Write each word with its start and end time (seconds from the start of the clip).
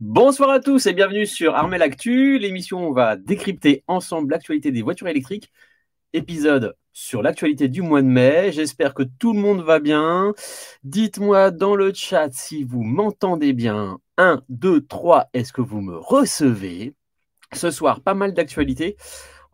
Bonsoir 0.00 0.50
à 0.50 0.60
tous 0.60 0.86
et 0.86 0.92
bienvenue 0.92 1.26
sur 1.26 1.54
Armel 1.54 1.82
Actu. 1.82 2.38
L'émission, 2.38 2.88
on 2.88 2.92
va 2.92 3.16
décrypter 3.16 3.84
ensemble 3.86 4.32
l'actualité 4.32 4.70
des 4.72 4.82
voitures 4.82 5.08
électriques. 5.08 5.50
Épisode 6.12 6.76
sur 6.92 7.22
l'actualité 7.22 7.68
du 7.68 7.82
mois 7.82 8.02
de 8.02 8.06
mai. 8.06 8.50
J'espère 8.52 8.94
que 8.94 9.04
tout 9.04 9.32
le 9.32 9.40
monde 9.40 9.62
va 9.62 9.78
bien. 9.78 10.34
Dites-moi 10.82 11.50
dans 11.50 11.76
le 11.76 11.92
chat 11.94 12.30
si 12.32 12.64
vous 12.64 12.82
m'entendez 12.82 13.52
bien. 13.52 13.98
1, 14.16 14.42
2, 14.48 14.86
3, 14.86 15.28
est-ce 15.32 15.52
que 15.52 15.60
vous 15.60 15.80
me 15.80 15.96
recevez? 15.96 16.94
Ce 17.52 17.70
soir, 17.70 18.00
pas 18.00 18.14
mal 18.14 18.34
d'actualités. 18.34 18.96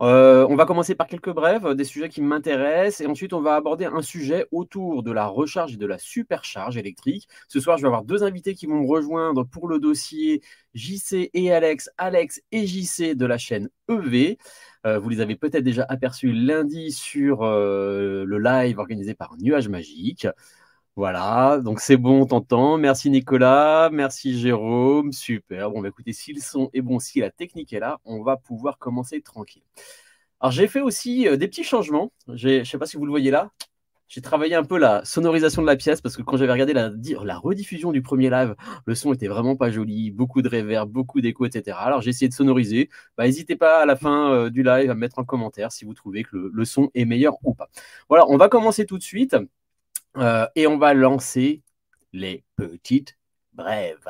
Euh, 0.01 0.45
on 0.49 0.55
va 0.57 0.65
commencer 0.65 0.93
par 0.93 1.07
quelques 1.07 1.31
brèves, 1.31 1.73
des 1.73 1.85
sujets 1.85 2.09
qui 2.09 2.21
m'intéressent, 2.21 2.99
et 3.01 3.07
ensuite 3.07 3.31
on 3.31 3.41
va 3.41 3.55
aborder 3.55 3.85
un 3.85 4.01
sujet 4.01 4.45
autour 4.51 5.03
de 5.03 5.11
la 5.11 5.27
recharge 5.27 5.73
et 5.73 5.77
de 5.77 5.85
la 5.85 5.97
supercharge 5.97 6.75
électrique. 6.75 7.29
Ce 7.47 7.61
soir, 7.61 7.77
je 7.77 7.83
vais 7.83 7.87
avoir 7.87 8.03
deux 8.03 8.23
invités 8.23 8.55
qui 8.55 8.65
vont 8.65 8.81
me 8.81 8.87
rejoindre 8.87 9.45
pour 9.45 9.69
le 9.69 9.79
dossier 9.79 10.41
JC 10.73 11.29
et 11.33 11.53
Alex, 11.53 11.89
Alex 11.97 12.41
et 12.51 12.67
JC 12.67 13.15
de 13.15 13.25
la 13.25 13.37
chaîne 13.37 13.69
EV. 13.87 14.37
Euh, 14.85 14.99
vous 14.99 15.09
les 15.09 15.21
avez 15.21 15.35
peut-être 15.37 15.63
déjà 15.63 15.85
aperçus 15.87 16.33
lundi 16.33 16.91
sur 16.91 17.43
euh, 17.43 18.25
le 18.25 18.37
live 18.37 18.79
organisé 18.79 19.13
par 19.13 19.35
Nuage 19.39 19.69
Magique. 19.69 20.27
Voilà, 20.97 21.59
donc 21.61 21.81
c'est 21.81 21.97
bon, 21.97 22.21
on 22.21 22.25
t'entend. 22.25 22.77
Merci 22.77 23.09
Nicolas, 23.09 23.89
merci 23.91 24.39
Jérôme, 24.39 25.11
super. 25.11 25.69
Bon, 25.69 25.81
bah, 25.81 25.89
écoutez, 25.89 26.13
si 26.13 26.31
le 26.31 26.39
son 26.39 26.69
est 26.73 26.81
bon, 26.81 26.99
si 26.99 27.19
la 27.19 27.31
technique 27.31 27.73
est 27.73 27.79
là, 27.79 27.99
on 28.05 28.23
va 28.23 28.37
pouvoir 28.37 28.77
commencer 28.77 29.21
tranquille. 29.21 29.63
Alors 30.39 30.51
j'ai 30.51 30.67
fait 30.67 30.81
aussi 30.81 31.27
euh, 31.27 31.37
des 31.37 31.47
petits 31.47 31.63
changements. 31.63 32.11
Je 32.33 32.59
ne 32.59 32.63
sais 32.63 32.77
pas 32.77 32.85
si 32.85 32.97
vous 32.97 33.05
le 33.05 33.11
voyez 33.11 33.31
là. 33.31 33.51
J'ai 34.07 34.21
travaillé 34.21 34.55
un 34.55 34.63
peu 34.63 34.77
la 34.77 35.03
sonorisation 35.03 35.61
de 35.61 35.67
la 35.67 35.75
pièce 35.75 35.99
parce 35.99 36.15
que 36.15 36.21
quand 36.21 36.37
j'avais 36.37 36.51
regardé 36.53 36.73
la, 36.73 36.91
rediffusion 37.39 37.91
du 37.91 38.01
premier 38.01 38.29
live, 38.29 38.55
le 38.85 38.95
son 38.95 39.13
était 39.13 39.27
vraiment 39.27 39.55
pas 39.55 39.71
joli, 39.71 40.11
beaucoup 40.11 40.41
de 40.41 40.49
reverb, 40.49 40.89
beaucoup 40.89 41.21
d'écho, 41.21 41.45
etc. 41.45 41.77
Alors 41.81 42.01
j'ai 42.01 42.11
essayé 42.11 42.29
de 42.29 42.33
sonoriser. 42.33 42.89
Bah, 43.17 43.25
n'hésitez 43.25 43.55
pas 43.55 43.81
à 43.81 43.85
la 43.85 43.95
fin 43.95 44.31
euh, 44.31 44.49
du 44.49 44.63
live 44.63 44.91
à 44.91 44.95
mettre 44.95 45.19
en 45.19 45.25
commentaire 45.25 45.71
si 45.71 45.85
vous 45.85 45.93
trouvez 45.93 46.23
que 46.23 46.51
le 46.53 46.65
son 46.65 46.89
est 46.93 47.05
meilleur 47.05 47.35
ou 47.43 47.53
pas. 47.53 47.69
Voilà, 48.07 48.25
on 48.29 48.37
va 48.37 48.47
commencer 48.49 48.85
tout 48.85 48.97
de 48.97 49.03
suite. 49.03 49.35
Euh, 50.17 50.47
et 50.55 50.65
on 50.65 50.77
va 50.77 50.93
lancer 50.93 51.61
les 52.13 52.45
petites 52.55 53.17
brèves. 53.53 54.07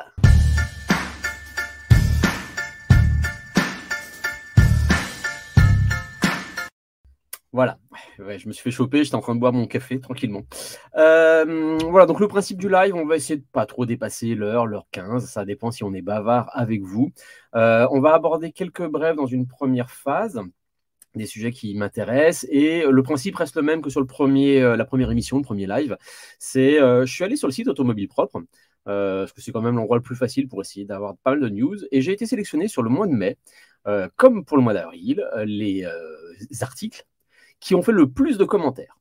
Voilà, 7.51 7.77
je 8.19 8.47
me 8.47 8.51
suis 8.51 8.63
fait 8.63 8.69
choper, 8.69 9.05
j'étais 9.05 9.15
en 9.15 9.21
train 9.21 9.33
de 9.33 9.39
boire 9.39 9.53
mon 9.53 9.65
café 9.65 10.01
tranquillement. 10.01 10.41
Euh, 10.97 11.77
voilà, 11.89 12.05
donc 12.05 12.19
le 12.19 12.27
principe 12.27 12.57
du 12.57 12.67
live, 12.67 12.93
on 12.93 13.05
va 13.05 13.15
essayer 13.15 13.37
de 13.37 13.45
pas 13.53 13.65
trop 13.65 13.85
dépasser 13.85 14.35
l'heure, 14.35 14.67
l'heure 14.67 14.87
15, 14.91 15.25
ça 15.25 15.45
dépend 15.45 15.71
si 15.71 15.85
on 15.85 15.93
est 15.93 16.01
bavard 16.01 16.49
avec 16.51 16.81
vous. 16.81 17.13
Euh, 17.55 17.87
on 17.91 18.01
va 18.01 18.13
aborder 18.13 18.51
quelques 18.51 18.85
brèves 18.85 19.15
dans 19.15 19.25
une 19.25 19.47
première 19.47 19.89
phase 19.89 20.41
des 21.17 21.25
sujets 21.25 21.51
qui 21.51 21.75
m'intéressent. 21.75 22.47
Et 22.49 22.83
le 22.89 23.03
principe 23.03 23.35
reste 23.35 23.55
le 23.55 23.61
même 23.61 23.81
que 23.81 23.89
sur 23.89 23.99
le 23.99 24.07
premier, 24.07 24.61
euh, 24.61 24.75
la 24.75 24.85
première 24.85 25.11
émission, 25.11 25.37
le 25.37 25.43
premier 25.43 25.67
live. 25.67 25.97
C'est, 26.39 26.81
euh, 26.81 27.05
je 27.05 27.13
suis 27.13 27.23
allé 27.23 27.35
sur 27.35 27.47
le 27.47 27.53
site 27.53 27.67
Automobile 27.67 28.07
Propre, 28.07 28.43
euh, 28.87 29.21
parce 29.21 29.33
que 29.33 29.41
c'est 29.41 29.51
quand 29.51 29.61
même 29.61 29.75
l'endroit 29.75 29.97
le 29.97 30.03
plus 30.03 30.15
facile 30.15 30.47
pour 30.47 30.61
essayer 30.61 30.85
d'avoir 30.85 31.17
pas 31.17 31.31
mal 31.31 31.41
de 31.41 31.49
news. 31.49 31.77
Et 31.91 32.01
j'ai 32.01 32.13
été 32.13 32.25
sélectionné 32.25 32.67
sur 32.67 32.83
le 32.83 32.89
mois 32.89 33.07
de 33.07 33.13
mai, 33.13 33.37
comme 34.15 34.45
pour 34.45 34.57
le 34.57 34.63
mois 34.63 34.73
d'avril, 34.73 35.23
les 35.45 35.85
articles 36.61 37.05
qui 37.59 37.75
ont 37.75 37.81
fait 37.81 37.91
le 37.91 38.09
plus 38.09 38.37
de 38.37 38.45
commentaires. 38.45 38.97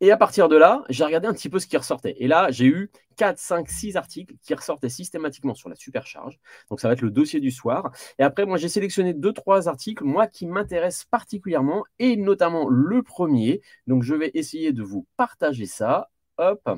Et 0.00 0.10
à 0.12 0.16
partir 0.16 0.48
de 0.48 0.56
là, 0.56 0.84
j'ai 0.88 1.04
regardé 1.04 1.26
un 1.26 1.32
petit 1.32 1.48
peu 1.48 1.58
ce 1.58 1.66
qui 1.66 1.76
ressortait. 1.76 2.14
Et 2.18 2.28
là, 2.28 2.50
j'ai 2.50 2.66
eu 2.66 2.90
4, 3.16 3.38
5, 3.38 3.68
6 3.68 3.96
articles 3.96 4.34
qui 4.42 4.54
ressortaient 4.54 4.88
systématiquement 4.88 5.54
sur 5.54 5.68
la 5.68 5.74
supercharge. 5.74 6.38
Donc, 6.70 6.80
ça 6.80 6.88
va 6.88 6.94
être 6.94 7.02
le 7.02 7.10
dossier 7.10 7.40
du 7.40 7.50
soir. 7.50 7.90
Et 8.18 8.22
après, 8.22 8.46
moi, 8.46 8.58
j'ai 8.58 8.68
sélectionné 8.68 9.12
2, 9.12 9.32
3 9.32 9.68
articles, 9.68 10.04
moi, 10.04 10.28
qui 10.28 10.46
m'intéressent 10.46 11.06
particulièrement, 11.06 11.84
et 11.98 12.16
notamment 12.16 12.68
le 12.68 13.02
premier. 13.02 13.60
Donc, 13.88 14.04
je 14.04 14.14
vais 14.14 14.30
essayer 14.34 14.72
de 14.72 14.82
vous 14.84 15.06
partager 15.16 15.66
ça. 15.66 16.10
Hop, 16.36 16.70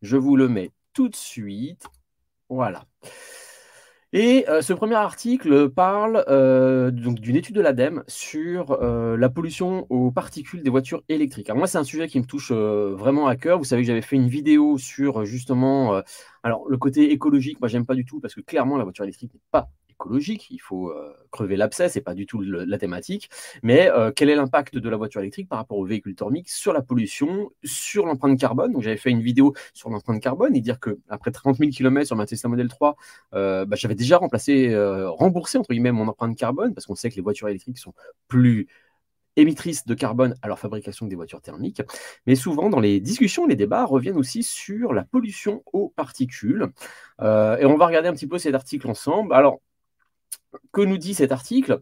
je 0.00 0.16
vous 0.16 0.36
le 0.36 0.48
mets 0.48 0.70
tout 0.92 1.08
de 1.08 1.16
suite. 1.16 1.86
Voilà. 2.48 2.84
Et 4.18 4.48
euh, 4.48 4.62
ce 4.62 4.72
premier 4.72 4.94
article 4.94 5.68
parle 5.68 6.24
euh, 6.28 6.90
donc 6.90 7.20
d'une 7.20 7.36
étude 7.36 7.54
de 7.54 7.60
l'ADEME 7.60 8.02
sur 8.06 8.70
euh, 8.70 9.14
la 9.14 9.28
pollution 9.28 9.86
aux 9.90 10.10
particules 10.10 10.62
des 10.62 10.70
voitures 10.70 11.02
électriques. 11.10 11.50
Alors 11.50 11.58
moi, 11.58 11.66
c'est 11.66 11.76
un 11.76 11.84
sujet 11.84 12.08
qui 12.08 12.18
me 12.18 12.24
touche 12.24 12.50
vraiment 12.50 13.26
à 13.26 13.36
cœur. 13.36 13.58
Vous 13.58 13.64
savez 13.64 13.82
que 13.82 13.88
j'avais 13.88 14.00
fait 14.00 14.16
une 14.16 14.28
vidéo 14.28 14.78
sur 14.78 15.26
justement, 15.26 16.00
le 16.44 16.76
côté 16.78 17.12
écologique, 17.12 17.60
moi 17.60 17.68
j'aime 17.68 17.84
pas 17.84 17.94
du 17.94 18.06
tout 18.06 18.18
parce 18.18 18.34
que 18.34 18.40
clairement 18.40 18.78
la 18.78 18.84
voiture 18.84 19.04
électrique 19.04 19.34
n'est 19.34 19.40
pas 19.50 19.68
écologique, 19.96 20.48
il 20.50 20.58
faut 20.58 20.90
euh, 20.90 21.14
crever 21.30 21.56
l'abcès, 21.56 21.88
c'est 21.88 22.00
pas 22.00 22.14
du 22.14 22.26
tout 22.26 22.40
la 22.42 22.78
thématique, 22.78 23.30
mais 23.62 23.88
euh, 23.90 24.12
quel 24.14 24.28
est 24.30 24.34
l'impact 24.34 24.76
de 24.76 24.88
la 24.88 24.96
voiture 24.96 25.20
électrique 25.20 25.48
par 25.48 25.58
rapport 25.58 25.78
au 25.78 25.84
véhicule 25.84 26.14
thermique 26.14 26.48
sur 26.50 26.72
la 26.72 26.82
pollution, 26.82 27.50
sur 27.64 28.06
l'empreinte 28.06 28.38
carbone? 28.38 28.72
Donc 28.72 28.82
j'avais 28.82 28.96
fait 28.96 29.10
une 29.10 29.22
vidéo 29.22 29.54
sur 29.72 29.90
l'empreinte 29.90 30.22
carbone 30.22 30.54
et 30.54 30.60
dire 30.60 30.80
que 30.80 30.98
après 31.08 31.30
30 31.30 31.56
000 31.56 31.70
km 31.70 32.06
sur 32.06 32.16
ma 32.16 32.26
Tesla 32.26 32.50
Model 32.50 32.68
3, 32.68 32.96
euh, 33.34 33.64
bah, 33.64 33.76
j'avais 33.76 33.94
déjà 33.94 34.18
remplacé, 34.18 34.74
remboursé 35.08 35.58
entre 35.58 35.70
guillemets 35.70 35.92
mon 35.92 36.08
empreinte 36.08 36.36
carbone 36.36 36.74
parce 36.74 36.86
qu'on 36.86 36.94
sait 36.94 37.10
que 37.10 37.16
les 37.16 37.22
voitures 37.22 37.48
électriques 37.48 37.78
sont 37.78 37.94
plus 38.28 38.68
émettrices 39.36 39.84
de 39.86 39.94
carbone 39.94 40.34
à 40.40 40.48
leur 40.48 40.58
fabrication 40.58 41.06
des 41.06 41.14
voitures 41.14 41.42
thermiques. 41.42 41.82
Mais 42.26 42.34
souvent, 42.34 42.70
dans 42.70 42.80
les 42.80 43.00
discussions, 43.00 43.46
les 43.46 43.56
débats 43.56 43.84
reviennent 43.84 44.16
aussi 44.16 44.42
sur 44.42 44.94
la 44.94 45.04
pollution 45.04 45.62
aux 45.72 45.90
particules. 45.90 46.68
et 47.20 47.64
on 47.66 47.76
va 47.76 47.86
regarder 47.86 48.08
un 48.08 48.14
petit 48.14 48.26
peu 48.26 48.38
cet 48.38 48.54
article 48.54 48.88
ensemble. 48.88 49.34
Alors, 49.34 49.60
que 50.72 50.80
nous 50.80 50.98
dit 50.98 51.14
cet 51.14 51.32
article 51.32 51.80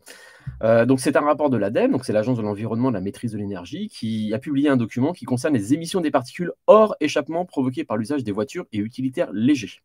euh, 0.62 0.86
c'est 0.98 1.16
un 1.16 1.20
rapport 1.20 1.50
de 1.50 1.56
l'ADEME, 1.56 1.92
donc 1.92 2.04
c'est 2.04 2.12
l'agence 2.12 2.36
de 2.36 2.42
l'environnement 2.42 2.88
de 2.88 2.94
la 2.94 3.00
maîtrise 3.00 3.32
de 3.32 3.38
l'énergie, 3.38 3.88
qui 3.88 4.32
a 4.34 4.38
publié 4.38 4.68
un 4.68 4.76
document 4.76 5.12
qui 5.12 5.24
concerne 5.24 5.54
les 5.54 5.74
émissions 5.74 6.00
des 6.00 6.10
particules 6.10 6.52
hors 6.66 6.94
échappement 7.00 7.44
provoquées 7.44 7.84
par 7.84 7.96
l'usage 7.96 8.24
des 8.24 8.32
voitures 8.32 8.66
et 8.72 8.78
utilitaires 8.78 9.30
légers. 9.32 9.80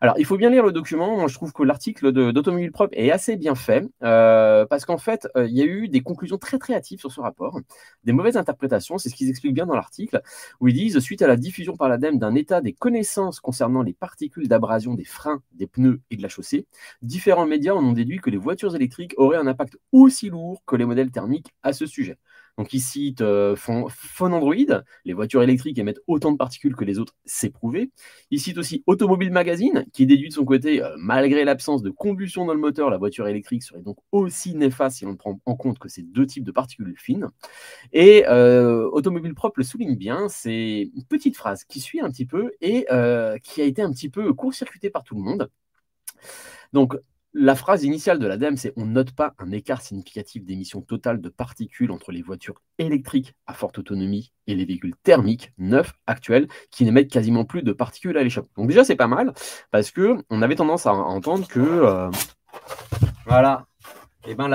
Alors, 0.00 0.14
il 0.18 0.24
faut 0.24 0.36
bien 0.36 0.50
lire 0.50 0.64
le 0.64 0.72
document. 0.72 1.16
Moi, 1.16 1.26
je 1.28 1.34
trouve 1.34 1.52
que 1.52 1.62
l'article 1.62 2.12
d'Automobile 2.12 2.70
Propre 2.70 2.94
est 2.96 3.10
assez 3.10 3.36
bien 3.36 3.54
fait 3.54 3.84
euh, 4.02 4.64
parce 4.66 4.84
qu'en 4.84 4.98
fait, 4.98 5.28
euh, 5.36 5.46
il 5.46 5.56
y 5.56 5.62
a 5.62 5.64
eu 5.64 5.88
des 5.88 6.02
conclusions 6.02 6.38
très 6.38 6.58
hâtives 6.74 7.00
sur 7.00 7.10
ce 7.10 7.20
rapport, 7.20 7.60
des 8.04 8.12
mauvaises 8.12 8.36
interprétations. 8.36 8.98
C'est 8.98 9.08
ce 9.08 9.14
qu'ils 9.14 9.28
expliquent 9.28 9.54
bien 9.54 9.66
dans 9.66 9.74
l'article 9.74 10.22
où 10.60 10.68
ils 10.68 10.74
disent 10.74 10.98
suite 11.00 11.22
à 11.22 11.26
la 11.26 11.36
diffusion 11.36 11.76
par 11.76 11.88
l'ADEME 11.88 12.18
d'un 12.18 12.34
état 12.34 12.60
des 12.60 12.72
connaissances 12.72 13.40
concernant 13.40 13.82
les 13.82 13.92
particules 13.92 14.48
d'abrasion 14.48 14.94
des 14.94 15.04
freins, 15.04 15.42
des 15.52 15.66
pneus 15.66 16.00
et 16.10 16.16
de 16.16 16.22
la 16.22 16.28
chaussée, 16.28 16.66
différents 17.02 17.46
médias 17.46 17.74
en 17.74 17.84
ont 17.84 17.92
déduit 17.92 18.18
que 18.18 18.30
les 18.30 18.36
voitures 18.36 18.76
électriques 18.76 19.14
auraient 19.16 19.38
un 19.38 19.46
impact 19.46 19.78
aussi 19.92 20.30
lourd 20.30 20.62
que 20.66 20.76
les 20.76 20.84
modèles 20.84 21.10
thermiques 21.10 21.52
à 21.62 21.72
ce 21.72 21.86
sujet. 21.86 22.18
Donc 22.58 22.72
ils 22.72 22.80
citent 22.80 23.20
euh, 23.20 23.54
Phone 23.56 24.34
Android, 24.34 24.82
les 25.04 25.12
voitures 25.12 25.42
électriques 25.42 25.78
émettent 25.78 26.00
autant 26.08 26.32
de 26.32 26.36
particules 26.36 26.74
que 26.74 26.84
les 26.84 26.98
autres, 26.98 27.14
c'est 27.24 27.50
prouvé. 27.50 27.92
Ils 28.32 28.40
citent 28.40 28.58
aussi 28.58 28.82
Automobile 28.86 29.30
Magazine, 29.30 29.86
qui 29.92 30.06
déduit 30.06 30.28
de 30.28 30.34
son 30.34 30.44
côté, 30.44 30.82
euh, 30.82 30.90
malgré 30.98 31.44
l'absence 31.44 31.82
de 31.82 31.90
combustion 31.90 32.44
dans 32.46 32.54
le 32.54 32.58
moteur, 32.58 32.90
la 32.90 32.98
voiture 32.98 33.28
électrique 33.28 33.62
serait 33.62 33.80
donc 33.80 33.98
aussi 34.10 34.56
néfaste 34.56 34.98
si 34.98 35.06
on 35.06 35.16
prend 35.16 35.40
en 35.46 35.54
compte 35.54 35.78
que 35.78 35.88
c'est 35.88 36.02
deux 36.02 36.26
types 36.26 36.42
de 36.42 36.50
particules 36.50 36.94
fines. 36.98 37.28
Et 37.92 38.24
euh, 38.26 38.88
Automobile 38.90 39.34
Propre 39.34 39.60
le 39.60 39.64
souligne 39.64 39.94
bien, 39.94 40.28
c'est 40.28 40.90
une 40.94 41.04
petite 41.04 41.36
phrase 41.36 41.62
qui 41.62 41.78
suit 41.78 42.00
un 42.00 42.10
petit 42.10 42.26
peu 42.26 42.50
et 42.60 42.86
qui 43.44 43.62
a 43.62 43.64
été 43.64 43.82
un 43.82 43.92
petit 43.92 44.08
peu 44.08 44.32
court-circuitée 44.34 44.90
par 44.90 45.04
tout 45.04 45.14
le 45.14 45.22
monde. 45.22 45.48
Donc, 46.72 46.96
la 47.34 47.54
phrase 47.54 47.84
initiale 47.84 48.18
de 48.18 48.26
l'ADEME, 48.26 48.56
c'est 48.56 48.72
on 48.76 48.86
note 48.86 49.12
pas 49.12 49.34
un 49.38 49.50
écart 49.52 49.82
significatif 49.82 50.44
d'émissions 50.44 50.80
totales 50.80 51.20
de 51.20 51.28
particules 51.28 51.90
entre 51.90 52.10
les 52.10 52.22
voitures 52.22 52.62
électriques 52.78 53.34
à 53.46 53.52
forte 53.52 53.78
autonomie 53.78 54.32
et 54.46 54.54
les 54.54 54.64
véhicules 54.64 54.94
thermiques 55.02 55.52
neufs 55.58 55.92
actuels 56.06 56.48
qui 56.70 56.84
n'émettent 56.84 57.10
quasiment 57.10 57.44
plus 57.44 57.62
de 57.62 57.72
particules 57.72 58.16
à 58.16 58.22
l'échappement. 58.22 58.50
Donc 58.56 58.68
déjà 58.68 58.84
c'est 58.84 58.96
pas 58.96 59.06
mal 59.06 59.32
parce 59.70 59.90
que 59.90 60.16
on 60.30 60.42
avait 60.42 60.56
tendance 60.56 60.86
à 60.86 60.92
entendre 60.94 61.46
que 61.46 61.60
euh, 61.60 62.10
voilà, 63.26 63.66
et 64.26 64.30
eh 64.30 64.34
ben 64.34 64.48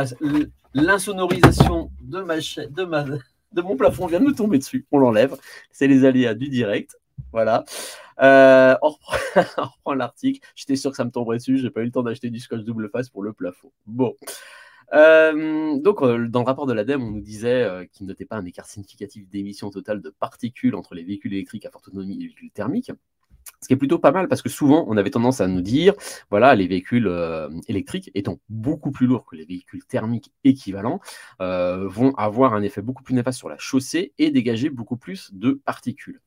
l'insonorisation 0.74 1.92
de 2.02 2.22
ma, 2.22 2.38
de 2.38 3.20
de 3.54 3.62
mon 3.62 3.76
plafond 3.76 4.08
vient 4.08 4.20
de 4.20 4.26
me 4.26 4.34
tomber 4.34 4.58
dessus. 4.58 4.86
On 4.92 5.00
l'enlève. 5.00 5.36
C'est 5.72 5.88
les 5.88 6.06
aléas 6.06 6.34
du 6.34 6.50
direct. 6.50 6.98
Voilà. 7.32 7.64
Euh, 8.22 8.76
on 8.82 8.90
reprend, 8.90 9.94
l'article. 9.94 10.46
J'étais 10.56 10.76
sûr 10.76 10.92
que 10.92 10.98
ça 10.98 11.06
me 11.06 11.12
tomberait 11.12 11.38
dessus. 11.38 11.58
J'ai 11.58 11.70
pas 11.70 11.82
eu 11.82 11.86
le 11.86 11.92
temps 11.92 12.04
d'acheter 12.04 12.30
du 12.30 12.40
scotch 12.40 12.62
double 12.62 12.90
face 12.90 13.10
pour 13.10 13.24
le 13.24 13.34
plafond. 13.34 13.72
Bon. 13.86 14.16
Euh, 14.94 15.80
donc, 15.80 16.02
euh, 16.02 16.28
dans 16.28 16.42
le 16.42 16.46
rapport 16.46 16.66
de 16.66 16.74
l'ADEME, 16.74 17.04
on 17.04 17.12
nous 17.12 17.22
disait 17.22 17.90
qu'il 17.92 18.06
ne 18.06 18.12
notait 18.12 18.26
pas 18.26 18.36
un 18.36 18.46
écart 18.46 18.68
significatif 18.68 19.28
d'émissions 19.30 19.70
totales 19.72 20.02
de 20.02 20.10
particules 20.10 20.76
entre 20.76 20.94
les 20.94 21.04
véhicules 21.04 21.34
électriques 21.34 21.66
à 21.66 21.72
forte 21.72 21.88
autonomie 21.88 22.16
et 22.16 22.20
les 22.20 22.26
véhicules 22.28 22.52
thermiques. 22.52 22.92
Ce 23.62 23.68
qui 23.68 23.74
est 23.74 23.78
plutôt 23.78 24.00
pas 24.00 24.12
mal 24.12 24.28
parce 24.28 24.42
que 24.42 24.50
souvent, 24.50 24.86
on 24.90 24.98
avait 24.98 25.10
tendance 25.10 25.40
à 25.40 25.48
nous 25.48 25.62
dire, 25.62 25.94
voilà, 26.30 26.54
les 26.56 26.68
véhicules 26.68 27.08
euh, 27.08 27.50
électriques 27.68 28.12
étant 28.14 28.40
beaucoup 28.50 28.92
plus 28.92 29.08
lourds 29.08 29.26
que 29.26 29.36
les 29.36 29.46
véhicules 29.46 29.86
thermiques 29.86 30.32
équivalents, 30.44 31.00
euh, 31.42 31.88
vont 31.88 32.14
avoir 32.16 32.54
un 32.54 32.62
effet 32.62 32.82
beaucoup 32.82 33.04
plus 33.04 33.16
néfaste 33.16 33.40
sur 33.40 33.50
la 33.50 33.58
chaussée 33.58 34.14
et 34.18 34.32
dégager 34.32 34.70
beaucoup 34.70 34.98
plus 34.98 35.34
de 35.34 35.54
particules. 35.54 36.20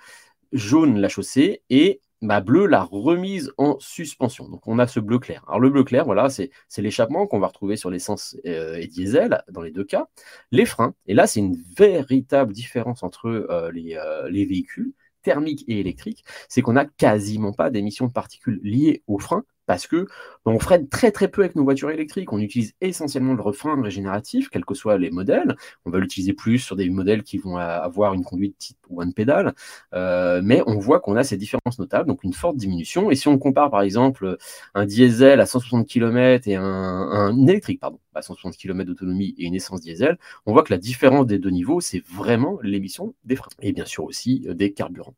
jaune, 0.54 1.00
la 1.00 1.10
chaussée, 1.10 1.64
et 1.70 2.02
bah, 2.22 2.42
bleu, 2.42 2.66
la 2.66 2.84
remise 2.84 3.54
en 3.58 3.78
suspension. 3.80 4.50
Donc, 4.50 4.68
on 4.68 4.78
a 4.80 4.88
ce 4.88 5.00
bleu 5.00 5.20
clair. 5.20 5.44
Alors, 5.48 5.60
le 5.60 5.70
bleu 5.70 5.84
clair, 5.84 6.06
voilà, 6.06 6.30
c'est 6.30 6.52
l'échappement 6.78 7.28
qu'on 7.28 7.40
va 7.40 7.48
retrouver 7.48 7.78
sur 7.78 7.90
l'essence 7.90 8.36
euh, 8.46 8.76
et 8.76 8.88
diesel 8.88 9.42
dans 9.50 9.62
les 9.62 9.72
deux 9.72 9.86
cas. 9.86 10.08
Les 10.52 10.66
freins, 10.66 10.94
et 11.08 11.14
là, 11.14 11.28
c'est 11.28 11.40
une 11.40 11.58
véritable 11.78 12.54
différence 12.54 13.04
entre 13.04 13.28
euh, 13.28 13.72
les, 13.72 13.96
euh, 13.96 14.30
les 14.30 14.46
véhicules 14.46 14.94
thermiques 15.22 15.66
et 15.68 15.80
électriques, 15.80 16.24
c'est 16.48 16.62
qu'on 16.62 16.74
n'a 16.74 16.86
quasiment 16.86 17.54
pas 17.54 17.70
d'émissions 17.70 18.08
de 18.08 18.12
particules 18.12 18.60
liées 18.64 19.04
aux 19.08 19.20
freins, 19.20 19.44
parce 19.70 19.86
que 19.86 20.08
on 20.46 20.58
freine 20.58 20.90
très 20.90 21.12
très 21.12 21.28
peu 21.28 21.42
avec 21.44 21.56
nos 21.56 21.64
voitures 21.64 21.92
électriques. 21.92 22.34
On 22.34 22.40
utilise 22.40 22.74
essentiellement 22.82 23.36
le 23.36 23.42
refrain 23.44 23.80
régénératif, 23.80 24.50
quels 24.50 24.66
que 24.66 24.74
soient 24.74 24.98
les 24.98 25.12
modèles. 25.12 25.56
On 25.86 25.92
va 25.92 26.00
l'utiliser 26.00 26.34
plus 26.34 26.58
sur 26.58 26.76
des 26.76 26.90
modèles 26.90 27.22
qui 27.22 27.38
vont 27.38 27.58
avoir 27.58 28.16
une 28.16 28.24
conduite 28.24 28.58
type 28.58 28.80
one 28.90 29.14
pédale, 29.14 29.54
euh, 29.94 30.42
mais 30.44 30.64
on 30.66 30.80
voit 30.80 31.00
qu'on 31.00 31.16
a 31.16 31.24
ces 31.24 31.38
différences 31.38 31.78
notables, 31.78 32.08
donc 32.08 32.24
une 32.24 32.34
forte 32.34 32.58
diminution. 32.58 33.12
Et 33.12 33.16
si 33.16 33.28
on 33.28 33.38
compare 33.38 33.70
par 33.70 33.84
exemple 33.84 34.38
un 34.74 34.88
diesel 34.88 35.40
à 35.40 35.46
160 35.46 35.88
km 35.88 36.48
et 36.48 36.56
un, 36.56 37.48
électrique 37.48 37.80
pardon, 37.80 38.00
à 38.16 38.22
160 38.22 38.58
km 38.58 38.88
d'autonomie 38.88 39.36
et 39.38 39.46
une 39.46 39.56
essence 39.56 39.82
diesel, 39.82 40.18
on 40.46 40.54
voit 40.54 40.64
que 40.64 40.74
la 40.74 40.80
différence 40.80 41.28
des 41.28 41.40
deux 41.40 41.50
niveaux, 41.50 41.82
c'est 41.82 42.04
vraiment 42.06 42.60
l'émission 42.62 43.14
des 43.26 43.36
freins 43.36 43.50
et 43.62 43.72
bien 43.72 43.86
sûr 43.86 44.04
aussi 44.04 44.46
euh, 44.48 44.54
des 44.54 44.74
carburants. 44.74 45.16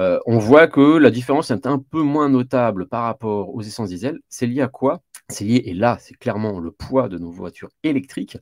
Euh, 0.00 0.18
on 0.26 0.38
voit 0.38 0.68
que 0.68 0.96
la 0.98 1.10
différence 1.10 1.50
est 1.50 1.66
un 1.66 1.78
peu 1.78 2.02
moins 2.02 2.28
notable 2.28 2.88
par 2.88 3.04
rapport 3.04 3.54
aux 3.54 3.62
essences 3.62 3.90
diesel. 3.90 4.20
C'est 4.28 4.46
lié 4.46 4.62
à 4.62 4.68
quoi? 4.68 5.02
Et 5.40 5.74
là 5.74 5.98
c'est 6.00 6.14
clairement 6.14 6.60
le 6.60 6.70
poids 6.70 7.08
de 7.08 7.18
nos 7.18 7.30
voitures 7.30 7.70
électriques, 7.82 8.36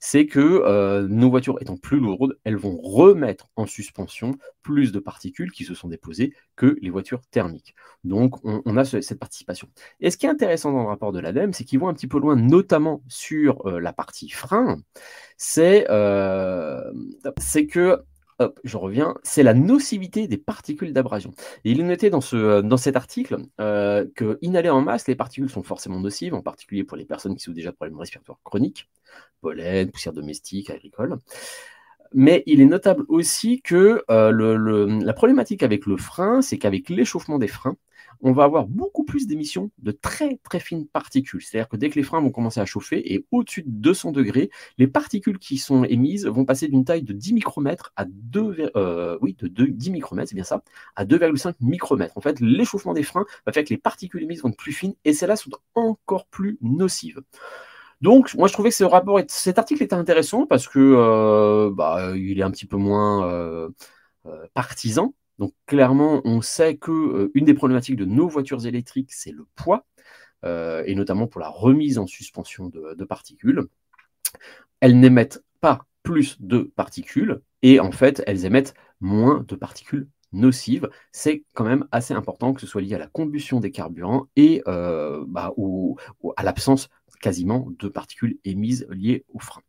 c'est 0.00 0.26
que 0.26 0.40
euh, 0.40 1.06
nos 1.08 1.30
voitures 1.30 1.60
étant 1.60 1.76
plus 1.76 1.98
lourdes, 1.98 2.38
elles 2.44 2.56
vont 2.56 2.76
remettre 2.76 3.48
en 3.56 3.66
suspension 3.66 4.36
plus 4.62 4.92
de 4.92 4.98
particules 4.98 5.52
qui 5.52 5.64
se 5.64 5.74
sont 5.74 5.88
déposées 5.88 6.32
que 6.56 6.78
les 6.80 6.90
voitures 6.90 7.20
thermiques. 7.30 7.74
Donc 8.04 8.36
on, 8.44 8.76
a 8.76 8.84
cette 8.84 9.18
participation. 9.18 9.68
Et 10.00 10.10
ce 10.10 10.16
qui 10.16 10.26
est 10.26 10.30
intéressant 10.30 10.72
dans 10.72 10.82
le 10.82 10.88
rapport 10.88 11.12
de 11.12 11.20
l'ADEME, 11.20 11.52
c'est 11.52 11.64
qu'ils 11.64 11.80
vont 11.80 11.88
un 11.88 11.94
petit 11.94 12.08
peu 12.08 12.18
loin, 12.18 12.36
notamment 12.36 13.02
sur 13.08 13.66
euh, 13.66 13.80
la 13.80 13.92
partie 13.92 14.28
frein, 14.28 14.80
c'est 15.36 15.84
que 17.66 18.04
hop, 18.38 18.60
je 18.64 18.76
reviens, 18.76 19.16
c'est 19.22 19.42
la 19.42 19.54
nocivité 19.54 20.28
des 20.28 20.36
particules 20.36 20.92
d'abrasion. 20.92 21.32
il 21.64 21.80
est 21.80 21.84
noté 21.84 22.10
dans, 22.10 22.20
ce, 22.20 22.36
euh, 22.36 22.76
cet 22.76 22.96
article 22.96 23.38
euh, 23.60 24.06
que 24.14 24.38
inhaler 24.42 24.70
en 24.70 24.82
masse, 24.82 25.08
les 25.08 25.14
particules 25.16 25.50
sont 25.50 25.62
forcément 25.62 26.00
nocives, 26.00 26.34
en 26.34 26.42
particulier 26.42 26.84
pour 26.84 26.96
les 26.96 27.04
personnes 27.04 27.36
qui 27.36 27.44
sont 27.44 27.52
déjà 27.52 27.72
problèmes 27.72 27.98
respiratoires 27.98 28.38
chroniques, 28.44 28.88
pollen, 29.40 29.90
poussière 29.90 30.12
domestique, 30.12 30.70
agricole. 30.70 31.18
Mais 32.12 32.42
il 32.46 32.60
est 32.60 32.66
notable 32.66 33.04
aussi 33.08 33.60
que 33.62 34.04
euh, 34.10 34.98
la 35.02 35.12
problématique 35.12 35.62
avec 35.62 35.86
le 35.86 35.96
frein, 35.96 36.40
c'est 36.42 36.58
qu'avec 36.58 36.88
l'échauffement 36.88 37.38
des 37.38 37.48
freins, 37.48 37.76
on 38.20 38.32
va 38.32 38.44
avoir 38.44 38.66
beaucoup 38.66 39.04
plus 39.04 39.26
d'émissions 39.26 39.70
de 39.78 39.92
très 39.92 40.38
très 40.42 40.60
fines 40.60 40.86
particules. 40.86 41.42
C'est-à-dire 41.42 41.68
que 41.68 41.76
dès 41.76 41.90
que 41.90 41.96
les 41.96 42.02
freins 42.02 42.20
vont 42.20 42.30
commencer 42.30 42.60
à 42.60 42.64
chauffer 42.64 43.14
et 43.14 43.26
au-dessus 43.30 43.62
de 43.62 43.70
200 43.70 44.12
degrés, 44.12 44.50
les 44.78 44.86
particules 44.86 45.38
qui 45.38 45.58
sont 45.58 45.84
émises 45.84 46.26
vont 46.26 46.44
passer 46.44 46.68
d'une 46.68 46.84
taille 46.84 47.02
de 47.02 47.12
10 47.12 47.34
micromètres 47.34 47.92
à 47.96 48.04
2, 48.06 48.70
euh, 48.76 49.18
oui, 49.20 49.36
de 49.40 49.66
10 49.66 49.90
micromètres, 49.90 50.30
c'est 50.30 50.34
bien 50.34 50.44
ça, 50.44 50.62
à 50.96 51.04
2,5 51.04 51.54
micromètres. 51.60 52.16
En 52.16 52.20
fait, 52.20 52.40
l'échauffement 52.40 52.94
des 52.94 53.02
freins 53.02 53.26
va 53.44 53.52
faire 53.52 53.64
que 53.64 53.70
les 53.70 53.78
particules 53.78 54.22
émises 54.22 54.42
vont 54.42 54.50
être 54.50 54.56
plus 54.56 54.72
fines 54.72 54.94
et 55.04 55.12
celles-là 55.12 55.36
sont 55.36 55.50
encore 55.74 56.26
plus 56.26 56.58
nocives. 56.62 57.20
Donc, 58.02 58.34
moi, 58.34 58.46
je 58.46 58.52
trouvais 58.52 58.70
que 58.70 58.76
cet 59.28 59.58
article 59.58 59.82
était 59.82 59.94
intéressant 59.94 60.46
parce 60.46 60.68
que 60.68 60.78
euh, 60.78 61.70
bah, 61.72 62.12
il 62.14 62.38
est 62.38 62.42
un 62.42 62.50
petit 62.50 62.66
peu 62.66 62.76
moins 62.76 63.26
euh, 63.26 63.70
partisan 64.54 65.14
donc 65.38 65.52
clairement, 65.66 66.22
on 66.24 66.40
sait 66.40 66.76
que 66.76 66.90
euh, 66.90 67.32
des 67.34 67.54
problématiques 67.54 67.96
de 67.96 68.04
nos 68.04 68.28
voitures 68.28 68.66
électriques, 68.66 69.12
c'est 69.12 69.32
le 69.32 69.46
poids, 69.54 69.86
euh, 70.44 70.82
et 70.86 70.94
notamment 70.94 71.26
pour 71.26 71.40
la 71.40 71.48
remise 71.48 71.98
en 71.98 72.06
suspension 72.06 72.68
de, 72.68 73.04
particules. 73.04 73.66
Elles 74.80 74.98
n'émettent 74.98 75.44
pas 75.60 75.86
plus 76.02 76.40
de 76.40 76.70
particules, 76.76 77.42
et 77.62 77.80
en 77.80 77.92
fait, 77.92 78.22
elles 78.26 78.44
émettent 78.44 78.74
moins 79.00 79.44
de 79.46 79.56
particules 79.56 80.08
nocives. 80.32 80.88
C'est 81.12 81.44
quand 81.54 81.64
même 81.64 81.86
assez 81.92 82.14
important 82.14 82.52
que 82.54 82.60
ce 82.60 82.66
soit 82.66 82.82
lié 82.82 82.94
à 82.94 82.98
la 82.98 83.06
combustion 83.06 83.60
des 83.60 83.70
carburants 83.70 84.26
et 84.36 84.62
euh, 84.66 85.24
bah, 85.26 85.52
à 86.36 86.42
l'absence 86.42 86.88
quasiment 87.20 87.68
de 87.78 87.88
particules 87.88 88.38
émises 88.44 88.86
liées 88.90 89.24
au 89.32 89.38
frein. 89.38 89.62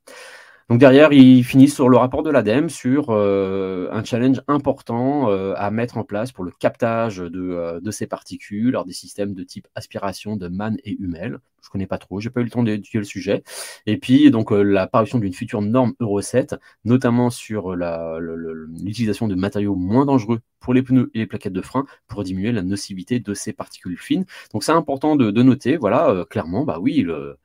Donc 0.69 0.79
derrière, 0.79 1.13
ils 1.13 1.45
finissent 1.45 1.75
sur 1.75 1.87
le 1.87 1.95
rapport 1.95 2.23
de 2.23 2.29
l'ADEME 2.29 2.67
sur 2.67 3.05
euh, 3.09 3.87
un 3.93 4.03
challenge 4.03 4.41
important 4.49 5.29
euh, 5.29 5.53
à 5.55 5.71
mettre 5.71 5.97
en 5.97 6.03
place 6.03 6.33
pour 6.33 6.43
le 6.43 6.51
captage 6.51 7.19
de, 7.19 7.39
euh, 7.39 7.91
ces 7.91 8.05
particules, 8.05 8.69
alors 8.69 8.83
des 8.83 8.91
systèmes 8.91 9.33
de 9.33 9.43
type 9.43 9.67
aspiration 9.75 10.35
de 10.35 10.49
Mann 10.49 10.75
et 10.83 10.97
Hummel. 10.99 11.39
Je 11.63 11.69
connais 11.69 11.87
pas 11.87 11.97
trop, 11.97 12.19
j'ai 12.19 12.29
pas 12.29 12.41
eu 12.41 12.43
le 12.43 12.49
temps 12.49 12.63
d'étudier 12.63 12.99
le 12.99 13.05
sujet. 13.05 13.43
Et 13.85 13.95
puis 13.97 14.29
donc 14.29 14.51
la 14.51 14.87
parution 14.87 15.19
d'une 15.19 15.33
future 15.33 15.61
norme 15.61 15.93
Euro 16.01 16.19
7, 16.19 16.55
notamment 16.83 17.29
sur 17.29 17.73
l'utilisation 17.75 19.29
de 19.29 19.35
matériaux 19.35 19.75
moins 19.75 20.05
dangereux 20.05 20.39
pour 20.59 20.73
les 20.73 20.83
pneus 20.83 21.09
et 21.13 21.19
les 21.19 21.27
plaquettes 21.27 21.53
de 21.53 21.61
frein 21.61 21.85
pour 22.07 22.23
diminuer 22.23 22.51
la 22.51 22.61
nocivité 22.61 23.21
de 23.21 23.33
ces 23.33 23.53
particules 23.53 23.97
fines. 23.97 24.25
Donc 24.53 24.63
c'est 24.65 24.73
important 24.73 25.15
de, 25.15 25.31
de, 25.31 25.43
noter, 25.43 25.77
voilà, 25.77 26.25
clairement, 26.29 26.63
bah 26.65 26.77
oui, 26.79 27.01
le, 27.01 27.37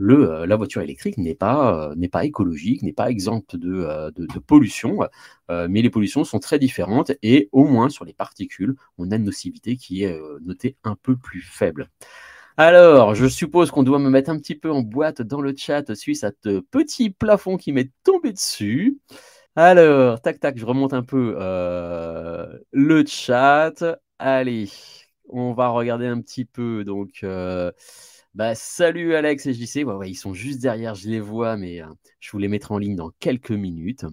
euh, 0.00 0.46
la 0.46 0.56
voiture 0.56 0.82
électrique 0.82 1.18
n'est 1.18 1.34
pas, 1.34 1.90
euh, 1.90 2.08
pas 2.10 2.24
écologique, 2.24 2.82
n'est 2.82 2.92
pas 2.92 3.10
exempte 3.10 3.56
de, 3.56 3.84
euh, 3.84 4.10
pollution, 4.46 5.00
mais 5.48 5.82
les 5.82 5.90
pollutions 5.90 6.24
sont 6.24 6.38
très 6.38 6.58
différentes 6.58 7.12
et 7.22 7.48
au 7.52 7.64
moins 7.64 7.88
sur 7.88 8.04
les 8.04 8.12
particules, 8.12 8.76
on 8.98 9.10
a 9.10 9.16
une 9.16 9.24
nocivité 9.24 9.76
qui 9.76 10.04
est 10.04 10.18
notée 10.42 10.76
un 10.84 10.96
peu 10.96 11.16
plus 11.16 11.40
faible. 11.42 11.88
Alors, 12.56 13.14
je 13.14 13.26
suppose 13.26 13.70
qu'on 13.70 13.82
doit 13.82 13.98
me 13.98 14.10
mettre 14.10 14.30
un 14.30 14.38
petit 14.38 14.54
peu 14.54 14.70
en 14.70 14.82
boîte 14.82 15.22
dans 15.22 15.40
le 15.40 15.54
chat 15.56 15.94
suite 15.94 16.24
à 16.24 16.32
ce 16.44 16.60
petit 16.60 17.10
plafond 17.10 17.56
qui 17.56 17.72
m'est 17.72 17.90
tombé 18.04 18.32
dessus. 18.32 18.98
Alors, 19.56 20.20
tac, 20.20 20.40
tac, 20.40 20.58
je 20.58 20.66
remonte 20.66 20.94
un 20.94 21.02
peu 21.02 21.34
le 22.72 23.04
chat. 23.06 23.84
Allez, 24.18 24.68
on 25.28 25.52
va 25.52 25.68
regarder 25.68 26.06
un 26.06 26.20
petit 26.20 26.44
peu. 26.44 26.84
Donc, 26.84 27.24
bah, 28.34 28.54
salut 28.54 29.14
Alex 29.14 29.46
et 29.46 29.54
JC. 29.54 29.84
Ouais, 29.84 30.10
ils 30.10 30.14
sont 30.14 30.34
juste 30.34 30.60
derrière, 30.60 30.94
je 30.94 31.08
les 31.08 31.20
vois, 31.20 31.56
mais 31.56 31.82
euh, 31.82 31.86
je 32.20 32.30
vous 32.30 32.38
les 32.38 32.48
mettrai 32.48 32.74
en 32.74 32.78
ligne 32.78 32.96
dans 32.96 33.10
quelques 33.20 33.50
minutes. 33.52 34.04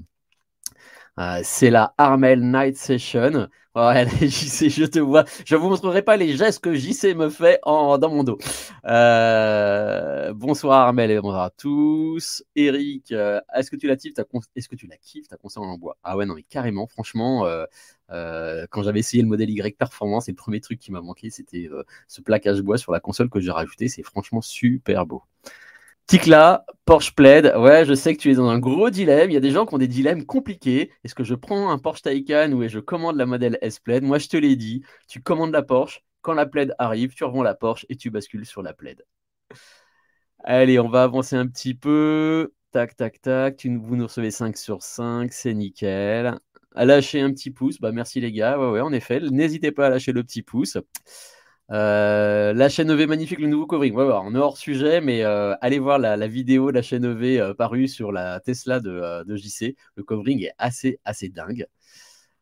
Euh, 1.19 1.39
c'est 1.43 1.71
la 1.71 1.93
Armel 1.97 2.41
Night 2.41 2.77
Session. 2.77 3.47
Ouais, 3.75 4.07
JC, 4.21 4.69
je 4.69 4.85
te 4.85 4.99
vois. 4.99 5.25
Je 5.45 5.55
vous 5.55 5.69
montrerai 5.69 6.01
pas 6.03 6.15
les 6.15 6.35
gestes 6.37 6.63
que 6.63 6.73
JC 6.75 7.15
me 7.15 7.29
fait 7.29 7.59
en, 7.63 7.97
dans 7.97 8.09
mon 8.09 8.23
dos. 8.23 8.37
Euh, 8.85 10.31
bonsoir 10.33 10.79
Armel 10.87 11.09
et 11.11 11.19
bonsoir 11.19 11.43
à 11.45 11.49
tous. 11.49 12.43
Eric, 12.55 13.11
euh, 13.11 13.39
est-ce 13.55 13.71
que 13.71 13.75
tu 13.75 13.87
la 13.87 13.95
kiffes? 13.95 14.13
Est-ce 14.55 14.69
que 14.69 14.75
tu 14.75 14.87
la 14.87 14.97
kiffes? 14.97 15.27
Ta 15.27 15.37
console 15.37 15.63
en 15.65 15.77
bois 15.77 15.97
Ah 16.03 16.17
ouais, 16.17 16.25
non, 16.25 16.35
mais 16.35 16.43
carrément, 16.43 16.85
franchement, 16.87 17.45
quand 18.09 18.83
j'avais 18.83 18.99
essayé 18.99 19.21
le 19.23 19.29
modèle 19.29 19.49
Y 19.49 19.75
Performance, 19.77 20.27
et 20.29 20.31
le 20.31 20.35
premier 20.35 20.61
truc 20.61 20.79
qui 20.79 20.91
m'a 20.91 21.01
manqué, 21.01 21.29
c'était 21.31 21.69
ce 22.07 22.21
plaquage 22.21 22.61
bois 22.61 22.77
sur 22.77 22.91
la 22.91 22.99
console 22.99 23.29
que 23.29 23.39
j'ai 23.39 23.51
rajouté. 23.51 23.87
C'est 23.87 24.03
franchement 24.03 24.41
super 24.41 25.05
beau. 25.05 25.23
Tikla, 26.07 26.65
Porsche 26.85 27.13
Plaid, 27.13 27.53
ouais, 27.57 27.83
je 27.83 27.93
sais 27.93 28.15
que 28.15 28.21
tu 28.21 28.31
es 28.31 28.35
dans 28.35 28.47
un 28.47 28.59
gros 28.59 28.89
dilemme. 28.89 29.29
Il 29.29 29.33
y 29.33 29.37
a 29.37 29.41
des 29.41 29.51
gens 29.51 29.65
qui 29.65 29.75
ont 29.75 29.77
des 29.77 29.89
dilemmes 29.89 30.25
compliqués. 30.25 30.89
Est-ce 31.03 31.13
que 31.13 31.25
je 31.25 31.35
prends 31.35 31.69
un 31.69 31.77
Porsche 31.79 32.03
Taycan 32.03 32.53
ou 32.53 32.65
je 32.65 32.79
commande 32.79 33.17
la 33.17 33.25
modèle 33.25 33.57
S 33.61 33.79
Plaid? 33.79 34.03
Moi, 34.03 34.17
je 34.17 34.29
te 34.29 34.37
l'ai 34.37 34.55
dit, 34.55 34.83
tu 35.09 35.21
commandes 35.21 35.51
la 35.51 35.63
Porsche. 35.63 36.03
Quand 36.21 36.33
la 36.33 36.45
Plaid 36.45 36.73
arrive, 36.79 37.13
tu 37.13 37.25
revends 37.25 37.43
la 37.43 37.55
Porsche 37.55 37.85
et 37.89 37.97
tu 37.97 38.09
bascules 38.09 38.45
sur 38.45 38.61
la 38.61 38.73
Plaid. 38.73 39.03
Allez, 40.45 40.79
on 40.79 40.87
va 40.87 41.03
avancer 41.03 41.35
un 41.35 41.45
petit 41.45 41.73
peu. 41.73 42.53
Tac, 42.71 42.95
tac, 42.95 43.21
tac. 43.21 43.65
Vous 43.65 43.97
nous 43.97 44.05
recevez 44.07 44.31
5 44.31 44.55
sur 44.55 44.83
5, 44.83 45.33
c'est 45.33 45.53
nickel. 45.53 46.39
À 46.73 46.85
lâcher 46.85 47.19
un 47.19 47.33
petit 47.33 47.51
pouce. 47.51 47.81
Bah, 47.81 47.91
merci 47.91 48.21
les 48.21 48.31
gars. 48.31 48.57
Ouais, 48.57 48.69
ouais, 48.69 48.79
en 48.81 48.93
effet. 48.93 49.19
N'hésitez 49.19 49.73
pas 49.73 49.87
à 49.87 49.89
lâcher 49.89 50.13
le 50.13 50.23
petit 50.23 50.41
pouce. 50.41 50.77
Euh, 51.71 52.53
la 52.53 52.69
chaîne 52.69 52.89
EV 52.89 53.07
magnifique, 53.07 53.39
le 53.39 53.47
nouveau 53.47 53.65
covering. 53.67 53.95
On 53.97 54.33
est 54.35 54.37
hors 54.37 54.57
sujet, 54.57 55.01
mais 55.01 55.23
euh, 55.23 55.55
allez 55.61 55.79
voir 55.79 55.99
la, 55.99 56.27
vidéo 56.27 56.71
de 56.71 56.75
la 56.75 56.81
chaîne 56.81 57.03
EV 57.05 57.39
euh, 57.39 57.53
parue 57.53 57.87
sur 57.87 58.11
la 58.11 58.39
Tesla 58.39 58.79
de, 58.79 59.35
JC. 59.35 59.75
Le 59.95 60.03
covering 60.03 60.43
est 60.43 60.53
assez, 60.57 60.99
assez 61.03 61.29
dingue. 61.29 61.67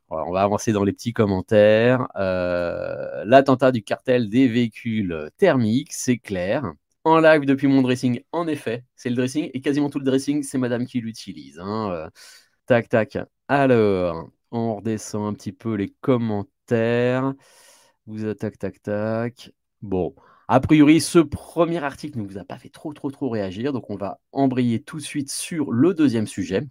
on 0.10 0.32
va 0.32 0.44
avancer 0.44 0.72
dans 0.74 0.84
les 0.84 0.94
petits 0.94 1.14
commentaires. 1.14 2.08
L'attentat 2.16 3.72
du 3.72 3.84
cartel 3.84 4.30
des 4.30 4.48
véhicules 4.48 5.30
thermiques, 5.38 5.94
c'est 5.94 6.18
clair. 6.18 6.74
En 7.04 7.20
live 7.20 7.46
depuis 7.46 7.68
mon 7.68 7.84
dressing, 7.84 8.22
en 8.32 8.48
effet, 8.48 8.84
c'est 8.96 9.10
le 9.10 9.16
dressing. 9.16 9.50
Et 9.54 9.62
quasiment 9.62 9.90
tout 9.90 10.00
le 10.00 10.06
dressing, 10.06 10.44
c'est 10.44 10.58
madame 10.58 10.86
qui 10.86 11.02
l'utilise. 11.02 11.60
Hein, 11.60 12.10
tac, 12.68 12.90
tac. 12.90 13.18
Alors, 13.48 14.30
on 14.52 14.76
redescend 14.78 15.28
un 15.28 15.34
petit 15.34 15.52
peu 15.52 15.76
les 15.76 15.90
commentaires. 16.02 17.34
Vous 18.08 18.34
tac, 18.34 18.58
tac, 18.60 18.82
tac. 18.82 19.52
Bon, 19.82 20.16
a 20.48 20.60
priori, 20.60 21.02
ce 21.02 21.20
premier 21.20 21.84
article 21.84 22.20
ne 22.20 22.24
vous 22.24 22.38
a 22.38 22.44
pas 22.44 22.58
fait 22.58 22.70
trop, 22.70 22.94
trop, 22.94 23.10
trop 23.10 23.30
réagir. 23.30 23.74
Donc, 23.74 23.90
on 23.90 23.96
va 23.96 24.20
embrayer 24.32 24.82
tout 24.82 24.98
de 24.98 25.02
suite 25.02 25.32
sur 25.32 25.72
le 25.72 25.94
deuxième 25.94 26.28
sujet 26.28 26.64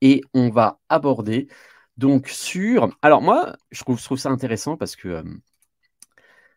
et 0.00 0.22
on 0.34 0.50
va 0.50 0.80
aborder 0.88 1.48
donc 1.96 2.28
sur. 2.28 2.96
Alors, 3.02 3.22
moi, 3.22 3.56
je 3.70 3.80
trouve, 3.82 4.02
trouve 4.02 4.18
ça 4.18 4.30
intéressant 4.30 4.76
parce 4.76 4.96
que 4.96 5.08
euh, 5.08 5.22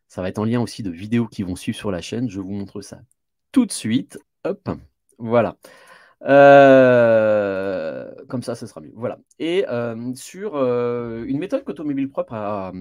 ça 0.08 0.22
va 0.22 0.30
être 0.30 0.40
en 0.40 0.46
lien 0.46 0.62
aussi 0.62 0.84
de 0.84 0.90
vidéos 0.90 1.28
qui 1.28 1.44
vont 1.44 1.56
suivre 1.56 1.78
sur 1.78 1.92
la 1.92 2.02
chaîne. 2.02 2.30
Je 2.30 2.40
vous 2.40 2.52
montre 2.52 2.82
ça 2.82 3.02
tout 3.52 3.66
de 3.66 3.72
suite. 3.72 4.18
Hop, 4.44 4.70
voilà. 5.20 5.58
Euh, 6.26 8.10
comme 8.30 8.44
ça, 8.44 8.56
ce 8.56 8.66
sera 8.66 8.82
mieux. 8.82 8.94
Voilà. 8.96 9.20
Et 9.40 9.66
euh, 9.68 10.14
sur 10.16 10.56
euh, 10.56 11.26
une 11.28 11.38
méthode 11.38 11.64
qu'Automobile 11.64 12.10
Propre 12.10 12.34
a, 12.34 12.72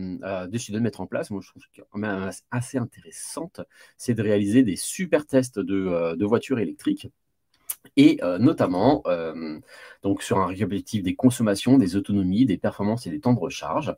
décidé 0.48 0.78
de 0.78 0.82
mettre 0.82 1.00
en 1.00 1.06
place, 1.06 1.30
moi 1.30 1.40
je 1.42 1.48
trouve 1.48 1.62
quand 1.90 1.98
même 1.98 2.30
assez 2.50 2.78
intéressante, 2.78 3.60
c'est 3.96 4.14
de 4.14 4.22
réaliser 4.22 4.62
des 4.62 4.76
super 4.76 5.26
tests 5.26 5.58
de, 5.58 6.24
voitures 6.24 6.58
électriques. 6.58 7.08
Et 7.96 8.20
notamment 8.38 9.02
donc 10.02 10.22
sur 10.22 10.38
un 10.38 10.46
récapitulatif 10.46 11.02
des 11.02 11.14
consommations, 11.16 11.78
des 11.78 11.96
autonomies, 11.96 12.46
des 12.46 12.58
performances 12.58 13.06
et 13.06 13.10
des 13.10 13.20
temps 13.20 13.32
de 13.32 13.40
recharge. 13.40 13.94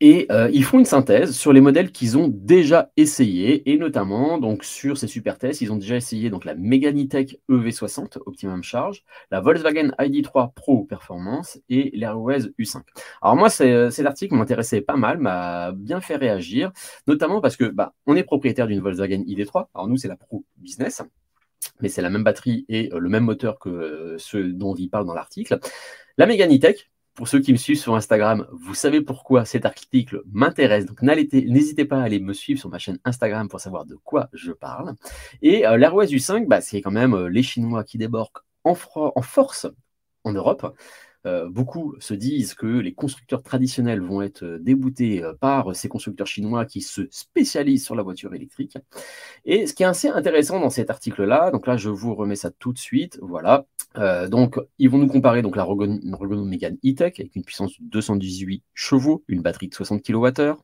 Et 0.00 0.26
euh, 0.30 0.48
ils 0.52 0.62
font 0.62 0.78
une 0.78 0.84
synthèse 0.84 1.36
sur 1.36 1.52
les 1.52 1.60
modèles 1.60 1.90
qu'ils 1.90 2.16
ont 2.16 2.28
déjà 2.28 2.92
essayés, 2.96 3.68
et 3.70 3.78
notamment 3.78 4.38
donc 4.38 4.62
sur 4.62 4.96
ces 4.96 5.08
super 5.08 5.38
tests, 5.38 5.60
ils 5.60 5.72
ont 5.72 5.76
déjà 5.76 5.96
essayé 5.96 6.30
donc 6.30 6.44
la 6.44 6.54
Meganitech 6.54 7.40
EV60 7.50 8.18
Optimum 8.26 8.62
Charge, 8.62 9.02
la 9.32 9.40
Volkswagen 9.40 9.90
ID3 9.98 10.52
Pro 10.54 10.84
Performance 10.84 11.58
et 11.68 11.90
l'Airways 11.94 12.42
U5. 12.60 12.82
Alors 13.22 13.34
moi, 13.34 13.50
cet 13.50 14.06
article 14.06 14.36
m'intéressait 14.36 14.82
pas 14.82 14.96
mal, 14.96 15.18
m'a 15.18 15.72
bien 15.72 16.00
fait 16.00 16.16
réagir, 16.16 16.70
notamment 17.08 17.40
parce 17.40 17.56
que 17.56 17.64
bah, 17.64 17.94
on 18.06 18.14
est 18.14 18.24
propriétaire 18.24 18.68
d'une 18.68 18.80
Volkswagen 18.80 19.24
ID3. 19.26 19.66
Alors 19.74 19.88
nous, 19.88 19.96
c'est 19.96 20.08
la 20.08 20.16
Pro 20.16 20.44
Business 20.58 21.02
mais 21.80 21.88
c'est 21.88 22.02
la 22.02 22.10
même 22.10 22.24
batterie 22.24 22.64
et 22.68 22.92
euh, 22.92 22.98
le 22.98 23.08
même 23.08 23.24
moteur 23.24 23.58
que 23.58 23.68
euh, 23.68 24.18
ceux 24.18 24.52
dont 24.52 24.74
il 24.74 24.88
parle 24.88 25.06
dans 25.06 25.14
l'article. 25.14 25.58
La 26.16 26.26
Meganitech, 26.26 26.90
pour 27.18 27.26
ceux 27.26 27.40
qui 27.40 27.50
me 27.50 27.56
suivent 27.56 27.80
sur 27.80 27.96
Instagram, 27.96 28.46
vous 28.52 28.74
savez 28.74 29.00
pourquoi 29.00 29.44
cet 29.44 29.66
article 29.66 30.22
m'intéresse. 30.30 30.86
Donc 30.86 31.02
n'hésitez 31.02 31.84
pas 31.84 31.98
à 31.98 32.04
aller 32.04 32.20
me 32.20 32.32
suivre 32.32 32.60
sur 32.60 32.68
ma 32.68 32.78
chaîne 32.78 33.00
Instagram 33.04 33.48
pour 33.48 33.58
savoir 33.58 33.86
de 33.86 33.96
quoi 33.96 34.28
je 34.32 34.52
parle. 34.52 34.94
Et 35.42 35.66
euh, 35.66 35.76
l'Airways 35.76 36.06
U5, 36.06 36.46
bah, 36.46 36.60
c'est 36.60 36.80
quand 36.80 36.92
même 36.92 37.14
euh, 37.14 37.28
les 37.28 37.42
Chinois 37.42 37.82
qui 37.82 37.98
débarquent 37.98 38.38
en, 38.62 38.76
en 38.94 39.22
force 39.22 39.66
en 40.22 40.32
Europe. 40.32 40.72
Euh, 41.28 41.48
beaucoup 41.50 41.94
se 42.00 42.14
disent 42.14 42.54
que 42.54 42.66
les 42.66 42.94
constructeurs 42.94 43.42
traditionnels 43.42 44.00
vont 44.00 44.22
être 44.22 44.44
euh, 44.44 44.58
déboutés 44.58 45.22
euh, 45.22 45.34
par 45.34 45.76
ces 45.76 45.88
constructeurs 45.88 46.26
chinois 46.26 46.64
qui 46.64 46.80
se 46.80 47.02
spécialisent 47.10 47.84
sur 47.84 47.94
la 47.94 48.02
voiture 48.02 48.34
électrique. 48.34 48.78
Et 49.44 49.66
ce 49.66 49.74
qui 49.74 49.82
est 49.82 49.86
assez 49.86 50.08
intéressant 50.08 50.60
dans 50.60 50.70
cet 50.70 50.90
article-là, 50.90 51.50
donc 51.50 51.66
là 51.66 51.76
je 51.76 51.90
vous 51.90 52.14
remets 52.14 52.36
ça 52.36 52.50
tout 52.50 52.72
de 52.72 52.78
suite, 52.78 53.18
voilà. 53.20 53.66
donc 54.28 54.58
ils 54.78 54.88
vont 54.88 54.98
nous 54.98 55.06
comparer 55.08 55.42
donc 55.42 55.56
la 55.56 55.64
Renault 55.64 56.44
Megane 56.44 56.78
E-Tech 56.84 57.14
avec 57.18 57.36
une 57.36 57.44
puissance 57.44 57.80
de 57.80 57.86
218 57.88 58.62
chevaux, 58.74 59.24
une 59.28 59.42
batterie 59.42 59.68
de 59.68 59.74
60 59.74 60.02
kWh 60.02 60.54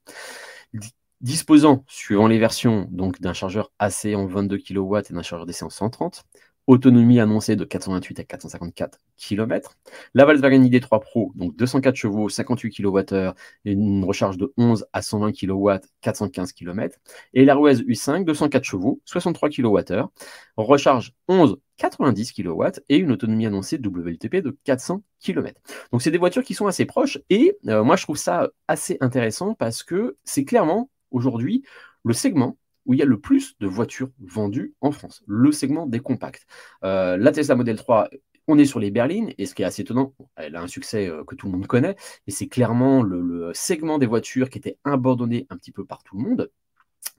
disposant, 1.20 1.84
suivant 1.88 2.26
les 2.26 2.38
versions, 2.38 2.86
donc 2.90 3.20
d'un 3.20 3.32
chargeur 3.32 3.72
AC 3.78 4.06
en 4.14 4.26
22 4.26 4.58
kW 4.58 4.98
et 4.98 5.14
d'un 5.14 5.22
chargeur 5.22 5.46
DC 5.46 5.62
en 5.62 5.70
130, 5.70 6.24
autonomie 6.66 7.20
annoncée 7.20 7.56
de 7.56 7.64
428 7.64 8.20
à 8.20 8.24
454 8.24 8.98
km. 9.16 9.76
La 10.14 10.24
Volkswagen 10.24 10.62
ID3 10.62 11.00
Pro, 11.00 11.32
donc 11.34 11.56
204 11.56 11.94
chevaux, 11.94 12.28
58 12.28 12.70
kWh, 12.70 13.34
une 13.64 14.04
recharge 14.04 14.38
de 14.38 14.52
11 14.56 14.86
à 14.92 15.02
120 15.02 15.32
kW, 15.32 15.70
415 16.00 16.52
km. 16.52 16.98
Et 17.34 17.44
l'Airways 17.44 17.76
U5, 17.82 18.24
204 18.24 18.64
chevaux, 18.64 19.00
63 19.04 19.50
kWh, 19.50 20.08
recharge 20.56 21.12
11, 21.28 21.58
90 21.76 22.32
kW 22.32 22.64
et 22.88 22.96
une 22.96 23.12
autonomie 23.12 23.46
annoncée 23.46 23.78
WLTP 23.78 24.36
de 24.36 24.56
400 24.64 25.02
km. 25.20 25.60
Donc 25.92 26.02
c'est 26.02 26.10
des 26.10 26.18
voitures 26.18 26.44
qui 26.44 26.54
sont 26.54 26.66
assez 26.66 26.84
proches 26.84 27.18
et 27.30 27.56
euh, 27.68 27.82
moi 27.82 27.96
je 27.96 28.04
trouve 28.04 28.16
ça 28.16 28.50
assez 28.68 28.96
intéressant 29.00 29.54
parce 29.54 29.82
que 29.82 30.16
c'est 30.24 30.44
clairement 30.44 30.90
aujourd'hui 31.10 31.64
le 32.04 32.12
segment 32.12 32.56
où 32.86 32.94
il 32.94 32.98
y 32.98 33.02
a 33.02 33.06
le 33.06 33.18
plus 33.18 33.56
de 33.60 33.66
voitures 33.66 34.10
vendues 34.20 34.74
en 34.80 34.92
France, 34.92 35.22
le 35.26 35.52
segment 35.52 35.86
des 35.86 36.00
compacts. 36.00 36.46
Euh, 36.84 37.16
la 37.16 37.32
Tesla 37.32 37.54
Model 37.54 37.76
3 37.76 38.10
on 38.46 38.58
est 38.58 38.66
sur 38.66 38.78
les 38.78 38.90
berlines, 38.90 39.32
et 39.38 39.46
ce 39.46 39.54
qui 39.54 39.62
est 39.62 39.64
assez 39.64 39.82
étonnant, 39.82 40.14
elle 40.36 40.56
a 40.56 40.62
un 40.62 40.66
succès 40.66 41.08
euh, 41.08 41.24
que 41.24 41.34
tout 41.34 41.46
le 41.46 41.52
monde 41.52 41.66
connaît, 41.66 41.96
et 42.26 42.30
c'est 42.30 42.48
clairement 42.48 43.02
le, 43.02 43.50
segment 43.54 43.98
des 43.98 44.06
voitures 44.06 44.50
qui 44.50 44.58
était 44.58 44.78
abandonné 44.84 45.46
un 45.50 45.56
petit 45.56 45.72
peu 45.72 45.84
par 45.84 46.02
tout 46.02 46.16
le 46.16 46.22
monde. 46.22 46.50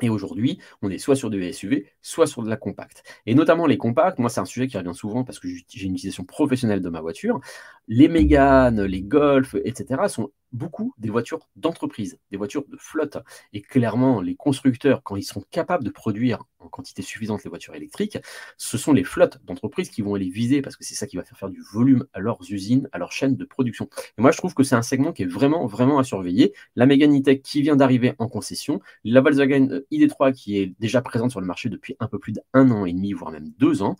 Et 0.02 0.10
aujourd'hui, 0.10 0.60
on 0.82 0.90
est 0.90 0.98
soit 0.98 1.16
sur 1.16 1.30
des 1.30 1.54
SUV, 1.54 1.88
soit 2.02 2.28
sur 2.28 2.44
de 2.44 2.50
la 2.50 2.58
compacte. 2.58 3.04
Et 3.28 3.36
notamment 3.36 3.68
les 3.68 3.78
compacts, 3.78 4.18
moi 4.20 4.30
c'est 4.30 4.42
un 4.42 4.46
sujet 4.46 4.68
qui 4.68 4.78
revient 4.78 4.96
souvent 4.96 5.24
parce 5.24 5.40
que 5.40 5.48
j'ai 5.48 5.86
une 5.86 5.94
utilisation 5.94 6.26
professionnelle 6.26 6.82
de 6.82 6.90
ma 6.90 7.02
voiture. 7.02 7.40
Les 7.88 8.08
Mégane, 8.08 8.84
les 8.84 9.04
Golf, 9.04 9.56
etc. 9.64 10.08
sont 10.08 10.32
beaucoup 10.52 10.94
des 10.98 11.10
voitures 11.10 11.48
d'entreprise, 11.56 12.18
des 12.32 12.38
voitures 12.38 12.66
de 12.68 12.78
flotte. 12.78 13.18
Et 13.54 13.62
clairement, 13.62 14.22
les 14.22 14.36
constructeurs, 14.36 15.04
quand 15.04 15.16
ils 15.16 15.24
sont 15.24 15.44
capables 15.52 15.84
de 15.84 15.90
produire 15.90 16.44
en 16.60 16.70
quantité 16.70 17.02
suffisante 17.02 17.44
les 17.44 17.50
voitures 17.50 17.76
électriques, 17.76 18.18
ce 18.58 18.78
sont 18.78 18.94
les 18.94 19.04
flottes 19.04 19.40
d'entreprises 19.44 19.90
qui 19.90 20.02
vont 20.02 20.16
les 20.16 20.30
viser 20.30 20.62
parce 20.62 20.76
que 20.76 20.84
c'est 20.84 20.96
ça 20.96 21.08
qui 21.08 21.18
va 21.18 21.24
faire 21.24 21.38
faire 21.38 21.50
du 21.50 21.62
volume 21.62 22.06
à 22.14 22.20
leurs 22.20 22.40
usines, 22.50 22.90
à 22.92 22.98
leur 22.98 23.12
chaîne 23.12 23.36
de 23.36 23.46
production. 23.46 23.90
Et 24.18 24.22
moi, 24.22 24.32
je 24.32 24.38
trouve 24.38 24.54
que 24.54 24.64
c'est 24.64 24.76
un 24.76 24.82
segment 24.82 25.14
qui 25.14 25.24
est 25.24 25.28
vraiment, 25.28 25.66
vraiment 25.66 26.00
à 26.00 26.04
surveiller. 26.04 26.54
La 26.76 26.86
Megane 26.86 27.18
E-Tech 27.18 27.42
qui 27.42 27.62
vient 27.62 27.76
d'arriver 27.76 28.14
en 28.18 28.28
concession, 28.28 28.80
la 29.04 29.22
Volkswagen 29.22 29.70
euh, 29.72 29.86
ID3 29.92 30.34
qui 30.34 30.58
est 30.60 30.74
déjà 30.80 31.02
présente 31.02 31.32
sur 31.32 31.42
le 31.42 31.48
marché 31.48 31.70
depuis 31.70 31.96
un 32.00 32.08
peu 32.08 32.20
plus 32.20 32.34
d'un 32.34 32.72
an 32.72 32.86
et 32.86 32.94
demi, 32.94 33.14
voire 33.14 33.32
même 33.32 33.52
deux 33.58 33.82
ans. 33.82 33.96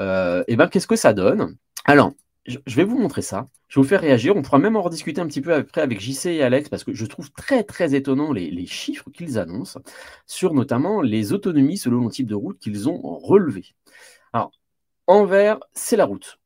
Euh, 0.00 0.44
et 0.48 0.56
ben, 0.56 0.68
qu'est-ce 0.68 0.86
que 0.86 0.96
ça 0.96 1.12
donne? 1.12 1.56
Alors, 1.84 2.12
je 2.48 2.76
vais 2.76 2.84
vous 2.84 2.98
montrer 2.98 3.22
ça. 3.22 3.48
Je 3.68 3.78
vais 3.78 3.82
vous 3.82 3.88
faire 3.88 4.00
réagir. 4.00 4.34
On 4.36 4.42
pourra 4.42 4.58
même 4.58 4.76
en 4.76 4.82
rediscuter 4.82 5.20
un 5.20 5.26
petit 5.26 5.42
peu 5.42 5.54
après 5.54 5.82
avec 5.82 6.00
JC 6.00 6.26
et 6.26 6.42
Alex 6.42 6.68
parce 6.68 6.84
que 6.84 6.94
je 6.94 7.06
trouve 7.06 7.30
très 7.32 7.62
très 7.62 7.94
étonnant 7.94 8.32
les, 8.32 8.66
chiffres 8.66 9.10
qu'ils 9.10 9.38
annoncent 9.38 9.80
sur 10.26 10.54
notamment 10.54 11.02
les 11.02 11.32
autonomies 11.32 11.76
selon 11.76 12.04
le 12.04 12.10
type 12.10 12.26
de 12.26 12.34
route 12.34 12.58
qu'ils 12.58 12.88
ont 12.88 13.18
relevées. 13.18 13.74
Alors, 14.32 14.52
en 15.06 15.24
vert, 15.24 15.58
c'est 15.74 15.96
la 15.96 16.06
route. 16.06 16.38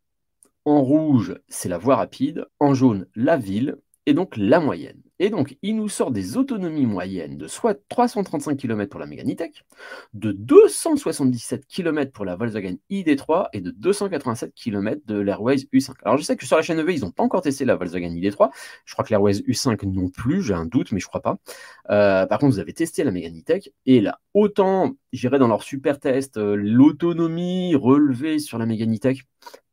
En 0.65 0.83
rouge, 0.83 1.37
c'est 1.49 1.69
la 1.69 1.79
voie 1.79 1.97
rapide. 1.97 2.47
En 2.59 2.75
jaune, 2.75 3.07
la 3.15 3.37
ville. 3.37 3.77
Et 4.07 4.15
donc 4.15 4.37
la 4.37 4.59
moyenne. 4.59 5.01
Et 5.23 5.31
donc, 5.31 5.57
il 5.63 5.77
nous 5.77 5.89
sort 5.89 6.11
des 6.11 6.37
autonomies 6.37 6.85
moyennes 6.85 7.39
de 7.39 7.47
soit 7.47 7.81
335 7.89 8.57
km 8.57 8.91
pour 8.91 8.99
la 8.99 9.07
Mégane 9.07 9.31
E-Tech, 9.31 9.53
de 10.15 10.33
277 10.33 11.65
km 11.69 12.11
pour 12.11 12.25
la 12.25 12.35
Volkswagen 12.35 12.75
ID3 12.91 13.47
et 13.53 13.61
de 13.61 13.71
287 13.71 14.53
km 14.53 15.01
de 15.07 15.21
l'Airways 15.21 15.69
U5. 15.73 15.93
Alors, 16.03 16.19
je 16.19 16.25
sais 16.25 16.37
que 16.37 16.45
sur 16.45 16.57
la 16.57 16.63
chaîne 16.63 16.81
EV, 16.81 16.95
ils 16.95 17.03
n'ont 17.03 17.13
pas 17.13 17.23
encore 17.23 17.43
testé 17.43 17.65
la 17.65 17.77
Volkswagen 17.77 18.09
ID3. 18.09 18.51
Je 18.85 18.95
crois 18.95 19.05
que 19.05 19.11
l'Airways 19.11 19.45
U5 19.47 19.87
non 19.87 20.09
plus, 20.09 20.43
j'ai 20.43 20.55
un 20.55 20.67
doute, 20.67 20.91
mais 20.91 20.99
je 20.99 21.07
crois 21.07 21.23
pas. 21.23 21.39
Euh, 21.91 22.27
par 22.27 22.41
contre, 22.41 22.55
vous 22.55 22.61
avez 22.61 22.73
testé 22.73 23.05
la 23.05 23.13
E-Tech 23.13 23.69
et 23.87 24.01
là, 24.01 24.19
autant 24.35 24.97
j'irai 25.13 25.39
dans 25.39 25.47
leur 25.47 25.63
super 25.63 26.01
test, 26.01 26.37
euh, 26.37 26.57
l'autonomie 26.57 27.77
relevée 27.77 28.41
sur 28.41 28.59
la 28.59 28.65
E-Tech, 28.65 29.19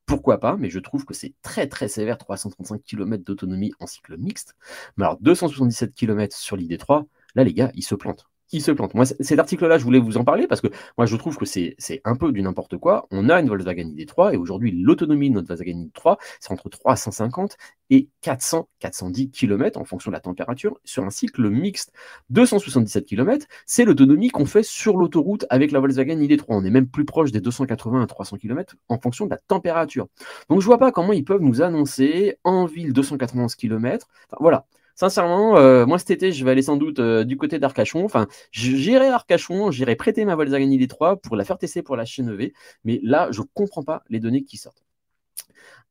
pourquoi 0.09 0.39
pas, 0.39 0.57
mais 0.57 0.71
je 0.71 0.79
trouve 0.79 1.05
que 1.05 1.13
c'est 1.13 1.35
très 1.43 1.67
très 1.67 1.87
sévère, 1.87 2.17
335 2.17 2.83
km 2.83 3.23
d'autonomie 3.23 3.73
en 3.79 3.85
cycle 3.85 4.17
mixte. 4.17 4.55
Mais 4.97 5.05
alors 5.05 5.19
277 5.21 5.93
km 5.93 6.35
sur 6.35 6.57
l'ID3, 6.57 7.05
là 7.35 7.43
les 7.43 7.53
gars, 7.53 7.71
ils 7.75 7.83
se 7.83 7.95
plantent 7.95 8.28
qui 8.49 8.61
se 8.61 8.71
plante. 8.71 8.95
Moi, 8.95 9.05
cet 9.05 9.39
article-là, 9.39 9.77
je 9.77 9.83
voulais 9.83 9.99
vous 9.99 10.17
en 10.17 10.23
parler 10.23 10.47
parce 10.47 10.59
que 10.59 10.67
moi, 10.97 11.05
je 11.05 11.15
trouve 11.15 11.37
que 11.37 11.45
c'est 11.45 11.75
un 12.03 12.15
peu 12.15 12.31
du 12.31 12.41
n'importe 12.41 12.77
quoi. 12.77 13.07
On 13.11 13.29
a 13.29 13.39
une 13.39 13.47
Volkswagen 13.47 13.83
ID3 13.83 14.33
et 14.33 14.37
aujourd'hui, 14.37 14.71
l'autonomie 14.71 15.29
de 15.29 15.35
notre 15.35 15.47
Volkswagen 15.47 15.87
ID3, 15.95 16.17
c'est 16.39 16.51
entre 16.51 16.67
350 16.67 17.55
et 17.91 18.09
400, 18.21 18.67
410 18.79 19.31
km 19.31 19.79
en 19.79 19.85
fonction 19.85 20.11
de 20.11 20.15
la 20.15 20.19
température 20.19 20.79
sur 20.83 21.03
un 21.03 21.09
cycle 21.11 21.47
mixte. 21.49 21.93
277 22.31 23.05
km, 23.05 23.45
c'est 23.65 23.85
l'autonomie 23.85 24.29
qu'on 24.29 24.45
fait 24.45 24.63
sur 24.63 24.97
l'autoroute 24.97 25.45
avec 25.49 25.71
la 25.71 25.79
Volkswagen 25.79 26.17
ID3. 26.17 26.45
On 26.49 26.65
est 26.65 26.71
même 26.71 26.87
plus 26.87 27.05
proche 27.05 27.31
des 27.31 27.41
280 27.41 28.01
à 28.01 28.07
300 28.07 28.37
km 28.37 28.75
en 28.89 28.99
fonction 28.99 29.25
de 29.25 29.31
la 29.31 29.37
température. 29.37 30.07
Donc, 30.49 30.61
je 30.61 30.65
vois 30.65 30.79
pas 30.79 30.91
comment 30.91 31.13
ils 31.13 31.23
peuvent 31.23 31.41
nous 31.41 31.61
annoncer 31.61 32.37
en 32.43 32.65
ville 32.65 32.93
291 32.93 33.55
km. 33.55 34.07
Enfin, 34.27 34.37
voilà. 34.39 34.65
Sincèrement, 34.99 35.55
euh, 35.55 35.85
moi 35.85 35.97
cet 35.97 36.11
été, 36.11 36.33
je 36.33 36.43
vais 36.43 36.51
aller 36.51 36.61
sans 36.61 36.75
doute 36.75 36.99
euh, 36.99 37.23
du 37.23 37.37
côté 37.37 37.57
d'Arcachon. 37.57 38.03
Enfin, 38.03 38.27
j'irai 38.51 39.07
à 39.07 39.15
Arcachon, 39.15 39.71
j'irai 39.71 39.95
prêter 39.95 40.25
ma 40.25 40.35
Volkswagen 40.35 40.67
ID3 40.67 41.21
pour 41.21 41.37
la 41.37 41.45
faire 41.45 41.57
tester 41.57 41.81
pour 41.81 41.95
la 41.95 42.03
chaîne 42.03 42.27
EV. 42.27 42.51
Mais 42.83 42.99
là, 43.01 43.29
je 43.31 43.39
ne 43.39 43.45
comprends 43.53 43.83
pas 43.83 44.03
les 44.09 44.19
données 44.19 44.43
qui 44.43 44.57
sortent. 44.57 44.83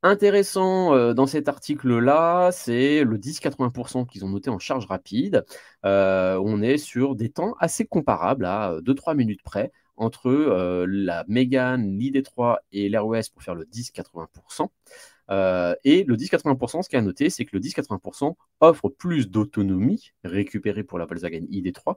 Intéressant 0.03 0.93
euh, 0.93 1.15
dans 1.15 1.25
cet 1.25 1.47
article-là, 1.47 2.51
c'est 2.51 3.03
le 3.03 3.17
10-80% 3.17 4.05
qu'ils 4.05 4.25
ont 4.25 4.29
noté 4.29 4.51
en 4.51 4.59
charge 4.59 4.85
rapide. 4.85 5.43
on 5.83 6.61
est 6.61 6.77
sur 6.77 7.15
des 7.15 7.29
temps 7.29 7.55
assez 7.59 7.87
comparables 7.87 8.45
à 8.45 8.75
2-3 8.81 9.15
minutes 9.15 9.41
près 9.41 9.71
entre 9.97 10.85
la 10.87 11.25
Mégane, 11.27 11.97
l'ID3 11.97 12.57
et 12.71 12.89
l'Airways 12.89 13.23
pour 13.33 13.41
faire 13.41 13.55
le 13.55 13.65
10-80%. 13.65 14.69
Euh, 15.29 15.75
et 15.83 16.03
le 16.03 16.15
10-80%, 16.15 16.81
ce 16.81 16.89
qui 16.89 16.95
est 16.95 16.99
à 16.99 17.01
noter, 17.01 17.29
c'est 17.29 17.45
que 17.45 17.51
le 17.53 17.59
10-80% 17.59 18.35
offre 18.61 18.89
plus 18.89 19.29
d'autonomie 19.29 20.13
récupérée 20.23 20.83
pour 20.83 20.97
la 20.97 21.05
Volkswagen 21.05 21.45
ID3 21.49 21.95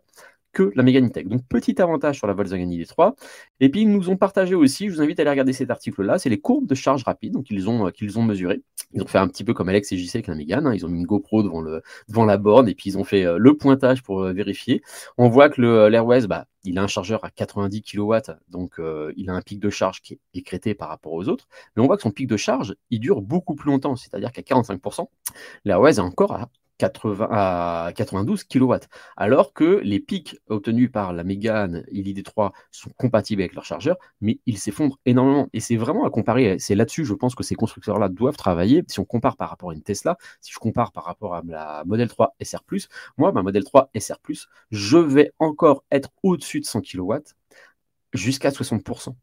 que 0.53 0.73
la 0.75 0.83
Mégane 0.83 1.07
E-Tech. 1.07 1.27
Donc 1.27 1.43
petit 1.49 1.81
avantage 1.81 2.19
sur 2.19 2.27
la 2.27 2.35
Volkswagen 2.35 2.67
ID3. 2.67 3.15
Et 3.61 3.69
puis 3.69 3.83
ils 3.83 3.91
nous 3.91 4.11
ont 4.11 4.17
partagé 4.17 4.55
aussi, 4.55 4.89
je 4.89 4.95
vous 4.95 5.03
invite 5.03 5.19
à 5.19 5.23
aller 5.23 5.31
regarder 5.31 5.53
cet 5.53 5.71
article-là, 5.71 6.19
c'est 6.19 6.29
les 6.29 6.41
courbes 6.41 6.67
de 6.67 6.75
charge 6.75 7.05
rapide 7.05 7.33
donc 7.33 7.47
ils 7.51 7.69
ont, 7.69 7.87
euh, 7.87 7.91
qu'ils 7.91 8.19
ont 8.19 8.23
mesurées. 8.23 8.63
Ils 8.95 9.03
ont 9.03 9.07
fait 9.07 9.19
un 9.19 9.29
petit 9.29 9.45
peu 9.45 9.55
comme 9.55 9.69
Alex 9.69 9.91
et 9.93 9.97
JC 9.97 10.17
avec 10.17 10.27
la 10.27 10.35
Mégane, 10.35 10.67
hein. 10.67 10.75
ils 10.75 10.85
ont 10.85 10.89
mis 10.89 10.99
une 10.99 11.07
GoPro 11.07 11.43
devant, 11.43 11.61
le, 11.61 11.83
devant 12.09 12.25
la 12.25 12.37
borne 12.37 12.69
et 12.69 12.75
puis 12.75 12.91
ils 12.91 12.99
ont 12.99 13.05
fait 13.05 13.25
euh, 13.25 13.39
le 13.39 13.57
pointage 13.57 14.03
pour 14.03 14.23
vérifier. 14.23 14.83
On 15.19 15.29
voit 15.29 15.49
que 15.49 15.61
l'Airways, 15.89 16.27
bah, 16.27 16.47
il 16.65 16.79
a 16.79 16.83
un 16.83 16.87
chargeur 16.87 17.25
à 17.25 17.31
90 17.31 17.83
kW, 17.83 18.15
donc 18.49 18.79
euh, 18.79 19.13
il 19.17 19.31
a 19.31 19.33
un 19.33 19.43
pic 19.43 19.59
de 19.59 19.71
charge 19.71 20.01
qui 20.03 20.15
est 20.15 20.21
écrété 20.35 20.75
par 20.75 20.89
rapport 20.89 21.13
aux 21.13 21.29
autres. 21.29 21.49
Mais 21.75 21.83
on 21.83 21.87
voit 21.87 21.97
que 21.97 22.03
son 22.03 22.11
pic 22.11 22.27
de 22.27 22.37
charge, 22.37 22.75
il 22.91 23.01
dure 23.01 23.21
beaucoup 23.23 23.55
plus 23.55 23.71
longtemps, 23.71 23.97
c'est-à-dire 23.97 24.33
qu'à 24.33 24.43
45%, 24.43 25.09
l'Airways 25.65 25.97
est 25.97 26.01
encore 26.01 26.33
à 26.33 26.49
80, 26.79 27.29
à 27.31 27.93
92 27.95 28.45
kW, 28.45 28.75
alors 29.17 29.53
que 29.53 29.81
les 29.85 30.01
pics 30.01 30.37
obtenus 30.49 30.91
par 30.91 31.13
la 31.13 31.25
Mégane 31.25 31.85
et 31.89 32.03
l'ID3 32.03 32.53
sont 32.71 32.91
compatibles 32.97 33.43
avec 33.43 33.55
leur 33.55 33.65
chargeur, 33.65 33.97
mais 34.21 34.41
ils 34.47 34.59
s'effondrent 34.59 34.99
énormément. 35.07 35.49
Et 35.53 35.61
c'est 35.61 35.77
vraiment 35.77 36.05
à 36.05 36.11
comparer, 36.11 36.59
c'est 36.59 36.75
là-dessus, 36.75 37.05
je 37.05 37.15
pense 37.15 37.35
que 37.35 37.43
ces 37.43 37.55
constructeurs-là 37.55 38.09
doivent 38.09 38.37
travailler. 38.37 38.85
Si 38.89 39.01
on 39.01 39.05
compare 39.05 39.37
par 39.37 39.51
rapport 39.51 39.71
à 39.71 39.75
une 39.75 39.83
Tesla, 39.83 40.17
si 40.41 40.53
je 40.53 40.59
compare 40.59 40.93
par 40.93 41.05
rapport 41.05 41.35
à 41.35 41.43
la 41.47 41.85
Model 41.87 42.09
3 42.09 42.35
SR+, 42.43 42.61
moi, 43.17 43.33
ma 43.33 43.43
Model 43.43 43.65
3 43.65 43.91
SR+, 43.99 44.17
je 44.71 44.99
vais 44.99 45.33
encore 45.39 45.85
être 45.91 46.11
au-dessus 46.23 46.61
de 46.61 46.67
100 46.67 46.83
kW 46.83 47.15
jusqu'à 48.13 48.51
60% 48.51 49.15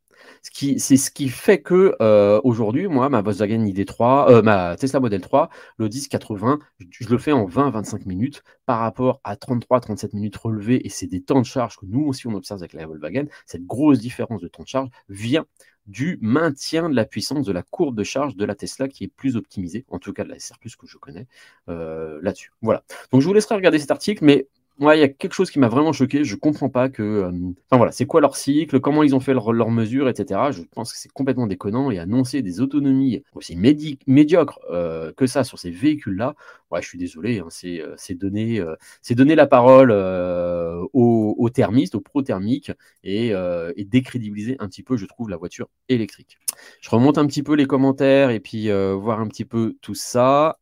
c'est 0.51 0.97
ce 0.97 1.11
qui 1.11 1.29
fait 1.29 1.61
que 1.61 1.95
euh, 2.01 2.39
aujourd'hui, 2.43 2.87
moi, 2.87 3.09
ma 3.09 3.21
Volkswagen 3.21 3.63
ID3, 3.65 4.31
euh, 4.31 4.41
ma 4.41 4.75
Tesla 4.75 4.99
Model 4.99 5.21
3, 5.21 5.49
le 5.77 5.87
1080, 5.87 6.59
je, 6.89 7.09
le 7.09 7.17
fais 7.17 7.31
en 7.31 7.45
20-25 7.47 8.07
minutes 8.07 8.43
par 8.65 8.79
rapport 8.79 9.21
à 9.23 9.35
33-37 9.35 10.15
minutes 10.15 10.37
relevées, 10.37 10.85
et 10.85 10.89
c'est 10.89 11.07
des 11.07 11.21
temps 11.21 11.41
de 11.41 11.45
charge 11.45 11.77
que 11.77 11.85
nous 11.85 12.05
aussi 12.05 12.27
on 12.27 12.33
observe 12.33 12.61
avec 12.61 12.73
la 12.73 12.85
Volkswagen. 12.85 13.25
Cette 13.45 13.65
grosse 13.65 13.99
différence 13.99 14.41
de 14.41 14.47
temps 14.47 14.63
de 14.63 14.67
charge 14.67 14.89
vient 15.07 15.45
du 15.89 16.19
maintien 16.21 16.89
de 16.89 16.95
la 16.95 17.05
puissance 17.05 17.45
de 17.45 17.51
la 17.51 17.63
courbe 17.63 17.95
de 17.95 18.03
charge 18.03 18.35
de 18.35 18.45
la 18.45 18.55
Tesla 18.55 18.87
qui 18.87 19.05
est 19.05 19.07
plus 19.07 19.35
optimisée, 19.35 19.85
en 19.89 19.97
tout 19.97 20.13
cas 20.13 20.23
de 20.23 20.29
la 20.29 20.39
SR+, 20.39 20.57
que 20.59 20.87
je 20.87 20.97
connais 20.97 21.27
euh, 21.67 22.19
là-dessus. 22.21 22.53
Voilà. 22.61 22.83
Donc 23.11 23.21
je 23.21 23.27
vous 23.27 23.33
laisserai 23.33 23.55
regarder 23.55 23.79
cet 23.79 23.91
article, 23.91 24.23
mais 24.23 24.47
Ouais, 24.79 24.97
il 24.97 25.01
y 25.01 25.03
a 25.03 25.09
quelque 25.09 25.33
chose 25.33 25.51
qui 25.51 25.59
m'a 25.59 25.67
vraiment 25.67 25.91
choqué. 25.91 26.23
Je 26.23 26.35
comprends 26.37 26.69
pas 26.69 26.87
que. 26.87 27.03
Euh, 27.03 27.31
enfin 27.65 27.75
voilà, 27.75 27.91
c'est 27.91 28.05
quoi 28.05 28.21
leur 28.21 28.37
cycle, 28.37 28.79
comment 28.79 29.03
ils 29.03 29.13
ont 29.13 29.19
fait 29.19 29.33
leurs 29.33 29.71
mesures, 29.71 30.07
etc. 30.07 30.51
Je 30.51 30.61
pense 30.61 30.93
que 30.93 30.97
c'est 30.97 31.11
complètement 31.11 31.47
déconnant 31.47 31.91
et 31.91 31.99
annoncer 31.99 32.41
des 32.41 32.61
autonomies 32.61 33.21
aussi 33.35 33.57
médiocres 33.57 34.59
euh, 34.71 35.11
que 35.17 35.27
ça 35.27 35.43
sur 35.43 35.59
ces 35.59 35.69
véhicules-là. 35.69 36.33
Ouais, 36.71 36.81
je 36.81 36.87
suis 36.87 36.97
désolé, 36.97 37.39
hein, 37.39 37.47
euh, 37.65 37.93
c'est 37.97 38.13
donner, 38.13 38.63
donner 39.11 39.35
la 39.35 39.47
parole 39.47 39.91
aux, 39.91 41.49
thermistes, 41.53 41.95
aux 41.95 42.01
pro-thermiques 42.01 42.71
et, 43.03 43.33
et, 43.75 43.85
décrédibiliser 43.85 44.55
un 44.59 44.69
petit 44.69 44.83
peu, 44.83 44.95
je 44.95 45.05
trouve, 45.05 45.29
la 45.29 45.37
voiture 45.37 45.67
électrique. 45.89 46.37
Je 46.79 46.89
remonte 46.89 47.17
un 47.17 47.25
petit 47.27 47.43
peu 47.43 47.55
les 47.55 47.65
commentaires 47.65 48.29
et 48.29 48.39
puis 48.39 48.69
voir 48.69 49.19
un 49.19 49.27
petit 49.27 49.45
peu 49.45 49.75
tout 49.81 49.95
ça. 49.95 50.57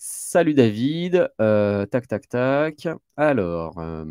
Salut 0.00 0.54
David. 0.54 1.28
Euh, 1.40 1.84
tac, 1.86 2.06
tac, 2.06 2.28
tac. 2.28 2.86
Alors, 3.16 3.78
euh, 3.78 4.04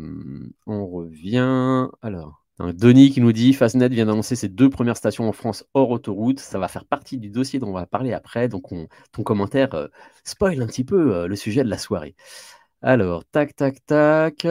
on 0.66 0.86
revient. 0.86 1.88
Alors, 2.02 2.44
Denis 2.60 3.10
qui 3.10 3.20
nous 3.22 3.32
dit 3.32 3.54
Fastnet 3.54 3.88
vient 3.88 4.04
d'annoncer 4.04 4.36
ses 4.36 4.48
deux 4.48 4.68
premières 4.68 4.98
stations 4.98 5.26
en 5.28 5.32
France 5.32 5.64
hors 5.72 5.90
autoroute. 5.90 6.40
Ça 6.40 6.58
va 6.58 6.68
faire 6.68 6.84
partie 6.84 7.16
du 7.16 7.30
dossier 7.30 7.58
dont 7.58 7.68
on 7.68 7.72
va 7.72 7.86
parler 7.86 8.12
après. 8.12 8.48
Donc, 8.48 8.64
ton 9.12 9.22
commentaire 9.22 9.74
euh, 9.74 9.88
spoil 10.24 10.60
un 10.60 10.66
petit 10.66 10.84
peu 10.84 11.26
le 11.26 11.36
sujet 11.36 11.64
de 11.64 11.70
la 11.70 11.78
soirée. 11.78 12.14
Alors, 12.82 13.24
tac, 13.24 13.56
tac, 13.56 13.84
tac. 13.86 14.46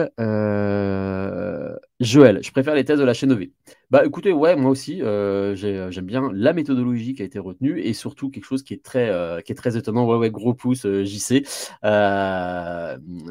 Joël, 2.00 2.40
je 2.44 2.52
préfère 2.52 2.74
les 2.74 2.84
thèses 2.84 3.00
de 3.00 3.04
la 3.04 3.12
chaîne 3.12 3.32
EV. 3.32 3.50
Bah 3.90 4.04
écoutez, 4.04 4.32
ouais, 4.32 4.54
moi 4.54 4.70
aussi, 4.70 5.00
euh, 5.02 5.56
euh, 5.64 5.90
j'aime 5.90 6.04
bien 6.04 6.30
la 6.34 6.52
méthodologie 6.52 7.14
qui 7.14 7.22
a 7.22 7.24
été 7.24 7.38
retenue 7.38 7.80
et 7.80 7.94
surtout 7.94 8.28
quelque 8.30 8.44
chose 8.44 8.62
qui 8.62 8.74
est 8.74 8.84
très, 8.84 9.08
euh, 9.08 9.40
qui 9.40 9.50
est 9.52 9.54
très 9.54 9.78
étonnant. 9.78 10.06
Ouais, 10.06 10.16
ouais, 10.16 10.30
gros 10.30 10.52
pouce, 10.52 10.86
JC. 10.86 11.42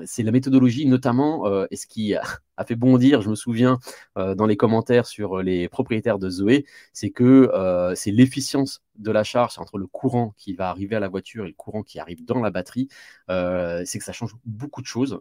c'est 0.05 0.23
la 0.23 0.31
méthodologie 0.31 0.87
notamment, 0.87 1.45
et 1.69 1.75
ce 1.75 1.85
qui 1.85 2.15
a 2.15 2.65
fait 2.65 2.75
bondir, 2.75 3.21
je 3.21 3.29
me 3.29 3.35
souviens, 3.35 3.79
dans 4.15 4.47
les 4.47 4.57
commentaires 4.57 5.05
sur 5.05 5.43
les 5.43 5.69
propriétaires 5.69 6.17
de 6.17 6.29
Zoé, 6.29 6.65
c'est 6.91 7.11
que 7.11 7.51
c'est 7.95 8.11
l'efficience 8.11 8.81
de 8.95 9.11
la 9.11 9.23
charge 9.23 9.59
entre 9.59 9.77
le 9.77 9.85
courant 9.85 10.33
qui 10.37 10.53
va 10.53 10.69
arriver 10.69 10.95
à 10.95 10.99
la 10.99 11.07
voiture 11.07 11.45
et 11.45 11.49
le 11.49 11.53
courant 11.53 11.83
qui 11.83 11.99
arrive 11.99 12.25
dans 12.25 12.41
la 12.41 12.49
batterie, 12.49 12.87
c'est 13.29 13.99
que 13.99 14.03
ça 14.03 14.13
change 14.13 14.33
beaucoup 14.45 14.81
de 14.81 14.87
choses. 14.87 15.19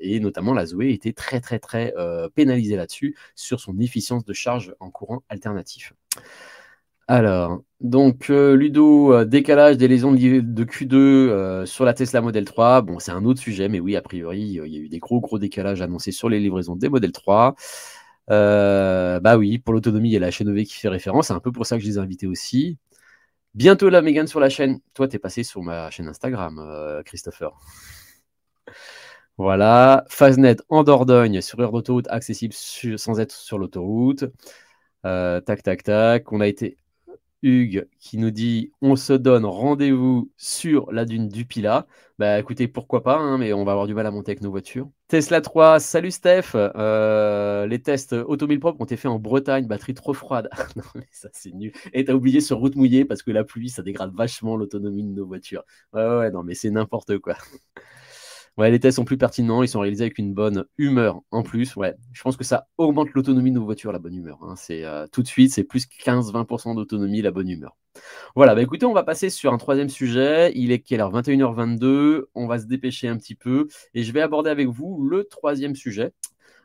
et 0.00 0.18
notamment, 0.20 0.54
la 0.54 0.64
Zoé 0.64 0.92
était 0.92 1.12
très, 1.12 1.40
très, 1.40 1.58
très 1.58 1.92
pénalisée 2.34 2.71
là-dessus, 2.76 3.16
sur 3.34 3.60
son 3.60 3.78
efficience 3.78 4.24
de 4.24 4.32
charge 4.32 4.74
en 4.80 4.90
courant 4.90 5.22
alternatif. 5.28 5.94
Alors, 7.08 7.62
donc 7.80 8.30
euh, 8.30 8.54
Ludo, 8.56 9.12
euh, 9.12 9.24
décalage 9.24 9.76
des 9.76 9.88
lésions 9.88 10.12
de 10.12 10.64
Q2 10.64 10.94
euh, 10.94 11.66
sur 11.66 11.84
la 11.84 11.94
Tesla 11.94 12.20
Model 12.20 12.44
3. 12.44 12.82
Bon, 12.82 12.98
c'est 13.00 13.10
un 13.10 13.24
autre 13.24 13.40
sujet, 13.40 13.68
mais 13.68 13.80
oui, 13.80 13.96
a 13.96 14.02
priori, 14.02 14.40
il 14.40 14.52
y 14.52 14.60
a 14.60 14.64
eu 14.64 14.88
des 14.88 14.98
gros 14.98 15.20
gros 15.20 15.38
décalages 15.38 15.82
annoncés 15.82 16.12
sur 16.12 16.28
les 16.28 16.38
livraisons 16.40 16.76
des 16.76 16.88
Model 16.88 17.12
3. 17.12 17.54
bah 18.28 19.36
oui, 19.36 19.58
pour 19.58 19.74
l'autonomie, 19.74 20.10
il 20.10 20.12
y 20.12 20.16
a 20.16 20.20
la 20.20 20.30
chaîne 20.30 20.48
EV 20.48 20.64
qui 20.64 20.74
fait 20.78 20.88
référence. 20.88 21.28
C'est 21.28 21.34
un 21.34 21.40
peu 21.40 21.52
pour 21.52 21.66
ça 21.66 21.76
que 21.76 21.82
je 21.82 21.88
les 21.88 21.96
ai 21.96 22.00
invités 22.00 22.26
aussi. 22.26 22.78
Bientôt 23.54 23.90
la 23.90 24.02
Mégane 24.02 24.28
sur 24.28 24.40
la 24.40 24.48
chaîne. 24.48 24.80
Toi, 24.94 25.08
tu 25.08 25.16
es 25.16 25.18
passé 25.18 25.42
sur 25.44 25.62
ma 25.62 25.90
chaîne 25.90 26.08
Instagram, 26.08 27.02
Christopher. 27.04 27.52
Voilà, 29.42 30.04
Faznet 30.08 30.58
en 30.68 30.84
Dordogne 30.84 31.40
sur 31.40 31.58
heure 31.58 31.72
d'autoroute 31.72 32.06
accessible 32.10 32.54
sans 32.54 33.18
être 33.18 33.32
sur 33.32 33.58
l'autoroute. 33.58 34.24
Euh, 35.04 35.40
tac, 35.40 35.64
tac, 35.64 35.82
tac. 35.82 36.30
On 36.30 36.40
a 36.40 36.46
été 36.46 36.76
Hugues 37.42 37.88
qui 37.98 38.18
nous 38.18 38.30
dit 38.30 38.70
on 38.82 38.94
se 38.94 39.12
donne 39.12 39.44
rendez-vous 39.44 40.30
sur 40.36 40.92
la 40.92 41.04
dune 41.04 41.28
du 41.28 41.44
Pila. 41.44 41.88
Bah 42.20 42.38
écoutez, 42.38 42.68
pourquoi 42.68 43.02
pas, 43.02 43.16
hein, 43.16 43.36
mais 43.36 43.52
on 43.52 43.64
va 43.64 43.72
avoir 43.72 43.88
du 43.88 43.94
mal 43.94 44.06
à 44.06 44.12
monter 44.12 44.30
avec 44.30 44.42
nos 44.42 44.50
voitures. 44.52 44.88
Tesla 45.08 45.40
3, 45.40 45.80
salut 45.80 46.12
Steph. 46.12 46.52
Euh, 46.54 47.66
les 47.66 47.82
tests 47.82 48.12
automobile 48.12 48.60
propre 48.60 48.80
ont 48.80 48.84
été 48.84 48.96
faits 48.96 49.10
en 49.10 49.18
Bretagne, 49.18 49.66
batterie 49.66 49.94
trop 49.94 50.14
froide. 50.14 50.50
non 50.76 50.84
mais 50.94 51.08
ça 51.10 51.30
c'est 51.32 51.50
nul. 51.50 51.72
Et 51.92 52.04
t'as 52.04 52.12
oublié 52.12 52.40
sur 52.40 52.58
route 52.58 52.76
mouillée 52.76 53.04
parce 53.04 53.24
que 53.24 53.32
la 53.32 53.42
pluie 53.42 53.70
ça 53.70 53.82
dégrade 53.82 54.14
vachement 54.14 54.56
l'autonomie 54.56 55.02
de 55.02 55.12
nos 55.12 55.26
voitures. 55.26 55.64
Ouais 55.92 56.06
ouais, 56.06 56.30
non 56.30 56.44
mais 56.44 56.54
c'est 56.54 56.70
n'importe 56.70 57.18
quoi. 57.18 57.34
Ouais, 58.58 58.70
les 58.70 58.78
tests 58.78 58.96
sont 58.96 59.04
plus 59.04 59.16
pertinents, 59.16 59.62
ils 59.62 59.68
sont 59.68 59.80
réalisés 59.80 60.04
avec 60.04 60.18
une 60.18 60.34
bonne 60.34 60.66
humeur 60.76 61.22
en 61.30 61.42
plus. 61.42 61.74
Ouais, 61.76 61.94
je 62.12 62.22
pense 62.22 62.36
que 62.36 62.44
ça 62.44 62.68
augmente 62.76 63.08
l'autonomie 63.14 63.50
de 63.50 63.56
nos 63.56 63.64
voitures, 63.64 63.92
la 63.92 63.98
bonne 63.98 64.14
humeur. 64.14 64.38
Hein. 64.42 64.54
C'est 64.56 64.84
euh, 64.84 65.06
tout 65.10 65.22
de 65.22 65.26
suite, 65.26 65.52
c'est 65.52 65.64
plus 65.64 65.86
15-20% 65.86 66.74
d'autonomie, 66.74 67.22
la 67.22 67.30
bonne 67.30 67.48
humeur. 67.48 67.76
Voilà, 68.36 68.54
bah 68.54 68.62
écoutez, 68.62 68.84
on 68.84 68.92
va 68.92 69.04
passer 69.04 69.30
sur 69.30 69.52
un 69.52 69.58
troisième 69.58 69.88
sujet. 69.88 70.52
Il 70.54 70.70
est 70.70 70.80
quelle 70.80 71.00
heure? 71.00 71.12
21h22. 71.12 72.24
On 72.34 72.46
va 72.46 72.58
se 72.58 72.66
dépêcher 72.66 73.08
un 73.08 73.16
petit 73.16 73.34
peu 73.34 73.68
et 73.94 74.02
je 74.02 74.12
vais 74.12 74.20
aborder 74.20 74.50
avec 74.50 74.68
vous 74.68 75.02
le 75.02 75.24
troisième 75.24 75.74
sujet. 75.74 76.12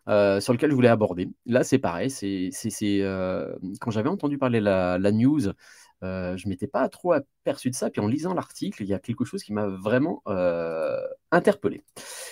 Euh, 0.09 0.39
sur 0.39 0.53
lequel 0.53 0.69
je 0.69 0.75
voulais 0.75 0.87
aborder. 0.87 1.27
Là, 1.45 1.65
c'est 1.65 1.79
pareil, 1.79 2.09
c'est 2.09 2.49
euh, 3.01 3.53
quand 3.81 3.91
j'avais 3.91 4.07
entendu 4.07 4.37
parler 4.37 4.61
la, 4.61 4.97
la 4.97 5.11
news 5.11 5.51
euh, 6.03 6.37
je 6.37 6.47
m'étais 6.47 6.67
pas 6.67 6.87
trop 6.89 7.13
aperçu 7.13 7.69
de 7.69 7.75
ça. 7.75 7.89
Puis 7.89 8.01
en 8.01 8.07
lisant 8.07 8.33
l'article, 8.33 8.83
il 8.83 8.89
y 8.89 8.93
a 8.93 8.99
quelque 8.99 9.25
chose 9.25 9.43
qui 9.43 9.53
m'a 9.53 9.67
vraiment 9.67 10.21
euh, 10.27 10.99
interpellé. 11.31 11.83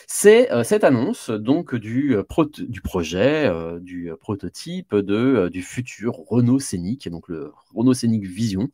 C'est 0.08 0.52
euh, 0.52 0.64
cette 0.64 0.84
annonce 0.84 1.30
donc 1.30 1.76
du, 1.76 2.16
du 2.60 2.82
projet, 2.82 3.52
du 3.82 4.12
prototype 4.20 4.96
du 4.96 5.62
futur 5.62 6.14
Renault 6.28 6.60
Scénic, 6.60 7.10
donc 7.10 7.28
le 7.28 7.52
Renault 7.74 7.94
Scénic 7.94 8.26
Vision, 8.26 8.70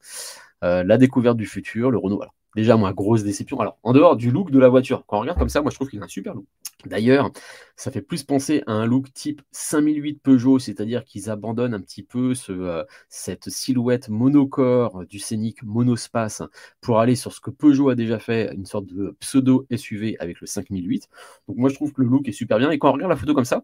la 0.62 0.98
découverte 0.98 1.38
du 1.38 1.46
futur, 1.46 1.92
le 1.92 1.98
Renault. 1.98 2.24
Déjà, 2.56 2.76
moi, 2.76 2.94
grosse 2.94 3.24
déception. 3.24 3.60
Alors, 3.60 3.78
en 3.84 3.94
dehors 3.94 4.16
du 4.16 4.30
look 4.30 4.52
de 4.52 4.60
la 4.60 4.68
voiture, 4.70 5.06
quand 5.08 5.18
on 5.18 5.22
regarde 5.22 5.40
comme 5.40 5.50
ça, 5.50 5.62
moi, 5.62 5.72
je 5.72 5.76
trouve 5.76 5.90
qu'il 5.90 6.02
a 6.02 6.06
un 6.06 6.08
super 6.08 6.34
look. 6.34 6.46
D'ailleurs, 6.86 7.32
ça 7.76 7.92
fait 7.92 8.02
plus 8.02 8.24
penser 8.24 8.64
à 8.68 8.74
un 8.74 8.86
look 8.86 9.14
type 9.14 9.42
5008 9.52 10.22
Peugeot, 10.22 10.60
c'est-à-dire 10.60 11.06
qu'ils 11.06 11.30
abandonnent 11.30 11.74
un 11.74 11.80
petit 11.80 12.04
peu 12.04 12.34
ce, 12.34 12.52
euh, 12.52 12.84
cette 13.08 13.50
silhouette 13.50 14.10
monocore 14.10 15.06
du 15.06 15.20
scénic 15.20 15.64
monospace 15.64 16.42
pour 16.82 17.00
aller 17.00 17.16
sur 17.16 17.34
ce 17.34 17.40
que 17.40 17.52
Peugeot 17.52 17.90
a 17.90 17.96
déjà 17.96 18.20
fait, 18.20 18.54
une 18.54 18.66
sorte 18.66 18.88
de 18.88 19.16
pseudo 19.20 19.66
SUV 19.74 20.18
avec 20.20 20.42
le 20.42 20.48
5008. 20.48 21.08
Donc, 21.48 21.58
moi, 21.58 21.70
je 21.70 21.76
trouve 21.76 21.94
que 21.94 22.02
le 22.02 22.08
look 22.10 22.28
est 22.28 22.32
super 22.32 22.58
bien. 22.58 22.72
Et 22.72 22.80
quand 22.80 22.90
on 22.90 22.94
regarde 22.94 23.12
la 23.12 23.18
photo 23.18 23.34
comme 23.34 23.46
ça, 23.46 23.64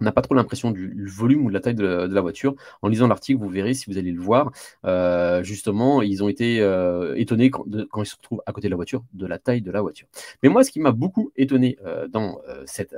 on 0.00 0.04
n'a 0.04 0.12
pas 0.12 0.22
trop 0.22 0.34
l'impression 0.34 0.70
du, 0.70 1.06
volume 1.06 1.46
ou 1.46 1.48
de 1.48 1.54
la 1.54 1.60
taille 1.60 1.74
de 1.74 1.84
la, 1.84 2.20
voiture. 2.20 2.54
En 2.82 2.88
lisant 2.88 3.06
l'article, 3.06 3.40
vous 3.40 3.48
verrez, 3.48 3.74
si 3.74 3.90
vous 3.90 3.98
allez 3.98 4.12
le 4.12 4.20
voir, 4.20 4.50
euh, 4.84 5.42
justement, 5.42 6.02
ils 6.02 6.22
ont 6.22 6.28
été 6.28 6.60
euh, 6.60 7.14
étonnés 7.16 7.50
quand, 7.50 7.64
ils 7.66 8.06
se 8.06 8.16
retrouvent 8.16 8.42
à 8.46 8.52
côté 8.52 8.66
de 8.66 8.70
la 8.70 8.76
voiture, 8.76 9.04
de 9.12 9.26
la 9.26 9.38
taille 9.38 9.62
de 9.62 9.70
la 9.70 9.82
voiture. 9.82 10.08
Mais 10.42 10.48
moi, 10.48 10.64
ce 10.64 10.70
qui 10.70 10.80
m'a 10.80 10.92
beaucoup 10.92 11.32
étonné 11.36 11.78
euh, 11.84 12.08
dans 12.08 12.40
cette 12.66 12.96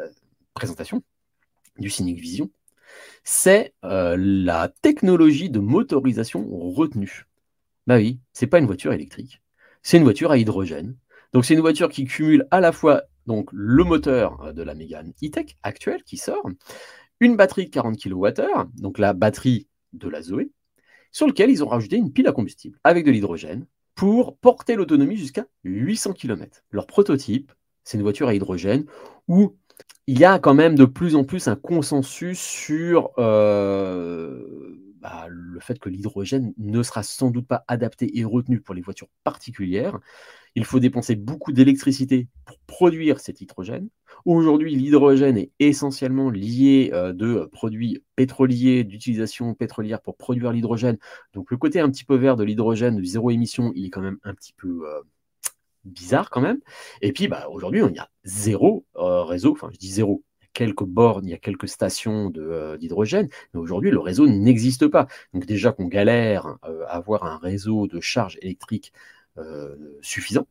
présentation 0.55 1.03
du 1.79 1.90
Cynic 1.90 2.18
Vision, 2.18 2.51
c'est 3.25 3.75
la 3.83 4.68
technologie 4.81 5.51
de 5.51 5.59
motorisation 5.59 6.46
retenue. 6.51 7.27
Bah 7.87 7.96
oui, 7.96 8.18
c'est 8.33 8.46
pas 8.46 8.59
une 8.59 8.66
voiture 8.66 8.92
électrique, 8.92 9.42
c'est 9.83 9.99
une 9.99 10.03
voiture 10.03 10.31
à 10.31 10.38
hydrogène. 10.38 10.96
Donc 11.33 11.44
c'est 11.44 11.55
une 11.55 11.61
voiture 11.61 11.88
qui 11.88 12.05
cumule 12.05 12.46
à 12.51 12.61
la 12.61 12.72
fois 12.72 13.03
donc 13.27 13.51
le 13.53 13.85
moteur 13.85 14.41
euh, 14.43 14.53
de 14.53 14.62
la 14.62 14.75
Mégane 14.75 15.12
E-Tech 15.23 15.57
actuelle 15.62 16.03
qui 16.05 16.17
sort, 16.17 16.49
une 17.21 17.37
batterie 17.37 17.67
de 17.67 17.71
40 17.71 17.97
kWh, 17.99 18.69
donc 18.79 18.99
la 18.99 19.12
batterie 19.12 19.69
de 19.93 20.09
la 20.09 20.23
Zoé, 20.23 20.51
sur 21.12 21.27
lequel 21.27 21.51
ils 21.51 21.65
ont 21.65 21.69
rajouté 21.69 21.97
une 21.97 22.12
pile 22.12 22.29
à 22.29 22.33
combustible 22.33 22.79
avec 22.85 23.05
de 23.05 23.11
l'hydrogène 23.11 23.67
pour 23.95 24.37
porter 24.37 24.75
l'autonomie 24.75 25.17
jusqu'à 25.17 25.47
800 25.65 26.12
km. 26.12 26.62
Leur 26.71 26.87
prototype, 26.87 27.53
c'est 27.85 27.97
une 27.97 28.03
voiture 28.03 28.29
à 28.29 28.35
hydrogène 28.35 28.85
où 29.27 29.57
il 30.07 30.19
y 30.19 30.25
a 30.25 30.39
quand 30.39 30.55
même 30.55 30.75
de 30.75 30.85
plus 30.85 31.17
en 31.17 31.25
plus 31.25 31.49
un 31.49 31.57
consensus 31.57 32.39
sur 32.39 33.11
euh, 33.19 34.77
bah, 35.07 35.29
le 35.29 35.61
fait 35.61 35.79
que 35.79 35.88
l'hydrogène 35.88 36.53
ne 36.59 36.83
sera 36.83 37.05
sans 37.05 37.31
doute 37.31 37.47
pas 37.47 37.64
adapté 37.69 38.19
et 38.19 38.25
retenu 38.25 38.61
pour 38.61 38.75
les 38.75 38.81
voitures 38.83 39.07
particulières. 39.23 40.01
Il 40.57 40.64
faut 40.64 40.81
dépenser 40.81 41.14
beaucoup 41.14 41.53
d'électricité 41.53 42.27
pour 42.45 42.59
produire 42.66 43.21
cet 43.21 43.40
hydrogène. 43.40 43.88
Aujourd'hui, 44.25 44.75
l'hydrogène 44.75 45.38
est 45.38 45.53
essentiellement 45.61 46.29
lié 46.29 46.90
euh, 46.92 47.12
de 47.12 47.49
produits 47.53 48.03
pétroliers, 48.16 48.83
d'utilisation 48.83 49.55
pétrolière 49.55 50.03
pour 50.03 50.16
produire 50.16 50.51
l'hydrogène. 50.51 50.99
Donc 51.35 51.53
le 51.53 51.57
côté 51.57 51.79
un 51.79 51.88
petit 51.88 52.05
peu 52.05 52.16
vert 52.16 52.35
de 52.35 52.42
l'hydrogène, 52.42 52.97
de 52.97 53.05
zéro 53.05 53.31
émission, 53.31 53.71
il 53.77 53.87
est 53.87 53.90
quand 53.90 54.01
même 54.01 54.19
un 54.25 54.35
petit 54.35 54.55
peu 54.55 54.88
euh, 54.88 55.03
bizarre 55.85 56.31
quand 56.31 56.40
même. 56.40 56.59
Et 57.01 57.12
puis 57.12 57.29
bah, 57.29 57.47
aujourd'hui, 57.49 57.81
on 57.85 57.90
y 57.90 57.99
a 58.01 58.11
zéro 58.25 58.85
euh, 58.97 59.23
réseau, 59.23 59.53
enfin 59.53 59.69
je 59.73 59.79
dis 59.79 59.92
zéro, 59.92 60.25
quelques 60.57 60.85
bornes, 60.85 61.27
il 61.27 61.31
y 61.31 61.35
a 61.35 61.38
quelques 61.38 61.69
stations 61.69 62.31
d'hydrogène, 62.81 63.29
mais 63.53 63.61
aujourd'hui, 63.61 63.90
le 63.90 64.01
réseau 64.01 64.27
n'existe 64.27 64.88
pas. 64.88 65.07
Donc 65.35 65.45
déjà 65.45 65.73
qu'on 65.73 65.87
galère 65.87 66.57
à 66.62 66.97
avoir 66.97 67.25
un 67.25 67.37
réseau 67.37 67.87
de 67.87 68.01
charge 68.01 68.38
électrique 68.40 68.92
euh, 69.38 69.77
suffisant. 70.01 70.47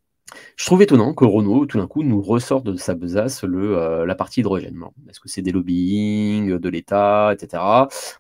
Je 0.57 0.65
trouve 0.65 0.81
étonnant 0.81 1.13
que 1.13 1.25
Renault, 1.25 1.65
tout 1.65 1.77
d'un 1.79 1.87
coup, 1.87 2.03
nous 2.03 2.21
ressorte 2.21 2.65
de 2.65 2.75
sa 2.77 2.93
besace 2.95 3.43
le, 3.43 3.77
euh, 3.77 4.05
la 4.05 4.15
partie 4.15 4.41
hydrogène. 4.41 4.79
Est-ce 5.09 5.19
que 5.19 5.29
c'est 5.29 5.41
des 5.41 5.51
lobbying 5.51 6.57
de 6.57 6.69
l'État, 6.69 7.31
etc. 7.33 7.63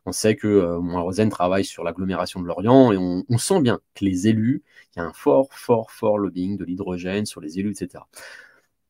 On 0.05 0.11
sait 0.11 0.35
que 0.35 0.47
euh, 0.47 1.29
travaille 1.29 1.65
sur 1.65 1.83
l'agglomération 1.83 2.41
de 2.41 2.47
Lorient 2.47 2.91
et 2.91 2.97
on, 2.97 3.23
on, 3.29 3.37
sent 3.37 3.61
bien 3.61 3.79
que 3.95 4.05
les 4.05 4.27
élus, 4.27 4.63
il 4.95 4.99
y 4.99 5.01
a 5.01 5.05
un 5.05 5.13
fort, 5.13 5.53
fort, 5.53 5.91
fort 5.91 6.17
lobbying 6.17 6.57
de 6.57 6.65
l'hydrogène 6.65 7.25
sur 7.25 7.41
les 7.41 7.59
élus, 7.59 7.71
etc. 7.71 8.03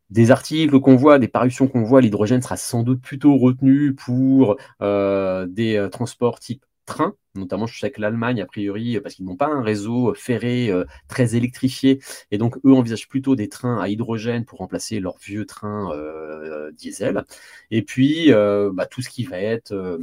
Des 0.09 0.31
articles 0.31 0.79
qu'on 0.79 0.95
voit, 0.95 1.19
des 1.19 1.27
parutions 1.27 1.67
qu'on 1.67 1.83
voit, 1.83 2.01
l'hydrogène 2.01 2.41
sera 2.41 2.57
sans 2.57 2.83
doute 2.83 3.01
plutôt 3.01 3.37
retenu 3.37 3.93
pour 3.93 4.57
euh, 4.81 5.45
des 5.47 5.87
transports 5.91 6.39
type 6.39 6.63
train, 6.85 7.15
notamment 7.35 7.67
je 7.67 7.77
sais 7.77 7.91
que 7.91 7.99
l'Allemagne, 7.99 8.41
a 8.41 8.45
priori, 8.45 8.99
parce 9.01 9.15
qu'ils 9.15 9.25
n'ont 9.25 9.35
pas 9.35 9.47
un 9.47 9.61
réseau 9.61 10.13
ferré 10.13 10.69
euh, 10.69 10.85
très 11.07 11.35
électrifié, 11.35 11.99
et 12.31 12.37
donc 12.37 12.57
eux 12.65 12.73
envisagent 12.73 13.09
plutôt 13.09 13.35
des 13.35 13.49
trains 13.49 13.79
à 13.79 13.89
hydrogène 13.89 14.45
pour 14.45 14.59
remplacer 14.59 14.99
leurs 14.99 15.17
vieux 15.17 15.45
trains 15.45 15.91
euh, 15.93 16.71
diesel. 16.71 17.23
Et 17.71 17.81
puis, 17.81 18.31
euh, 18.31 18.71
bah, 18.73 18.85
tout 18.85 19.01
ce 19.01 19.09
qui 19.09 19.23
va 19.23 19.39
être 19.39 19.99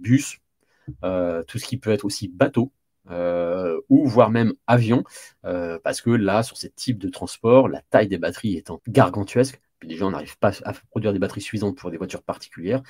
bus, 0.00 0.38
tout 1.02 1.58
ce 1.58 1.66
qui 1.66 1.76
peut 1.76 1.90
être 1.90 2.04
aussi 2.04 2.28
bateau, 2.28 2.72
ou 3.10 4.06
voire 4.06 4.30
même 4.30 4.54
avion, 4.66 5.04
parce 5.42 6.00
que 6.00 6.10
là, 6.10 6.42
sur 6.42 6.56
ce 6.56 6.66
type 6.66 6.98
de 6.98 7.08
transport, 7.08 7.68
la 7.68 7.82
taille 7.90 8.08
des 8.08 8.18
batteries 8.18 8.56
étant 8.56 8.80
gargantuesque, 8.88 9.60
puis 9.78 9.88
déjà, 9.88 10.06
on 10.06 10.10
n'arrive 10.10 10.36
pas 10.38 10.52
à 10.64 10.72
produire 10.90 11.12
des 11.12 11.18
batteries 11.18 11.40
suffisantes 11.40 11.76
pour 11.76 11.90
des 11.90 11.98
voitures 11.98 12.22
particulières. 12.22 12.82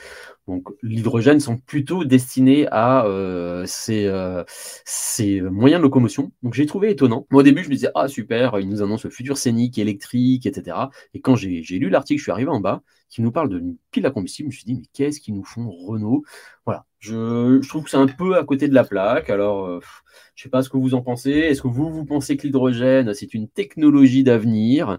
Donc, 0.47 0.69
l'hydrogène 0.83 1.39
sont 1.41 1.59
plutôt 1.59 2.05
destinés 2.05 2.67
à 2.71 3.05
euh, 3.05 3.67
euh, 3.91 4.45
ces, 4.47 5.41
moyens 5.43 5.81
de 5.81 5.85
locomotion. 5.85 6.33
Donc, 6.43 6.55
j'ai 6.55 6.67
trouvé 6.67 6.91
étonnant. 6.91 7.27
Moi, 7.31 7.41
au 7.41 7.43
début, 7.43 7.63
je 7.63 7.69
me 7.69 7.75
disais, 7.75 7.91
ah 7.95 8.09
super, 8.09 8.59
ils 8.59 8.69
nous 8.69 8.83
annoncent 8.83 9.07
le 9.07 9.13
futur 9.13 9.37
scénique, 9.37 9.79
électrique, 9.79 10.47
etc. 10.47 10.77
Et 11.13 11.21
quand 11.21 11.37
j'ai 11.37 11.61
lu 11.61 11.91
l'article, 11.91 12.19
je 12.19 12.25
suis 12.25 12.33
arrivé 12.33 12.51
en 12.51 12.61
bas, 12.61 12.83
qui 13.11 13.23
nous 13.23 13.33
parle 13.33 13.49
d'une 13.49 13.77
pile 13.91 14.07
à 14.07 14.11
combustible, 14.11 14.51
je 14.51 14.55
me 14.55 14.59
suis 14.59 14.65
dit, 14.65 14.75
mais 14.75 14.87
qu'est-ce 14.93 15.21
qu'ils 15.21 15.35
nous 15.35 15.45
font 15.45 15.71
Renault? 15.71 16.25
Voilà, 16.67 16.87
je, 16.99 17.67
trouve 17.67 17.85
que 17.85 17.91
c'est 17.91 17.97
un 17.97 18.07
peu 18.07 18.37
à 18.37 18.45
côté 18.45 18.69
de 18.69 18.75
la 18.75 18.85
plaque. 18.85 19.31
Alors, 19.31 19.67
euh, 19.67 19.81
je 20.35 20.43
ne 20.43 20.45
sais 20.45 20.51
pas 20.51 20.63
ce 20.63 20.69
que 20.69 20.77
vous 20.77 20.95
en 20.95 21.03
pensez. 21.03 21.31
Est-ce 21.31 21.63
que 21.63 21.69
vous, 21.69 21.91
vous 21.91 22.05
pensez 22.05 22.37
que 22.37 22.43
l'hydrogène, 22.43 23.13
c'est 23.15 23.35
une 23.35 23.49
technologie 23.49 24.25
d'avenir? 24.25 24.99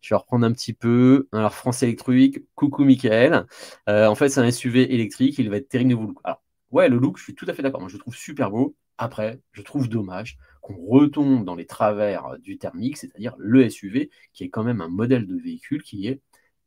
Je 0.00 0.14
vais 0.14 0.18
reprendre 0.18 0.46
un 0.46 0.52
petit 0.52 0.72
peu. 0.72 1.28
Alors, 1.32 1.54
France 1.54 1.82
électrique, 1.82 2.40
coucou 2.54 2.84
Michael. 2.84 3.46
Euh, 3.88 4.06
en 4.06 4.14
fait, 4.14 4.28
c'est 4.28 4.40
un 4.40 4.50
SUV 4.50 4.92
électrique, 4.92 5.38
il 5.38 5.50
va 5.50 5.56
être 5.56 5.68
terrible 5.68 5.88
niveau 5.88 6.06
look. 6.06 6.18
Alors, 6.24 6.42
ouais, 6.70 6.88
le 6.88 6.98
look, 6.98 7.18
je 7.18 7.24
suis 7.24 7.34
tout 7.34 7.46
à 7.48 7.54
fait 7.54 7.62
d'accord. 7.62 7.80
Moi, 7.80 7.88
je 7.88 7.94
le 7.94 8.00
trouve 8.00 8.14
super 8.16 8.50
beau. 8.50 8.74
Après, 8.98 9.40
je 9.52 9.62
trouve 9.62 9.88
dommage 9.88 10.38
qu'on 10.60 10.76
retombe 10.76 11.44
dans 11.44 11.54
les 11.54 11.66
travers 11.66 12.38
du 12.38 12.58
thermique, 12.58 12.96
c'est-à-dire 12.98 13.34
le 13.38 13.68
SUV, 13.68 14.10
qui 14.32 14.44
est 14.44 14.50
quand 14.50 14.62
même 14.64 14.80
un 14.80 14.88
modèle 14.88 15.26
de 15.26 15.36
véhicule 15.36 15.82
qui 15.82 16.06
est 16.06 16.20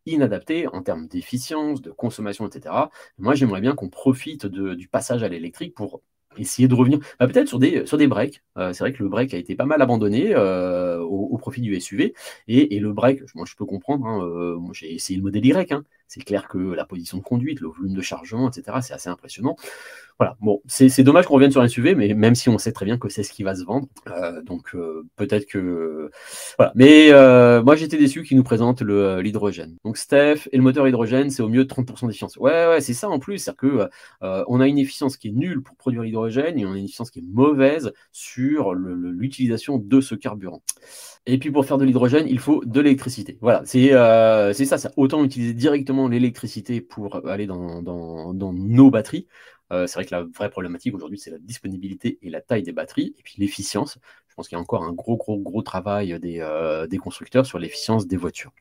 inadapté 0.06 0.68
en 0.68 0.82
termes 0.82 1.08
d'efficience, 1.08 1.82
de 1.82 1.92
consommation, 1.92 2.48
etc. 2.48 2.76
Moi, 3.18 3.36
j'aimerais 3.36 3.62
bien 3.62 3.76
qu'on 3.76 3.90
profite 3.90 4.46
du 4.46 4.88
passage 4.88 5.24
à 5.24 5.30
l'électrique 5.30 5.76
pour 5.76 6.02
essayer 6.38 6.68
de 6.68 6.76
revenir 6.76 7.00
bah, 7.20 7.28
peut-être 7.28 7.48
sur 7.48 7.60
des, 7.60 7.86
sur 7.86 7.98
des 7.98 8.08
breaks. 8.08 8.44
Euh, 8.58 8.74
c'est 8.74 8.84
vrai 8.84 8.94
que 8.94 9.02
le 9.02 9.10
break 9.10 9.34
a 9.34 9.38
été 9.38 9.56
pas 9.56 9.66
mal 9.66 9.82
abandonné 9.82 10.34
euh, 10.36 11.00
au, 11.00 11.38
profit 11.38 11.62
du 11.62 11.80
SUV. 11.80 12.14
Et, 12.48 12.80
le 12.80 12.94
break, 12.94 13.22
moi 13.36 13.46
je 13.48 13.56
peux 13.56 13.66
comprendre, 13.66 14.06
hein, 14.06 14.24
euh, 14.24 14.58
j'ai 14.74 14.94
essayé 14.94 15.18
le 15.18 15.24
modèle 15.24 15.46
Y, 15.46 15.72
hein. 15.72 15.84
C'est 16.14 16.24
clair 16.24 16.48
que 16.48 16.58
la 16.58 16.86
position 16.86 17.18
de 17.18 17.24
conduite, 17.24 17.60
le 17.60 17.70
volume 17.70 17.96
de 17.96 18.02
chargement, 18.02 18.50
etc., 18.50 18.78
c'est 18.82 18.94
assez 18.94 19.10
impressionnant. 19.10 19.56
Voilà, 20.20 20.38
bon, 20.42 20.62
c'est 20.68 21.02
dommage 21.02 21.26
qu'on 21.26 21.34
revienne 21.34 21.52
sur 21.52 21.62
un 21.62 21.68
SUV, 21.68 21.96
mais 21.96 22.14
même 22.14 22.36
si 22.36 22.48
on 22.48 22.60
sait 22.60 22.72
très 22.72 22.86
bien 22.86 23.00
que 23.00 23.10
c'est 23.10 23.24
ce 23.24 23.34
qui 23.34 23.42
va 23.42 23.56
se 23.56 23.64
vendre, 23.64 23.88
donc 24.46 24.76
peut-être 25.16 25.48
que. 25.48 26.12
Voilà, 26.58 26.72
mais 26.76 27.10
moi 27.64 27.76
j'étais 27.76 27.98
déçu 27.98 28.22
qu'ils 28.22 28.38
nous 28.38 28.44
présentent 28.44 28.84
l'hydrogène. 28.84 29.76
Donc 29.84 29.98
Steph 29.98 30.48
et 30.52 30.58
le 30.58 30.64
moteur 30.64 30.88
hydrogène, 30.88 31.32
c'est 31.32 31.42
au 31.42 31.50
mieux 31.50 31.64
30% 31.64 32.06
d'efficience. 32.06 32.38
Ouais, 32.38 32.68
ouais, 32.68 32.82
c'est 32.82 32.94
ça 32.94 33.10
en 33.10 33.18
plus, 33.18 33.40
c'est-à-dire 33.40 33.58
que 33.58 33.90
on 34.22 34.62
a 34.62 34.68
une 34.68 34.78
efficience 34.78 35.18
qui 35.18 35.30
est 35.30 35.32
nulle 35.32 35.64
pour 35.64 35.76
produire 35.76 36.04
l'hydrogène 36.04 36.60
et 36.60 36.66
on 36.66 36.74
a 36.74 36.78
une 36.78 36.86
efficience 36.86 37.10
qui 37.10 37.20
est 37.20 37.28
mauvaise 37.28 37.92
sur 38.12 38.76
l'utilisation 38.76 39.80
de 39.80 40.00
ce 40.00 40.14
carburant. 40.14 40.62
Et 41.26 41.38
puis 41.38 41.52
pour 41.52 41.66
faire 41.66 41.78
de 41.78 41.86
l'hydrogène, 41.86 42.28
il 42.28 42.40
faut 42.40 42.62
de 42.66 42.82
l'électricité. 42.82 43.38
Voilà, 43.40 43.62
c'est 43.66 43.94
euh, 43.94 44.52
ça, 44.52 44.78
ça. 44.78 44.92
Autant 44.98 45.24
utiliser 45.24 45.54
directement 45.54 46.03
l'électricité 46.08 46.82
pour 46.82 47.28
aller 47.28 47.48
dans, 47.48 48.34
nos 48.34 48.92
batteries. 48.92 49.28
Euh, 49.72 49.88
c'est 49.88 49.96
vrai 49.96 50.06
que 50.06 50.14
la 50.14 50.24
vraie 50.24 50.50
problématique 50.50 50.94
aujourd'hui, 50.94 51.18
c'est 51.18 51.32
la 51.32 51.40
disponibilité 51.40 52.20
et 52.22 52.30
la 52.30 52.42
taille 52.42 52.64
des 52.64 52.72
batteries, 52.72 53.16
et 53.18 53.24
puis 53.24 53.36
l'efficience. 53.38 53.98
Je 54.30 54.36
pense 54.36 54.48
qu'il 54.48 54.56
y 54.56 54.60
a 54.60 54.62
encore 54.62 54.84
un 54.84 54.94
gros, 54.94 55.18
gros, 55.18 55.40
gros 55.40 55.62
travail 55.62 56.20
des, 56.20 56.40
euh, 56.40 56.88
constructeurs 57.02 57.46
sur 57.46 57.60
l'efficience 57.60 58.08
des 58.08 58.18
voitures. 58.18 58.52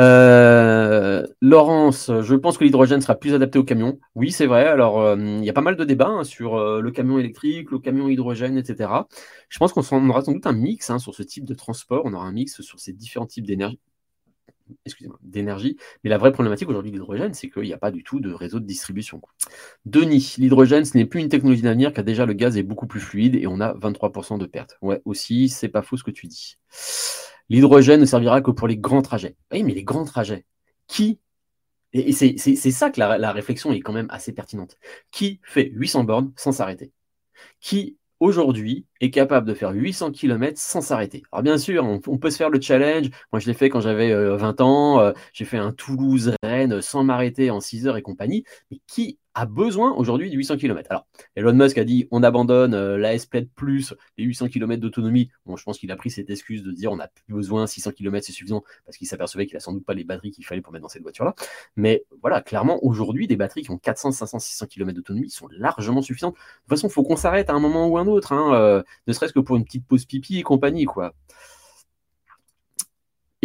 Euh, 0.00 1.24
Laurence, 1.40 2.10
je 2.22 2.34
pense 2.34 2.58
que 2.58 2.64
l'hydrogène 2.64 3.00
sera 3.00 3.14
plus 3.14 3.34
adapté 3.34 3.58
au 3.60 3.64
camion. 3.64 4.00
Oui, 4.16 4.32
c'est 4.32 4.46
vrai. 4.46 4.66
Alors, 4.66 5.16
il 5.16 5.44
y 5.44 5.50
a 5.50 5.52
pas 5.52 5.60
mal 5.60 5.76
de 5.76 5.84
débats 5.84 6.08
hein, 6.08 6.24
sur 6.24 6.58
le 6.58 6.90
camion 6.90 7.18
électrique, 7.18 7.70
le 7.70 7.78
camion 7.78 8.08
hydrogène, 8.08 8.58
etc. 8.58 8.90
Je 9.48 9.58
pense 9.58 9.72
qu'on 9.72 10.08
aura 10.08 10.22
sans 10.22 10.32
doute 10.32 10.46
un 10.46 10.52
mix 10.52 10.90
hein, 10.90 10.98
sur 10.98 11.14
ce 11.14 11.22
type 11.22 11.44
de 11.44 11.54
transport. 11.54 12.02
On 12.04 12.14
aura 12.14 12.26
un 12.26 12.32
mix 12.32 12.60
sur 12.60 12.80
ces 12.80 12.92
différents 12.92 13.26
types 13.26 13.46
d'énergie. 13.46 13.78
Excusez-moi, 14.86 15.18
d'énergie. 15.22 15.76
Mais 16.02 16.10
la 16.10 16.18
vraie 16.18 16.32
problématique 16.32 16.68
aujourd'hui 16.68 16.90
de 16.90 16.96
l'hydrogène, 16.96 17.34
c'est 17.34 17.50
qu'il 17.50 17.62
n'y 17.62 17.72
a 17.72 17.78
pas 17.78 17.90
du 17.90 18.02
tout 18.02 18.20
de 18.20 18.32
réseau 18.32 18.60
de 18.60 18.66
distribution. 18.66 19.20
Denis, 19.84 20.34
l'hydrogène, 20.38 20.84
ce 20.84 20.96
n'est 20.96 21.04
plus 21.04 21.20
une 21.20 21.28
technologie 21.28 21.62
d'avenir 21.62 21.92
car 21.92 22.04
déjà 22.04 22.26
le 22.26 22.32
gaz 22.32 22.56
est 22.56 22.62
beaucoup 22.62 22.86
plus 22.86 23.00
fluide 23.00 23.34
et 23.34 23.46
on 23.46 23.60
a 23.60 23.74
23% 23.74 24.38
de 24.38 24.46
pertes. 24.46 24.78
Ouais, 24.80 25.02
aussi, 25.04 25.48
c'est 25.48 25.68
pas 25.68 25.82
faux 25.82 25.96
ce 25.96 26.04
que 26.04 26.10
tu 26.10 26.26
dis. 26.26 26.56
L'hydrogène 27.48 28.00
ne 28.00 28.06
servira 28.06 28.40
que 28.40 28.50
pour 28.50 28.68
les 28.68 28.78
grands 28.78 29.02
trajets. 29.02 29.36
Oui, 29.52 29.62
mais 29.62 29.74
les 29.74 29.84
grands 29.84 30.04
trajets, 30.04 30.46
qui 30.86 31.20
Et, 31.92 32.12
c'est 32.12 32.54
ça 32.70 32.90
que 32.90 33.00
la, 33.00 33.18
la 33.18 33.32
réflexion 33.32 33.72
est 33.72 33.80
quand 33.80 33.92
même 33.92 34.08
assez 34.10 34.32
pertinente. 34.32 34.78
Qui 35.10 35.40
fait 35.44 35.70
800 35.74 36.04
bornes 36.04 36.32
sans 36.36 36.52
s'arrêter? 36.52 36.92
Qui 37.60 37.98
aujourd'hui 38.20 38.86
est 39.00 39.10
capable 39.10 39.46
de 39.46 39.54
faire 39.54 39.72
800 39.72 40.12
km 40.12 40.58
sans 40.58 40.80
s'arrêter. 40.80 41.22
Alors 41.32 41.42
bien 41.42 41.58
sûr, 41.58 41.84
on, 41.84 42.18
peut 42.18 42.30
se 42.30 42.36
faire 42.36 42.50
le 42.50 42.60
challenge. 42.60 43.10
Moi, 43.32 43.40
je 43.40 43.46
l'ai 43.46 43.54
fait 43.54 43.68
quand 43.68 43.80
j'avais 43.80 44.14
20 44.14 44.60
euh, 44.60 44.64
ans. 44.64 45.00
Euh, 45.00 45.12
j'ai 45.32 45.44
fait 45.44 45.58
un 45.58 45.72
Toulouse-Rennes 45.72 46.80
sans 46.80 47.04
m'arrêter 47.04 47.50
en 47.50 47.60
6 47.60 47.86
heures 47.86 47.96
et 47.96 48.02
compagnie. 48.02 48.44
Mais 48.70 48.80
qui 48.86 49.18
a 49.34 49.46
besoin 49.46 49.92
aujourd'hui 49.92 50.30
de 50.30 50.36
800 50.36 50.56
km. 50.56 50.90
Alors, 50.90 51.06
Elon 51.34 51.54
Musk 51.54 51.78
a 51.78 51.84
dit 51.84 52.06
on 52.10 52.22
abandonne 52.22 52.74
euh, 52.74 52.96
la 52.96 53.14
S-Plate 53.14 53.48
plus 53.54 53.94
les 54.16 54.24
800 54.24 54.48
km 54.48 54.80
d'autonomie. 54.80 55.30
Bon, 55.46 55.56
je 55.56 55.64
pense 55.64 55.78
qu'il 55.78 55.90
a 55.90 55.96
pris 55.96 56.10
cette 56.10 56.30
excuse 56.30 56.62
de 56.62 56.70
dire 56.70 56.92
on 56.92 56.96
n'a 56.96 57.08
plus 57.08 57.34
besoin, 57.34 57.66
600 57.66 57.92
km 57.92 58.24
c'est 58.24 58.32
suffisant, 58.32 58.62
parce 58.86 58.96
qu'il 58.96 59.06
s'apercevait 59.06 59.46
qu'il 59.46 59.56
a 59.56 59.60
sans 59.60 59.72
doute 59.72 59.84
pas 59.84 59.94
les 59.94 60.04
batteries 60.04 60.30
qu'il 60.30 60.44
fallait 60.44 60.60
pour 60.60 60.72
mettre 60.72 60.82
dans 60.82 60.88
cette 60.88 61.02
voiture-là. 61.02 61.34
Mais 61.76 62.04
voilà, 62.20 62.42
clairement, 62.42 62.78
aujourd'hui, 62.84 63.26
des 63.26 63.36
batteries 63.36 63.62
qui 63.62 63.70
ont 63.70 63.78
400, 63.78 64.12
500, 64.12 64.38
600 64.38 64.66
km 64.66 64.96
d'autonomie 64.96 65.30
sont 65.30 65.48
largement 65.50 66.02
suffisantes. 66.02 66.34
De 66.34 66.38
toute 66.38 66.68
façon, 66.70 66.88
il 66.88 66.92
faut 66.92 67.02
qu'on 67.02 67.16
s'arrête 67.16 67.50
à 67.50 67.54
un 67.54 67.60
moment 67.60 67.88
ou 67.88 67.98
un 67.98 68.06
autre, 68.06 68.32
hein, 68.32 68.54
euh, 68.54 68.82
ne 69.06 69.12
serait-ce 69.12 69.32
que 69.32 69.40
pour 69.40 69.56
une 69.56 69.64
petite 69.64 69.86
pause 69.86 70.04
pipi 70.04 70.38
et 70.38 70.42
compagnie, 70.42 70.84
quoi. 70.84 71.14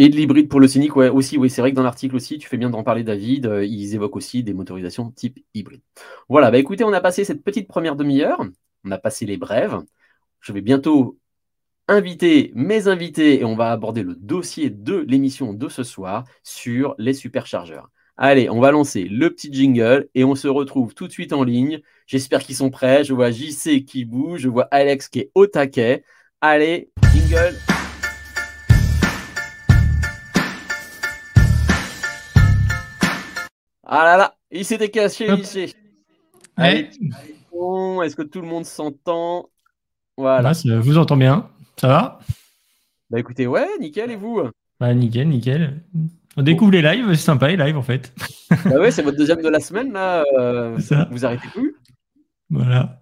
Et 0.02 0.08
de 0.08 0.16
l'hybride 0.16 0.48
pour 0.48 0.62
le 0.62 0.68
Scénic, 0.70 0.96
ouais, 0.96 1.10
aussi, 1.10 1.38
oui, 1.38 1.50
c'est 1.50 1.60
vrai 1.60 1.72
que 1.72 1.76
dans 1.76 1.84
l'article 1.84 2.16
aussi, 2.16 2.38
tu 2.38 2.48
fais 2.48 2.56
bien 2.56 2.70
d'en 2.70 2.84
parler, 2.84 3.04
David, 3.04 3.48
euh, 3.48 3.66
ils 3.66 3.96
évoquent 3.96 4.16
aussi 4.16 4.44
des 4.44 4.54
motorisations 4.54 5.12
type 5.12 5.44
hybride. 5.54 5.82
Voilà, 6.30 6.52
bah 6.52 6.58
écoutez, 6.58 6.86
on 6.86 6.94
a 6.94 7.02
passé 7.02 7.26
cette 7.26 7.44
petite 7.44 7.68
première 7.68 7.98
demi-heure, 7.98 8.42
on 8.86 8.92
a 8.92 8.98
passé 8.98 9.26
les 9.26 9.36
brèves. 9.36 9.78
Je 10.40 10.54
vais 10.54 10.62
bientôt 10.62 11.20
inviter 11.90 12.54
mes 12.56 12.88
invités 12.88 13.42
et 13.42 13.44
on 13.44 13.58
va 13.58 13.74
aborder 13.74 14.04
le 14.04 14.16
dossier 14.16 14.70
de 14.70 15.00
l'émission 15.06 15.52
de 15.52 15.68
ce 15.68 15.84
soir 15.84 16.24
sur 16.44 16.96
les 16.98 17.14
superchargeurs. 17.14 17.90
Allez, 18.16 18.50
on 18.50 18.62
va 18.62 18.72
lancer 18.72 19.04
le 19.04 19.30
petit 19.30 19.52
jingle 19.52 20.08
et 20.16 20.24
on 20.24 20.36
se 20.36 20.48
retrouve 20.48 20.94
tout 20.94 21.08
de 21.08 21.12
suite 21.12 21.34
en 21.34 21.44
ligne. 21.44 21.82
J'espère 22.08 22.44
qu'ils 22.44 22.56
sont 22.56 22.70
prêts. 22.70 23.04
Je 23.04 23.14
vois 23.14 23.32
JC 23.32 23.84
qui 23.84 24.06
bouge, 24.06 24.40
je 24.40 24.50
vois 24.50 24.70
Alex 24.72 25.10
qui 25.10 25.20
est 25.20 25.32
au 25.36 25.46
taquet. 25.46 26.06
Allez, 26.40 26.90
jingle. 27.12 27.58
Ah 33.92 34.04
là 34.04 34.18
là, 34.18 34.36
il 34.52 34.64
s'était 34.64 34.92
caché, 34.92 35.28
JC. 35.36 35.74
Est-ce 36.60 38.16
que 38.16 38.22
tout 38.22 38.40
le 38.40 38.48
monde 38.48 38.64
s'entend? 38.66 39.50
Voilà. 40.16 40.54
je 40.54 40.76
vous 40.76 41.00
entends 41.00 41.18
bien? 41.18 41.50
Ça 41.76 41.88
va? 41.88 42.20
Bah 43.10 43.20
écoutez, 43.20 43.48
ouais, 43.48 43.68
nickel, 43.80 44.12
et 44.12 44.16
vous? 44.16 44.44
Bah 44.80 44.94
nickel, 44.94 45.28
nickel. 45.28 45.82
On 46.38 46.44
découvre 46.44 46.72
les 46.72 46.84
lives, 46.84 47.08
c'est 47.16 47.16
sympa 47.16 47.48
les 47.48 47.58
lives 47.58 47.78
en 47.78 47.82
fait. 47.82 48.14
Bah 48.66 48.80
ouais, 48.80 48.92
c'est 48.92 49.02
votre 49.02 49.18
deuxième 49.18 49.42
de 49.42 49.50
la 49.50 49.60
semaine 49.60 49.92
là. 49.92 50.24
Euh, 50.38 50.78
vous 51.10 51.26
arrêtez 51.26 51.48
plus? 51.48 51.76
Voilà. 52.52 53.02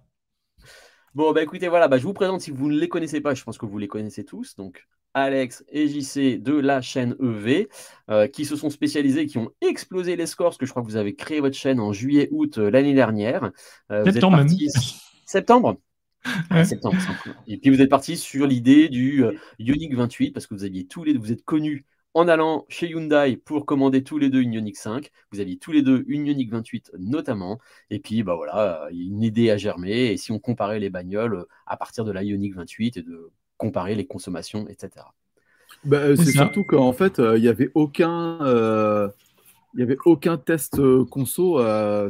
Bon, 1.14 1.32
bah 1.32 1.42
écoutez, 1.42 1.68
voilà, 1.68 1.88
bah, 1.88 1.98
je 1.98 2.04
vous 2.04 2.14
présente 2.14 2.40
si 2.40 2.50
vous 2.50 2.70
ne 2.70 2.78
les 2.78 2.88
connaissez 2.88 3.20
pas, 3.20 3.34
je 3.34 3.44
pense 3.44 3.58
que 3.58 3.66
vous 3.66 3.76
les 3.76 3.88
connaissez 3.88 4.24
tous. 4.24 4.56
Donc, 4.56 4.86
Alex 5.22 5.64
et 5.68 5.88
JC 5.88 6.40
de 6.40 6.54
la 6.54 6.80
chaîne 6.80 7.16
EV, 7.20 7.68
euh, 8.10 8.26
qui 8.26 8.44
se 8.44 8.56
sont 8.56 8.70
spécialisés, 8.70 9.26
qui 9.26 9.38
ont 9.38 9.50
explosé 9.60 10.16
les 10.16 10.26
scores, 10.26 10.48
parce 10.48 10.58
que 10.58 10.66
je 10.66 10.70
crois 10.70 10.82
que 10.82 10.88
vous 10.88 10.96
avez 10.96 11.14
créé 11.14 11.40
votre 11.40 11.56
chaîne 11.56 11.80
en 11.80 11.92
juillet-août 11.92 12.58
euh, 12.58 12.70
l'année 12.70 12.94
dernière. 12.94 13.50
septembre 14.04 14.38
même. 14.38 14.48
Septembre? 15.26 15.76
Septembre. 16.64 16.96
Et 17.46 17.58
puis 17.58 17.70
vous 17.70 17.80
êtes 17.80 17.90
parti 17.90 18.16
sur 18.16 18.46
l'idée 18.46 18.88
du 18.88 19.24
Ioniq 19.58 19.94
28 19.94 20.32
parce 20.32 20.46
que 20.46 20.54
vous 20.54 20.64
aviez 20.64 20.86
tous 20.86 21.04
les 21.04 21.16
vous 21.16 21.30
êtes 21.30 21.44
connus 21.44 21.86
en 22.14 22.26
allant 22.26 22.64
chez 22.68 22.88
Hyundai 22.88 23.36
pour 23.36 23.66
commander 23.66 24.02
tous 24.02 24.18
les 24.18 24.30
deux 24.30 24.40
une 24.40 24.52
Ioniq 24.52 24.76
5. 24.76 25.10
Vous 25.30 25.40
aviez 25.40 25.56
tous 25.56 25.72
les 25.72 25.82
deux 25.82 26.04
une 26.08 26.26
Ioniq 26.26 26.50
28 26.50 26.92
notamment. 26.98 27.58
Et 27.90 28.00
puis, 28.00 28.22
bah 28.22 28.34
voilà, 28.34 28.88
une 28.90 29.22
idée 29.22 29.50
a 29.50 29.56
germé. 29.56 30.12
Et 30.12 30.16
si 30.16 30.32
on 30.32 30.38
comparait 30.38 30.80
les 30.80 30.90
bagnoles 30.90 31.34
euh, 31.34 31.48
à 31.66 31.76
partir 31.76 32.04
de 32.04 32.12
la 32.12 32.24
Ioniq 32.24 32.54
28 32.54 32.96
et 32.96 33.02
de 33.02 33.30
comparer 33.58 33.94
les 33.94 34.06
consommations, 34.06 34.66
etc. 34.68 35.04
Bah, 35.84 35.98
euh, 35.98 36.16
c'est 36.16 36.32
surtout 36.32 36.64
qu'en 36.64 36.92
fait, 36.92 37.18
euh, 37.18 37.36
il 37.36 37.42
n'y 37.42 37.48
avait 37.48 37.70
aucun. 37.74 38.38
il 39.74 39.76
n'y 39.76 39.82
avait 39.82 39.98
aucun 40.06 40.38
test 40.38 40.80
conso 41.10 41.58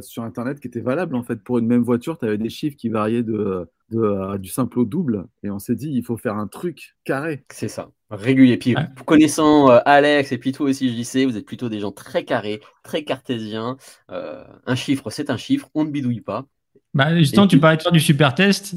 sur 0.01 0.23
Internet 0.23 0.61
qui 0.61 0.67
était 0.67 0.79
valable. 0.79 1.15
En 1.15 1.23
fait, 1.23 1.43
pour 1.43 1.57
une 1.57 1.67
même 1.67 1.83
voiture, 1.83 2.17
tu 2.17 2.25
avais 2.25 2.37
des 2.37 2.49
chiffres 2.49 2.77
qui 2.77 2.87
variaient 2.87 3.23
de, 3.23 3.67
de, 3.91 4.37
du 4.37 4.49
simple 4.49 4.79
au 4.79 4.85
double. 4.85 5.25
Et 5.43 5.51
on 5.51 5.59
s'est 5.59 5.75
dit, 5.75 5.89
il 5.91 6.03
faut 6.03 6.17
faire 6.17 6.37
un 6.37 6.47
truc 6.47 6.95
carré. 7.03 7.43
C'est 7.51 7.67
ça 7.67 7.89
régulier. 8.09 8.57
Puis 8.57 8.75
connaissant 9.05 9.71
euh, 9.71 9.79
Alex 9.85 10.31
et 10.31 10.37
puis 10.37 10.51
toi 10.51 10.69
aussi, 10.69 10.95
je 10.95 11.03
sais, 11.03 11.25
vous 11.25 11.37
êtes 11.37 11.45
plutôt 11.45 11.69
des 11.69 11.79
gens 11.79 11.91
très 11.91 12.23
carrés, 12.23 12.61
très 12.83 13.03
cartésiens. 13.03 13.77
Euh, 14.11 14.43
un 14.65 14.75
chiffre, 14.75 15.09
c'est 15.09 15.29
un 15.29 15.37
chiffre, 15.37 15.69
on 15.75 15.85
ne 15.85 15.91
bidouille 15.91 16.21
pas. 16.21 16.45
Bah, 16.93 17.15
justement, 17.15 17.47
tu 17.47 17.59
parlais 17.59 17.77
de 17.77 17.83
faire 17.83 17.91
du 17.91 17.99
super 17.99 18.33
test. 18.33 18.75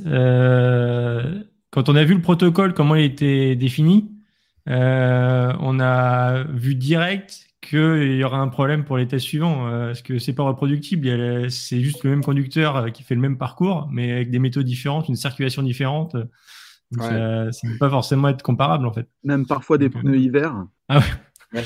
Euh, 1.73 1.83
quand 1.83 1.89
on 1.89 1.97
a 1.97 2.05
vu 2.05 2.15
le 2.15 2.21
protocole, 2.23 2.75
comment 2.75 2.95
il 2.95 3.05
était 3.05 3.57
défini, 3.57 4.11
on 4.67 5.81
a 5.81 6.45
vu 6.45 6.75
direct 6.75 7.47
qu'il 7.61 8.17
y 8.17 8.25
aura 8.25 8.39
un 8.39 8.49
problème 8.49 8.85
pour 8.85 8.97
les 8.97 9.07
tests 9.07 9.27
suivants, 9.27 9.69
parce 9.71 10.03
que 10.03 10.19
c'est 10.19 10.35
pas 10.35 10.43
reproductible. 10.43 11.51
C'est 11.51 11.81
juste 11.81 12.05
le 12.05 12.11
même 12.11 12.25
conducteur 12.25 12.93
qui 12.93 13.03
fait 13.03 13.15
le 13.15 13.21
même 13.21 13.39
parcours, 13.39 13.89
mais 13.91 14.13
avec 14.13 14.31
des 14.31 14.39
méthodes 14.39 14.67
différentes, 14.67 15.09
une 15.09 15.17
circulation 15.17 15.63
différente. 15.63 16.17
Ça 16.99 17.11
ne 17.13 17.73
peut 17.73 17.79
pas 17.79 17.91
forcément 17.91 18.29
être 18.29 18.43
comparable 18.43 18.87
en 18.87 18.93
fait. 18.93 19.09
Même 19.25 19.47
parfois 19.47 19.79
des 19.79 19.89
pneus 19.89 20.19
hiver. 20.19 20.53
Ah 20.89 21.01
ouais. 21.55 21.65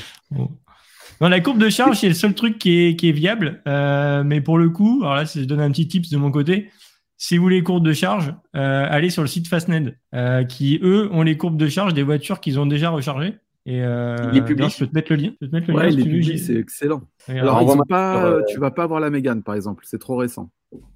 La 1.19 1.39
courbe 1.41 1.57
de 1.57 1.69
charge, 1.69 1.97
c'est 1.97 2.07
le 2.07 2.13
seul 2.13 2.33
truc 2.35 2.59
qui 2.59 2.77
est, 2.77 2.95
qui 2.95 3.09
est 3.09 3.13
viable. 3.13 3.61
Euh, 3.67 4.23
mais 4.23 4.39
pour 4.39 4.57
le 4.57 4.69
coup, 4.69 4.99
alors 5.01 5.15
là, 5.15 5.25
je 5.25 5.41
donne 5.41 5.59
un 5.59 5.71
petit 5.71 5.87
tips 5.87 6.09
de 6.11 6.17
mon 6.17 6.31
côté, 6.31 6.69
si 7.17 7.37
vous 7.37 7.43
voulez 7.43 7.63
courbes 7.63 7.85
de 7.85 7.93
charge, 7.93 8.33
euh, 8.55 8.85
allez 8.89 9.09
sur 9.09 9.23
le 9.23 9.27
site 9.27 9.47
Fastned, 9.47 9.97
euh, 10.13 10.43
qui 10.43 10.79
eux 10.83 11.09
ont 11.11 11.23
les 11.23 11.37
courbes 11.37 11.57
de 11.57 11.67
charge 11.67 11.93
des 11.93 12.03
voitures 12.03 12.39
qu'ils 12.39 12.59
ont 12.59 12.65
déjà 12.65 12.89
rechargées. 12.89 13.35
Et 13.65 13.79
il 13.79 14.37
est 14.37 14.45
public. 14.45 14.69
Je 14.69 14.79
peux 14.79 14.87
te 14.87 14.95
mettre 14.95 15.11
le 15.11 15.17
lien. 15.17 15.31
Je 15.41 15.45
peux 15.45 15.47
te 15.47 15.55
mettre 15.55 15.67
le 15.67 15.73
lien 15.73 16.21
si 16.23 16.39
c'est 16.39 16.55
excellent. 16.55 17.01
Alors, 17.27 17.61
ils 17.61 17.87
pas, 17.89 18.39
tu 18.47 18.59
vas 18.59 18.71
pas 18.71 18.83
avoir 18.83 19.01
la 19.01 19.09
Mégane, 19.09 19.43
par 19.43 19.55
exemple. 19.55 19.83
C'est 19.85 19.99
trop 19.99 20.15
récent. 20.15 20.49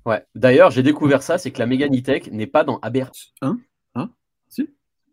Ouais. 0.06 0.24
D'ailleurs, 0.36 0.72
j'ai 0.72 0.84
découvert 0.84 1.22
ça, 1.22 1.38
c'est 1.38 1.52
que 1.52 1.60
la 1.60 1.66
Mégane 1.66 1.94
E-Tech 1.94 2.32
n'est 2.32 2.48
pas 2.48 2.64
dans 2.64 2.80
Aber. 2.80 3.12
Hein? 3.42 3.60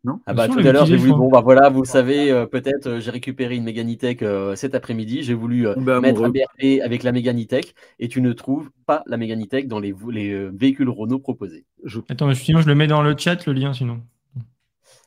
Non 0.05 0.21
ah 0.27 0.35
bah, 0.35 0.49
tout 0.49 0.59
à 0.59 0.73
l'heure, 0.73 0.87
j'ai 0.87 0.97
voulu, 0.97 1.13
bon, 1.13 1.29
bah 1.29 1.41
voilà, 1.41 1.69
vous 1.69 1.85
savez, 1.85 2.31
euh, 2.31 2.47
peut-être, 2.47 2.87
euh, 2.87 3.01
j'ai 3.01 3.11
récupéré 3.11 3.57
une 3.57 3.65
Meganitech 3.65 4.23
euh, 4.23 4.55
cet 4.55 4.75
après-midi. 4.75 5.23
J'ai 5.23 5.35
voulu 5.35 5.67
mettre 5.77 6.25
un 6.25 6.31
BRP 6.31 6.81
avec 6.83 7.03
la 7.03 7.13
Meganitech 7.13 7.75
et 7.99 8.09
tu 8.09 8.21
ne 8.21 8.33
trouves 8.33 8.71
pas 8.87 9.03
la 9.07 9.17
Meganitech 9.17 9.67
dans 9.67 9.81
les, 9.81 9.95
les 10.11 10.49
véhicules 10.51 10.89
Renault 10.89 11.19
proposés. 11.19 11.65
Je... 11.85 12.01
Attends, 12.09 12.33
sinon, 12.35 12.61
je 12.61 12.69
le 12.69 12.75
mets 12.75 12.87
dans 12.87 13.03
le 13.03 13.17
chat, 13.17 13.45
le 13.47 13.53
lien, 13.53 13.73
sinon. 13.73 14.01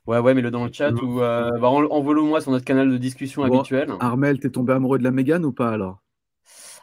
Ouais, 0.07 0.19
ouais, 0.19 0.33
mais 0.33 0.41
le 0.41 0.51
dans 0.51 0.65
le 0.65 0.71
chat 0.73 0.91
ou 0.91 1.19
bah, 1.19 1.51
envoie-le-moi 1.61 2.41
sur 2.41 2.51
notre 2.51 2.65
canal 2.65 2.89
de 2.89 2.97
discussion 2.97 3.43
habituel. 3.43 3.91
Armel, 3.99 4.39
t'es 4.39 4.49
tombé 4.49 4.73
amoureux 4.73 4.97
de 4.97 5.03
la 5.03 5.11
Mégane 5.11 5.45
ou 5.45 5.53
pas 5.53 5.69
alors? 5.69 6.01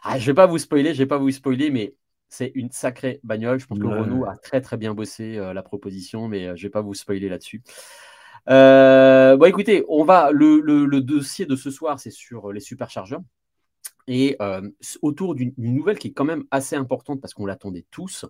Ah, 0.03 0.17
Je 0.17 0.25
vais 0.25 0.33
pas 0.33 0.45
vous 0.45 0.57
spoiler, 0.57 0.93
je 0.93 0.99
vais 0.99 1.05
pas 1.05 1.17
vous 1.17 1.31
spoiler, 1.31 1.69
mais 1.71 1.93
c'est 2.29 2.51
une 2.55 2.71
sacrée 2.71 3.19
bagnole. 3.23 3.59
Je 3.59 3.65
pense 3.65 3.79
que 3.79 3.85
Renault 3.85 4.25
a 4.25 4.37
très 4.37 4.61
très 4.61 4.77
bien 4.77 4.93
bossé 4.93 5.35
la 5.37 5.63
proposition, 5.63 6.27
mais 6.27 6.55
je 6.55 6.63
vais 6.63 6.69
pas 6.69 6.81
vous 6.81 6.93
spoiler 6.93 7.27
là-dessus. 7.27 7.63
Euh, 8.49 9.37
bon, 9.37 9.45
écoutez, 9.45 9.83
on 9.87 10.03
va 10.03 10.31
le, 10.31 10.99
dossier 11.01 11.45
de 11.45 11.55
ce 11.55 11.69
soir, 11.69 11.99
c'est 11.99 12.11
sur 12.11 12.51
les 12.51 12.59
superchargeurs 12.59 13.21
et 14.07 14.37
euh, 14.41 14.67
autour 15.03 15.35
d'une 15.35 15.53
nouvelle 15.57 15.99
qui 15.99 16.07
est 16.07 16.13
quand 16.13 16.25
même 16.25 16.45
assez 16.49 16.75
importante 16.75 17.21
parce 17.21 17.35
qu'on 17.35 17.45
l'attendait 17.45 17.85
tous. 17.91 18.25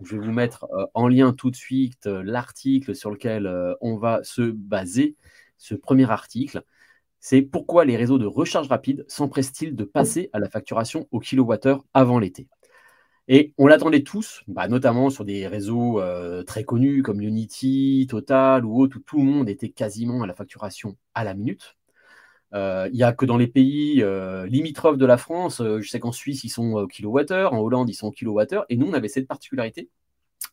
Je 0.00 0.16
vais 0.16 0.26
vous 0.26 0.32
mettre 0.32 0.66
euh, 0.72 0.86
en 0.94 1.06
lien 1.06 1.34
tout 1.34 1.50
de 1.50 1.56
suite 1.56 2.06
l'article 2.06 2.94
sur 2.94 3.10
lequel 3.10 3.50
on 3.80 3.96
va 3.96 4.20
se 4.22 4.42
baser. 4.42 5.16
Ce 5.58 5.74
premier 5.74 6.10
article, 6.10 6.62
c'est 7.20 7.42
pourquoi 7.42 7.84
les 7.84 7.96
réseaux 7.96 8.18
de 8.18 8.26
recharge 8.26 8.68
rapide 8.68 9.04
s'empressent-ils 9.08 9.74
de 9.74 9.84
passer 9.84 10.30
à 10.32 10.38
la 10.38 10.48
facturation 10.48 11.08
au 11.10 11.18
kilowattheure 11.18 11.84
avant 11.92 12.18
l'été? 12.18 12.46
Et 13.28 13.52
on 13.58 13.66
l'attendait 13.66 14.02
tous, 14.02 14.42
bah, 14.48 14.68
notamment 14.68 15.10
sur 15.10 15.24
des 15.24 15.46
réseaux 15.46 16.00
euh, 16.00 16.42
très 16.42 16.64
connus 16.64 17.02
comme 17.02 17.20
Unity, 17.20 18.06
Total 18.08 18.64
ou 18.64 18.80
autres, 18.80 18.96
où 18.98 19.00
tout 19.00 19.18
le 19.18 19.24
monde 19.24 19.48
était 19.48 19.68
quasiment 19.68 20.22
à 20.22 20.26
la 20.26 20.34
facturation 20.34 20.96
à 21.14 21.24
la 21.24 21.34
minute. 21.34 21.76
il 22.54 22.90
n'y 22.92 23.02
a 23.02 23.12
que 23.12 23.26
dans 23.26 23.36
les 23.36 23.46
pays 23.46 24.02
limitrophes 24.46 24.98
de 24.98 25.06
la 25.06 25.18
France, 25.18 25.62
je 25.62 25.88
sais 25.88 26.00
qu'en 26.00 26.12
Suisse, 26.12 26.44
ils 26.44 26.48
sont 26.48 26.72
au 26.72 26.86
kilowattheure, 26.86 27.52
en 27.52 27.60
Hollande, 27.60 27.90
ils 27.90 27.94
sont 27.94 28.08
au 28.08 28.12
kilowattheure, 28.12 28.64
et 28.70 28.76
nous, 28.76 28.86
on 28.86 28.94
avait 28.94 29.08
cette 29.08 29.28
particularité 29.28 29.90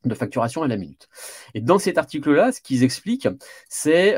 de 0.04 0.14
facturation 0.14 0.64
à 0.64 0.68
la 0.68 0.78
minute. 0.78 1.08
Et 1.54 1.62
dans 1.62 1.80
cet 1.80 1.98
article-là, 1.98 2.52
ce 2.52 2.62
qu'ils 2.62 2.84
expliquent, 2.84 3.30
c'est 3.70 4.16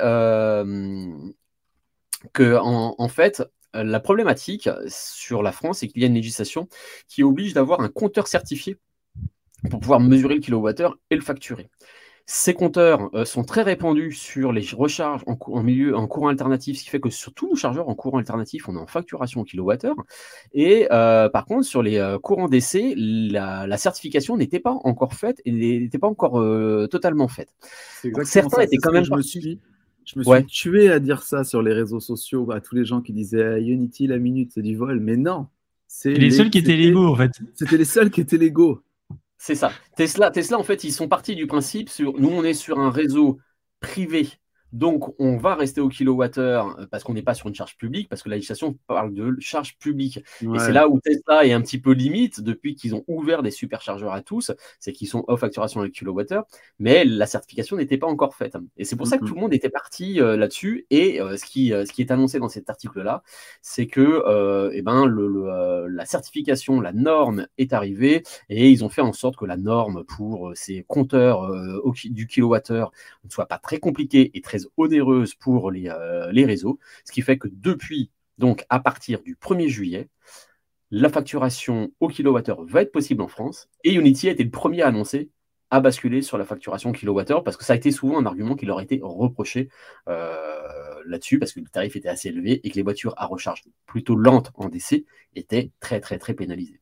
que 2.34 2.58
en, 2.58 3.08
fait, 3.08 3.43
la 3.73 3.99
problématique 3.99 4.69
sur 4.88 5.43
la 5.43 5.51
France, 5.51 5.80
c'est 5.80 5.88
qu'il 5.88 6.01
y 6.01 6.06
a 6.06 6.08
une 6.08 6.15
législation 6.15 6.67
qui 7.08 7.23
oblige 7.23 7.53
d'avoir 7.53 7.82
un 7.82 7.89
compteur 7.89 8.27
certifié 8.27 8.77
pour 9.69 9.80
pouvoir 9.80 9.99
mesurer 9.99 10.36
le 10.36 10.39
kilowattheure 10.39 10.97
et 11.10 11.15
le 11.15 11.21
facturer. 11.21 11.69
Ces 12.30 12.53
compteurs 12.53 13.10
euh, 13.13 13.23
sont 13.23 13.43
très 13.45 13.62
répandus 13.62 14.12
sur 14.12 14.51
les 14.51 14.67
recharges 14.75 15.23
en, 15.27 15.63
milieu, 15.63 15.95
en 15.95 16.08
courant 16.08 16.27
alternatif, 16.27 16.77
ce 16.77 16.84
qui 16.84 16.89
fait 16.89 16.99
que 16.99 17.10
sur 17.10 17.34
tous 17.34 17.47
nos 17.47 17.56
chargeurs 17.56 17.88
en 17.88 17.95
courant 17.95 18.17
alternatif, 18.17 18.67
on 18.67 18.75
est 18.75 18.80
en 18.80 18.86
facturation 18.86 19.41
au 19.41 19.43
kilowattheure. 19.45 19.95
Et 20.51 20.89
euh, 20.91 21.30
par 21.30 21.45
contre, 21.45 21.65
sur 21.65 21.82
les 21.82 21.97
euh, 21.97 22.19
courants 22.19 22.49
d'essai, 22.49 22.95
la, 22.97 23.77
certification 23.77 24.36
n'était 24.36 24.60
pas 24.60 24.77
encore 24.84 25.13
faite 25.13 25.41
et 25.45 25.53
n'était 25.53 25.99
pas 25.99 26.08
encore 26.08 26.43
totalement 26.89 27.30
faite. 27.30 27.53
certains 28.23 28.62
étaient 28.62 28.75
quand 28.75 28.91
même 28.91 29.06
je 29.06 29.13
Me 29.13 29.21
suis... 29.21 29.62
Je 30.08 30.20
me 30.20 30.24
suis 30.24 30.46
tué 30.46 30.89
à 30.89 31.00
dire 31.00 31.22
ça 31.22 31.43
sur 31.43 31.62
les 31.62 31.74
réseaux 31.74 32.00
sociaux 32.00 32.50
à 32.52 32.62
tous 32.62 32.76
les 32.76 32.86
gens 32.86 33.02
qui 33.02 33.13
disaient 33.13 33.62
Unity 33.62 34.08
la 34.08 34.17
minute 34.17 34.52
c'est 34.54 34.62
du 34.62 34.76
vol, 34.76 35.00
mais 35.00 35.17
non. 35.17 35.48
C'est 35.88 36.12
les, 36.12 36.20
les, 36.20 36.32
seuls 36.32 36.50
qui 36.50 36.58
étaient 36.58 36.76
légaux 36.76 37.08
en 37.08 37.15
fait. 37.15 37.32
C'était 37.56 37.78
les 37.78 37.86
seuls 37.86 38.10
qui 38.10 38.22
étaient 38.22 38.38
légaux. 38.38 38.82
C'est 39.38 39.56
ça. 39.56 39.72
Tesla, 39.96 40.32
Tesla, 40.32 40.58
en 40.58 40.63
fait, 40.63 40.84
ils 40.84 40.91
sont 40.91 41.08
partis 41.08 41.36
du 41.36 41.48
principe 41.48 41.89
sur 41.89 42.20
nous, 42.20 42.30
on 42.30 42.43
est 42.43 42.54
sur 42.54 42.80
un 42.80 42.89
réseau 42.89 43.39
privé 43.80 44.30
donc, 44.73 45.13
on 45.19 45.38
va 45.38 45.56
rester 45.56 45.80
au 45.82 45.88
kilowattheure 45.88 46.77
euh, 46.80 46.86
parce 46.89 47.03
qu'on 47.03 47.13
n'est 47.13 47.21
pas 47.21 47.34
sur 47.34 47.47
une 47.47 47.56
charge 47.56 47.77
publique, 47.77 48.10
parce 48.10 48.21
que 48.21 48.30
la 48.30 48.36
législation 48.36 48.77
parle 48.88 49.13
de 49.13 49.36
charge 49.39 49.77
publique. 49.77 50.19
Et 50.41 50.60
c'est 50.60 50.73
là 50.73 50.89
où 50.89 50.99
Tesla 50.99 51.45
est 51.45 51.53
un 51.53 51.62
petit 51.62 51.80
peu 51.80 51.91
limite 51.93 52.41
depuis 52.41 52.75
qu'ils 52.75 52.95
ont 52.95 53.03
ouvert 53.08 53.43
des 53.43 53.51
superchargeurs 53.51 54.13
à 54.13 54.21
tous, 54.21 54.51
c'est 54.80 54.91
qu'ils 54.91 55.08
sont 55.08 55.23
off 55.27 55.39
facturation 55.39 55.82
avec 55.82 55.93
kilowattheure, 55.93 56.45
mais 56.80 57.06
la 57.06 57.25
certification 57.27 57.77
n'était 57.77 57.97
pas 57.97 58.08
encore 58.08 58.36
faite. 58.36 58.58
Et 58.77 58.84
c'est 58.84 58.95
pour 58.95 59.08
ça 59.08 59.17
que 59.17 59.25
tout 59.25 59.36
le 59.36 59.41
monde 59.41 59.53
était 59.53 59.69
parti 59.69 60.19
euh, 60.19 60.36
là-dessus. 60.36 60.86
Et 60.89 61.21
euh, 61.21 61.38
ce, 61.38 61.45
qui, 61.45 61.69
ce 61.69 61.91
qui 61.91 62.01
est 62.01 62.12
annoncé 62.12 62.39
dans 62.39 62.49
cet 62.49 62.69
article-là, 62.69 63.23
c'est 63.62 63.88
que 63.88 64.71
eh 64.73 64.82
ben, 64.82 65.06
le, 65.06 65.88
la 65.88 66.06
certification, 66.06 66.82
la 66.82 66.91
norme 66.91 67.47
est 67.58 67.73
arrivée 67.73 68.23
et 68.49 68.69
ils 68.69 68.84
ont 68.84 68.89
fait 68.89 69.01
en 69.01 69.13
sorte 69.13 69.38
que 69.38 69.45
la 69.45 69.58
norme 69.58 70.03
pour 70.03 70.51
ces 70.56 70.84
compteurs 70.88 71.49
du 72.06 72.27
kilowattheure 72.27 72.91
ne 73.23 73.30
soit 73.30 73.45
pas 73.45 73.60
très 73.60 73.80
compliquée 73.80 74.32
et 74.34 74.41
très 74.41 74.57
onéreuse 74.78 75.36
pour 75.36 75.70
euh, 75.70 76.32
les, 76.32 76.46
réseaux, 76.46 76.80
ce 77.06 77.12
qui 77.12 77.22
fait 77.22 77.38
que 77.38 77.48
depuis, 77.52 78.12
donc 78.38 78.65
à 78.70 78.80
partir 78.80 79.22
du 79.22 79.36
1er 79.36 79.67
juillet, 79.67 80.10
la 80.91 81.10
facturation 81.10 81.91
au 82.00 82.08
kilowattheure 82.08 82.63
va 82.63 82.82
être 82.82 82.91
possible 82.91 83.22
en 83.22 83.28
France 83.28 83.70
et 83.84 83.93
Unity 83.93 84.30
a 84.30 84.32
été 84.32 84.43
le 84.43 84.50
premier 84.50 84.84
à 84.84 84.88
annoncer 84.88 85.30
à 85.70 85.82
basculer 85.82 86.22
sur 86.22 86.38
la 86.38 86.46
facturation 86.46 86.93
kilowattheure 86.93 87.43
parce 87.43 87.58
que 87.58 87.65
ça 87.65 87.74
a 87.74 87.76
été 87.76 87.91
souvent 87.91 88.17
un 88.20 88.26
argument 88.26 88.56
qui 88.56 88.65
leur 88.65 88.78
a 88.78 88.84
été 88.84 89.00
reproché 89.04 89.70
euh, 90.08 91.04
là-dessus 91.06 91.39
parce 91.39 91.52
que 91.52 91.60
le 91.60 91.67
tarif 91.67 91.96
était 91.98 92.08
assez 92.08 92.30
élevé 92.30 92.62
et 92.65 92.70
que 92.70 92.76
les 92.76 92.84
voitures 92.84 93.13
à 93.17 93.26
recharge 93.26 93.63
plutôt 93.86 94.15
lentes 94.15 94.52
en 94.56 94.70
DC 94.70 95.06
étaient 95.36 95.72
très 95.82 96.00
très 96.00 96.17
très 96.17 96.34
pénalisées. 96.34 96.80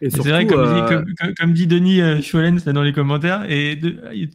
C'est 0.00 0.18
vrai, 0.18 0.46
euh, 0.50 1.04
comme, 1.38 1.52
dit, 1.52 1.66
Denis 1.66 2.00
euh, 2.00 2.20
Scholens 2.20 2.64
dans 2.64 2.82
les 2.82 2.92
commentaires, 2.92 3.44
et 3.48 3.78
tout 3.78 3.88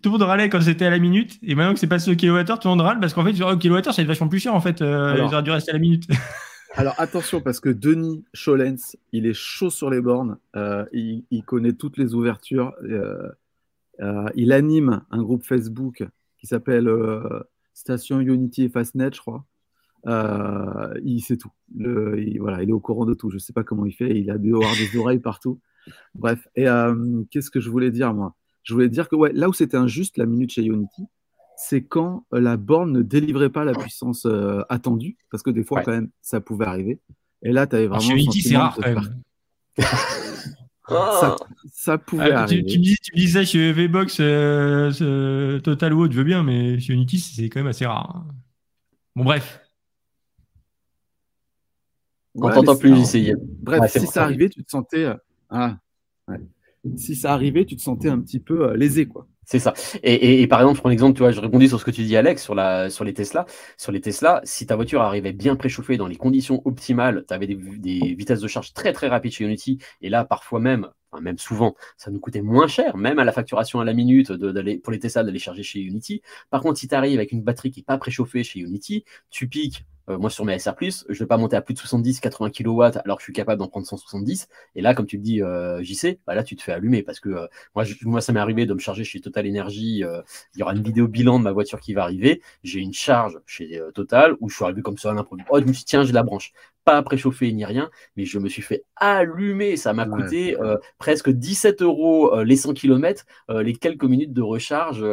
le 0.05 0.09
monde 0.09 0.21
râlait 0.21 0.49
quand 0.49 0.61
c'était 0.61 0.85
à 0.85 0.89
la 0.89 0.99
minute, 0.99 1.37
et 1.43 1.53
maintenant 1.53 1.73
que 1.73 1.79
c'est 1.79 1.87
passé 1.87 2.11
au 2.11 2.15
kilowattheure, 2.15 2.59
tout 2.59 2.67
le 2.67 2.75
monde 2.75 2.81
râle 2.81 2.99
parce 2.99 3.13
qu'en 3.13 3.23
fait, 3.23 3.41
au 3.41 3.57
kilowattheure, 3.57 3.93
ça 3.93 4.01
va 4.01 4.03
être 4.03 4.07
vachement 4.07 4.29
plus 4.29 4.39
cher 4.39 4.55
en 4.55 4.61
fait. 4.61 4.81
Euh, 4.81 5.13
alors, 5.13 5.33
ils 5.33 5.43
dû 5.43 5.51
rester 5.51 5.71
à 5.71 5.73
la 5.73 5.79
minute. 5.79 6.07
alors 6.75 6.95
attention, 6.97 7.41
parce 7.41 7.59
que 7.59 7.69
Denis 7.69 8.23
Scholens, 8.33 8.95
il 9.11 9.25
est 9.25 9.33
chaud 9.33 9.69
sur 9.69 9.89
les 9.89 10.01
bornes, 10.01 10.37
euh, 10.55 10.85
il, 10.93 11.25
il, 11.29 11.43
connaît 11.43 11.73
toutes 11.73 11.97
les 11.97 12.13
ouvertures, 12.13 12.73
il 14.35 14.51
anime 14.51 15.01
un 15.11 15.21
groupe 15.21 15.43
Facebook 15.43 16.03
qui 16.39 16.47
s'appelle 16.47 16.89
Station 17.73 18.19
Unity 18.19 18.63
et 18.63 18.69
Fastnet, 18.69 19.11
je 19.13 19.19
crois. 19.19 19.45
Euh, 20.07 20.93
il 21.03 21.21
sait 21.21 21.37
tout. 21.37 21.51
Le, 21.75 22.21
il, 22.21 22.39
voilà, 22.39 22.63
il 22.63 22.69
est 22.69 22.73
au 22.73 22.79
courant 22.79 23.05
de 23.05 23.13
tout. 23.13 23.29
Je 23.29 23.37
sais 23.37 23.53
pas 23.53 23.63
comment 23.63 23.85
il 23.85 23.93
fait. 23.93 24.19
Il 24.19 24.29
a 24.31 24.37
des, 24.37 24.51
des 24.51 24.97
oreilles 24.97 25.19
partout. 25.19 25.59
Bref. 26.15 26.47
Et 26.55 26.67
euh, 26.67 27.23
qu'est-ce 27.31 27.49
que 27.49 27.59
je 27.59 27.69
voulais 27.69 27.91
dire, 27.91 28.13
moi? 28.13 28.35
Je 28.63 28.73
voulais 28.73 28.89
dire 28.89 29.09
que 29.09 29.15
ouais, 29.15 29.31
là 29.33 29.49
où 29.49 29.53
c'était 29.53 29.77
injuste, 29.77 30.17
la 30.17 30.25
minute 30.25 30.51
chez 30.51 30.63
Unity, 30.63 31.03
c'est 31.57 31.83
quand 31.83 32.25
euh, 32.33 32.39
la 32.39 32.57
borne 32.57 32.91
ne 32.91 33.01
délivrait 33.01 33.49
pas 33.49 33.65
la 33.65 33.73
puissance 33.73 34.27
attendue, 34.69 35.17
parce 35.31 35.43
que 35.43 35.49
des 35.49 35.63
fois, 35.63 35.81
quand 35.83 35.91
même, 35.91 36.09
ça 36.21 36.39
pouvait 36.41 36.65
arriver. 36.65 36.99
Et 37.41 37.51
là, 37.51 37.67
tu 37.67 37.75
avais 37.75 37.87
vraiment. 37.87 38.01
chez 38.01 38.13
Unity, 38.13 38.41
c'est 38.41 38.57
rare, 38.57 38.75
quand 38.75 38.93
même. 38.93 39.21
ça, 40.87 41.35
ça, 41.71 41.97
pouvait 41.97 42.31
ah, 42.31 42.43
arriver. 42.43 42.65
Tu, 42.65 42.81
tu, 42.81 43.11
dis, 43.15 43.29
ça 43.29 43.45
chez 43.45 43.71
VBox, 43.71 44.17
Total 45.63 45.93
ou 45.93 46.01
autre, 46.01 46.13
je 46.13 46.17
veux 46.17 46.23
bien, 46.23 46.43
mais 46.43 46.79
chez 46.79 46.93
Unity, 46.93 47.19
c'est 47.19 47.49
quand 47.49 47.61
même 47.61 47.67
assez 47.67 47.85
rare. 47.85 48.13
Hein. 48.15 48.35
Bon, 49.15 49.23
bref. 49.23 49.61
On 52.35 52.49
t'entend 52.49 52.75
plus 52.75 52.97
essayer. 52.99 53.35
Bref, 53.61 53.91
si 53.91 54.07
ça 54.07 54.23
arrivait, 54.23 54.49
tu 54.49 54.63
te 54.63 54.69
sentais. 54.69 55.05
Euh, 55.05 55.15
ah, 55.49 55.77
si 56.95 57.15
ça 57.15 57.33
arrivait, 57.33 57.65
tu 57.65 57.75
te 57.75 57.81
sentais 57.81 58.09
un 58.09 58.19
petit 58.19 58.39
peu 58.39 58.69
euh, 58.69 58.75
lésé, 58.75 59.05
quoi. 59.05 59.27
C'est 59.45 59.59
ça. 59.59 59.73
Et, 60.03 60.45
par 60.45 60.59
exemple, 60.59 60.75
je 60.75 60.81
prends 60.81 60.89
l'exemple, 60.89 61.15
tu 61.15 61.23
vois, 61.23 61.31
je 61.31 61.41
répondis 61.41 61.67
sur 61.67 61.79
ce 61.79 61.85
que 61.85 61.89
tu 61.89 62.03
dis, 62.03 62.15
Alex, 62.15 62.43
sur, 62.43 62.53
la, 62.53 62.91
sur 62.91 63.03
les 63.03 63.15
Tesla. 63.15 63.47
Sur 63.77 63.91
les 63.91 63.99
Tesla, 63.99 64.41
si 64.43 64.67
ta 64.67 64.75
voiture 64.75 65.01
arrivait 65.01 65.33
bien 65.33 65.55
préchauffée 65.55 65.97
dans 65.97 66.05
les 66.05 66.17
conditions 66.17 66.61
optimales, 66.65 67.25
tu 67.27 67.33
avais 67.33 67.47
des, 67.47 67.55
des, 67.55 68.13
vitesses 68.13 68.41
de 68.41 68.47
charge 68.47 68.73
très 68.73 68.93
très 68.93 69.07
rapides 69.07 69.31
chez 69.31 69.45
Unity, 69.45 69.79
et 70.01 70.09
là, 70.09 70.23
parfois 70.23 70.59
même, 70.59 70.89
même 71.21 71.37
souvent, 71.37 71.75
ça 71.97 72.11
nous 72.11 72.19
coûtait 72.19 72.41
moins 72.41 72.67
cher, 72.67 72.97
même 72.97 73.19
à 73.19 73.23
la 73.23 73.31
facturation 73.31 73.79
à 73.79 73.85
la 73.85 73.93
minute 73.93 74.31
de, 74.31 74.77
pour 74.77 74.91
les 74.91 74.99
Tesla 74.99 75.23
d'aller 75.23 75.39
charger 75.39 75.63
chez 75.63 75.79
Unity. 75.79 76.21
Par 76.49 76.61
contre, 76.61 76.79
si 76.79 76.87
tu 76.87 76.95
avec 76.95 77.31
une 77.31 77.41
batterie 77.41 77.71
qui 77.71 77.79
n'est 77.79 77.85
pas 77.85 77.97
préchauffée 77.97 78.43
chez 78.43 78.59
Unity, 78.59 79.05
tu 79.29 79.47
piques. 79.47 79.85
Euh, 80.09 80.17
moi, 80.17 80.29
sur 80.29 80.43
mes 80.43 80.57
SR, 80.57 80.73
je 80.79 80.85
ne 81.13 81.19
vais 81.19 81.25
pas 81.27 81.37
monter 81.37 81.55
à 81.55 81.61
plus 81.61 81.73
de 81.73 81.79
70, 81.79 82.19
80 82.19 82.49
kW 82.49 82.81
alors 83.03 83.17
que 83.17 83.21
je 83.21 83.25
suis 83.25 83.33
capable 83.33 83.59
d'en 83.59 83.67
prendre 83.67 83.85
170. 83.85 84.47
Et 84.75 84.81
là, 84.81 84.95
comme 84.95 85.05
tu 85.05 85.17
me 85.17 85.23
dis, 85.23 85.41
euh, 85.41 85.81
JC, 85.83 86.19
bah 86.25 86.35
là, 86.35 86.43
tu 86.43 86.55
te 86.55 86.63
fais 86.63 86.71
allumer 86.71 87.03
parce 87.03 87.19
que 87.19 87.29
euh, 87.29 87.47
moi, 88.03 88.21
ça 88.21 88.33
m'est 88.33 88.39
arrivé 88.39 88.65
de 88.65 88.73
me 88.73 88.79
charger 88.79 89.03
chez 89.03 89.19
Total 89.19 89.47
Energy. 89.47 89.99
il 89.99 90.59
y 90.59 90.63
aura 90.63 90.73
une 90.73 90.83
vidéo 90.83 91.07
bilan 91.07 91.39
de 91.39 91.43
ma 91.43 91.51
voiture 91.51 91.79
qui 91.79 91.93
va 91.93 92.03
arriver. 92.03 92.41
J'ai 92.63 92.79
une 92.79 92.93
charge 92.93 93.39
chez 93.45 93.79
Total 93.93 94.35
où 94.39 94.49
je 94.49 94.55
suis 94.55 94.63
arrivé 94.63 94.81
comme 94.81 94.97
ça 94.97 95.11
à 95.11 95.13
l'improviste. 95.13 95.47
Oh, 95.51 95.59
je 95.59 95.65
me 95.65 95.73
suis 95.73 95.85
tiens, 95.85 96.03
j'ai 96.03 96.13
la 96.13 96.23
branche 96.23 96.53
pas 96.89 97.03
préchauffé 97.03 97.51
ni 97.53 97.65
rien, 97.65 97.91
mais 98.15 98.25
je 98.25 98.39
me 98.39 98.49
suis 98.49 98.63
fait 98.63 98.83
allumer. 98.95 99.77
Ça 99.77 99.93
m'a 99.93 100.07
coûté 100.07 100.59
euh, 100.59 100.77
presque 100.97 101.29
17 101.29 101.83
euros 101.83 102.33
euh, 102.33 102.43
les 102.43 102.55
100 102.55 102.73
km, 102.73 103.25
euh, 103.51 103.61
les 103.61 103.73
quelques 103.73 104.05
minutes 104.05 104.33
de 104.33 104.41
recharge 104.41 105.05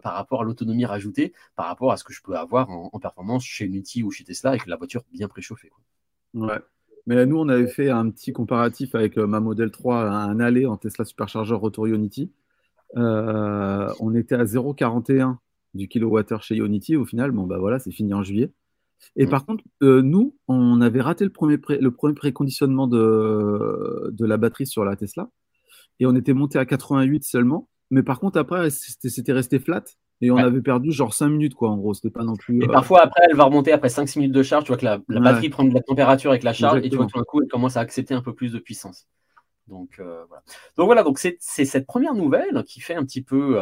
par 0.00 0.14
rapport 0.14 0.42
à 0.42 0.44
l'autonomie 0.44 0.84
rajoutée, 0.84 1.32
par 1.56 1.66
rapport 1.66 1.90
à 1.90 1.96
ce 1.96 2.04
que 2.04 2.12
je 2.12 2.22
peux 2.22 2.36
avoir 2.36 2.70
en, 2.70 2.98
performance 3.00 3.44
chez 3.44 3.64
Unity 3.64 4.04
ou 4.04 4.12
chez 4.12 4.22
Tesla 4.22 4.50
avec 4.50 4.66
la 4.66 4.76
voiture 4.76 5.02
bien 5.12 5.26
préchauffée. 5.26 5.70
Ouais. 6.34 6.58
Mais 7.06 7.26
nous, 7.26 7.38
on 7.38 7.48
avait 7.48 7.68
fait 7.68 7.90
un 7.90 8.10
petit 8.10 8.32
comparatif 8.32 8.94
avec 8.94 9.16
ma 9.16 9.40
Model 9.40 9.70
3, 9.70 10.10
un 10.10 10.38
aller 10.40 10.66
en 10.66 10.76
Tesla 10.76 11.04
Supercharger 11.04 11.54
retour 11.54 11.86
Unity. 11.86 12.30
on 12.94 14.14
était 14.14 14.36
à 14.36 14.44
0,41 14.44 15.36
du 15.74 15.88
kilowattheure 15.88 16.44
chez 16.44 16.56
Unity. 16.56 16.96
Au 16.96 17.04
final, 17.04 17.32
bon, 17.32 17.44
bah 17.44 17.58
voilà, 17.58 17.80
c'est 17.80 17.90
fini 17.90 18.14
en 18.14 18.22
juillet. 18.22 18.52
Et 19.16 19.26
mm. 19.26 19.30
par 19.30 19.46
contre, 19.46 19.64
euh, 19.82 20.02
nous, 20.02 20.36
on 20.48 20.80
avait 20.80 21.00
raté 21.00 21.24
le 21.24 21.30
premier, 21.30 21.58
le 21.68 21.90
premier 21.90 22.14
préconditionnement 22.14 22.86
de, 22.86 24.10
de 24.12 24.26
la 24.26 24.36
batterie 24.36 24.66
sur 24.66 24.84
la 24.84 24.96
Tesla. 24.96 25.30
Et 26.00 26.06
on 26.06 26.14
était 26.14 26.34
monté 26.34 26.58
à 26.58 26.64
88 26.64 27.24
seulement. 27.24 27.68
Mais 27.90 28.02
par 28.02 28.20
contre, 28.20 28.38
après, 28.38 28.70
c'était 28.70 29.32
resté 29.32 29.58
flat. 29.58 29.84
Et 30.20 30.32
on 30.32 30.36
avait 30.36 30.60
perdu 30.60 30.90
genre 30.90 31.14
5 31.14 31.28
minutes, 31.28 31.54
quoi, 31.54 31.70
en 31.70 31.76
gros. 31.76 31.94
C'était 31.94 32.10
pas 32.10 32.24
non 32.24 32.34
plus. 32.34 32.60
Et 32.60 32.68
euh, 32.68 32.72
parfois, 32.72 33.02
après, 33.04 33.22
elle 33.30 33.36
va 33.36 33.44
remonter 33.44 33.72
après 33.72 33.88
5-6 33.88 34.18
minutes 34.18 34.34
de 34.34 34.42
charge. 34.42 34.64
Tu 34.64 34.68
vois 34.68 34.76
que 34.76 34.84
la, 34.84 34.98
batterie 35.20 35.48
prend 35.48 35.64
de 35.64 35.72
la 35.72 35.80
température 35.80 36.30
avec 36.30 36.42
la 36.42 36.52
charge. 36.52 36.80
Et 36.84 36.90
tu 36.90 36.96
vois 36.96 37.06
tout 37.06 37.18
d'un 37.18 37.24
coup, 37.24 37.40
elle 37.40 37.48
commence 37.48 37.76
à 37.76 37.80
accepter 37.80 38.14
un 38.14 38.22
peu 38.22 38.34
plus 38.34 38.52
de 38.52 38.58
puissance. 38.58 39.06
Donc, 39.68 39.90
euh, 40.00 40.24
voilà. 40.28 40.42
Donc, 40.76 40.86
voilà. 40.86 41.02
Donc, 41.04 41.18
c'est 41.18 41.38
cette 41.38 41.86
première 41.86 42.14
nouvelle 42.14 42.64
qui 42.66 42.80
fait 42.80 42.94
un 42.94 43.04
petit 43.04 43.22
peu. 43.22 43.58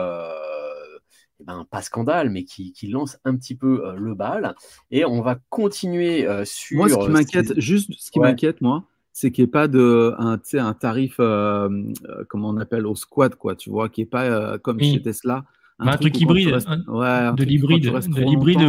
Eh 1.41 1.45
ben, 1.45 1.67
pas 1.71 1.83
scandale, 1.83 2.31
mais 2.31 2.45
qui, 2.45 2.73
lance 2.89 3.19
un 3.25 3.37
petit 3.37 3.55
peu 3.55 3.85
euh, 3.85 3.95
le 3.97 4.15
bal. 4.15 4.55
Et 4.91 5.05
on 5.05 5.21
va 5.21 5.37
continuer 5.51 6.27
euh, 6.27 6.45
sur. 6.47 6.79
Moi, 6.79 6.89
ce 6.89 6.97
qui 6.97 7.11
m'inquiète, 7.11 7.61
juste 7.61 7.91
ce 7.99 8.11
qui 8.11 8.21
m'inquiète, 8.21 8.63
moi, 8.63 8.85
c'est 9.13 9.31
qu'il 9.31 9.45
n'y 9.45 9.49
ait 9.49 9.51
pas 9.51 9.69
de 9.69 10.15
un, 10.19 10.39
un 10.55 10.75
tarif, 10.75 11.17
euh, 11.21 11.69
comment 12.31 12.51
on 12.51 12.57
appelle, 12.57 12.87
au 12.87 12.95
squat, 12.95 13.35
quoi, 13.35 13.55
tu 13.55 13.69
vois, 13.69 13.91
qui 13.91 14.01
n'est 14.01 14.07
pas 14.07 14.59
comme 14.59 14.81
chez 14.81 15.03
Tesla. 15.03 15.45
Un, 15.79 15.85
bah, 15.85 15.99
truc, 15.99 16.19
hybride, 16.19 16.49
de 16.49 17.45
l'hybride, 17.45 17.85
de 17.85 18.21
l'hybride 18.23 18.61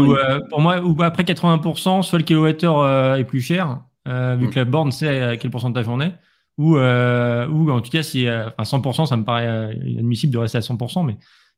pour 0.49 0.60
moi, 0.60 0.82
ou 0.82 1.01
après 1.03 1.23
80%, 1.23 2.03
soit 2.03 2.19
le 2.19 2.25
kilowattheure 2.25 3.15
est 3.15 3.23
plus 3.23 3.39
cher, 3.39 3.82
vu 4.06 4.12
mm. 4.12 4.50
que 4.50 4.56
la 4.58 4.65
borne 4.65 4.91
sait 4.91 5.21
à 5.21 5.37
quel 5.37 5.50
pourcentage 5.50 5.87
on 5.87 6.02
est, 6.02 6.13
ou, 6.58 6.73
ou 6.75 7.71
en 7.71 7.79
tout 7.79 7.91
cas, 7.91 8.04
si, 8.04 8.27
enfin 8.29 8.77
100%, 8.77 9.06
ça 9.06 9.15
me 9.15 9.23
paraît 9.23 9.73
inadmissible 9.85 10.33
de 10.33 10.37
rester 10.37 10.58
à 10.58 10.62
100%, 10.62 11.06
mais 11.06 11.17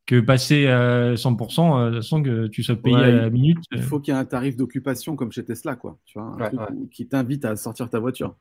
que 0.10 0.20
passer 0.20 0.66
à 0.66 1.14
100%, 1.14 1.86
de 1.86 1.90
toute 1.90 2.02
façon, 2.02 2.24
que 2.24 2.48
tu 2.48 2.64
sois 2.64 2.76
payé 2.76 2.96
à 2.96 3.12
la 3.12 3.30
minute. 3.30 3.60
Il 3.72 3.84
faut 3.84 4.00
qu'il 4.00 4.12
y 4.12 4.18
ait 4.18 4.20
un 4.20 4.26
tarif 4.26 4.56
d'occupation 4.56 5.16
comme 5.16 5.32
chez 5.32 5.46
Tesla, 5.46 5.76
quoi. 5.76 6.00
Tu 6.06 6.18
vois, 6.18 6.36
un 6.36 6.50
truc 6.50 6.90
qui 6.92 7.08
t'invite 7.08 7.46
à 7.46 7.56
sortir 7.56 7.92
ta 7.92 8.00
voiture. 8.00 8.36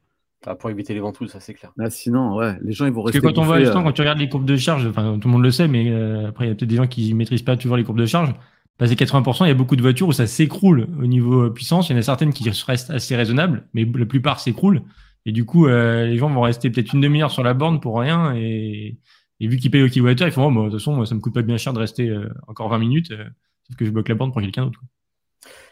Ah, 0.46 0.54
pour 0.54 0.70
éviter 0.70 0.94
les 0.94 1.00
ventouses, 1.00 1.30
ça 1.30 1.40
c'est 1.40 1.52
clair. 1.52 1.72
Bah, 1.76 1.90
sinon, 1.90 2.36
ouais, 2.36 2.56
les 2.62 2.72
gens 2.72 2.86
ils 2.86 2.92
vont 2.92 3.02
rester. 3.02 3.20
Parce 3.20 3.34
que 3.34 3.36
quand 3.36 3.42
on 3.42 3.44
voit, 3.44 3.60
quand 3.60 3.92
tu 3.92 4.00
regardes 4.00 4.18
les 4.18 4.30
courbes 4.30 4.46
de 4.46 4.56
charge, 4.56 4.86
enfin, 4.86 5.18
tout 5.18 5.28
le 5.28 5.32
monde 5.32 5.42
le 5.42 5.50
sait, 5.50 5.68
mais 5.68 5.92
après, 6.24 6.46
il 6.46 6.48
y 6.48 6.52
a 6.52 6.54
peut-être 6.54 6.70
des 6.70 6.76
gens 6.76 6.86
qui 6.86 7.12
ne 7.12 7.18
maîtrisent 7.18 7.42
pas 7.42 7.56
toujours 7.56 7.76
les 7.76 7.84
courbes 7.84 8.00
de 8.00 8.06
charge. 8.06 8.34
Passer 8.78 8.94
80%, 8.94 9.44
il 9.44 9.48
y 9.48 9.50
a 9.50 9.54
beaucoup 9.54 9.76
de 9.76 9.82
voitures 9.82 10.08
où 10.08 10.12
ça 10.12 10.26
s'écroule 10.26 10.86
au 11.02 11.06
niveau 11.06 11.50
puissance. 11.50 11.90
Il 11.90 11.92
y 11.92 11.96
en 11.96 11.98
a 11.98 12.02
certaines 12.02 12.32
qui 12.32 12.48
restent 12.48 12.90
assez 12.90 13.14
raisonnables, 13.14 13.66
mais 13.74 13.84
la 13.84 14.06
plupart 14.06 14.40
s'écroulent. 14.40 14.82
Et 15.26 15.32
du 15.32 15.44
coup, 15.44 15.66
euh, 15.66 16.06
les 16.06 16.16
gens 16.16 16.30
vont 16.30 16.40
rester 16.40 16.70
peut-être 16.70 16.94
une 16.94 17.02
demi-heure 17.02 17.30
sur 17.30 17.42
la 17.42 17.52
borne 17.52 17.80
pour 17.80 17.98
rien. 17.98 18.34
Et, 18.34 18.96
vu 19.46 19.56
qu'ils 19.56 19.70
payent 19.70 19.82
au 19.82 19.88
kilowattheure, 19.88 20.28
ils 20.28 20.32
font 20.32 20.46
oh, 20.46 20.64
de 20.64 20.70
toute 20.70 20.78
façon, 20.78 20.94
moi, 20.94 21.06
ça 21.06 21.14
me 21.14 21.20
coûte 21.20 21.34
pas 21.34 21.42
bien 21.42 21.56
cher 21.56 21.72
de 21.72 21.78
rester 21.78 22.08
euh, 22.08 22.28
encore 22.46 22.68
20 22.68 22.78
minutes, 22.78 23.10
euh, 23.12 23.24
sauf 23.66 23.76
que 23.76 23.84
je 23.84 23.90
bloque 23.90 24.08
la 24.08 24.14
borne 24.14 24.32
pour 24.32 24.40
quelqu'un 24.40 24.64
d'autre. 24.64 24.80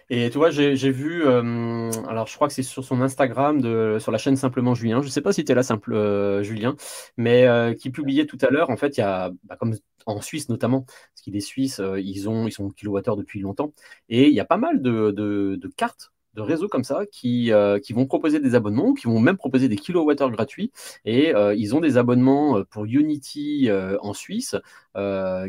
Et 0.09 0.31
tu 0.31 0.39
vois, 0.39 0.51
j'ai 0.51 0.91
vu, 0.93 1.27
alors 1.27 2.29
je 2.29 2.35
crois 2.37 2.47
que 2.47 2.55
c'est 2.55 2.63
sur 2.63 2.85
son 2.85 3.01
Instagram, 3.01 3.61
de, 3.61 3.97
sur 3.99 4.13
la 4.13 4.19
chaîne 4.19 4.37
Simplement 4.37 4.73
Julien, 4.73 5.01
je 5.01 5.07
ne 5.07 5.11
sais 5.11 5.21
pas 5.21 5.33
si 5.33 5.45
tu 5.45 5.51
es 5.51 5.55
là, 5.57 5.65
Simple 5.65 6.43
Julien, 6.45 6.77
mais 7.17 7.75
qui 7.77 7.91
publiait 7.91 8.25
tout 8.27 8.39
à 8.43 8.51
l'heure, 8.51 8.71
en 8.71 8.77
fait, 8.77 8.97
il 8.97 9.01
y 9.01 9.03
a, 9.03 9.33
bah, 9.43 9.57
comme 9.57 9.75
en 10.07 10.21
Suisse 10.21 10.49
notamment, 10.49 10.83
parce 10.83 11.23
qu'il 11.25 11.35
est 11.35 11.41
suisse, 11.41 11.83
ils, 11.99 12.29
ont, 12.29 12.47
ils 12.47 12.53
sont 12.53 12.71
kilowattheures 12.71 13.17
depuis 13.17 13.41
longtemps, 13.41 13.73
et 14.09 14.29
il 14.29 14.33
y 14.33 14.39
a 14.39 14.45
pas 14.45 14.59
mal 14.59 14.81
de, 14.81 15.11
de 15.11 15.69
cartes 15.77 16.13
de 16.37 16.43
réseaux 16.43 16.69
comme 16.69 16.85
ça 16.85 17.07
qui, 17.11 17.51
euh, 17.51 17.81
qui 17.81 17.95
vont 17.95 18.07
proposer 18.07 18.39
des 18.39 18.55
abonnements, 18.55 18.93
qui 18.93 19.07
vont 19.07 19.19
même 19.19 19.39
proposer 19.39 19.69
des 19.69 19.77
kilowattheures 19.77 20.31
gratuits. 20.31 20.71
Et 21.05 21.35
euh, 21.35 21.55
ils 21.55 21.75
ont 21.75 21.81
des 21.81 21.97
abonnements 21.97 22.59
euh, 22.59 22.65
pour 22.65 22.85
Unity 22.85 23.69
en 24.01 24.13
Suisse 24.13 24.55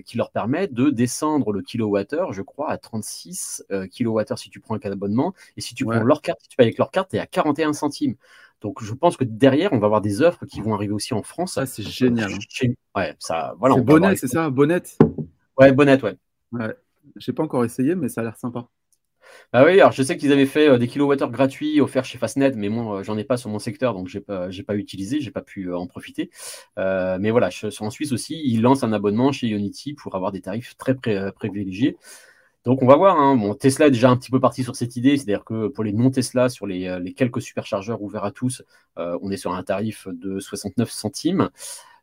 qui 0.06 0.18
leur 0.18 0.32
permettent 0.32 0.74
de 0.74 0.90
descendre 0.90 1.52
le 1.54 1.62
kilowattheure, 1.62 2.34
je 2.34 2.42
crois, 2.42 2.70
à 2.70 2.78
36 2.78 3.64
kilowattheures 3.92 4.40
si 4.40 4.50
tu 4.50 4.60
prends 4.60 4.76
un 4.76 4.80
cas 4.80 4.90
d'abonnement. 4.90 5.34
Et 5.56 5.62
si 5.62 5.76
tu 5.76 5.86
prends 5.86 6.04
leur 6.04 6.22
carte, 6.22 6.40
si 6.42 6.50
tu 6.50 6.58
payes 6.58 6.68
avec 6.68 6.78
leur 6.78 6.92
carte, 6.92 7.12
tu 7.12 7.18
es 7.18 7.20
à 7.20 7.26
41 7.26 7.74
centimes. 7.74 8.16
Donc 8.62 8.84
je 8.84 8.94
pense 8.94 9.18
que 9.18 9.24
derrière, 9.24 9.72
on 9.74 9.80
va 9.80 9.86
avoir 9.86 10.02
des 10.02 10.22
offres 10.22 10.46
qui 10.46 10.62
vont 10.62 10.74
arriver 10.74 10.94
aussi 10.94 11.14
en 11.14 11.24
France. 11.24 11.54
Ça, 11.54 11.66
c'est 11.66 11.84
génial. 11.84 12.32
Hein. 12.34 12.68
Ouais, 12.96 13.16
ça, 13.20 13.56
voilà. 13.60 13.76
C'est 13.76 13.82
Bonnet, 13.82 14.16
c'est 14.16 14.28
ça 14.28 14.50
Bonnette 14.50 14.98
Ouais, 15.58 15.72
ouais. 15.72 16.18
Ouais. 16.52 16.76
J'ai 17.16 17.34
pas 17.34 17.44
encore 17.44 17.64
essayé, 17.66 17.96
mais 17.96 18.10
ça 18.10 18.22
a 18.22 18.24
l'air 18.24 18.38
sympa. 18.38 18.68
Bah 19.54 19.64
oui, 19.66 19.80
alors 19.80 19.92
je 19.94 20.04
sais 20.04 20.18
qu'ils 20.18 20.32
avaient 20.34 20.46
fait 20.46 20.68
euh, 20.70 20.78
des 20.78 20.88
kilowattheures 20.88 21.32
gratuits 21.32 21.80
offerts 21.80 22.06
chez 22.06 22.18
Fastnet, 22.18 22.52
mais 22.56 22.70
moi, 22.70 23.00
euh, 23.00 23.04
j'en 23.04 23.18
ai 23.18 23.24
pas 23.24 23.38
sur 23.38 23.50
mon 23.50 23.60
secteur, 23.60 23.94
donc 23.94 24.08
j'ai 24.08 24.20
pas, 24.20 24.50
j'ai 24.50 24.64
pas 24.64 24.76
utilisé, 24.76 25.22
j'ai 25.22 25.32
pas 25.32 25.42
pu 25.42 25.70
euh, 25.70 25.78
en 25.78 25.88
profiter. 25.88 26.30
mais 26.76 27.32
voilà, 27.32 27.50
je, 27.50 27.68
en 27.82 27.90
Suisse 27.90 28.12
aussi, 28.12 28.42
ils 28.46 28.62
lancent 28.62 28.84
un 28.84 28.94
abonnement 28.94 29.32
chez 29.32 29.48
Unity 29.48 29.94
pour 29.94 30.16
avoir 30.16 30.32
des 30.32 30.42
tarifs 30.42 30.76
très 30.78 30.96
privilégiés. 31.34 31.98
Donc 32.66 32.82
on 32.82 32.88
va 32.88 32.98
voir. 32.98 33.18
Hein. 33.20 33.38
Bon, 33.38 33.56
Tesla 33.56 33.88
est 33.88 33.92
déjà 33.92 34.10
un 34.10 34.18
petit 34.18 34.32
peu 34.32 34.40
parti 34.42 34.64
sur 34.64 34.76
cette 34.76 34.98
idée, 34.98 35.16
c'est-à-dire 35.18 35.46
que 35.46 35.68
pour 35.70 35.84
les 35.84 35.94
non 35.94 36.12
Tesla, 36.12 36.50
sur 36.50 36.68
les, 36.68 37.00
les 37.02 37.14
quelques 37.14 37.42
superchargeurs 37.42 38.02
ouverts 38.02 38.26
à 38.26 38.32
tous, 38.32 38.64
on 38.98 39.32
est 39.32 39.38
sur 39.38 39.54
un 39.54 39.64
tarif 39.64 40.08
de 40.12 40.40
69 40.40 40.92
centimes. 40.92 41.50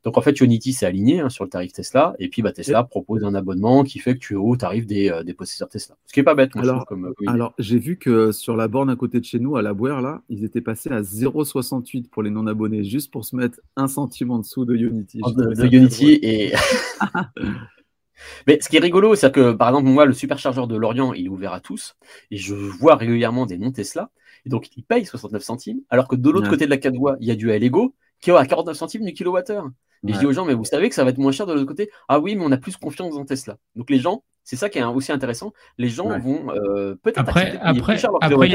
Donc 0.05 0.19
en 0.19 0.21
fait, 0.21 0.39
Unity 0.41 0.75
s'est 0.75 0.85
aligné 0.85 1.21
hein, 1.21 1.31
sur 1.31 1.45
le 1.45 1.51
tarif 1.51 1.73
Tesla, 1.73 2.15
et 2.19 2.29
puis 2.29 2.43
bah, 2.43 2.53
Tesla 2.53 2.85
propose 2.85 3.25
un 3.25 3.35
abonnement 3.35 3.85
qui 3.85 3.99
fait 3.99 4.15
que 4.15 4.19
tu 4.19 4.35
es 4.35 4.37
au 4.37 4.55
tarif 4.55 4.87
des, 4.87 5.11
euh, 5.11 5.23
des 5.23 5.33
possesseurs 5.33 5.71
Tesla. 5.71 5.97
Ce 6.05 6.13
qui 6.13 6.21
n'est 6.21 6.25
pas 6.25 6.35
bête, 6.35 6.55
alors, 6.57 6.85
comme, 6.85 7.07
euh, 7.07 7.13
Alors 7.27 7.55
j'ai 7.59 7.79
vu 7.79 7.97
que 7.97 8.31
sur 8.31 8.55
la 8.55 8.69
borne 8.69 8.91
à 8.91 8.97
côté 8.97 9.19
de 9.19 9.25
chez 9.25 9.39
nous, 9.39 9.57
à 9.57 9.63
la 9.63 9.73
Boire, 9.73 10.03
là, 10.03 10.23
ils 10.29 10.45
étaient 10.45 10.61
passés 10.61 10.91
à 10.91 11.01
0,68 11.01 12.11
pour 12.11 12.23
les 12.23 12.31
non-abonnés, 12.31 12.85
juste 12.85 13.11
pour 13.11 13.25
se 13.25 13.35
mettre 13.35 13.61
un 13.77 13.89
centime 13.89 14.31
en 14.31 14.41
dessous 14.41 14.67
de 14.67 14.77
Unity. 14.77 15.21
de, 15.21 15.75
Unity 15.75 16.19
et. 16.23 16.53
Mais 18.47 18.59
ce 18.61 18.69
qui 18.69 18.77
est 18.77 18.81
rigolo, 18.81 19.15
c'est 19.15 19.33
que 19.33 19.53
par 19.53 19.69
exemple, 19.69 19.89
moi, 19.89 20.05
le 20.05 20.13
superchargeur 20.13 20.67
de 20.67 20.77
Lorient, 20.77 21.15
il 21.15 21.27
est 21.27 21.29
ouvert 21.29 21.53
à 21.53 21.61
tous, 21.61 21.97
et 22.31 22.37
je 22.37 22.55
vois 22.55 22.97
régulièrement 22.97 23.47
des 23.47 23.57
non 23.57 23.73
Tesla, 23.73 24.11
et 24.45 24.51
donc 24.51 24.69
ils 24.77 24.83
payent 24.83 25.07
69 25.07 25.43
centimes, 25.43 25.81
alors 25.89 26.09
que 26.09 26.17
de 26.17 26.31
l'autre 26.31 26.51
côté 26.51 26.67
de 26.67 26.71
la 26.71 26.91
voies, 26.91 27.17
il 27.21 27.27
y 27.27 27.31
a 27.31 27.37
du 27.37 27.51
Allego 27.51 27.95
qui 28.25 28.31
est 28.31 28.35
à 28.35 28.47
49 28.47 28.75
centimes 28.75 29.05
du 29.05 29.13
kilowattheure. 29.13 29.69
Et 30.09 30.13
je 30.13 30.19
dis 30.19 30.27
aux 30.27 30.33
gens, 30.33 30.45
mais 30.47 30.55
vous 30.55 30.65
savez 30.65 30.89
que 30.89 30.95
ça 30.95 31.05
va 31.05 31.11
être 31.11 31.19
moins 31.19 31.33
cher 31.33 31.47
de 31.47 31.53
l'autre 31.53 31.67
côté? 31.67 31.91
Ah 32.09 32.19
oui, 32.21 32.37
mais 32.37 32.45
on 32.45 32.53
a 32.53 32.57
plus 32.57 32.77
confiance 32.77 33.15
en 33.17 33.25
Tesla. 33.25 33.59
Donc 33.77 33.91
les 33.91 33.99
gens, 33.99 34.23
c'est 34.43 34.57
ça 34.57 34.71
qui 34.71 34.79
est 34.79 34.85
aussi 34.85 35.13
intéressant, 35.13 35.53
les 35.77 35.89
gens 35.89 36.19
vont 36.19 36.51
euh, 36.51 36.95
peut-être 37.03 37.19
après, 37.19 37.59
après, 37.63 38.03
après 38.21 38.47
il 38.47 38.53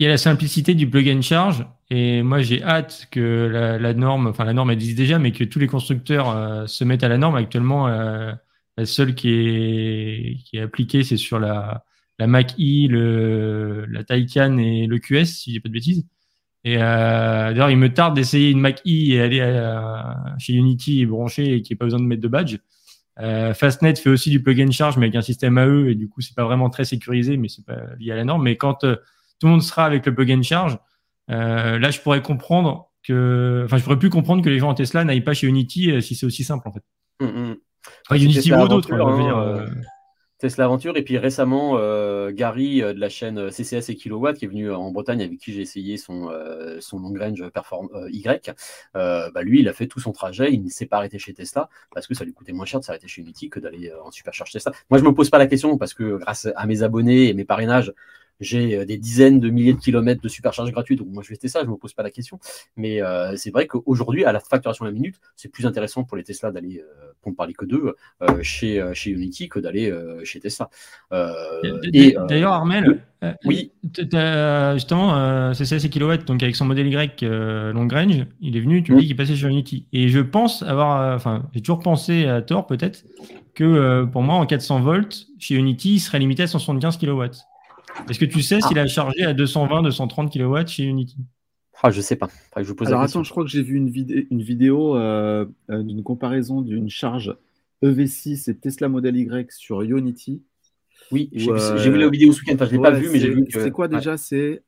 y, 0.00 0.06
a 0.06 0.08
la 0.08 0.16
simplicité 0.16 0.74
du 0.74 0.88
plug 0.88 1.08
and 1.08 1.22
charge. 1.22 1.66
Et 1.90 2.22
moi, 2.22 2.40
j'ai 2.40 2.62
hâte 2.62 3.08
que 3.10 3.78
la, 3.80 3.94
norme, 3.94 4.26
enfin 4.26 4.44
la 4.44 4.54
norme 4.54 4.70
existe 4.70 4.96
déjà, 4.96 5.18
mais 5.18 5.32
que 5.32 5.44
tous 5.44 5.58
les 5.58 5.68
constructeurs 5.68 6.30
euh, 6.30 6.66
se 6.66 6.84
mettent 6.84 7.04
à 7.04 7.08
la 7.08 7.18
norme. 7.18 7.36
Actuellement, 7.36 7.88
euh, 7.88 8.32
la 8.76 8.86
seule 8.86 9.14
qui 9.14 9.28
est, 9.28 10.36
qui 10.44 10.56
est 10.56 10.62
appliquée, 10.62 11.04
c'est 11.04 11.16
sur 11.18 11.38
la, 11.38 11.84
la 12.18 12.26
Mac-E, 12.26 12.88
le, 12.88 13.86
la 13.86 14.02
Taycan 14.02 14.58
et 14.58 14.86
le 14.86 14.98
QS, 14.98 15.26
si 15.26 15.50
je 15.50 15.56
dis 15.56 15.60
pas 15.60 15.68
de 15.68 15.74
bêtises. 15.74 16.04
Et 16.64 16.78
euh, 16.78 17.50
d'ailleurs, 17.50 17.70
il 17.70 17.76
me 17.76 17.92
tarde 17.92 18.14
d'essayer 18.14 18.50
une 18.50 18.60
Mac 18.60 18.80
E 18.86 19.12
et 19.12 19.20
aller 19.20 19.40
chez 20.38 20.54
Unity 20.54 21.02
et 21.02 21.06
brancher 21.06 21.54
et 21.54 21.62
qui 21.62 21.72
n'y 21.72 21.76
pas 21.76 21.84
besoin 21.84 22.00
de 22.00 22.04
mettre 22.04 22.22
de 22.22 22.28
badge. 22.28 22.58
Euh, 23.20 23.54
Fastnet 23.54 23.94
fait 23.94 24.10
aussi 24.10 24.30
du 24.30 24.42
plug 24.42 24.60
and 24.60 24.72
charge, 24.72 24.96
mais 24.96 25.06
avec 25.06 25.16
un 25.16 25.22
système 25.22 25.58
AE 25.58 25.90
et 25.90 25.94
du 25.94 26.08
coup, 26.08 26.20
c'est 26.20 26.34
pas 26.34 26.44
vraiment 26.44 26.70
très 26.70 26.84
sécurisé, 26.84 27.36
mais 27.36 27.48
c'est 27.48 27.64
pas 27.64 27.94
lié 27.98 28.12
à 28.12 28.16
la 28.16 28.24
norme. 28.24 28.42
Mais 28.42 28.56
quand 28.56 28.84
euh, 28.84 28.96
tout 29.38 29.46
le 29.46 29.52
monde 29.52 29.62
sera 29.62 29.84
avec 29.84 30.04
le 30.06 30.14
plug 30.14 30.32
and 30.32 30.42
charge, 30.42 30.78
euh, 31.30 31.78
là, 31.78 31.90
je 31.90 32.00
pourrais 32.00 32.22
comprendre 32.22 32.90
que, 33.06 33.62
enfin, 33.64 33.76
je 33.76 33.84
pourrais 33.84 33.98
plus 33.98 34.10
comprendre 34.10 34.42
que 34.42 34.50
les 34.50 34.58
gens 34.58 34.70
en 34.70 34.74
Tesla 34.74 35.04
n'aillent 35.04 35.20
pas 35.20 35.34
chez 35.34 35.46
Unity 35.46 35.92
euh, 35.92 36.00
si 36.00 36.14
c'est 36.14 36.26
aussi 36.26 36.44
simple 36.44 36.66
en 36.68 36.72
fait. 36.72 36.82
Mm, 37.20 37.50
mm. 37.50 37.56
Unity 38.16 38.52
ou 38.52 38.68
d'autres. 38.68 38.92
Hein, 38.92 39.66
Tesla 40.44 40.66
Aventure. 40.66 40.98
Et 40.98 41.02
puis 41.02 41.16
récemment, 41.16 41.78
euh, 41.78 42.30
Gary 42.30 42.82
euh, 42.82 42.92
de 42.92 43.00
la 43.00 43.08
chaîne 43.08 43.38
euh, 43.38 43.50
CCS 43.50 43.88
et 43.88 43.94
Kilowatt, 43.94 44.36
qui 44.36 44.44
est 44.44 44.48
venu 44.48 44.70
en 44.70 44.90
Bretagne, 44.90 45.22
avec 45.22 45.38
qui 45.38 45.54
j'ai 45.54 45.62
essayé 45.62 45.96
son, 45.96 46.30
son 46.80 46.98
long 46.98 47.14
range 47.18 47.48
Perform 47.48 47.88
Y, 48.10 48.54
bah, 48.92 49.42
lui, 49.42 49.60
il 49.60 49.68
a 49.68 49.72
fait 49.72 49.86
tout 49.86 50.00
son 50.00 50.12
trajet. 50.12 50.52
Il 50.52 50.62
ne 50.62 50.68
s'est 50.68 50.84
pas 50.84 50.98
arrêté 50.98 51.18
chez 51.18 51.32
Tesla 51.32 51.70
parce 51.94 52.06
que 52.06 52.14
ça 52.14 52.24
lui 52.24 52.34
coûtait 52.34 52.52
moins 52.52 52.66
cher 52.66 52.78
de 52.78 52.84
s'arrêter 52.84 53.08
chez 53.08 53.22
Unity 53.22 53.48
que 53.48 53.58
d'aller 53.58 53.90
en 54.04 54.10
supercharge 54.10 54.52
Tesla. 54.52 54.72
Moi, 54.90 54.98
je 54.98 55.04
me 55.04 55.14
pose 55.14 55.30
pas 55.30 55.38
la 55.38 55.46
question 55.46 55.78
parce 55.78 55.94
que 55.94 56.18
grâce 56.18 56.46
à 56.54 56.66
mes 56.66 56.82
abonnés 56.82 57.28
et 57.28 57.32
mes 57.32 57.46
parrainages, 57.46 57.94
j'ai 58.40 58.76
euh, 58.76 58.84
des 58.84 58.98
dizaines 58.98 59.40
de 59.40 59.50
milliers 59.50 59.72
de 59.72 59.78
kilomètres 59.78 60.20
de 60.20 60.28
supercharge 60.28 60.70
gratuite, 60.72 60.98
donc 60.98 61.08
moi 61.08 61.22
je 61.22 61.28
vais 61.28 61.36
tester 61.36 61.48
ça, 61.48 61.60
je 61.60 61.66
ne 61.66 61.72
me 61.72 61.76
pose 61.76 61.92
pas 61.92 62.02
la 62.02 62.10
question. 62.10 62.38
Mais 62.76 63.02
euh, 63.02 63.36
c'est 63.36 63.50
vrai 63.50 63.66
qu'aujourd'hui, 63.66 64.24
à 64.24 64.32
la 64.32 64.40
facturation 64.40 64.84
à 64.84 64.88
la 64.88 64.92
minute, 64.92 65.16
c'est 65.36 65.48
plus 65.48 65.66
intéressant 65.66 66.04
pour 66.04 66.16
les 66.16 66.24
Tesla 66.24 66.50
d'aller, 66.50 66.80
euh, 66.80 67.12
pour 67.20 67.32
ne 67.32 67.36
parler 67.36 67.54
que 67.54 67.64
d'eux, 67.64 67.94
chez, 68.42 68.84
chez 68.92 69.10
Unity 69.10 69.48
que 69.48 69.58
d'aller 69.58 69.92
chez 70.24 70.40
Tesla. 70.40 70.68
D'ailleurs, 71.10 72.52
Armel, 72.52 73.02
oui. 73.44 73.72
justement, 74.74 75.54
c'est 75.54 75.64
16 75.64 75.88
kW, 75.88 76.24
donc 76.26 76.42
avec 76.42 76.54
son 76.54 76.66
modèle 76.66 76.88
Y 76.88 77.22
long 77.22 77.88
range, 77.88 78.26
il 78.40 78.56
est 78.56 78.60
venu, 78.60 78.82
tu 78.82 78.92
me 78.92 79.00
dis 79.00 79.06
qu'il 79.06 79.16
passait 79.16 79.36
sur 79.36 79.48
Unity. 79.48 79.86
Et 79.92 80.08
je 80.08 80.20
pense 80.20 80.62
avoir, 80.62 81.14
enfin, 81.14 81.48
j'ai 81.54 81.62
toujours 81.62 81.80
pensé 81.80 82.26
à 82.26 82.42
tort 82.42 82.66
peut-être, 82.66 83.04
que 83.54 84.04
pour 84.04 84.22
moi, 84.22 84.34
en 84.34 84.46
400 84.46 84.80
volts, 84.80 85.28
chez 85.38 85.54
Unity, 85.54 85.94
il 85.94 86.00
serait 86.00 86.18
limité 86.18 86.42
à 86.42 86.46
175 86.46 86.98
kW. 86.98 87.24
Est-ce 88.08 88.18
que 88.18 88.24
tu 88.24 88.42
sais 88.42 88.60
s'il 88.60 88.78
a 88.78 88.86
chargé 88.86 89.24
à 89.24 89.34
220, 89.34 89.82
230 89.82 90.32
kW 90.32 90.66
chez 90.66 90.84
Unity? 90.84 91.16
Ah, 91.82 91.90
je 91.90 92.00
sais 92.00 92.16
pas. 92.16 92.28
je 92.56 92.72
pose 92.72 92.88
Alors 92.88 93.02
attends, 93.02 93.22
je 93.22 93.30
crois 93.30 93.44
que 93.44 93.50
j'ai 93.50 93.62
vu 93.62 93.76
une, 93.76 93.92
une 94.30 94.42
vidéo 94.42 94.96
euh, 94.96 95.44
euh, 95.70 95.82
d'une 95.82 96.02
comparaison 96.02 96.62
d'une 96.62 96.88
charge 96.88 97.36
EV6 97.82 98.50
et 98.50 98.56
Tesla 98.56 98.88
Model 98.88 99.16
Y 99.16 99.52
sur 99.52 99.82
Unity. 99.82 100.42
Oui, 101.12 101.28
j'ai 101.34 101.90
vu, 101.90 101.98
la 101.98 102.08
vidéo 102.08 102.32
ce 102.32 102.40
week-end. 102.40 102.54
Enfin, 102.54 102.66
je 102.66 102.72
l'ai 102.72 102.78
pas 102.78 102.90
vu, 102.90 103.10
mais 103.12 103.20
j'ai 103.20 103.28
vu 103.28 103.44
que. 103.44 103.60
C'est 103.60 103.70
quoi 103.70 103.88
déjà? 103.88 104.16
C'est 104.16 104.62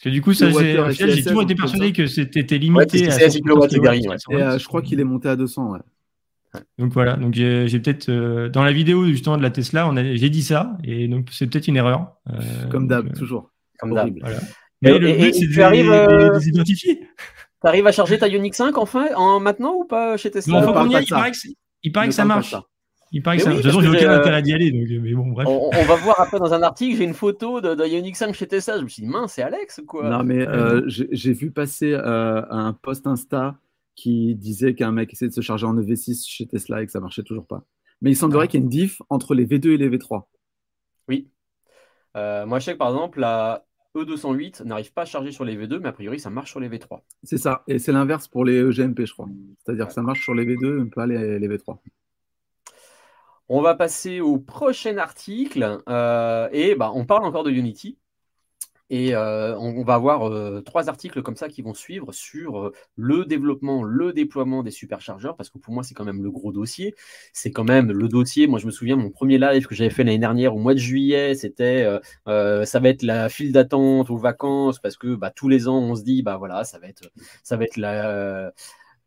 parce 0.00 0.04
que 0.04 0.08
du 0.14 0.22
coup, 0.22 0.32
ça, 0.32 0.48
j'ai 0.90 1.22
toujours 1.22 1.42
été 1.42 1.54
persuadé 1.54 1.92
que 1.92 2.06
c'était 2.06 2.56
limité 2.56 3.06
à 3.08 3.28
100 3.28 3.40
kW. 3.40 3.86
Euh, 4.30 4.58
je 4.58 4.64
crois 4.66 4.80
qu'il 4.80 4.98
est 4.98 5.04
monté 5.04 5.28
à 5.28 5.36
200. 5.36 5.72
Ouais. 5.72 5.78
Donc 6.78 6.92
voilà, 6.92 7.16
donc 7.16 7.34
j'ai 7.34 7.68
peut-être 7.80 8.08
euh, 8.08 8.48
dans 8.48 8.64
la 8.64 8.72
vidéo 8.72 9.06
justement 9.06 9.36
de 9.36 9.42
la 9.42 9.50
Tesla, 9.50 9.90
j'ai 10.14 10.30
dit 10.30 10.42
ça 10.42 10.76
et 10.82 11.06
donc 11.06 11.28
c'est 11.30 11.46
peut-être 11.46 11.68
une 11.68 11.76
erreur. 11.76 12.16
Euh, 12.28 12.68
Comme 12.70 12.88
d'hab, 12.88 13.06
euh, 13.06 13.12
toujours. 13.12 13.50
Comme 13.78 13.94
d'hab. 13.94 14.12
Mais 14.82 14.98
le 14.98 15.12
but 15.12 15.34
c'est 15.34 15.46
de 15.46 15.62
arrives, 15.62 15.90
les, 15.90 16.48
identifier. 16.48 17.00
Tu 17.62 17.68
arrives 17.68 17.86
à 17.86 17.92
charger 17.92 18.18
ta 18.18 18.26
Ioniq 18.26 18.54
5 18.54 18.78
enfin 18.78 19.14
en 19.14 19.38
maintenant 19.38 19.74
ou 19.74 19.84
pas 19.84 20.16
chez 20.16 20.30
Tesla? 20.30 20.58
Il, 20.58 20.64
paraît 21.08 21.30
que, 21.30 21.36
il 21.82 21.92
paraît 21.92 22.08
que 22.08 22.14
ça 22.14 22.24
marche. 22.24 22.56
Il 23.12 23.22
paraît 23.22 23.36
que 23.36 23.42
ça... 23.42 23.50
De 23.50 23.56
toute 23.56 23.66
façon, 23.66 23.80
j'ai 23.82 23.88
aucun 23.88 24.10
intérêt 24.10 24.36
à 24.36 24.40
y 24.40 24.52
aller. 24.52 24.70
Donc, 24.70 25.02
mais 25.02 25.12
bon, 25.12 25.26
bref. 25.28 25.46
On, 25.46 25.84
va 25.84 25.96
voir 25.96 26.20
après 26.20 26.38
dans 26.38 26.54
un 26.54 26.62
article, 26.62 26.96
j'ai 26.96 27.04
une 27.04 27.12
photo 27.12 27.60
de, 27.60 27.74
de 27.74 27.84
Ioniq 27.84 28.16
5 28.16 28.32
chez 28.34 28.46
Tesla. 28.46 28.78
Je 28.78 28.84
me 28.84 28.88
suis 28.88 29.02
dit, 29.02 29.08
mince, 29.08 29.34
c'est 29.34 29.42
Alex 29.42 29.82
quoi? 29.86 30.08
Non, 30.08 30.24
mais 30.24 30.46
j'ai 30.88 31.32
vu 31.32 31.52
passer 31.52 31.94
un 31.94 32.72
post 32.72 33.06
Insta 33.06 33.56
qui 33.94 34.34
disait 34.34 34.74
qu'un 34.74 34.92
mec 34.92 35.12
essayait 35.12 35.28
de 35.28 35.34
se 35.34 35.40
charger 35.40 35.66
en 35.66 35.76
EV6 35.76 36.26
chez 36.26 36.46
Tesla 36.46 36.82
et 36.82 36.86
que 36.86 36.92
ça 36.92 37.00
marchait 37.00 37.22
toujours 37.22 37.46
pas. 37.46 37.64
Mais 38.00 38.10
il 38.10 38.16
semblerait 38.16 38.44
ah. 38.44 38.48
qu'il 38.48 38.60
y 38.60 38.62
ait 38.62 38.64
une 38.64 38.70
diff 38.70 39.02
entre 39.10 39.34
les 39.34 39.46
V2 39.46 39.72
et 39.72 39.76
les 39.76 39.90
V3. 39.90 40.24
Oui. 41.08 41.28
Euh, 42.16 42.46
moi, 42.46 42.58
je 42.58 42.64
sais 42.64 42.72
que 42.72 42.78
par 42.78 42.88
exemple, 42.88 43.20
la 43.20 43.66
E208 43.94 44.64
n'arrive 44.64 44.92
pas 44.92 45.02
à 45.02 45.04
charger 45.04 45.32
sur 45.32 45.44
les 45.44 45.56
V2, 45.56 45.80
mais 45.80 45.88
a 45.88 45.92
priori, 45.92 46.18
ça 46.18 46.30
marche 46.30 46.50
sur 46.50 46.60
les 46.60 46.68
V3. 46.68 47.00
C'est 47.22 47.38
ça. 47.38 47.62
Et 47.66 47.78
c'est 47.78 47.92
l'inverse 47.92 48.28
pour 48.28 48.44
les 48.44 48.58
EGMP, 48.58 49.04
je 49.04 49.12
crois. 49.12 49.28
C'est-à-dire 49.58 49.88
que 49.88 49.92
ça 49.92 50.02
marche 50.02 50.22
sur 50.22 50.34
les 50.34 50.46
V2, 50.46 50.84
mais 50.84 50.90
pas 50.90 51.06
les, 51.06 51.38
les 51.38 51.48
V3. 51.48 51.78
On 53.48 53.62
va 53.62 53.74
passer 53.74 54.20
au 54.20 54.38
prochain 54.38 54.96
article 54.96 55.80
et 55.88 56.74
bah, 56.76 56.92
on 56.94 57.04
parle 57.04 57.24
encore 57.24 57.42
de 57.42 57.50
Unity. 57.50 57.98
Et 58.90 59.14
euh, 59.14 59.56
on, 59.58 59.84
va 59.84 59.94
avoir 59.94 60.28
euh, 60.28 60.60
trois 60.62 60.88
articles 60.88 61.22
comme 61.22 61.36
ça 61.36 61.48
qui 61.48 61.62
vont 61.62 61.74
suivre 61.74 62.12
sur 62.12 62.58
euh, 62.58 62.72
le 62.96 63.24
développement, 63.24 63.84
le 63.84 64.12
déploiement 64.12 64.64
des 64.64 64.72
superchargeurs, 64.72 65.36
parce 65.36 65.48
que 65.48 65.58
pour 65.58 65.72
moi, 65.72 65.84
c'est 65.84 65.94
quand 65.94 66.04
même 66.04 66.22
le 66.22 66.30
gros 66.30 66.50
dossier. 66.50 66.96
C'est 67.32 67.52
quand 67.52 67.64
même 67.64 67.92
le 67.92 68.08
dossier. 68.08 68.48
Moi, 68.48 68.58
je 68.58 68.66
me 68.66 68.72
souviens, 68.72 68.96
mon 68.96 69.10
premier 69.10 69.38
live 69.38 69.66
que 69.68 69.76
j'avais 69.76 69.90
fait 69.90 70.02
l'année 70.02 70.18
dernière, 70.18 70.56
au 70.56 70.58
mois 70.58 70.74
de 70.74 70.80
juillet, 70.80 71.34
c'était 71.36 71.86
ça 72.26 72.80
va 72.80 72.88
être 72.88 73.02
la 73.02 73.28
file 73.28 73.52
d'attente 73.52 74.10
aux 74.10 74.16
vacances, 74.18 74.80
parce 74.80 74.96
que 74.96 75.14
bah, 75.14 75.30
tous 75.30 75.48
les 75.48 75.68
ans, 75.68 75.78
on 75.78 75.94
se 75.94 76.02
dit, 76.02 76.22
bah 76.22 76.36
voilà, 76.36 76.64
ça 76.64 76.78
va 76.78 76.88
être, 76.88 77.10
ça 77.44 77.56
va 77.56 77.64
être 77.64 77.76
la 77.76 78.52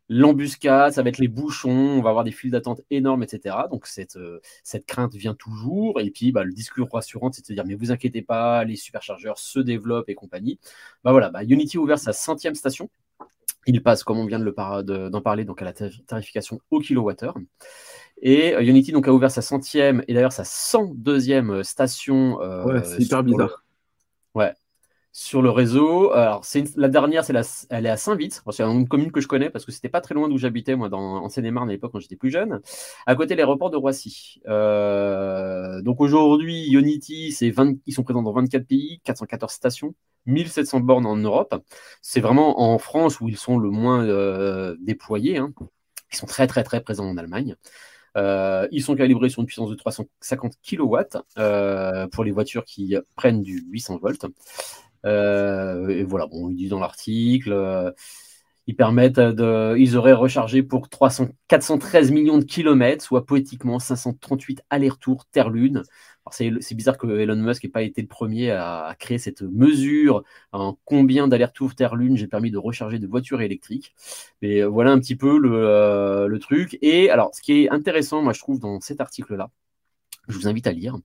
l'embuscade, 0.09 0.93
ça 0.93 1.01
va 1.03 1.09
être 1.09 1.17
les 1.17 1.27
bouchons, 1.27 1.69
on 1.71 2.01
va 2.01 2.09
avoir 2.09 2.23
des 2.23 2.31
files 2.31 2.51
d'attente 2.51 2.81
énormes, 2.89 3.23
etc. 3.23 3.55
Donc 3.71 3.87
cette, 3.87 4.17
euh, 4.17 4.39
cette 4.63 4.85
crainte 4.85 5.15
vient 5.15 5.33
toujours. 5.33 5.99
Et 5.99 6.11
puis 6.11 6.31
bah, 6.31 6.43
le 6.43 6.53
discours 6.53 6.89
rassurant, 6.91 7.31
c'est 7.31 7.41
de 7.41 7.47
se 7.47 7.53
dire 7.53 7.65
mais 7.65 7.75
vous 7.75 7.91
inquiétez 7.91 8.21
pas, 8.21 8.63
les 8.63 8.75
superchargeurs 8.75 9.39
se 9.39 9.59
développent 9.59 10.09
et 10.09 10.15
compagnie. 10.15 10.59
Bah 11.03 11.11
voilà, 11.11 11.29
bah, 11.29 11.43
Unity 11.43 11.77
a 11.77 11.79
ouvert 11.79 11.99
sa 11.99 12.13
centième 12.13 12.55
station. 12.55 12.89
Il 13.65 13.81
passe, 13.81 14.03
comme 14.03 14.19
on 14.19 14.25
vient 14.25 14.39
de 14.39 15.09
d'en 15.09 15.21
parler, 15.21 15.45
donc 15.45 15.61
à 15.61 15.65
la 15.65 15.73
tarification 15.73 16.59
au 16.69 16.79
kilowattheure. 16.79 17.37
Et 18.21 18.55
euh, 18.55 18.61
Unity 18.61 18.91
donc 18.91 19.07
a 19.07 19.13
ouvert 19.13 19.31
sa 19.31 19.41
centième 19.41 20.03
et 20.07 20.13
d'ailleurs 20.13 20.33
sa 20.33 20.43
102e 20.43 21.49
euh, 21.49 21.63
station. 21.63 22.37
ouais, 22.37 22.83
c'est 22.83 23.01
hyper 23.01 23.23
bizarre. 23.23 23.62
Sur 25.15 25.43
le 25.43 25.51
réseau. 25.51 26.11
Alors, 26.11 26.43
c'est 26.43 26.75
la 26.75 26.89
dernière, 26.89 27.23
c'est 27.23 27.33
la, 27.33 27.43
elle 27.69 27.85
est 27.85 27.89
à 27.89 27.97
Saint-Vite. 27.97 28.41
C'est 28.49 28.63
une 28.63 28.87
commune 28.87 29.11
que 29.11 29.21
je 29.21 29.27
connais 29.27 29.51
parce 29.51 29.63
que 29.63 29.71
c'était 29.71 29.87
pas 29.87 30.01
très 30.01 30.15
loin 30.15 30.27
d'où 30.27 30.39
j'habitais, 30.39 30.75
moi, 30.75 30.89
dans, 30.89 31.23
en 31.23 31.29
Seine-et-Marne 31.29 31.69
à 31.69 31.71
l'époque 31.71 31.91
quand 31.91 31.99
j'étais 31.99 32.15
plus 32.15 32.31
jeune, 32.31 32.61
à 33.05 33.13
côté 33.13 33.35
l'aéroport 33.35 33.69
de 33.69 33.77
Roissy. 33.77 34.41
Euh, 34.47 35.83
donc 35.83 36.01
aujourd'hui, 36.01 36.67
Unity, 36.71 37.31
c'est 37.31 37.53
ils 37.85 37.93
sont 37.93 38.01
présents 38.01 38.23
dans 38.23 38.33
24 38.33 38.65
pays, 38.65 39.01
414 39.03 39.53
stations, 39.53 39.93
1700 40.25 40.79
bornes 40.79 41.05
en 41.05 41.15
Europe. 41.15 41.63
C'est 42.01 42.19
vraiment 42.19 42.61
en 42.61 42.79
France 42.79 43.21
où 43.21 43.29
ils 43.29 43.37
sont 43.37 43.59
le 43.59 43.69
moins 43.69 44.03
euh, 44.03 44.75
déployés. 44.81 45.37
Hein. 45.37 45.53
Ils 46.11 46.17
sont 46.17 46.25
très, 46.25 46.47
très, 46.47 46.63
très 46.63 46.81
présents 46.81 47.07
en 47.07 47.17
Allemagne. 47.17 47.55
Euh, 48.17 48.67
ils 48.71 48.81
sont 48.81 48.95
calibrés 48.95 49.29
sur 49.29 49.41
une 49.41 49.45
puissance 49.45 49.69
de 49.69 49.75
350 49.75 50.53
kW 50.67 50.97
pour 52.11 52.23
les 52.23 52.31
voitures 52.31 52.65
qui 52.65 52.95
prennent 53.15 53.43
du 53.43 53.63
800 53.69 53.99
volts. 53.99 54.25
Euh, 55.05 55.89
et 55.89 56.03
voilà, 56.03 56.27
bon, 56.27 56.49
ils 56.49 56.55
disent 56.55 56.69
dans 56.69 56.79
l'article, 56.79 57.51
euh, 57.51 57.91
ils 58.67 58.75
permettent 58.75 59.19
de, 59.19 59.75
ils 59.77 59.97
auraient 59.97 60.13
rechargé 60.13 60.63
pour 60.63 60.89
300, 60.89 61.29
413 61.49 62.11
millions 62.11 62.37
de 62.37 62.45
kilomètres, 62.45 63.03
soit 63.03 63.25
poétiquement 63.25 63.79
538 63.79 64.63
allers-retours 64.69 65.25
Terre-Lune. 65.25 65.83
C'est 66.31 66.75
bizarre 66.75 66.97
que 66.97 67.07
Elon 67.19 67.35
Musk 67.35 67.65
n'ait 67.65 67.69
pas 67.69 67.81
été 67.81 68.01
le 68.01 68.07
premier 68.07 68.51
à, 68.51 68.95
créer 68.97 69.17
cette 69.17 69.41
mesure 69.41 70.23
en 70.53 70.77
combien 70.85 71.27
d'allers-retours 71.27 71.75
Terre-Lune 71.75 72.15
j'ai 72.15 72.27
permis 72.27 72.49
de 72.49 72.57
recharger 72.57 72.97
de 72.99 73.07
voitures 73.07 73.41
électriques. 73.41 73.93
Mais 74.41 74.61
euh, 74.61 74.67
voilà 74.67 74.91
un 74.91 74.99
petit 74.99 75.17
peu 75.17 75.37
le, 75.37 76.27
le, 76.27 76.39
truc. 76.39 76.77
Et 76.81 77.09
alors, 77.09 77.35
ce 77.35 77.41
qui 77.41 77.63
est 77.63 77.69
intéressant, 77.69 78.21
moi 78.21 78.31
je 78.31 78.39
trouve, 78.39 78.59
dans 78.59 78.79
cet 78.79 79.01
article-là, 79.01 79.49
je 80.27 80.37
vous 80.37 80.47
invite 80.47 80.67
à 80.67 80.71
lire. 80.71 80.95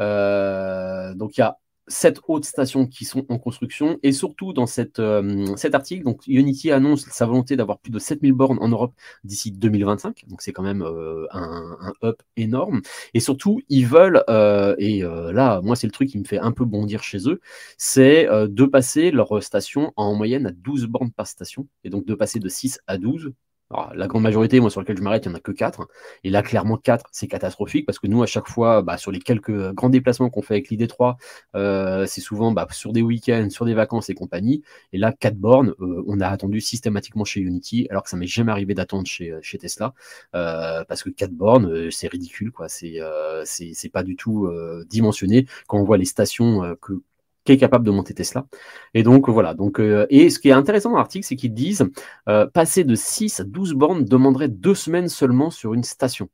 Euh, 0.00 1.14
donc 1.14 1.36
il 1.36 1.40
y 1.40 1.42
a 1.42 1.58
sept 1.88 2.20
autres 2.28 2.46
stations 2.46 2.86
qui 2.86 3.04
sont 3.04 3.24
en 3.28 3.38
construction. 3.38 3.98
Et 4.02 4.12
surtout, 4.12 4.52
dans 4.52 4.66
euh, 4.98 5.56
cet 5.56 5.74
article, 5.74 6.04
donc 6.04 6.22
Unity 6.26 6.70
annonce 6.70 7.06
sa 7.06 7.26
volonté 7.26 7.56
d'avoir 7.56 7.78
plus 7.78 7.90
de 7.90 7.98
7000 7.98 8.32
bornes 8.32 8.58
en 8.60 8.68
Europe 8.68 8.94
d'ici 9.24 9.52
2025. 9.52 10.24
Donc, 10.28 10.42
c'est 10.42 10.52
quand 10.52 10.62
même 10.62 10.82
euh, 10.82 11.26
un, 11.32 11.76
un, 11.80 11.92
up 12.08 12.22
énorme. 12.36 12.82
Et 13.14 13.20
surtout, 13.20 13.60
ils 13.68 13.86
veulent, 13.86 14.22
euh, 14.28 14.74
et 14.78 15.00
là, 15.00 15.60
moi, 15.62 15.76
c'est 15.76 15.86
le 15.86 15.92
truc 15.92 16.08
qui 16.10 16.18
me 16.18 16.24
fait 16.24 16.38
un 16.38 16.52
peu 16.52 16.64
bondir 16.64 17.02
chez 17.02 17.28
eux, 17.28 17.40
c'est 17.76 18.26
de 18.28 18.64
passer 18.64 19.10
leur 19.10 19.42
station 19.42 19.92
en 19.96 20.14
moyenne 20.14 20.46
à 20.46 20.52
12 20.52 20.86
bornes 20.86 21.12
par 21.12 21.26
station. 21.26 21.66
Et 21.84 21.90
donc, 21.90 22.06
de 22.06 22.14
passer 22.14 22.38
de 22.40 22.48
6 22.48 22.80
à 22.86 22.98
12 22.98 23.32
la 23.70 24.06
grande 24.06 24.22
majorité, 24.22 24.60
moi, 24.60 24.70
sur 24.70 24.80
laquelle 24.80 24.96
je 24.96 25.02
m'arrête, 25.02 25.26
il 25.26 25.28
n'y 25.28 25.34
en 25.34 25.38
a 25.38 25.40
que 25.40 25.52
4. 25.52 25.88
Et 26.24 26.30
là, 26.30 26.42
clairement, 26.42 26.78
4, 26.78 27.06
c'est 27.12 27.28
catastrophique 27.28 27.84
parce 27.84 27.98
que 27.98 28.06
nous, 28.06 28.22
à 28.22 28.26
chaque 28.26 28.48
fois, 28.48 28.82
bah, 28.82 28.96
sur 28.96 29.10
les 29.10 29.18
quelques 29.18 29.72
grands 29.72 29.90
déplacements 29.90 30.30
qu'on 30.30 30.42
fait 30.42 30.54
avec 30.54 30.70
l'ID3, 30.70 31.16
euh, 31.54 32.06
c'est 32.06 32.22
souvent 32.22 32.52
bah, 32.52 32.66
sur 32.70 32.92
des 32.92 33.02
week-ends, 33.02 33.48
sur 33.50 33.66
des 33.66 33.74
vacances 33.74 34.08
et 34.08 34.14
compagnie. 34.14 34.62
Et 34.92 34.98
là, 34.98 35.12
4 35.12 35.36
bornes, 35.36 35.74
euh, 35.80 36.02
on 36.06 36.20
a 36.20 36.28
attendu 36.28 36.60
systématiquement 36.60 37.24
chez 37.24 37.40
Unity, 37.40 37.86
alors 37.90 38.04
que 38.04 38.10
ça 38.10 38.16
m'est 38.16 38.26
jamais 38.26 38.52
arrivé 38.52 38.74
d'attendre 38.74 39.06
chez, 39.06 39.34
chez 39.42 39.58
Tesla. 39.58 39.92
Euh, 40.34 40.84
parce 40.88 41.02
que 41.02 41.10
4 41.10 41.32
bornes, 41.32 41.90
c'est 41.90 42.08
ridicule, 42.08 42.52
quoi. 42.52 42.68
C'est 42.68 42.98
c'est 43.44 43.88
pas 43.90 44.02
du 44.02 44.16
tout 44.16 44.50
dimensionné. 44.88 45.46
Quand 45.66 45.78
on 45.78 45.84
voit 45.84 45.98
les 45.98 46.04
stations 46.04 46.76
que 46.80 47.02
qui 47.48 47.52
est 47.52 47.56
capable 47.56 47.86
de 47.86 47.90
monter 47.90 48.12
Tesla. 48.12 48.46
Et 48.92 49.02
donc 49.02 49.30
voilà. 49.30 49.54
Donc, 49.54 49.80
euh, 49.80 50.06
et 50.10 50.28
ce 50.28 50.38
qui 50.38 50.50
est 50.50 50.52
intéressant 50.52 50.90
dans 50.90 50.98
l'article, 50.98 51.24
c'est 51.26 51.36
qu'ils 51.36 51.54
disent 51.54 51.88
euh, 52.28 52.46
passer 52.46 52.84
de 52.84 52.94
6 52.94 53.40
à 53.40 53.44
12 53.44 53.72
bornes 53.72 54.04
demanderait 54.04 54.48
deux 54.48 54.74
semaines 54.74 55.08
seulement 55.08 55.48
sur 55.48 55.72
une 55.72 55.82
station. 55.82 56.28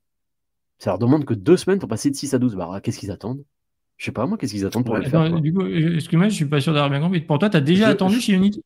Ça 0.79 0.91
leur 0.91 0.99
demande 0.99 1.25
que 1.25 1.35
deux 1.35 1.57
semaines 1.57 1.79
pour 1.79 1.89
passer 1.89 2.11
de 2.11 2.17
6 2.17 2.35
à 2.35 2.39
12. 2.39 2.57
Bah, 2.57 2.81
qu'est-ce 2.83 2.99
qu'ils 2.99 3.13
attendent? 3.13 3.45
Je 3.97 4.07
sais 4.07 4.13
pas 4.13 4.27
moi, 4.27 4.37
qu'est-ce 4.37 4.53
qu'ils 4.53 4.67
attendent 4.67 4.85
pour 4.85 4.97
le 4.97 5.05
faire 5.05 5.41
Du 5.41 5.55
coup, 5.55 5.65
excuse-moi, 5.65 6.29
je 6.29 6.35
suis 6.35 6.47
pas 6.47 6.61
sûr 6.61 6.73
d'avoir 6.73 6.91
bien 6.91 7.01
compris. 7.01 7.21
Pour 7.21 7.39
toi, 7.39 7.49
tu 7.49 7.57
as 7.57 7.61
déjà 7.61 7.89
attendu 7.89 8.21
chez 8.21 8.33
Unity? 8.33 8.65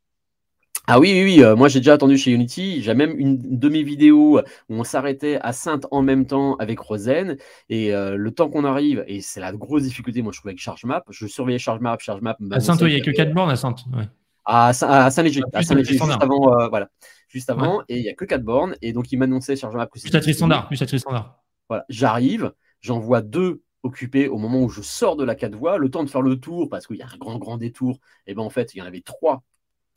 Ah 0.91 0.99
oui, 0.99 1.13
oui, 1.13 1.25
oui. 1.25 1.45
Euh, 1.45 1.55
moi 1.55 1.69
j'ai 1.69 1.81
déjà 1.81 1.93
attendu 1.93 2.17
chez 2.17 2.31
Unity. 2.31 2.81
J'ai 2.81 2.95
même 2.95 3.15
une 3.19 3.37
de 3.59 3.69
mes 3.69 3.83
vidéos 3.83 4.39
où 4.39 4.75
on 4.75 4.85
s'arrêtait 4.85 5.39
à 5.43 5.53
Sainte 5.53 5.87
en 5.91 6.01
même 6.01 6.25
temps 6.25 6.57
avec 6.57 6.79
Rosen. 6.79 7.37
Et 7.69 7.95
euh, 7.95 8.17
le 8.17 8.31
temps 8.31 8.49
qu'on 8.49 8.65
arrive, 8.65 9.05
et 9.07 9.21
c'est 9.21 9.41
la 9.41 9.53
grosse 9.53 9.83
difficulté, 9.83 10.23
moi 10.23 10.33
je 10.33 10.39
trouve 10.39 10.49
avec 10.49 10.61
ChargeMap. 10.61 11.05
Je 11.11 11.27
surveillais 11.27 11.59
ChargeMap, 11.59 12.01
ChargeMap. 12.01 12.39
À 12.51 12.61
Sainte, 12.61 12.81
il 12.81 12.87
n'y 12.87 12.95
a 12.95 13.01
que 13.01 13.11
4 13.11 13.35
bornes 13.35 13.51
à 13.51 13.57
Sainte. 13.57 13.85
À, 14.47 14.73
Saint-Léger, 14.73 15.43
à 15.53 15.63
Saint-Léger, 15.63 15.93
juste 15.93 16.23
avant, 16.23 16.59
euh, 16.59 16.69
voilà, 16.69 16.89
juste 17.29 17.51
avant, 17.51 17.83
et 17.91 17.99
il 17.99 18.03
n'y 18.03 18.09
a 18.09 18.15
que 18.15 18.25
4 18.25 18.43
bornes. 18.43 18.75
Et 18.81 18.95
donc 18.95 19.13
il 19.13 19.19
m'annonçait 19.19 19.57
ChargeMap 19.57 19.91
que 19.91 19.99
c'était. 19.99 20.21
Plus 20.21 20.33
standard, 20.33 20.69
plus 20.69 20.79
standard. 20.79 21.43
Voilà, 21.69 21.85
j'arrive, 21.91 22.55
j'en 22.81 22.99
vois 22.99 23.21
deux 23.21 23.61
occupés 23.83 24.27
au 24.27 24.39
moment 24.39 24.63
où 24.63 24.71
je 24.71 24.81
sors 24.81 25.17
de 25.17 25.25
la 25.25 25.35
4 25.35 25.55
voies, 25.55 25.77
le 25.77 25.91
temps 25.91 26.03
de 26.03 26.09
faire 26.09 26.23
le 26.23 26.41
tour, 26.41 26.71
parce 26.71 26.87
qu'il 26.87 26.97
y 26.97 27.03
a 27.03 27.07
un 27.07 27.19
grand, 27.19 27.37
grand 27.37 27.59
détour. 27.59 27.99
Et 28.27 28.35
ben 28.35 28.41
en 28.41 28.49
fait, 28.49 28.75
il 28.75 28.79
y 28.79 28.83
en 28.83 28.87
avait 28.87 29.03
trois 29.03 29.45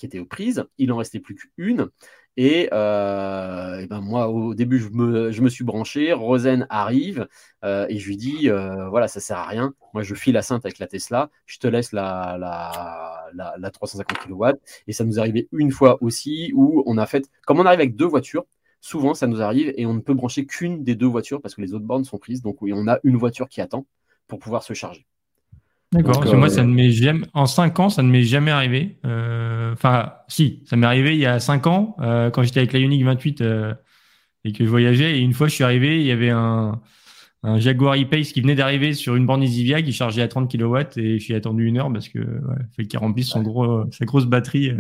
qui 0.02 0.08
étaient 0.08 0.20
aux 0.20 0.26
prises. 0.26 0.66
Il 0.80 0.92
en 0.92 0.98
restait 0.98 1.20
plus 1.20 1.36
qu'une. 1.36 1.90
Et, 2.38 2.70
euh, 2.74 3.86
ben 3.88 4.02
moi, 4.02 4.30
au 4.30 4.56
début, 4.56 4.80
je 4.80 4.90
me, 4.90 5.32
je 5.32 5.42
me 5.42 5.50
suis 5.50 5.64
branché. 5.64 6.12
Rosen 6.14 6.66
arrive 6.70 7.28
euh, 7.64 7.86
et 7.90 8.00
je 8.00 8.08
lui 8.08 8.18
dis 8.18 8.50
euh, 8.50 8.90
voilà, 8.90 9.08
ça 9.08 9.20
sert 9.20 9.38
à 9.38 9.46
rien. 9.48 9.74
Moi, 9.94 10.02
je 10.04 10.16
file 10.16 10.34
la 10.34 10.42
Sainte 10.42 10.66
avec 10.66 10.80
la 10.80 10.88
Tesla. 10.88 11.30
Je 11.46 11.60
te 11.60 11.68
laisse 11.68 11.92
la, 11.92 12.38
la, 12.40 13.58
la, 13.60 13.72
350 13.72 14.18
kW. 14.28 14.46
Et 14.88 14.94
ça 14.94 15.04
nous 15.04 15.20
arrivait 15.20 15.48
une 15.52 15.72
fois 15.72 16.02
aussi 16.02 16.52
où 16.56 16.84
on 16.88 16.98
a 16.98 17.06
fait, 17.06 17.30
comme 17.46 17.60
on 17.60 17.66
arrive 17.66 17.80
avec 17.82 17.96
deux 17.96 18.06
voitures, 18.08 18.46
souvent 18.82 19.14
ça 19.14 19.28
nous 19.28 19.42
arrive 19.42 19.74
et 19.78 19.86
on 19.86 19.94
ne 19.94 20.02
peut 20.02 20.16
brancher 20.16 20.46
qu'une 20.48 20.84
des 20.84 20.96
deux 20.96 21.08
voitures 21.08 21.42
parce 21.42 21.54
que 21.56 21.62
les 21.62 21.74
autres 21.76 21.86
bornes 21.86 22.06
sont 22.06 22.18
prises. 22.18 22.42
Donc, 22.42 22.62
oui, 22.62 22.72
on 22.74 22.88
a 22.88 23.00
une 23.04 23.18
voiture 23.18 23.50
qui 23.50 23.62
attend 23.62 23.86
pour 24.28 24.40
pouvoir 24.40 24.64
se 24.64 24.74
charger. 24.74 25.06
D'accord. 25.94 26.24
moi, 26.38 26.50
ça 26.50 26.64
ne 26.64 26.74
m'est 26.74 26.92
jamais, 26.92 27.26
en 27.34 27.46
cinq 27.46 27.80
ans, 27.80 27.90
ça 27.90 28.02
ne 28.02 28.10
m'est 28.10 28.24
jamais 28.24 28.52
arrivé. 28.52 28.98
Euh, 29.06 29.74
enfin, 29.74 30.14
si, 30.30 30.64
ça 30.66 30.78
m'est 30.78 30.88
arrivé 30.88 31.16
il 31.16 31.20
y 31.20 31.26
a 31.26 31.40
cinq 31.40 31.68
ans, 31.68 31.98
euh, 32.00 32.30
quand 32.30 32.44
j'étais 32.44 32.60
avec 32.60 32.72
la 32.72 32.80
Unique 32.80 33.04
28 33.04 33.42
euh, 33.42 33.74
et 34.46 34.54
que 34.54 34.64
je 34.64 34.70
voyageais. 34.70 35.18
Et 35.18 35.20
une 35.20 35.34
fois, 35.34 35.50
je 35.50 35.56
suis 35.56 35.66
arrivé, 35.66 36.00
il 36.00 36.08
y 36.08 36.12
avait 36.12 36.30
un, 36.30 36.82
un 37.44 37.60
Jaguar 37.60 37.96
E-Pace 37.96 38.32
qui 38.32 38.40
venait 38.40 38.56
d'arriver 38.56 38.94
sur 38.94 39.18
une 39.18 39.26
borne 39.26 39.44
Isivia 39.44 39.82
qui 39.82 39.92
chargeait 39.92 40.22
à 40.22 40.30
30 40.30 40.50
kW 40.50 40.78
et 40.96 41.20
je 41.20 41.24
suis 41.24 41.36
attendu 41.36 41.66
une 41.66 41.78
heure 41.78 41.92
parce 41.92 42.08
que 42.08 42.20
ouais, 42.20 42.64
fait 42.74 42.88
qu'il 42.88 43.00
remplisse 43.00 43.28
son 43.28 43.42
gros, 43.42 43.84
sa 43.92 44.06
grosse 44.06 44.28
batterie. 44.28 44.72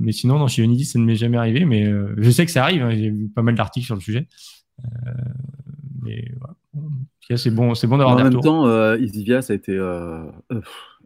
mais 0.00 0.12
sinon, 0.12 0.38
dans 0.38 0.48
chez 0.48 0.62
Unity, 0.62 0.86
ça 0.86 0.98
ne 0.98 1.04
m'est 1.04 1.16
jamais 1.16 1.36
arrivé. 1.36 1.66
Mais 1.66 1.92
je 2.16 2.30
sais 2.30 2.46
que 2.46 2.52
ça 2.52 2.62
arrive. 2.62 2.82
Hein, 2.82 2.92
J'ai 2.92 3.10
vu 3.10 3.28
pas 3.28 3.42
mal 3.42 3.54
d'articles 3.54 3.84
sur 3.84 3.96
le 3.96 4.00
sujet. 4.00 4.28
Mais 6.02 6.24
voilà 6.38 6.54
c'est 7.36 7.50
bon, 7.50 7.74
c'est 7.74 7.86
bon 7.86 7.98
d'avoir 7.98 8.16
En 8.16 8.22
même 8.22 8.40
temps, 8.40 8.66
euh, 8.66 8.98
Isivia, 8.98 9.42
ça 9.42 9.52
a 9.52 9.56
été 9.56 9.72
euh, 9.72 10.24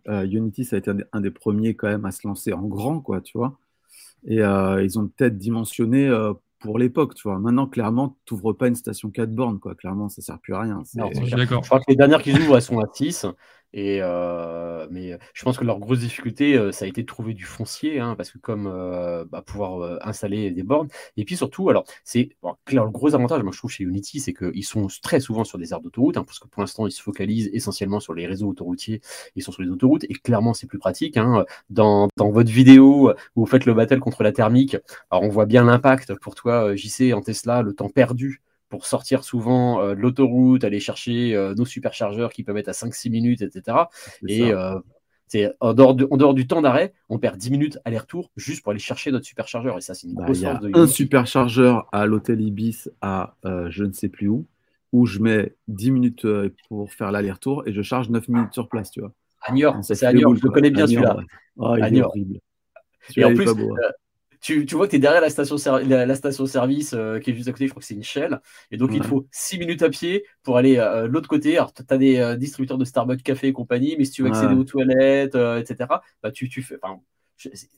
euh, 0.09 0.26
Unity, 0.26 0.64
ça 0.64 0.76
a 0.76 0.78
été 0.78 0.90
un 1.12 1.20
des, 1.20 1.30
premiers 1.30 1.74
quand 1.74 1.88
même 1.88 2.05
à 2.05 2.11
se 2.11 2.26
lancer 2.26 2.53
en 2.53 2.62
grand, 2.62 3.01
quoi, 3.01 3.20
tu 3.20 3.36
vois. 3.38 3.59
Et 4.26 4.36
ils 4.38 4.99
ont 4.99 5.09
peut-être 5.09 5.36
dimensionné 5.36 6.11
pour 6.61 6.78
l'époque, 6.78 7.14
tu 7.14 7.28
vois. 7.28 7.38
Maintenant, 7.38 7.66
clairement, 7.66 8.16
tu 8.24 8.34
n'ouvres 8.34 8.55
pas 8.55 8.68
une 8.68 8.74
station 8.74 9.11
4 9.11 9.30
bornes, 9.30 9.59
quoi. 9.59 9.74
Clairement, 9.74 10.09
ça 10.09 10.22
sert 10.22 10.38
plus 10.38 10.55
à 10.55 10.61
rien. 10.61 10.82
je 10.95 11.45
crois 11.61 11.78
que 11.78 11.84
les 11.88 11.97
dernières 11.97 12.22
qu'ils 12.22 12.40
ouvrent, 12.40 12.57
elles 12.57 12.62
sont 12.62 12.80
à 12.80 12.88
6. 12.92 13.26
Et 13.77 13.99
euh, 14.01 14.87
mais 14.91 15.18
je 15.35 15.43
pense 15.43 15.59
que 15.59 15.64
leur 15.64 15.81
grosse 15.81 15.99
difficulté, 15.99 16.57
euh, 16.57 16.70
ça 16.70 16.85
a 16.85 16.89
été 16.89 17.03
de 17.03 17.07
trouver 17.07 17.35
du 17.35 17.45
foncier, 17.45 17.99
hein, 17.99 18.14
parce 18.16 18.31
que 18.31 18.39
comme 18.39 18.68
euh, 18.68 19.25
bah, 19.25 19.43
pouvoir 19.43 19.99
installer 20.07 20.53
des 20.53 20.62
bornes. 20.62 20.87
Et 21.16 21.25
puis 21.25 21.37
surtout, 21.37 21.68
alors 21.70 21.85
c'est 22.05 22.31
le 22.68 22.91
gros 22.91 23.16
avantage, 23.16 23.43
moi 23.43 23.51
je 23.53 23.59
trouve 23.59 23.72
chez 23.72 23.83
Unity, 23.83 24.20
c'est 24.20 24.33
qu'ils 24.33 24.64
sont 24.64 24.87
très 25.03 25.18
souvent 25.18 25.43
sur 25.43 25.59
des 25.59 25.72
aires 25.72 25.81
d'autoroute, 25.81 26.16
hein, 26.16 26.22
parce 26.25 26.39
que 26.39 26.47
pour 26.47 26.62
l'instant 26.62 26.87
ils 26.87 26.93
se 26.93 27.03
focalisent 27.03 27.51
essentiellement 27.53 27.99
sur 27.99 28.14
les 28.14 28.29
réseaux 28.29 28.49
autoroutiers, 28.49 29.01
ils 29.35 29.43
sont 29.43 29.51
sur 29.51 29.62
les 29.62 29.70
autoroutes, 29.70 30.05
et 30.05 30.14
clairement 30.14 30.55
c'est 30.55 30.68
plus 30.68 30.79
pratique. 30.79 31.16
Hein, 31.16 31.45
dans, 31.68 32.09
dans, 32.16 32.31
votre 32.31 32.51
vidéo 32.53 33.12
où 33.35 33.41
vous 33.41 33.47
faites 33.47 33.66
le 33.66 33.75
battle 33.75 33.99
contre 33.99 34.22
la 34.22 34.31
thermique, 34.31 34.77
alors 35.11 35.25
on 35.25 35.29
voit 35.29 35.47
bien 35.47 35.64
l'impact 35.64 36.14
pour 36.20 36.37
toi, 36.37 36.77
JC, 36.77 37.12
en 37.12 37.22
Tesla, 37.22 37.62
le 37.62 37.75
temps 37.75 37.89
perdu 37.89 38.41
pour 38.75 38.87
sortir 38.87 39.22
souvent 39.22 39.87
de 39.87 39.93
l'autoroute, 39.93 40.64
aller 40.64 40.81
chercher 40.81 41.53
nos 41.57 41.64
superchargeurs 41.64 42.33
qui 42.33 42.43
peuvent 42.43 42.57
être 42.57 42.68
à 42.68 42.72
5-6 42.72 43.09
minutes, 43.09 43.43
etc. 43.43 43.77
Et 44.27 44.53
c'est 45.29 45.53
en 45.61 45.72
dehors, 45.75 45.95
du, 45.95 46.05
en 46.11 46.16
dehors 46.16 46.35
du 46.35 46.47
temps 46.49 46.61
d'arrêt, 46.61 46.93
on 47.09 47.18
perd 47.18 47.39
10 47.39 47.51
minutes 47.53 47.79
aller-retour 47.85 48.31
juste 48.37 48.62
pour 48.62 48.72
aller 48.72 48.81
chercher 48.81 49.12
notre 49.12 49.25
superchargeur. 49.25 49.79
Et 49.79 49.81
ça, 49.81 49.95
c'est 49.95 50.09
une 50.09 50.14
bah, 50.14 50.25
grosse 50.25 50.41
y 50.41 50.47
a 50.47 50.61
Un 50.75 50.87
superchargeur 50.89 51.89
à 51.93 52.07
l'hôtel 52.07 52.41
Ibis 52.41 52.89
à 53.01 53.37
je 53.45 53.85
ne 53.85 53.93
sais 53.93 54.09
plus 54.09 54.27
où, 54.27 54.47
où 54.93 55.07
je 55.07 55.20
mets 55.20 55.55
10 55.68 55.91
minutes 55.93 56.27
pour 56.68 56.93
faire 56.93 57.12
l'aller-retour 57.12 57.62
et 57.66 57.72
je 57.72 57.83
charge 57.83 58.11
9 58.11 58.29
minutes 58.29 58.53
sur 58.53 58.68
place, 58.68 58.91
tu 58.91 59.01
vois. 59.01 59.12
À 59.47 59.53
c'est 59.83 60.03
à 60.05 60.12
je 60.12 60.43
le 60.43 60.51
connais 60.51 60.70
bien 60.70 60.87
celui-là. 60.87 61.18
Oh, 61.57 61.77
il 61.77 61.99
est 61.99 62.03
horrible. 62.03 62.41
Et 63.16 63.25
en 63.25 63.35
plus, 63.35 63.49
euh, 63.49 63.91
tu, 64.45 64.66
vois 64.74 64.86
que 64.86 64.90
tu 64.90 64.97
es 64.97 64.99
derrière 64.99 65.22
la 65.22 65.30
station, 65.30 65.57
la, 65.86 66.14
station 66.14 66.45
service 66.45 66.92
euh, 66.92 67.18
qui 67.18 67.30
est 67.30 67.34
juste 67.34 67.49
à 67.49 67.53
côté, 67.53 67.66
je 67.66 67.70
crois 67.70 67.80
que 67.80 67.86
c'est 67.86 67.95
une 67.95 68.03
Shell. 68.03 68.42
Et 68.70 68.76
donc, 68.76 68.90
il 68.92 69.01
te 69.01 69.07
faut 69.07 69.26
6 69.30 69.59
minutes 69.59 69.82
à 69.82 69.88
pied 69.88 70.26
pour 70.42 70.59
aller 70.59 70.76
euh, 70.76 71.09
de 71.09 71.12
l'autre 71.12 71.28
côté. 71.28 71.57
Alors, 71.57 71.72
tu 71.72 71.82
as 71.88 71.97
des 71.97 72.36
distributeurs 72.36 72.76
de 72.76 72.84
Starbucks, 72.84 73.22
café 73.22 73.49
et 73.49 73.53
compagnie, 73.55 73.97
mais 73.99 74.05
si 74.05 74.12
tu 74.12 74.22
veux 74.22 74.28
accéder 74.28 74.55
aux 74.55 74.64
toilettes, 74.64 75.34
etc., 75.34 75.88
bah, 76.22 76.30
tu, 76.30 76.51
tu 76.51 76.62
fais. 76.62 76.78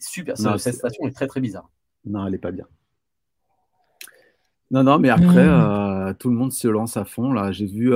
Super. 0.00 0.36
cette 0.58 0.74
station 0.74 1.06
est 1.06 1.12
très, 1.12 1.28
très 1.28 1.40
bizarre. 1.40 1.70
Non, 2.04 2.26
elle 2.26 2.32
n'est 2.32 2.38
pas 2.38 2.50
bien. 2.50 2.66
Non, 4.72 4.82
non, 4.82 4.98
mais 4.98 5.10
après, 5.10 5.46
mmh. 5.46 6.16
tout 6.18 6.30
le 6.30 6.34
monde 6.34 6.52
se 6.52 6.66
lance 6.66 6.96
à 6.96 7.04
fond. 7.04 7.32
Là, 7.32 7.52
j'ai 7.52 7.66
vu 7.66 7.92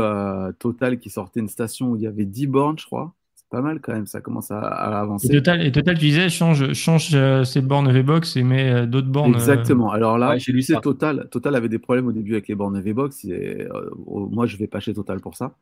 Total 0.60 1.00
qui 1.00 1.10
sortait 1.10 1.40
une 1.40 1.48
station 1.48 1.88
où 1.88 1.96
il 1.96 2.02
y 2.02 2.06
avait 2.06 2.24
10 2.24 2.46
bornes, 2.46 2.78
je 2.78 2.86
crois 2.86 3.14
pas 3.51 3.61
mal 3.61 3.80
quand 3.80 3.92
même, 3.92 4.07
ça 4.07 4.20
commence 4.20 4.51
à, 4.51 4.61
avancer. 4.61 5.26
Et 5.26 5.30
Total, 5.30 5.66
et 5.66 5.72
Total, 5.72 5.98
tu 5.98 6.07
disais, 6.07 6.28
change, 6.28 6.72
change 6.72 7.11
euh, 7.14 7.44
ses 7.44 7.61
bornes 7.61 7.90
V-Box 7.90 8.36
et 8.36 8.44
met 8.44 8.70
euh, 8.70 8.86
d'autres 8.86 9.09
bornes. 9.09 9.34
Euh, 9.34 9.38
Exactement. 9.38 9.90
Alors 9.90 10.18
là, 10.18 10.38
j'ai 10.38 10.53
lu 10.53 10.64
Total, 10.80 11.28
Total 11.30 11.55
avait 11.57 11.68
des 11.68 11.80
problèmes 11.80 12.07
au 12.07 12.12
début 12.12 12.32
avec 12.32 12.48
les 12.48 12.55
bornes 12.55 12.80
V-Box. 12.80 13.26
moi, 14.07 14.46
je 14.46 14.57
vais 14.57 14.68
pas 14.68 14.80
chez 14.80 14.94
Total 14.94 15.20
pour 15.20 15.36
ça. 15.36 15.57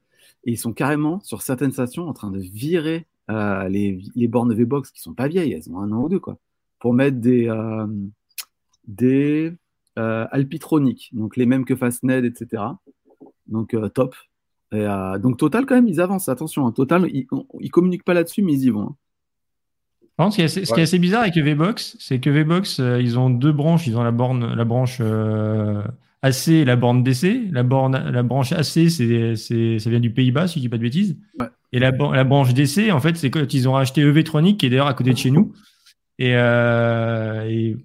Et 0.45 0.53
ils 0.53 0.59
sont 0.59 0.73
carrément, 0.73 1.19
sur 1.21 1.43
certaines 1.43 1.73
stations, 1.73 2.07
en 2.07 2.13
train 2.13 2.31
de 2.31 2.39
virer 2.39 3.07
les, 3.29 4.01
les, 4.15 4.29
bornes 4.29 4.55
V-Box 4.55 4.91
qui 4.91 5.01
sont 5.01 5.15
pas 5.15 5.27
vieilles, 5.27 5.53
elles 5.53 5.71
ont 5.71 5.81
un 5.81 5.91
an 5.91 6.03
ou 6.03 6.09
deux, 6.09 6.21
quoi, 6.21 6.39
pour 6.79 6.93
mettre 6.93 7.17
des, 7.17 7.51
des 8.87 9.53
Alpitronic, 9.97 11.11
donc 11.15 11.37
les 11.37 11.47
mêmes 11.47 11.65
que 11.65 11.75
Fastned, 11.75 12.25
etc. 12.25 12.63
Donc 13.47 13.75
top. 13.95 14.15
Euh, 14.75 15.19
donc 15.19 15.39
Total, 15.39 15.67
quand 15.67 15.75
même, 15.75 15.89
ils 15.89 16.01
avancent. 16.01 16.29
Attention, 16.29 16.67
hein. 16.67 16.73
Total, 16.73 17.07
ils, 17.13 17.27
ne 17.33 17.69
communiquent 17.69 18.05
pas 18.05 18.15
là-dessus, 18.15 18.43
mais 18.43 18.53
ils 18.53 18.65
y 18.65 18.71
vont. 18.71 18.95
Hein. 20.19 20.31
ce, 20.31 20.37
qui 20.37 20.43
est 20.43 20.83
assez, 20.83 20.99
bizarre 20.99 21.23
avec 21.23 21.37
VBox, 21.37 21.97
c'est 21.99 22.21
que 22.21 22.31
VBox, 22.31 22.81
euh, 22.81 23.01
ils 23.01 23.19
ont 23.19 23.31
deux 23.31 23.53
branches. 23.53 23.87
Ils 23.87 23.97
ont 23.97 24.03
la, 24.03 24.11
borne, 24.11 24.55
la 24.55 24.65
branche 24.65 24.99
euh, 25.01 25.83
AC 26.23 26.49
et 26.49 26.65
la 26.65 26.77
borne 26.77 27.03
DC. 27.03 27.51
La, 27.51 27.63
borne, 27.63 28.11
la 28.11 28.23
branche 28.23 28.53
AC, 28.53 28.91
c'est, 28.91 29.37
ça 29.79 29.91
vient 29.91 30.01
du 30.01 30.11
Pays-Bas, 30.11 30.49
si 30.49 30.59
je 30.59 30.65
dis 30.65 30.69
pas 30.69 30.77
de 30.77 30.83
bêtises. 30.83 31.17
Et 31.73 31.79
la, 31.79 31.91
la, 31.91 32.25
branche 32.25 32.55
DC, 32.55 32.91
en 32.91 33.01
fait, 33.01 33.17
c'est 33.17 33.31
quand 33.31 33.53
ils 33.53 33.69
ont 33.69 33.73
racheté 33.73 34.03
EV-Tronic, 34.03 34.59
qui 34.59 34.67
est 34.67 34.71
d'ailleurs 34.71 34.87
à 34.87 34.95
côté 34.95 35.13
de 35.13 35.19
chez 35.19 35.31
nous. 35.31 35.53
Et, 36.19 36.33
et 36.33 37.77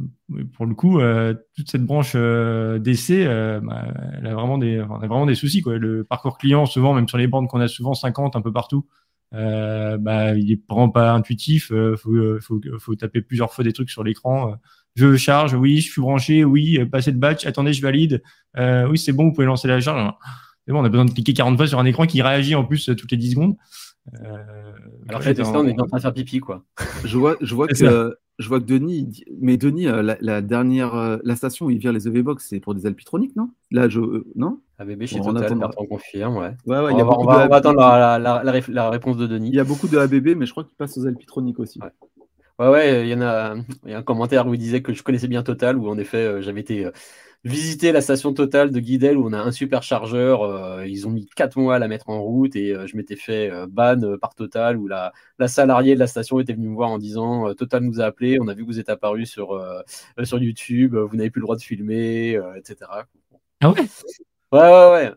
pour 0.53 0.65
le 0.65 0.73
coup, 0.73 0.99
euh, 0.99 1.33
toute 1.55 1.69
cette 1.69 1.85
branche 1.85 2.13
euh, 2.15 2.79
d'essai, 2.79 3.25
euh, 3.25 3.59
bah, 3.61 3.87
elle 4.17 4.27
a 4.27 4.33
vraiment 4.33 4.57
des, 4.57 4.81
on 4.81 4.95
a 4.95 5.07
vraiment 5.07 5.25
des 5.25 5.35
soucis. 5.35 5.61
Quoi. 5.61 5.77
Le 5.77 6.03
parcours 6.03 6.37
client, 6.37 6.65
souvent, 6.65 6.93
même 6.93 7.07
sur 7.07 7.17
les 7.17 7.27
bandes 7.27 7.47
qu'on 7.47 7.59
a 7.59 7.67
souvent 7.67 7.93
50 7.93 8.35
un 8.35 8.41
peu 8.41 8.51
partout, 8.51 8.87
bah, 9.31 10.35
il 10.35 10.51
est 10.51 10.61
vraiment 10.69 10.89
pas 10.89 11.11
intuitif. 11.13 11.71
Il 11.71 11.97
faut, 11.97 12.39
faut, 12.39 12.61
faut, 12.79 12.95
taper 12.95 13.21
plusieurs 13.21 13.53
fois 13.53 13.63
des 13.63 13.73
trucs 13.73 13.89
sur 13.89 14.03
l'écran. 14.03 14.55
je 14.95 15.15
charge, 15.15 15.53
oui, 15.53 15.81
je 15.81 15.91
suis 15.91 16.01
branché, 16.01 16.43
oui, 16.43 16.83
passer 16.85 17.11
de 17.11 17.17
batch, 17.17 17.45
attendez, 17.45 17.73
je 17.73 17.81
valide. 17.81 18.21
oui, 18.57 18.97
c'est 18.97 19.13
bon, 19.13 19.25
vous 19.25 19.33
pouvez 19.33 19.47
lancer 19.47 19.67
la 19.67 19.79
charge. 19.79 20.13
Mais 20.67 20.73
bon, 20.73 20.81
on 20.81 20.85
a 20.85 20.89
besoin 20.89 21.05
de 21.05 21.11
cliquer 21.11 21.33
40 21.33 21.57
fois 21.57 21.67
sur 21.67 21.79
un 21.79 21.85
écran 21.85 22.05
qui 22.05 22.21
réagit 22.21 22.55
en 22.55 22.63
plus 22.63 22.85
toutes 22.97 23.11
les 23.11 23.17
10 23.17 23.31
secondes. 23.31 23.55
Alors 25.09 25.21
que 25.21 25.41
on 25.41 25.67
est 25.67 25.81
en 25.81 25.85
train 25.85 25.97
de 25.97 26.01
faire 26.01 26.13
pipi, 26.13 26.39
quoi. 26.39 26.63
Je 27.03 27.17
vois, 27.17 27.35
je 27.41 27.55
vois 27.55 27.67
que 27.67 28.15
je 28.39 28.47
vois 28.47 28.59
que 28.59 28.65
Denis, 28.65 29.23
mais 29.39 29.57
Denis, 29.57 29.87
euh, 29.87 30.15
la, 30.19 30.41
dernière, 30.41 30.95
euh, 30.95 31.17
la 31.23 31.35
station 31.35 31.67
où 31.67 31.69
il 31.69 31.77
vient 31.77 31.91
les 31.91 32.07
EV-Box, 32.07 32.47
c'est 32.49 32.59
pour 32.59 32.73
des 32.73 32.85
alpitroniques, 32.85 33.35
non? 33.35 33.49
Là, 33.69 33.87
je, 33.89 33.99
euh, 33.99 34.25
non? 34.35 34.59
ABB 34.79 35.05
chez 35.05 35.21
Total, 35.21 35.55
on 35.77 35.85
confirme, 35.85 36.37
ouais. 36.37 36.55
ouais, 36.65 36.79
ouais 36.79 36.91
on, 36.93 37.05
va, 37.05 37.19
on, 37.19 37.25
va, 37.25 37.55
attendre 37.55 37.79
la, 37.79 38.17
la, 38.17 38.89
réponse 38.89 39.17
de 39.17 39.27
Denis. 39.27 39.49
Il 39.49 39.55
y 39.55 39.59
a 39.59 39.63
beaucoup 39.63 39.87
de 39.87 39.97
ABB, 39.97 40.35
mais 40.35 40.45
je 40.45 40.51
crois 40.51 40.63
qu'il 40.63 40.75
passe 40.75 40.97
aux 40.97 41.05
alpitroniques 41.05 41.59
aussi. 41.59 41.79
Ouais, 42.59 42.69
ouais, 42.69 43.07
il 43.07 43.09
y 43.09 43.13
en 43.15 43.21
a, 43.21 43.55
il 43.85 43.91
y 43.91 43.93
a 43.93 43.99
un 43.99 44.03
commentaire 44.03 44.47
où 44.47 44.53
il 44.53 44.59
disait 44.59 44.81
que 44.81 44.93
je 44.93 45.03
connaissais 45.03 45.27
bien 45.27 45.43
Total, 45.43 45.77
où 45.77 45.87
en 45.87 45.97
effet, 45.97 46.41
j'avais 46.41 46.61
été 46.61 46.87
visiter 47.43 47.91
la 47.91 48.01
station 48.01 48.33
totale 48.33 48.71
de 48.71 48.79
Guidel 48.79 49.17
où 49.17 49.27
on 49.27 49.33
a 49.33 49.39
un 49.39 49.51
superchargeur. 49.51 50.43
Euh, 50.43 50.87
ils 50.87 51.07
ont 51.07 51.11
mis 51.11 51.25
quatre 51.27 51.57
mois 51.57 51.75
à 51.75 51.79
la 51.79 51.87
mettre 51.87 52.09
en 52.09 52.21
route 52.21 52.55
et 52.55 52.73
euh, 52.73 52.87
je 52.87 52.95
m'étais 52.95 53.15
fait 53.15 53.51
euh, 53.51 53.67
ban 53.69 54.17
par 54.19 54.35
Total 54.35 54.77
où 54.77 54.87
la, 54.87 55.11
la, 55.39 55.47
salariée 55.47 55.95
de 55.95 55.99
la 55.99 56.07
station 56.07 56.39
était 56.39 56.53
venue 56.53 56.69
me 56.69 56.75
voir 56.75 56.89
en 56.89 56.97
disant 56.97 57.53
Total 57.53 57.83
nous 57.83 58.01
a 58.01 58.05
appelé, 58.05 58.37
on 58.39 58.47
a 58.47 58.53
vu 58.53 58.63
que 58.63 58.67
vous 58.67 58.79
êtes 58.79 58.89
apparu 58.89 59.25
sur, 59.25 59.61
sur 60.23 60.39
YouTube, 60.39 60.95
vous 60.95 61.15
n'avez 61.15 61.29
plus 61.29 61.39
le 61.39 61.45
droit 61.45 61.55
de 61.55 61.61
filmer, 61.61 62.39
etc. 62.55 62.89
Ah 63.61 63.69
ouais? 63.69 63.81
Ouais, 64.51 64.59
ouais, 64.59 64.91
ouais. 64.91 65.11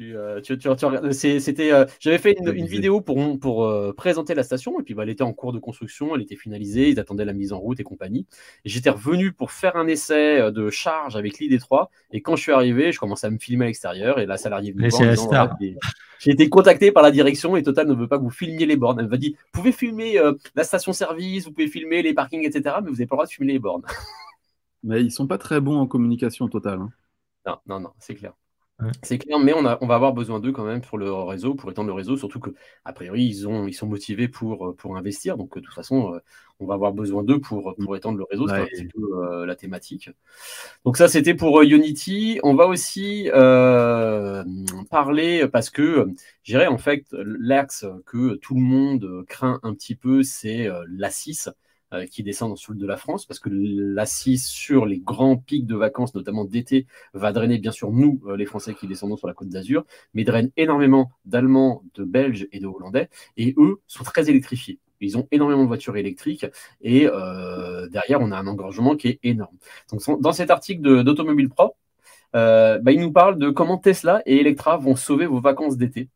Euh, 0.00 0.40
tu, 0.40 0.58
tu, 0.58 0.68
c'était, 1.12 1.72
euh, 1.72 1.84
j'avais 2.00 2.18
fait 2.18 2.36
une, 2.38 2.50
vidéo 2.66 3.00
pour, 3.00 3.38
pour 3.38 3.64
euh, 3.64 3.92
présenter 3.92 4.34
la 4.34 4.42
station 4.42 4.78
et 4.80 4.82
puis 4.82 4.94
bah, 4.94 5.02
elle 5.02 5.10
était 5.10 5.22
en 5.22 5.32
cours 5.32 5.52
de 5.52 5.58
construction, 5.58 6.14
elle 6.14 6.22
était 6.22 6.36
finalisée, 6.36 6.90
ils 6.90 7.00
attendaient 7.00 7.24
la 7.24 7.32
mise 7.32 7.52
en 7.52 7.58
route 7.58 7.78
et 7.80 7.82
compagnie. 7.82 8.26
J'étais 8.64 8.90
revenu 8.90 9.32
pour 9.32 9.52
faire 9.52 9.76
un 9.76 9.86
essai 9.86 10.50
de 10.52 10.70
charge 10.70 11.16
avec 11.16 11.38
l'ID3 11.38 11.88
et 12.12 12.22
quand 12.22 12.36
je 12.36 12.42
suis 12.42 12.52
arrivé, 12.52 12.92
je 12.92 12.98
commençais 12.98 13.26
à 13.26 13.30
me 13.30 13.38
filmer 13.38 13.66
à 13.66 13.68
l'extérieur 13.68 14.18
et 14.18 14.26
la 14.26 14.36
salariée 14.36 14.72
de 14.72 14.84
j'ai 16.20 16.30
été 16.30 16.48
contacté 16.48 16.90
par 16.90 17.02
la 17.02 17.10
direction 17.10 17.56
et 17.56 17.62
Total 17.62 17.86
ne 17.86 17.94
veut 17.94 18.08
pas 18.08 18.16
que 18.18 18.22
vous 18.22 18.30
filmiez 18.30 18.64
les 18.64 18.76
bornes. 18.76 18.98
Elle 18.98 19.08
m'a 19.08 19.18
dit, 19.18 19.36
vous 19.52 19.60
pouvez 19.60 19.72
filmer 19.72 20.18
la 20.54 20.64
station-service, 20.64 21.44
vous 21.44 21.52
pouvez 21.52 21.68
filmer 21.68 22.02
les 22.02 22.14
parkings, 22.14 22.46
etc. 22.46 22.76
Mais 22.82 22.88
vous 22.88 22.94
n'avez 22.94 23.06
pas 23.06 23.16
le 23.16 23.18
droit 23.18 23.26
de 23.26 23.30
filmer 23.30 23.52
les 23.52 23.58
bornes. 23.58 23.82
Mais 24.84 25.02
ils 25.02 25.10
sont 25.10 25.26
pas 25.26 25.38
très 25.38 25.60
bons 25.60 25.78
en 25.78 25.86
communication 25.86 26.48
Total. 26.48 26.80
Hein. 26.80 26.90
Non, 27.46 27.58
non, 27.66 27.80
non, 27.80 27.90
c'est 27.98 28.14
clair. 28.14 28.32
C'est 29.02 29.18
clair, 29.18 29.38
mais 29.38 29.52
on, 29.54 29.64
a, 29.66 29.78
on, 29.80 29.86
va 29.86 29.94
avoir 29.94 30.12
besoin 30.12 30.40
d'eux 30.40 30.50
quand 30.50 30.64
même 30.64 30.80
pour 30.80 30.98
le 30.98 31.12
réseau, 31.12 31.54
pour 31.54 31.70
étendre 31.70 31.86
le 31.86 31.94
réseau, 31.94 32.16
surtout 32.16 32.40
que 32.40 32.50
a 32.84 32.92
priori 32.92 33.24
ils, 33.24 33.46
ont, 33.46 33.68
ils 33.68 33.72
sont 33.72 33.86
motivés 33.86 34.26
pour, 34.26 34.68
euh, 34.68 34.74
pour 34.74 34.96
investir, 34.96 35.36
donc 35.36 35.54
de 35.54 35.60
toute 35.60 35.74
façon 35.74 36.12
euh, 36.12 36.18
on 36.58 36.66
va 36.66 36.74
avoir 36.74 36.92
besoin 36.92 37.22
d'eux 37.22 37.40
pour, 37.40 37.76
pour 37.76 37.96
étendre 37.96 38.18
le 38.18 38.24
réseau, 38.28 38.48
c'est 38.48 38.54
un 38.54 38.66
petit 38.66 38.86
peu 38.86 39.00
euh, 39.00 39.46
la 39.46 39.54
thématique. 39.54 40.10
Donc 40.84 40.96
ça 40.96 41.06
c'était 41.06 41.34
pour 41.34 41.62
Unity. 41.62 42.40
On 42.42 42.54
va 42.54 42.66
aussi 42.66 43.28
parler 44.90 45.46
parce 45.48 45.70
que 45.70 46.08
j'irais 46.42 46.66
en 46.66 46.78
fait 46.78 47.06
l'axe 47.12 47.86
que 48.06 48.34
tout 48.34 48.54
le 48.54 48.60
monde 48.60 49.24
craint 49.28 49.60
un 49.62 49.72
petit 49.72 49.94
peu, 49.94 50.24
c'est 50.24 50.68
la 50.88 51.10
6 51.10 51.48
euh, 51.94 52.06
qui 52.06 52.22
descend 52.22 52.50
dans 52.50 52.56
le 52.68 52.74
de 52.74 52.86
la 52.86 52.96
France, 52.96 53.26
parce 53.26 53.40
que 53.40 53.48
l'assise 53.50 54.44
sur 54.46 54.86
les 54.86 54.98
grands 54.98 55.36
pics 55.36 55.66
de 55.66 55.76
vacances, 55.76 56.14
notamment 56.14 56.44
d'été, 56.44 56.86
va 57.12 57.32
drainer 57.32 57.58
bien 57.58 57.72
sûr 57.72 57.92
nous, 57.92 58.20
euh, 58.26 58.36
les 58.36 58.46
Français 58.46 58.74
qui 58.74 58.86
descendons 58.86 59.16
sur 59.16 59.28
la 59.28 59.34
côte 59.34 59.48
d'Azur, 59.48 59.84
mais 60.12 60.24
draine 60.24 60.50
énormément 60.56 61.10
d'Allemands, 61.24 61.82
de 61.94 62.04
Belges 62.04 62.48
et 62.52 62.60
de 62.60 62.66
Hollandais, 62.66 63.08
et 63.36 63.54
eux 63.58 63.80
sont 63.86 64.04
très 64.04 64.28
électrifiés. 64.28 64.78
Ils 65.00 65.18
ont 65.18 65.28
énormément 65.30 65.62
de 65.62 65.68
voitures 65.68 65.96
électriques 65.96 66.46
et 66.80 67.06
euh, 67.06 67.88
derrière, 67.88 68.20
on 68.20 68.32
a 68.32 68.38
un 68.38 68.46
engorgement 68.46 68.96
qui 68.96 69.08
est 69.08 69.18
énorme. 69.22 69.56
Donc, 69.92 70.20
dans 70.20 70.32
cet 70.32 70.50
article 70.50 71.04
d'Automobile 71.04 71.50
Pro, 71.50 71.76
bah, 72.32 72.92
il 72.92 73.00
nous 73.00 73.12
parle 73.12 73.38
de 73.38 73.50
comment 73.50 73.78
Tesla 73.78 74.22
et 74.26 74.40
Electra 74.40 74.78
vont 74.78 74.96
sauver 74.96 75.26
vos 75.26 75.40
vacances 75.40 75.76
d'été. 75.76 76.08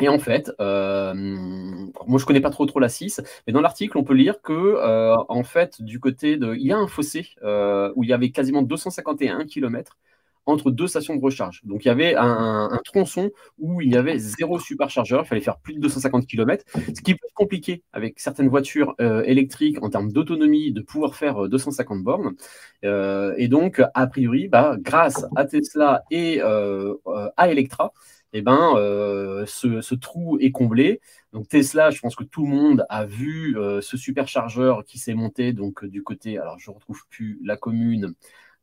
Et 0.00 0.08
en 0.08 0.18
fait, 0.18 0.52
euh, 0.60 1.12
moi 1.14 2.18
je 2.18 2.24
connais 2.24 2.40
pas 2.40 2.50
trop 2.50 2.66
trop 2.66 2.78
la 2.78 2.88
6, 2.88 3.20
mais 3.46 3.52
dans 3.52 3.60
l'article 3.60 3.98
on 3.98 4.04
peut 4.04 4.14
lire 4.14 4.40
que 4.42 4.52
euh, 4.52 5.16
en 5.28 5.42
fait 5.42 5.82
du 5.82 5.98
côté 5.98 6.36
de, 6.36 6.54
il 6.54 6.66
y 6.66 6.72
a 6.72 6.78
un 6.78 6.86
fossé 6.86 7.26
euh, 7.42 7.92
où 7.96 8.04
il 8.04 8.10
y 8.10 8.12
avait 8.12 8.30
quasiment 8.30 8.62
251 8.62 9.44
km 9.46 9.98
entre 10.46 10.70
deux 10.70 10.86
stations 10.86 11.16
de 11.16 11.20
recharge. 11.20 11.62
Donc 11.64 11.84
il 11.84 11.88
y 11.88 11.90
avait 11.90 12.14
un, 12.16 12.70
tronçon 12.84 13.30
où 13.58 13.82
il 13.82 13.92
y 13.92 13.96
avait 13.96 14.18
zéro 14.18 14.58
superchargeur, 14.58 15.24
il 15.24 15.26
fallait 15.26 15.40
faire 15.42 15.58
plus 15.58 15.74
de 15.74 15.80
250 15.80 16.26
km, 16.26 16.64
ce 16.74 17.02
qui 17.02 17.14
peut 17.14 17.26
être 17.26 17.34
compliqué 17.34 17.82
avec 17.92 18.18
certaines 18.18 18.48
voitures 18.48 18.94
électriques 18.98 19.82
en 19.82 19.90
termes 19.90 20.10
d'autonomie 20.10 20.72
de 20.72 20.80
pouvoir 20.80 21.16
faire 21.16 21.50
250 21.50 22.02
bornes. 22.02 22.34
et 22.82 23.48
donc 23.48 23.82
a 23.92 24.06
priori, 24.06 24.48
bah, 24.48 24.76
grâce 24.80 25.26
à 25.36 25.44
Tesla 25.44 26.04
et 26.10 26.40
à 26.40 27.50
Electra, 27.50 27.92
eh 28.32 28.42
ben, 28.42 28.74
euh, 28.76 29.46
ce, 29.46 29.94
trou 29.94 30.38
est 30.38 30.50
comblé. 30.50 31.00
Donc 31.32 31.48
Tesla, 31.48 31.90
je 31.90 32.00
pense 32.00 32.14
que 32.14 32.24
tout 32.24 32.44
le 32.44 32.50
monde 32.54 32.84
a 32.88 33.04
vu 33.04 33.56
euh, 33.58 33.80
ce 33.80 33.96
superchargeur 33.96 34.84
qui 34.84 34.98
s'est 34.98 35.14
monté 35.14 35.52
donc 35.52 35.84
du 35.84 36.02
côté, 36.02 36.38
alors 36.38 36.58
je 36.58 36.70
ne 36.70 36.74
retrouve 36.74 37.02
plus 37.08 37.40
la 37.44 37.56
commune, 37.56 38.14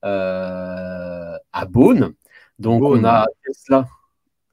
euh, 0.04 1.38
à 1.52 1.66
Beaune. 1.66 2.14
Donc 2.60 2.84
on 2.84 3.04
a 3.04 3.26
Tesla. 3.46 3.88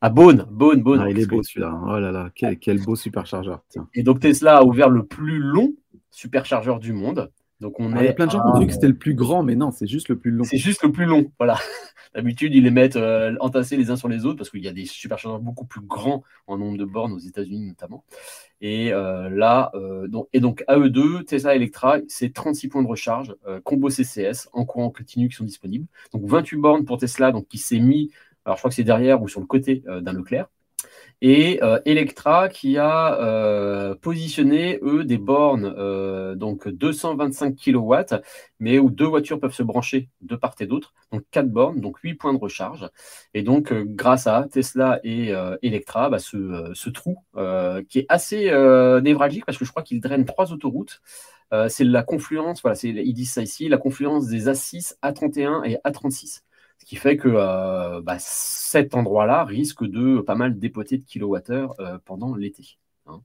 À 0.00 0.10
Beaune, 0.10 0.46
Beaune, 0.50 0.82
Beaune. 0.82 1.00
Ah, 1.00 1.10
il 1.10 1.20
est 1.20 1.26
beau 1.26 1.42
celui-là. 1.42 1.78
Oh 1.86 1.98
là 1.98 2.10
là, 2.10 2.30
quel, 2.34 2.82
beau 2.82 2.96
superchargeur. 2.96 3.62
Et 3.94 4.02
donc 4.02 4.20
Tesla 4.20 4.58
a 4.58 4.64
ouvert 4.64 4.88
le 4.88 5.06
plus 5.06 5.38
long 5.38 5.72
superchargeur 6.10 6.80
du 6.80 6.92
monde 6.92 7.30
Donc 7.62 7.78
on 7.78 7.96
Il 7.96 8.04
y 8.04 8.08
a 8.08 8.12
plein 8.12 8.26
de 8.26 8.32
gens 8.32 8.40
qui 8.40 8.48
ont 8.48 8.52
cru 8.52 8.66
que 8.66 8.72
c'était 8.72 8.88
le 8.88 8.96
plus 8.96 9.14
grand, 9.14 9.42
mais 9.42 9.54
non, 9.54 9.70
c'est 9.70 9.86
juste 9.86 10.08
le 10.08 10.18
plus 10.18 10.32
long. 10.32 10.44
C'est 10.44 10.58
juste 10.58 10.82
le 10.82 10.90
plus 10.90 11.06
long, 11.06 11.30
voilà. 11.38 11.56
D'habitude, 12.14 12.54
ils 12.54 12.64
les 12.64 12.70
mettent 12.70 12.96
euh, 12.96 13.34
entassés 13.40 13.76
les 13.78 13.90
uns 13.90 13.96
sur 13.96 14.08
les 14.08 14.26
autres 14.26 14.36
parce 14.36 14.50
qu'il 14.50 14.62
y 14.62 14.68
a 14.68 14.72
des 14.72 14.84
superchargeurs 14.84 15.40
beaucoup 15.40 15.64
plus 15.64 15.80
grands 15.80 16.24
en 16.46 16.58
nombre 16.58 16.76
de 16.76 16.84
bornes 16.84 17.12
aux 17.12 17.18
États-Unis 17.18 17.68
notamment. 17.68 18.04
Et 18.60 18.92
euh, 18.92 19.30
là, 19.30 19.70
euh, 19.74 20.08
donc, 20.08 20.28
et 20.34 20.40
donc 20.40 20.62
AE2, 20.68 21.24
Tesla 21.24 21.54
Electra, 21.54 21.98
c'est 22.08 22.34
36 22.34 22.68
points 22.68 22.82
de 22.82 22.88
recharge, 22.88 23.34
combo 23.64 23.88
CCS 23.88 24.48
en 24.52 24.66
courant 24.66 24.90
continu 24.90 25.28
qui 25.28 25.36
sont 25.36 25.44
disponibles. 25.44 25.86
Donc 26.12 26.26
28 26.26 26.56
bornes 26.58 26.84
pour 26.84 26.98
Tesla, 26.98 27.32
donc 27.32 27.46
qui 27.46 27.58
s'est 27.58 27.78
mis, 27.78 28.10
alors 28.44 28.56
je 28.56 28.60
crois 28.60 28.68
que 28.68 28.74
c'est 28.74 28.84
derrière 28.84 29.22
ou 29.22 29.28
sur 29.28 29.40
le 29.40 29.46
côté 29.46 29.82
d'un 29.86 30.12
Leclerc 30.12 30.48
et 31.24 31.62
euh, 31.62 31.78
Electra 31.84 32.48
qui 32.48 32.78
a 32.78 33.14
euh, 33.20 33.94
positionné 33.94 34.80
eux 34.82 35.04
des 35.04 35.18
bornes 35.18 35.72
euh, 35.78 36.34
donc 36.34 36.68
225 36.68 37.54
kW 37.54 38.16
mais 38.58 38.80
où 38.80 38.90
deux 38.90 39.06
voitures 39.06 39.38
peuvent 39.38 39.54
se 39.54 39.62
brancher 39.62 40.08
de 40.20 40.34
part 40.34 40.56
et 40.58 40.66
d'autre. 40.66 40.92
Donc 41.12 41.22
quatre 41.30 41.48
bornes 41.48 41.80
donc 41.80 41.98
huit 41.98 42.14
points 42.14 42.34
de 42.34 42.38
recharge. 42.38 42.90
Et 43.34 43.42
donc 43.42 43.72
grâce 43.72 44.26
à 44.26 44.48
Tesla 44.50 44.98
et 45.04 45.32
Electra 45.62 46.10
bah, 46.10 46.18
ce, 46.18 46.90
trou 46.90 47.18
qui 47.88 48.00
est 48.00 48.06
assez 48.08 48.50
névralgique 49.02 49.46
parce 49.46 49.58
que 49.58 49.64
je 49.64 49.70
crois 49.70 49.84
qu'il 49.84 50.00
draine 50.00 50.24
trois 50.24 50.52
autoroutes 50.52 51.00
c'est 51.68 51.84
la 51.84 52.02
confluence 52.02 52.62
voilà 52.62 52.78
ils 52.82 53.14
disent 53.14 53.32
ça 53.32 53.42
ici 53.42 53.68
la 53.68 53.76
confluence 53.76 54.26
des 54.26 54.48
A6 54.48 54.94
A31 55.02 55.64
et 55.64 55.78
A36 55.84 56.42
ce 56.82 56.84
qui 56.84 56.96
fait 56.96 57.16
que 57.16 57.28
euh, 57.28 58.00
bah, 58.02 58.16
cet 58.18 58.96
endroit-là 58.96 59.44
risque 59.44 59.84
de 59.84 60.20
pas 60.20 60.34
mal 60.34 60.58
dépoter 60.58 60.98
de 60.98 61.04
kilowattheures 61.04 61.76
euh, 61.78 61.98
pendant 62.04 62.34
l'été. 62.34 62.76
Hein. 63.06 63.20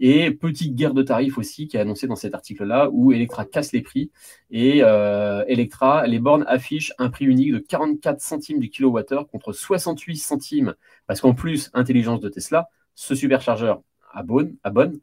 Et 0.00 0.30
petite 0.30 0.74
guerre 0.74 0.94
de 0.94 1.02
tarifs 1.02 1.36
aussi 1.36 1.68
qui 1.68 1.76
est 1.76 1.80
annoncée 1.80 2.06
dans 2.06 2.16
cet 2.16 2.34
article-là 2.34 2.88
où 2.92 3.12
Electra 3.12 3.44
casse 3.44 3.72
les 3.72 3.82
prix 3.82 4.10
et 4.50 4.82
euh, 4.82 5.44
Electra, 5.48 6.06
les 6.06 6.18
bornes 6.18 6.46
affichent 6.48 6.94
un 6.96 7.10
prix 7.10 7.26
unique 7.26 7.52
de 7.52 7.58
44 7.58 8.22
centimes 8.22 8.58
du 8.58 8.70
kilowattheure 8.70 9.26
contre 9.26 9.52
68 9.52 10.16
centimes 10.16 10.74
parce 11.06 11.20
qu'en 11.20 11.34
plus, 11.34 11.70
intelligence 11.74 12.20
de 12.20 12.30
Tesla, 12.30 12.70
ce 12.94 13.14
superchargeur 13.14 13.82
abonne, 14.14 14.56
abonne 14.64 14.98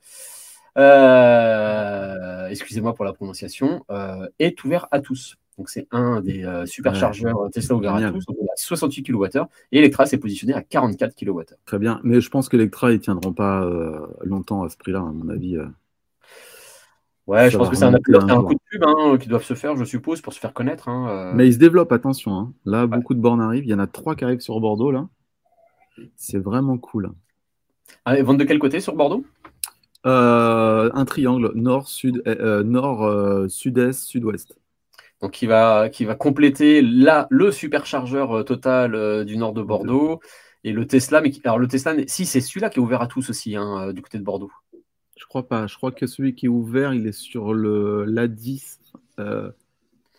excusez-moi 2.50 2.96
pour 2.96 3.06
la 3.06 3.14
prononciation, 3.14 3.86
est 4.40 4.64
ouvert 4.64 4.88
à 4.90 5.02
tous. 5.02 5.38
Donc 5.58 5.70
c'est 5.70 5.88
un 5.92 6.22
des 6.22 6.44
euh, 6.44 6.66
superchargeurs 6.66 7.50
Tesla 7.52 7.76
ouvert 7.76 7.96
à 7.96 8.12
tous, 8.12 8.24
a 8.30 8.56
68 8.56 9.04
kWh, 9.04 9.26
et 9.72 9.80
Electra 9.80 10.06
s'est 10.06 10.18
positionné 10.18 10.54
à 10.54 10.62
44 10.62 11.16
kWh. 11.16 11.44
Très 11.66 11.80
bien, 11.80 12.00
mais 12.04 12.22
je 12.22 12.30
pense 12.30 12.50
qu'Electra, 12.50 12.92
ils 12.92 12.96
ne 12.96 13.00
tiendront 13.00 13.34
pas 13.34 13.64
euh, 13.64 14.08
longtemps 14.24 14.64
à 14.64 14.70
ce 14.70 14.78
prix-là, 14.78 15.00
à 15.00 15.12
mon 15.12 15.30
avis. 15.30 15.58
Euh. 15.58 15.68
Ouais, 17.28 17.50
je 17.50 17.58
pense 17.58 17.70
que 17.70 17.76
c'est 17.76 17.86
un, 17.86 17.92
coup 17.92 18.54
de 18.54 18.60
pub 18.70 18.84
hein, 18.84 19.18
qui 19.20 19.28
doivent 19.28 19.44
se 19.44 19.54
faire, 19.54 19.76
je 19.76 19.84
suppose, 19.84 20.22
pour 20.22 20.34
se 20.34 20.40
faire 20.40 20.54
connaître. 20.54 20.90
Hein, 20.90 21.34
mais 21.36 21.48
ils 21.48 21.54
se 21.54 21.60
développent, 21.60 21.92
attention. 21.92 22.34
Hein. 22.34 22.54
Là, 22.66 22.88
beaucoup 22.88 23.14
de 23.14 23.20
bornes 23.20 23.42
arrivent. 23.42 23.66
Il 23.66 23.70
y 23.70 23.74
en 23.74 23.80
a 23.80 23.88
trois 23.88 24.16
qui 24.16 24.24
arrivent 24.24 24.42
sur 24.42 24.60
Bordeaux, 24.60 24.92
là. 24.92 25.08
C'est 26.16 26.40
vraiment 26.40 26.78
cool. 26.78 27.12
Ah, 28.06 28.22
vente 28.24 28.38
de 28.38 28.44
quel 28.44 28.58
côté 28.58 28.80
sur 28.80 28.96
Bordeaux? 28.96 29.24
Un 30.04 31.06
triangle 31.06 31.52
nord, 31.54 31.88
sud, 31.88 32.24
nord, 32.66 33.50
sud-est, 33.50 34.04
sud-ouest 34.04 34.61
donc 35.22 35.32
qui 35.32 35.46
va, 35.46 35.90
qui 35.90 36.06
va 36.06 36.16
compléter 36.16 36.82
là, 36.82 37.28
le 37.30 37.52
superchargeur 37.52 38.40
euh, 38.40 38.44
total 38.44 38.96
euh, 38.96 39.24
du 39.24 39.38
nord 39.38 39.54
de 39.54 39.62
Bordeaux 39.62 40.20
et 40.64 40.72
le 40.72 40.88
Tesla. 40.88 41.22
Mais 41.22 41.32
alors 41.44 41.60
le 41.60 41.68
Tesla, 41.68 41.94
si 42.08 42.26
c'est 42.26 42.42
celui-là 42.42 42.70
qui 42.70 42.80
est 42.80 42.82
ouvert 42.82 43.02
à 43.02 43.08
tous 43.08 43.30
aussi 43.30 43.56
hein, 43.56 43.90
euh, 43.90 43.94
du 43.94 44.02
côté 44.02 44.18
de 44.18 44.24
Bordeaux. 44.24 44.52
Je 45.18 45.26
crois 45.26 45.48
pas. 45.48 45.68
Je 45.68 45.76
crois 45.76 45.92
que 45.92 46.08
celui 46.08 46.34
qui 46.34 46.48
est 46.48 46.50
ouvert, 46.50 46.94
il 46.94 47.06
est 47.06 47.12
sur 47.12 47.54
le 47.54 48.06
l'A10, 48.06 48.80
euh, 49.20 49.52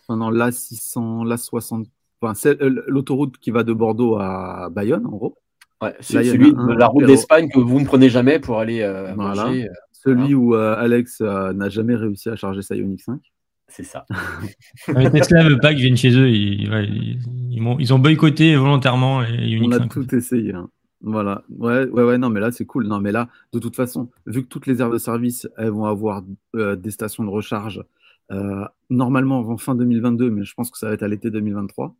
enfin 0.07 0.31
l'A600, 0.31 1.27
l'A60. 1.27 1.85
Enfin, 2.21 2.33
c'est 2.33 2.57
l'autoroute 2.61 3.37
qui 3.37 3.51
va 3.51 3.63
de 3.63 3.73
Bordeaux 3.73 4.15
à 4.17 4.69
Bayonne, 4.71 5.05
en 5.05 5.09
gros. 5.09 5.37
Ouais, 5.81 5.93
c'est 5.99 6.23
celui 6.23 6.53
de 6.53 6.73
la 6.73 6.87
route 6.87 7.03
d'Espagne 7.03 7.49
que 7.49 7.59
vous 7.59 7.81
ne 7.81 7.85
prenez 7.85 8.09
jamais 8.09 8.39
pour 8.39 8.59
aller 8.59 8.79
voilà. 9.17 9.51
celui 9.91 10.33
où 10.33 10.55
Alex 10.55 11.19
n'a 11.19 11.67
jamais 11.67 11.95
réussi 11.95 12.29
à 12.29 12.37
charger 12.37 12.61
sa 12.61 12.75
Ioniq 12.77 13.01
5. 13.01 13.32
C'est 13.67 13.83
ça. 13.83 14.05
Tesla 14.85 15.43
ne 15.43 15.49
veut 15.49 15.59
pas 15.59 15.71
que 15.71 15.79
je 15.79 15.83
vienne 15.83 15.97
chez 15.97 16.11
eux. 16.15 16.29
Ils, 16.29 17.19
ils, 17.51 17.93
ont, 17.93 17.99
boycotté 17.99 18.55
volontairement. 18.55 19.23
Et 19.23 19.59
On 19.61 19.71
a 19.71 19.87
tout 19.87 20.13
essayé. 20.13 20.53
Hein. 20.53 20.69
Voilà. 21.01 21.43
Ouais, 21.49 21.85
ouais, 21.89 22.03
ouais, 22.03 22.17
non, 22.17 22.29
mais 22.29 22.39
là, 22.39 22.51
c'est 22.51 22.65
cool. 22.65 22.87
Non, 22.87 22.99
mais 22.99 23.11
là, 23.11 23.29
de 23.51 23.59
toute 23.59 23.75
façon, 23.75 24.09
vu 24.25 24.43
que 24.43 24.47
toutes 24.47 24.67
les 24.67 24.81
aires 24.81 24.89
de 24.89 24.97
service, 24.97 25.47
elles 25.57 25.69
vont 25.69 25.85
avoir 25.85 26.23
euh, 26.55 26.75
des 26.75 26.91
stations 26.91 27.23
de 27.23 27.29
recharge, 27.29 27.83
euh, 28.31 28.65
normalement 28.89 29.39
avant 29.39 29.57
fin 29.57 29.75
2022, 29.75 30.29
mais 30.29 30.43
je 30.43 30.53
pense 30.53 30.71
que 30.71 30.77
ça 30.77 30.87
va 30.87 30.93
être 30.93 31.03
à 31.03 31.07
l'été 31.07 31.29
2023. 31.29 31.95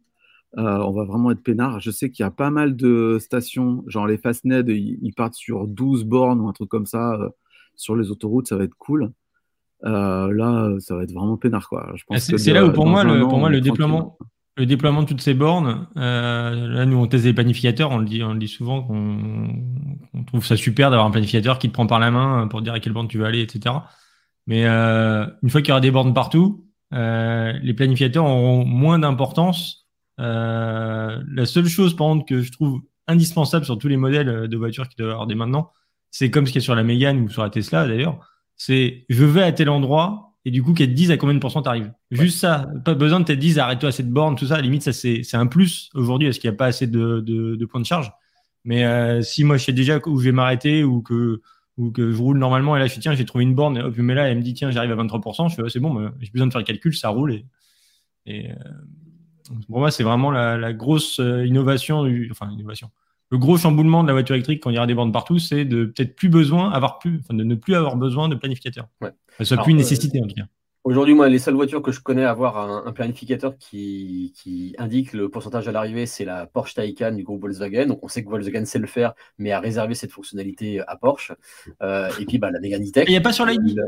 Euh, 0.58 0.62
on 0.62 0.92
va 0.92 1.04
vraiment 1.04 1.32
être 1.32 1.42
peinard. 1.42 1.80
Je 1.80 1.92
sais 1.92 2.12
qu'il 2.12 2.24
y 2.24 2.28
a 2.28 2.32
pas 2.32 2.50
mal 2.50 2.76
de 2.76 3.18
stations, 3.20 3.84
genre 3.88 4.08
les 4.08 4.18
Fastned, 4.18 4.70
ils, 4.70 5.00
ils 5.02 5.14
partent 5.14 5.34
sur 5.34 5.68
12 5.68 6.06
bornes 6.06 6.40
ou 6.40 6.48
un 6.48 6.54
truc 6.54 6.70
comme 6.70 6.86
ça 6.86 7.18
sur 7.76 7.96
les 7.96 8.12
autoroutes, 8.12 8.48
ça 8.48 8.56
va 8.56 8.64
être 8.64 8.76
cool. 8.76 9.12
Euh, 9.86 10.34
là, 10.34 10.76
ça 10.80 10.96
va 10.96 11.04
être 11.04 11.12
vraiment 11.12 11.38
peinard. 11.38 11.68
Quoi. 11.68 11.94
Ah, 12.10 12.20
c'est 12.20 12.54
là 12.54 12.66
où 12.66 12.72
pour 12.72 12.86
moi, 12.86 13.04
le, 13.04 13.22
pour 13.22 13.38
moi, 13.38 13.50
le 13.50 13.60
déploiement, 13.60 14.18
le 14.56 14.66
déploiement 14.66 15.04
de 15.04 15.08
toutes 15.08 15.22
ces 15.22 15.34
bornes, 15.34 15.88
euh, 15.98 16.68
là, 16.68 16.86
nous, 16.86 16.98
on 16.98 17.08
teste 17.08 17.26
des 17.26 17.34
planificateurs, 17.34 17.92
on 17.92 17.98
le 17.98 18.06
dit, 18.06 18.24
on 18.24 18.34
le 18.34 18.40
dit 18.40 18.48
souvent 18.48 18.82
qu'on 18.82 20.24
trouve 20.26 20.46
ça 20.46 20.56
super 20.56 20.90
d'avoir 20.90 21.08
un 21.08 21.12
planificateur 21.12 21.60
qui 21.60 21.68
te 21.68 21.74
prend 21.74 21.88
par 21.88 22.00
la 22.00 22.12
main 22.12 22.48
pour 22.48 22.62
dire 22.62 22.74
à 22.74 22.80
quelle 22.80 22.94
borne 22.94 23.08
tu 23.08 23.18
veux 23.18 23.26
aller, 23.26 23.42
etc. 23.42 23.76
Mais 24.48 24.66
euh, 24.66 25.26
une 25.42 25.50
fois 25.50 25.62
qu'il 25.62 25.70
y 25.70 25.72
aura 25.72 25.82
des 25.82 25.92
bornes 25.92 26.14
partout, 26.14 26.66
les 26.92 27.74
planificateurs 27.76 28.26
auront 28.26 28.66
moins 28.66 29.00
d'importance. 29.00 29.88
la 30.18 31.46
seule 31.46 31.66
chose, 31.66 31.96
par 31.96 32.08
contre, 32.08 32.26
que 32.26 32.42
je 32.42 32.52
trouve 32.52 32.82
indispensable 33.08 33.66
sur 33.66 33.78
tous 33.78 33.90
les 33.90 33.98
modèles 33.98 34.48
de 34.48 34.58
voitures 34.58 34.88
qui 34.88 34.96
doivent 34.96 35.12
avoir 35.12 35.28
des 35.28 35.36
maintenant, 35.36 35.72
c'est 36.10 36.30
comme 36.30 36.46
ce 36.46 36.54
qu'il 36.54 36.62
y 36.62 36.64
a 36.64 36.66
sur 36.66 36.76
la 36.76 36.84
Mégane 36.84 37.20
ou 37.20 37.30
sur 37.30 37.42
la 37.44 37.50
Tesla 37.50 37.86
d'ailleurs, 37.88 38.33
c'est 38.56 39.06
je 39.10 39.26
vais 39.26 39.44
à 39.44 39.52
tel 39.52 39.70
endroit 39.70 40.34
et 40.46 40.52
du 40.52 40.62
coup 40.62 40.74
qu'elle 40.74 40.90
te 40.90 40.94
dise 40.94 41.12
à 41.12 41.18
combien 41.18 41.36
de 41.36 41.40
pourcents 41.40 41.62
t'arrives. 41.62 41.92
Juste 42.12 42.40
ça, 42.40 42.68
pas 42.84 42.96
besoin 42.96 43.20
de 43.20 43.26
te 43.26 43.32
dire 43.32 43.64
arrête-toi 43.64 43.90
à 43.90 43.92
cette 43.92 44.10
borne, 44.10 44.36
tout 44.36 44.48
ça. 44.48 44.56
À 44.56 44.58
la 44.58 44.64
limite, 44.64 44.84
ça 44.84 44.94
c'est 44.94 45.36
un 45.36 45.48
plus 45.48 45.90
aujourd'hui 45.94 46.28
parce 46.28 46.40
qu'il 46.40 46.50
n'y 46.50 46.56
a 46.56 46.58
pas 46.58 46.68
assez 46.68 46.88
de, 46.88 47.22
de, 47.22 47.66
points 47.66 47.82
de 47.82 47.86
charge. 47.86 48.12
Mais 48.66 48.86
euh, 48.86 49.22
si 49.22 49.44
moi 49.44 49.58
je 49.58 49.66
sais 49.66 49.74
déjà 49.74 50.00
où 50.06 50.20
je 50.20 50.26
vais 50.26 50.32
m'arrêter 50.32 50.84
ou 50.84 51.02
que 51.02 51.42
ou 51.78 51.92
que 51.92 52.12
je 52.12 52.18
roule 52.18 52.38
normalement 52.38 52.76
et 52.78 52.80
là 52.80 52.86
je 52.86 52.94
dis 52.94 53.00
tiens 53.00 53.16
j'ai 53.16 53.26
trouvé 53.26 53.44
une 53.44 53.56
borne 53.56 53.78
et 53.78 53.82
hop 53.82 53.96
je 53.98 54.02
mets 54.04 54.14
là 54.14 54.28
et 54.28 54.32
elle 54.32 54.38
me 54.38 54.44
dit 54.44 54.54
tiens 54.54 54.70
j'arrive 54.70 54.92
à 54.92 55.04
23%, 55.04 55.50
je 55.50 55.56
fais 55.56 55.70
c'est 55.70 55.80
bon, 55.80 56.12
j'ai 56.20 56.30
besoin 56.30 56.46
de 56.46 56.52
faire 56.52 56.62
le 56.62 56.66
calcul, 56.66 56.96
ça 56.96 57.10
roule 57.10 57.34
et, 57.34 57.46
et 58.28 58.52
euh, 58.52 58.56
pour 59.68 59.80
moi 59.80 59.90
c'est 59.90 60.04
vraiment 60.04 60.30
la, 60.30 60.56
la 60.56 60.72
grosse 60.72 61.20
euh, 61.20 61.46
innovation, 61.46 62.06
enfin 62.30 62.52
innovation 62.52 62.92
le 63.30 63.38
gros 63.38 63.58
chamboulement 63.58 64.04
de 64.04 64.08
la 64.08 64.14
voiture 64.14 64.36
électrique 64.36 64.62
quand 64.62 64.70
il 64.70 64.76
y 64.76 64.78
aura 64.78 64.88
des 64.88 64.94
bornes 64.94 65.12
partout, 65.12 65.40
c'est 65.40 65.66
de 65.66 65.86
peut-être 65.86 66.16
plus 66.16 66.30
besoin, 66.30 66.72
avoir 66.72 67.00
plus, 67.00 67.20
enfin, 67.20 67.34
de 67.34 67.44
ne 67.44 67.56
plus 67.56 67.76
avoir 67.76 67.96
besoin 67.96 68.30
de 68.30 68.36
planificateur. 68.36 68.88
Ouais. 69.02 69.12
Ça 69.40 69.46
soit 69.46 69.58
plus 69.64 69.72
une 69.72 69.78
nécessité 69.78 70.22
en 70.22 70.28
tout 70.28 70.36
cas. 70.36 70.46
Aujourd'hui, 70.84 71.14
moi, 71.14 71.30
les 71.30 71.40
seules 71.40 71.54
voitures 71.54 71.82
que 71.82 71.94
je 71.94 72.02
connais 72.02 72.26
avoir 72.26 72.58
un, 72.86 72.92
planificateur 72.92 73.58
qui, 73.58 74.76
indique 74.78 75.14
le 75.14 75.30
pourcentage 75.30 75.66
à 75.70 75.72
l'arrivée, 75.72 76.06
c'est 76.06 76.26
la 76.26 76.46
Porsche 76.46 76.74
Taycan 76.74 77.14
du 77.14 77.24
groupe 77.24 77.42
Volkswagen. 77.42 77.86
Donc, 77.86 78.04
on 78.04 78.10
sait 78.10 78.22
que 78.22 78.30
Volkswagen 78.30 78.66
sait 78.66 78.80
le 78.80 78.88
faire, 78.88 79.14
mais 79.38 79.54
a 79.54 79.62
réservé 79.62 79.96
cette 79.96 80.12
fonctionnalité 80.12 80.82
à 80.86 80.98
Porsche. 80.98 81.32
Euh, 81.82 82.10
et 82.20 82.26
puis, 82.26 82.38
bah, 82.38 82.52
la 82.52 82.60
Megane 82.60 82.84
E-Tech. 82.84 83.06
Il 83.08 83.12
n'y 83.12 83.18
a 83.18 83.22
pas 83.22 83.32
sur 83.32 83.46
l'ID 83.46 83.80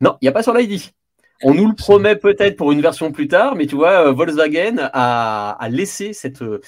Non, 0.00 0.16
il 0.22 0.24
n'y 0.24 0.28
a 0.28 0.32
pas 0.32 0.42
sur 0.42 0.54
l'ID. 0.54 0.80
On 1.44 1.54
nous 1.54 1.68
le 1.68 1.74
promet 1.74 2.16
peut-être 2.16 2.56
pour 2.56 2.72
une 2.72 2.80
version 2.80 3.12
plus 3.12 3.28
tard, 3.28 3.54
mais 3.54 3.66
tu 3.66 3.76
vois, 3.76 4.08
euh, 4.08 4.12
Volkswagen 4.12 4.90
a, 4.92 5.68
laissé 5.70 6.12
cette. 6.12 6.42
Euh, 6.42 6.60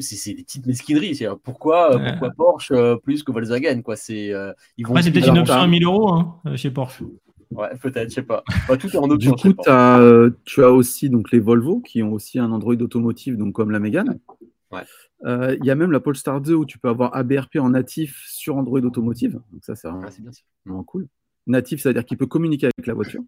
c'est 0.00 0.34
des 0.34 0.42
petites 0.42 0.66
mesquineries. 0.66 1.22
Pourquoi, 1.42 1.94
euh, 1.94 2.10
pourquoi 2.10 2.30
Porsche 2.30 2.72
plus 3.02 3.22
que 3.22 3.32
Volkswagen 3.32 3.80
quoi 3.82 3.96
C'est 3.96 4.32
ils 4.76 4.86
vont. 4.86 5.00
c'est 5.00 5.10
peut-être 5.10 5.28
une 5.28 5.38
option 5.38 5.54
à 5.54 5.66
1000 5.66 5.84
euros 5.84 6.08
hein, 6.12 6.56
chez 6.56 6.70
Porsche. 6.70 7.02
Ouais, 7.50 7.68
peut-être, 7.82 8.08
je 8.08 8.14
sais 8.14 8.22
pas. 8.22 8.42
tout 8.78 8.88
est 8.88 8.96
en 8.96 9.10
option. 9.10 9.32
Du 9.32 9.54
coup, 9.54 9.62
tu 10.44 10.62
as 10.64 10.70
aussi 10.70 11.08
donc 11.08 11.32
les 11.32 11.40
Volvo 11.40 11.80
qui 11.80 12.02
ont 12.02 12.12
aussi 12.12 12.38
un 12.38 12.50
Android 12.52 12.74
automotive, 12.74 13.36
donc 13.36 13.54
comme 13.54 13.70
la 13.70 13.78
Mégane. 13.78 14.18
Ouais. 14.70 14.82
Il 15.24 15.64
y 15.64 15.70
a 15.70 15.74
même 15.74 15.92
la 15.92 16.00
Polestar 16.00 16.40
2 16.40 16.54
où 16.54 16.66
tu 16.66 16.78
peux 16.78 16.88
avoir 16.88 17.16
ABRP 17.16 17.56
en 17.56 17.70
natif 17.70 18.22
sur 18.26 18.56
Android 18.56 18.80
automotive. 18.80 19.40
Donc 19.52 19.64
ça, 19.64 19.74
c'est 19.74 19.88
vraiment, 19.88 20.02
bien 20.02 20.30
vraiment 20.66 20.84
cool. 20.84 21.08
Natif, 21.46 21.80
c'est-à-dire 21.80 22.04
qu'il 22.04 22.18
peut 22.18 22.26
communiquer 22.26 22.66
avec 22.66 22.86
la 22.86 22.94
voiture. 22.94 23.22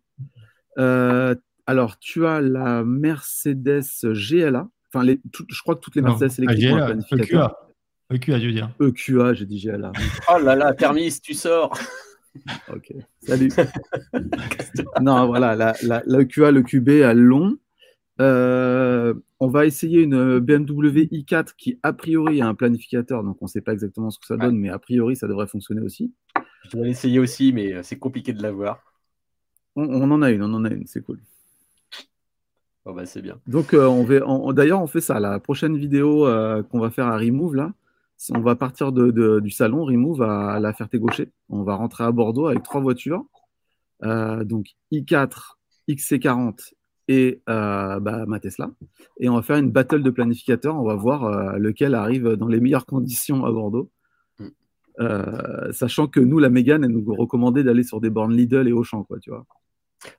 Euh, 0.78 1.34
alors, 1.66 1.98
tu 1.98 2.26
as 2.26 2.40
la 2.40 2.84
Mercedes 2.84 3.82
GLA. 4.02 4.68
Enfin, 4.92 5.04
les, 5.04 5.20
je 5.48 5.62
crois 5.62 5.74
que 5.74 5.80
toutes 5.80 5.96
les 5.96 6.02
Mercedes 6.02 6.30
électriques 6.38 6.72
ont 6.72 6.76
un 6.76 6.86
planificateur. 6.86 7.56
EQA, 8.10 8.38
je 8.38 8.46
veux 8.46 8.52
dire. 8.52 8.70
EQA, 8.80 9.34
j'ai 9.34 9.46
dit 9.46 9.60
GLA. 9.60 9.92
oh 10.30 10.38
là 10.38 10.54
là, 10.54 10.74
Thermis, 10.74 11.20
tu 11.22 11.34
sors. 11.34 11.76
ok, 12.68 12.92
salut. 13.22 13.50
non, 15.00 15.26
voilà, 15.26 15.54
la, 15.54 15.74
la, 15.82 16.02
la, 16.04 16.20
EQA, 16.20 16.50
le 16.50 16.62
QB 16.62 17.02
à 17.02 17.14
long. 17.14 17.56
Euh, 18.20 19.14
on 19.40 19.48
va 19.48 19.66
essayer 19.66 20.02
une 20.02 20.38
BMW 20.38 21.08
i4 21.10 21.54
qui, 21.56 21.78
a 21.82 21.92
priori, 21.92 22.40
a 22.40 22.46
un 22.46 22.54
planificateur, 22.54 23.24
donc 23.24 23.38
on 23.40 23.46
ne 23.46 23.50
sait 23.50 23.60
pas 23.60 23.72
exactement 23.72 24.10
ce 24.10 24.18
que 24.18 24.26
ça 24.26 24.36
donne, 24.36 24.56
mais 24.56 24.68
a 24.68 24.78
priori, 24.78 25.16
ça 25.16 25.26
devrait 25.26 25.48
fonctionner 25.48 25.80
aussi. 25.80 26.12
Je 26.64 26.70
dois 26.76 26.86
l'essayer 26.86 27.18
aussi, 27.18 27.52
mais 27.52 27.74
euh, 27.74 27.82
c'est 27.82 27.98
compliqué 27.98 28.32
de 28.32 28.42
l'avoir. 28.42 28.93
On, 29.76 30.10
en 30.10 30.22
a 30.22 30.30
une, 30.30 30.42
on 30.42 30.54
en 30.54 30.64
a 30.64 30.70
une, 30.70 30.86
c'est 30.86 31.02
cool. 31.02 31.18
Oh 32.86 32.92
bah 32.92 33.06
c'est 33.06 33.22
bien. 33.22 33.40
Donc 33.46 33.74
on 33.74 34.52
d'ailleurs 34.52 34.82
on 34.82 34.86
fait 34.86 35.00
ça. 35.00 35.18
La 35.18 35.40
prochaine 35.40 35.76
vidéo 35.76 36.26
qu'on 36.70 36.80
va 36.80 36.90
faire 36.90 37.06
à 37.06 37.16
Remove 37.16 37.54
là, 37.54 37.72
on 38.34 38.40
va 38.40 38.56
partir 38.56 38.92
du 38.92 39.50
salon 39.50 39.84
Remove 39.84 40.20
à 40.22 40.60
la 40.60 40.72
Ferté-Gaucher. 40.74 41.30
On 41.48 41.62
va 41.62 41.76
rentrer 41.76 42.04
à 42.04 42.12
Bordeaux 42.12 42.46
avec 42.46 42.62
trois 42.62 42.82
voitures. 42.82 43.24
donc 44.02 44.66
i4, 44.92 45.56
XC40 45.88 46.74
et 47.08 47.42
euh, 47.48 48.00
bah, 48.00 48.24
ma 48.26 48.40
Tesla. 48.40 48.70
Et 49.18 49.28
on 49.28 49.34
va 49.34 49.42
faire 49.42 49.56
une 49.56 49.70
battle 49.70 50.02
de 50.02 50.10
planificateurs. 50.10 50.76
On 50.76 50.84
va 50.84 50.94
voir 50.94 51.24
euh, 51.24 51.58
lequel 51.58 51.94
arrive 51.94 52.30
dans 52.30 52.48
les 52.48 52.60
meilleures 52.60 52.86
conditions 52.86 53.44
à 53.44 53.52
Bordeaux. 53.52 53.90
Mm. 54.38 54.46
Euh, 55.00 55.72
sachant 55.72 56.06
que 56.06 56.20
nous, 56.20 56.38
la 56.38 56.50
Mégane, 56.50 56.84
elle 56.84 56.92
nous 56.92 57.14
recommandait 57.14 57.64
d'aller 57.64 57.82
sur 57.82 58.00
des 58.00 58.10
bornes 58.10 58.34
Lidl 58.34 58.68
et 58.68 58.72
Auchan, 58.72 59.04
quoi, 59.04 59.18
tu 59.18 59.30
vois. 59.30 59.44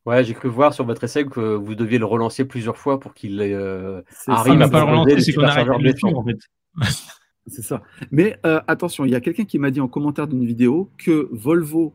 Ouais, 0.05 0.23
j'ai 0.23 0.33
cru 0.33 0.49
voir 0.49 0.73
sur 0.73 0.85
votre 0.85 1.03
essai 1.03 1.25
que 1.25 1.55
vous 1.55 1.75
deviez 1.75 1.97
le 1.97 2.05
relancer 2.05 2.45
plusieurs 2.45 2.77
fois 2.77 2.99
pour 2.99 3.13
qu'il 3.13 3.41
arrive 3.41 4.61
à 4.61 4.69
pas 4.69 4.79
le 4.79 4.91
relancer, 4.91 5.21
c'est 5.21 5.33
qu'on 5.33 5.43
arrête 5.43 5.67
de 5.67 6.15
en 6.15 6.23
fait. 6.23 6.37
c'est 7.47 7.61
ça. 7.61 7.81
Mais 8.11 8.39
attention, 8.43 9.05
il 9.05 9.11
y 9.11 9.15
a 9.15 9.21
quelqu'un 9.21 9.45
qui 9.45 9.59
m'a 9.59 9.71
dit 9.71 9.81
en 9.81 9.87
commentaire 9.87 10.27
d'une 10.27 10.45
vidéo 10.45 10.91
que 10.97 11.29
Volvo 11.31 11.93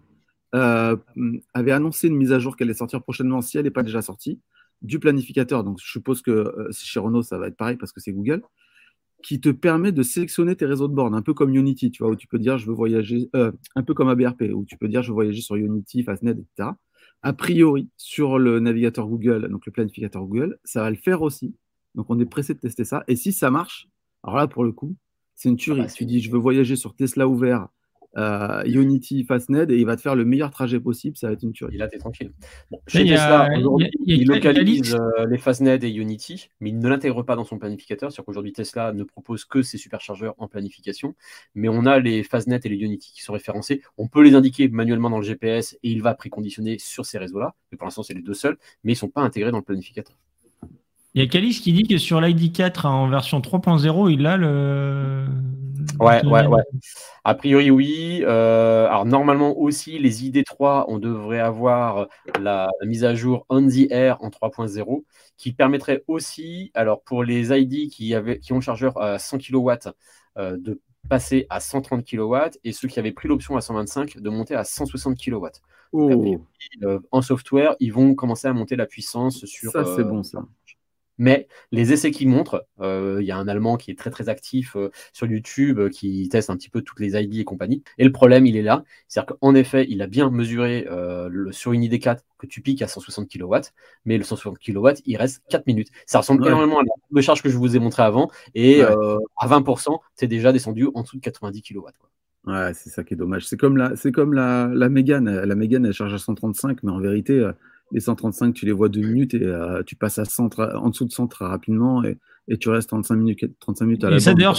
avait 0.52 1.72
annoncé 1.72 2.08
une 2.08 2.16
mise 2.16 2.32
à 2.32 2.38
jour 2.38 2.56
qui 2.56 2.62
allait 2.62 2.74
sortir 2.74 3.02
prochainement 3.02 3.40
si 3.40 3.58
elle 3.58 3.64
n'est 3.64 3.70
pas 3.70 3.82
déjà 3.82 4.02
sortie 4.02 4.40
du 4.82 4.98
planificateur, 4.98 5.64
donc 5.64 5.78
je 5.82 5.90
suppose 5.90 6.22
que 6.22 6.30
euh, 6.30 6.68
chez 6.72 7.00
Renault, 7.00 7.22
ça 7.22 7.38
va 7.38 7.48
être 7.48 7.56
pareil 7.56 7.76
parce 7.76 7.92
que 7.92 8.00
c'est 8.00 8.12
Google, 8.12 8.42
qui 9.22 9.40
te 9.40 9.50
permet 9.50 9.92
de 9.92 10.02
sélectionner 10.02 10.56
tes 10.56 10.64
réseaux 10.64 10.88
de 10.88 10.94
bornes, 10.94 11.14
un 11.14 11.22
peu 11.22 11.34
comme 11.34 11.54
Unity, 11.54 11.90
tu 11.90 12.02
vois, 12.02 12.12
où 12.12 12.16
tu 12.16 12.26
peux 12.26 12.38
dire 12.38 12.56
je 12.56 12.66
veux 12.66 12.72
voyager, 12.72 13.28
euh, 13.36 13.52
un 13.76 13.82
peu 13.82 13.94
comme 13.94 14.08
ABRP, 14.08 14.44
où 14.54 14.64
tu 14.64 14.76
peux 14.78 14.88
dire 14.88 15.02
je 15.02 15.08
veux 15.08 15.14
voyager 15.14 15.42
sur 15.42 15.56
Unity, 15.56 16.02
Fastnet, 16.02 16.32
etc. 16.32 16.70
A 17.22 17.32
priori, 17.32 17.90
sur 17.96 18.38
le 18.38 18.60
navigateur 18.60 19.06
Google, 19.06 19.48
donc 19.50 19.66
le 19.66 19.72
planificateur 19.72 20.22
Google, 20.22 20.58
ça 20.64 20.82
va 20.82 20.90
le 20.90 20.96
faire 20.96 21.22
aussi. 21.22 21.54
Donc 21.94 22.06
on 22.08 22.18
est 22.18 22.26
pressé 22.26 22.54
de 22.54 22.60
tester 22.60 22.84
ça. 22.84 23.04
Et 23.08 23.16
si 23.16 23.32
ça 23.32 23.50
marche, 23.50 23.88
alors 24.22 24.36
là, 24.36 24.46
pour 24.46 24.64
le 24.64 24.72
coup, 24.72 24.96
c'est 25.34 25.48
une 25.48 25.56
tuerie. 25.56 25.80
Ah 25.82 25.86
bah, 25.86 25.92
tu 25.92 26.04
dis 26.04 26.20
je 26.20 26.30
veux 26.30 26.38
voyager 26.38 26.76
sur 26.76 26.94
Tesla 26.94 27.28
ouvert 27.28 27.68
euh, 28.16 28.62
Unity 28.64 29.24
Fastned 29.24 29.70
et 29.70 29.78
il 29.78 29.86
va 29.86 29.96
te 29.96 30.00
faire 30.00 30.14
le 30.14 30.24
meilleur 30.24 30.50
trajet 30.50 30.80
possible. 30.80 31.16
Ça 31.16 31.28
va 31.28 31.34
être 31.34 31.42
une 31.42 31.52
tuerie. 31.52 31.74
Et 31.74 31.78
là, 31.78 31.88
t'es 31.88 31.98
tranquille. 31.98 32.32
chez 32.86 33.04
Tesla, 33.04 33.48
il, 34.06 34.26
localise 34.26 34.94
euh, 34.94 35.26
les 35.26 35.38
Fastned 35.38 35.82
et 35.84 35.90
Unity, 35.90 36.50
mais 36.60 36.70
il 36.70 36.78
ne 36.78 36.88
l'intègre 36.88 37.22
pas 37.22 37.36
dans 37.36 37.44
son 37.44 37.58
planificateur. 37.58 38.10
C'est-à-dire 38.10 38.26
qu'aujourd'hui, 38.26 38.52
Tesla 38.52 38.92
ne 38.92 39.04
propose 39.04 39.44
que 39.44 39.62
ses 39.62 39.78
superchargeurs 39.78 40.34
en 40.38 40.48
planification, 40.48 41.14
mais 41.54 41.68
on 41.68 41.86
a 41.86 41.98
les 41.98 42.22
Fastnet 42.22 42.60
et 42.64 42.68
les 42.68 42.76
Unity 42.76 43.12
qui 43.14 43.22
sont 43.22 43.32
référencés. 43.32 43.82
On 43.98 44.08
peut 44.08 44.22
les 44.22 44.34
indiquer 44.34 44.68
manuellement 44.68 45.10
dans 45.10 45.18
le 45.18 45.24
GPS 45.24 45.78
et 45.82 45.90
il 45.90 46.02
va 46.02 46.14
préconditionner 46.14 46.78
sur 46.78 47.06
ces 47.06 47.18
réseaux-là. 47.18 47.54
Mais 47.70 47.78
pour 47.78 47.86
l'instant, 47.86 48.02
c'est 48.02 48.14
les 48.14 48.22
deux 48.22 48.34
seuls, 48.34 48.58
mais 48.84 48.92
ils 48.92 48.96
ne 48.96 49.00
sont 49.00 49.08
pas 49.08 49.22
intégrés 49.22 49.50
dans 49.50 49.58
le 49.58 49.64
planificateur. 49.64 50.16
Il 51.14 51.20
y 51.20 51.24
a 51.24 51.28
Calis 51.28 51.60
qui 51.60 51.72
dit 51.72 51.82
que 51.82 51.98
sur 51.98 52.20
l'ID4 52.20 52.86
en 52.86 53.08
version 53.08 53.40
3.0, 53.40 54.12
il 54.12 54.26
a 54.26 54.36
le. 54.36 55.26
Ouais, 55.98 56.24
ouais, 56.24 56.46
ouais. 56.46 56.62
A 57.24 57.34
priori, 57.34 57.70
oui. 57.70 58.22
Euh, 58.22 58.86
alors, 58.86 59.04
normalement 59.04 59.58
aussi, 59.58 59.98
les 59.98 60.24
ID3, 60.24 60.86
on 60.88 60.98
devrait 60.98 61.40
avoir 61.40 62.08
la, 62.40 62.70
mise 62.84 63.04
à 63.04 63.14
jour 63.14 63.46
On 63.48 63.66
the 63.66 63.90
Air 63.90 64.22
en 64.22 64.28
3.0 64.28 65.04
qui 65.36 65.52
permettrait 65.52 66.04
aussi, 66.06 66.70
alors 66.74 67.02
pour 67.02 67.24
les 67.24 67.50
ID 67.58 67.90
qui, 67.90 68.14
avaient, 68.14 68.38
qui 68.38 68.52
ont 68.52 68.56
le 68.56 68.62
chargeur 68.62 69.00
à 69.00 69.18
100 69.18 69.38
kW, 69.38 69.70
euh, 70.38 70.56
de 70.58 70.80
passer 71.08 71.46
à 71.48 71.60
130 71.60 72.04
kW 72.04 72.36
et 72.62 72.72
ceux 72.72 72.88
qui 72.88 72.98
avaient 72.98 73.12
pris 73.12 73.26
l'option 73.26 73.56
à 73.56 73.60
125 73.60 74.18
de 74.18 74.30
monter 74.30 74.54
à 74.54 74.64
160 74.64 75.18
kW. 75.18 75.46
Euh, 76.82 77.00
en 77.10 77.22
software, 77.22 77.74
ils 77.80 77.92
vont 77.92 78.14
commencer 78.14 78.46
à 78.46 78.52
monter 78.52 78.76
la 78.76 78.86
puissance 78.86 79.44
sur. 79.46 79.72
Ça, 79.72 79.84
c'est 79.96 80.04
bon, 80.04 80.22
ça. 80.22 80.44
Mais 81.20 81.48
les 81.70 81.92
essais 81.92 82.10
qui 82.10 82.24
montrent, 82.24 82.66
euh, 82.80 83.18
il 83.20 83.26
y 83.26 83.30
a 83.30 83.36
un 83.36 83.46
Allemand 83.46 83.76
qui 83.76 83.90
est 83.90 83.94
très 83.94 84.08
très 84.08 84.30
actif 84.30 84.74
euh, 84.74 84.90
sur 85.12 85.26
YouTube, 85.26 85.78
euh, 85.78 85.90
qui 85.90 86.26
teste 86.30 86.48
un 86.48 86.56
petit 86.56 86.70
peu 86.70 86.80
toutes 86.80 86.98
les 86.98 87.14
ID 87.20 87.40
et 87.40 87.44
compagnie. 87.44 87.84
Et 87.98 88.04
le 88.04 88.10
problème, 88.10 88.46
il 88.46 88.56
est 88.56 88.62
là. 88.62 88.84
C'est-à-dire 89.06 89.36
qu'en 89.36 89.54
effet, 89.54 89.86
il 89.90 90.00
a 90.00 90.06
bien 90.06 90.30
mesuré 90.30 90.86
le, 90.88 91.52
sur 91.52 91.72
une 91.72 91.82
ID4 91.82 92.20
que 92.38 92.46
tu 92.46 92.62
piques 92.62 92.80
à 92.80 92.88
160 92.88 93.28
kW, 93.30 93.54
mais 94.06 94.16
le 94.16 94.24
160 94.24 94.58
kW, 94.58 94.88
il 95.04 95.16
reste 95.18 95.42
4 95.50 95.66
minutes. 95.66 95.88
Ça 96.06 96.20
ressemble 96.20 96.46
énormément 96.46 96.80
à 96.80 96.84
la 97.12 97.20
charge 97.20 97.42
que 97.42 97.50
je 97.50 97.58
vous 97.58 97.76
ai 97.76 97.78
montré 97.78 98.02
avant. 98.02 98.30
Et 98.54 98.82
à 98.82 99.46
20%, 99.46 99.98
c'est 100.14 100.26
déjà 100.26 100.52
descendu 100.52 100.88
en 100.94 101.02
dessous 101.02 101.18
de 101.18 101.22
90 101.22 101.60
kW. 101.60 101.80
Ouais, 102.46 102.72
c'est 102.72 102.88
ça 102.88 103.04
qui 103.04 103.12
est 103.12 103.18
dommage. 103.18 103.46
C'est 103.46 103.58
comme 103.58 103.76
la, 103.76 103.94
c'est 103.94 104.10
comme 104.12 104.32
la, 104.32 104.70
la 104.72 104.88
Mégane. 104.88 105.44
La 105.44 105.54
Mégane, 105.54 105.84
elle 105.84 105.92
charge 105.92 106.14
à 106.14 106.18
135, 106.18 106.82
mais 106.82 106.90
en 106.90 106.98
vérité, 106.98 107.46
les 107.92 108.00
135, 108.00 108.54
tu 108.54 108.66
les 108.66 108.72
vois 108.72 108.88
deux 108.88 109.00
minutes 109.00 109.34
et 109.34 109.42
euh, 109.42 109.82
tu 109.84 109.96
passes 109.96 110.18
à 110.18 110.24
100, 110.24 110.58
en 110.58 110.88
dessous 110.90 111.04
de 111.04 111.12
100 111.12 111.28
très 111.28 111.44
rapidement 111.44 112.04
et, 112.04 112.18
et 112.48 112.56
tu 112.56 112.68
restes 112.68 112.88
35 112.88 113.16
minutes, 113.16 113.44
35 113.60 113.84
minutes 113.84 114.04
à 114.04 114.10
la 114.10 114.16
et 114.16 114.20
ça, 114.20 114.34
d'ailleurs, 114.34 114.58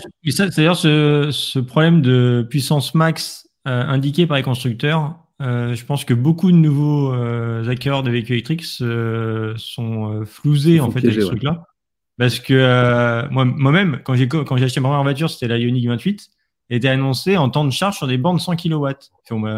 d'ailleurs, 0.55 0.75
ce, 0.75 1.29
ce, 1.31 1.59
problème 1.59 2.01
de 2.01 2.45
puissance 2.49 2.93
max 2.95 3.47
euh, 3.67 3.83
indiqué 3.83 4.27
par 4.27 4.37
les 4.37 4.43
constructeurs, 4.43 5.17
euh, 5.41 5.73
je 5.73 5.85
pense 5.85 6.05
que 6.05 6.13
beaucoup 6.13 6.51
de 6.51 6.57
nouveaux 6.57 7.13
acquéreurs 7.67 8.03
de 8.03 8.11
véhicules 8.11 8.35
électriques 8.35 8.63
sont 8.63 10.23
flousés 10.25 10.79
en 10.79 10.91
fait 10.91 10.99
avec 10.99 11.21
ce 11.21 11.27
truc-là. 11.27 11.65
Parce 12.17 12.39
que 12.39 13.27
moi, 13.31 13.45
moi-même, 13.45 14.01
quand 14.03 14.13
j'ai, 14.13 14.27
quand 14.27 14.57
j'ai 14.57 14.65
acheté 14.65 14.79
ma 14.79 14.89
première 14.89 15.03
voiture, 15.03 15.29
c'était 15.29 15.47
la 15.47 15.57
Ioniq 15.57 15.87
28, 15.87 16.29
était 16.71 16.87
annoncé 16.87 17.37
en 17.37 17.49
temps 17.49 17.65
de 17.65 17.71
charge 17.71 17.97
sur 17.97 18.07
des 18.07 18.17
bandes 18.17 18.39
100 18.39 18.55
kW. 18.55 18.87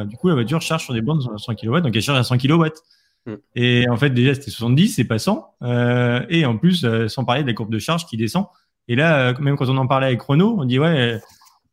du 0.05 0.17
coup, 0.17 0.29
la 0.29 0.33
voiture 0.33 0.61
charge 0.61 0.83
sur 0.83 0.93
des 0.93 1.01
bandes 1.01 1.21
100 1.37 1.55
kW, 1.55 1.79
donc 1.81 1.95
elle 1.95 2.01
charge 2.01 2.19
à 2.19 2.23
100 2.23 2.37
kW. 2.37 2.65
Mm. 3.25 3.33
Et 3.55 3.89
en 3.89 3.97
fait, 3.97 4.09
déjà, 4.09 4.33
c'était 4.33 4.51
70, 4.51 4.89
c'est 4.89 5.03
pas 5.05 5.19
100. 5.19 5.55
Euh, 5.61 6.25
et 6.29 6.45
en 6.45 6.57
plus, 6.57 6.83
euh, 6.83 7.07
sans 7.07 7.25
parler 7.25 7.43
de 7.43 7.47
la 7.47 7.53
courbe 7.53 7.71
de 7.71 7.79
charge 7.79 8.05
qui 8.05 8.17
descend. 8.17 8.45
Et 8.87 8.95
là, 8.95 9.29
euh, 9.29 9.33
même 9.39 9.55
quand 9.55 9.69
on 9.69 9.77
en 9.77 9.87
parlait 9.87 10.07
avec 10.07 10.21
Renault, 10.21 10.55
on 10.59 10.65
dit 10.65 10.79
ouais, 10.79 11.19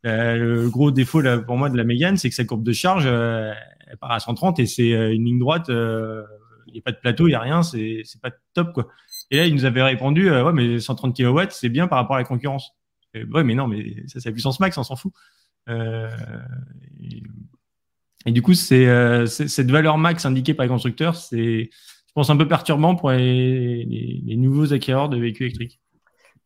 le 0.03 0.69
gros 0.69 0.91
défaut 0.91 1.21
pour 1.45 1.57
moi 1.57 1.69
de 1.69 1.77
la 1.77 1.83
Mégane, 1.83 2.17
c'est 2.17 2.29
que 2.29 2.35
sa 2.35 2.45
courbe 2.45 2.63
de 2.63 2.71
charge, 2.71 3.05
elle 3.05 3.97
part 3.99 4.11
à 4.11 4.19
130 4.19 4.59
et 4.59 4.65
c'est 4.65 4.89
une 4.89 5.25
ligne 5.25 5.39
droite. 5.39 5.65
Il 5.69 6.73
n'y 6.73 6.79
a 6.79 6.83
pas 6.83 6.93
de 6.93 6.97
plateau, 6.97 7.27
il 7.27 7.31
n'y 7.31 7.35
a 7.35 7.41
rien, 7.41 7.63
c'est 7.63 8.03
pas 8.21 8.31
top 8.53 8.73
quoi. 8.73 8.87
Et 9.29 9.37
là, 9.37 9.45
il 9.45 9.53
nous 9.53 9.65
avait 9.65 9.83
répondu 9.83 10.29
ouais, 10.31 10.53
mais 10.53 10.79
130 10.79 11.15
kW, 11.15 11.41
c'est 11.49 11.69
bien 11.69 11.87
par 11.87 11.97
rapport 11.99 12.15
à 12.15 12.19
la 12.19 12.25
concurrence. 12.25 12.71
ouais, 13.13 13.43
mais 13.43 13.55
non, 13.55 13.67
mais 13.67 13.95
ça, 14.07 14.21
c'est 14.21 14.29
la 14.29 14.33
puissance 14.33 14.59
max, 14.61 14.77
on 14.77 14.83
s'en 14.83 14.95
fout. 14.95 15.11
Et, 15.67 15.73
et 18.25 18.31
du 18.31 18.41
coup, 18.41 18.53
c'est 18.53 18.87
euh, 18.87 19.25
cette 19.25 19.71
valeur 19.71 19.97
max 19.97 20.25
indiquée 20.25 20.53
par 20.53 20.65
les 20.65 20.69
constructeurs, 20.69 21.15
c'est, 21.15 21.69
je 21.71 22.13
pense, 22.13 22.29
un 22.29 22.37
peu 22.37 22.47
perturbant 22.47 22.95
pour 22.95 23.11
les, 23.11 23.83
les, 23.83 24.35
nouveaux 24.35 24.73
acquéreurs 24.73 25.09
de 25.09 25.17
véhicules 25.17 25.47
électriques. 25.47 25.79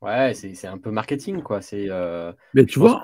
Ouais, 0.02 0.34
c'est 0.34 0.68
un 0.68 0.78
peu 0.78 0.92
marketing, 0.92 1.42
quoi. 1.42 1.62
C'est. 1.62 1.88
Euh, 1.90 2.32
Mais 2.54 2.66
tu 2.66 2.80
vois, 2.80 3.04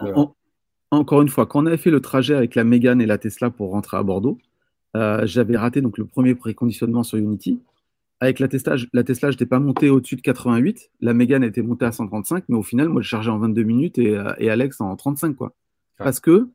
encore 0.91 1.21
une 1.21 1.29
fois, 1.29 1.45
quand 1.45 1.63
on 1.63 1.65
avait 1.65 1.77
fait 1.77 1.89
le 1.89 2.01
trajet 2.01 2.35
avec 2.35 2.55
la 2.55 2.63
Mégane 2.63 3.01
et 3.01 3.05
la 3.05 3.17
Tesla 3.17 3.49
pour 3.49 3.71
rentrer 3.71 3.97
à 3.97 4.03
Bordeaux, 4.03 4.37
euh, 4.95 5.25
j'avais 5.25 5.57
raté 5.57 5.81
donc 5.81 5.97
le 5.97 6.05
premier 6.05 6.35
préconditionnement 6.35 7.03
sur 7.03 7.17
Unity. 7.17 7.61
Avec 8.19 8.39
la 8.39 8.47
Tesla, 8.47 8.75
la 8.93 9.03
Tesla, 9.03 9.31
je 9.31 9.35
n'étais 9.35 9.47
pas 9.47 9.59
monté 9.59 9.89
au-dessus 9.89 10.15
de 10.15 10.21
88. 10.21 10.91
La 10.99 11.13
Mégane 11.13 11.43
était 11.43 11.63
montée 11.63 11.85
à 11.85 11.91
135, 11.91 12.43
mais 12.49 12.55
au 12.55 12.61
final, 12.61 12.87
moi, 12.89 13.01
je 13.01 13.07
chargeais 13.07 13.31
en 13.31 13.39
22 13.39 13.63
minutes 13.63 13.97
et, 13.97 14.21
et 14.37 14.49
Alex 14.49 14.79
en 14.79 14.95
35, 14.95 15.35
quoi. 15.35 15.55
Parce 15.97 16.19
que 16.19 16.49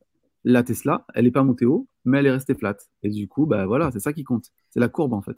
la 0.46 0.62
Tesla, 0.62 1.04
elle 1.12 1.24
n'est 1.24 1.32
pas 1.32 1.42
montée 1.42 1.66
haut, 1.66 1.88
mais 2.04 2.18
elle 2.18 2.26
est 2.26 2.30
restée 2.30 2.54
flat. 2.54 2.76
Et 3.02 3.10
du 3.10 3.26
coup, 3.26 3.46
bah 3.46 3.66
voilà, 3.66 3.90
c'est 3.90 3.98
ça 3.98 4.12
qui 4.12 4.22
compte. 4.22 4.52
C'est 4.70 4.78
la 4.78 4.88
courbe 4.88 5.12
en 5.12 5.20
fait. 5.20 5.36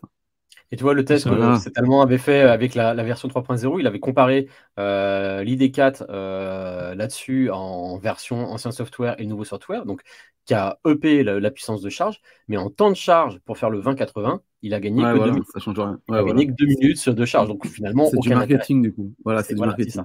Et 0.70 0.76
tu 0.76 0.82
vois, 0.82 0.92
le 0.92 1.02
test 1.02 1.26
que 1.26 1.56
cet 1.56 1.78
Allemand 1.78 2.02
avait 2.02 2.18
fait 2.18 2.42
avec 2.42 2.74
la, 2.74 2.92
version 3.02 3.26
3.0, 3.26 3.80
il 3.80 3.86
avait 3.86 4.00
comparé 4.00 4.48
euh, 4.78 5.42
l'ID4 5.42 6.04
euh, 6.10 6.94
là-dessus 6.94 7.50
en 7.50 7.96
version 7.96 8.50
ancien 8.50 8.70
software 8.70 9.18
et 9.18 9.24
nouveau 9.24 9.44
software, 9.44 9.86
donc 9.86 10.02
qui 10.44 10.52
a 10.52 10.78
EP 10.86 11.24
la, 11.24 11.50
puissance 11.50 11.80
de 11.80 11.88
charge, 11.88 12.20
mais 12.48 12.58
en 12.58 12.68
temps 12.68 12.90
de 12.90 12.96
charge 12.96 13.38
pour 13.46 13.56
faire 13.56 13.70
le 13.70 13.80
20-80, 13.80 14.40
il 14.60 14.74
a 14.74 14.80
gagné 14.80 15.02
que 15.02 15.18
deux 15.18 15.30
minutes. 15.30 15.46
Ça 15.54 15.60
change 15.60 15.78
rien. 15.78 16.00
il 16.06 16.14
a 16.14 16.22
gagné 16.22 16.46
que 16.46 16.52
deux 16.52 16.66
minutes 16.66 16.98
sur 16.98 17.14
deux 17.14 17.24
charges. 17.24 17.48
Donc 17.48 17.66
finalement, 17.66 18.06
c'est 18.10 18.18
du 18.18 18.28
marketing 18.28 18.82
du 18.82 18.92
coup. 18.92 19.14
Voilà, 19.24 19.42
c'est 19.42 19.54
du 19.54 19.60
marketing. 19.60 20.02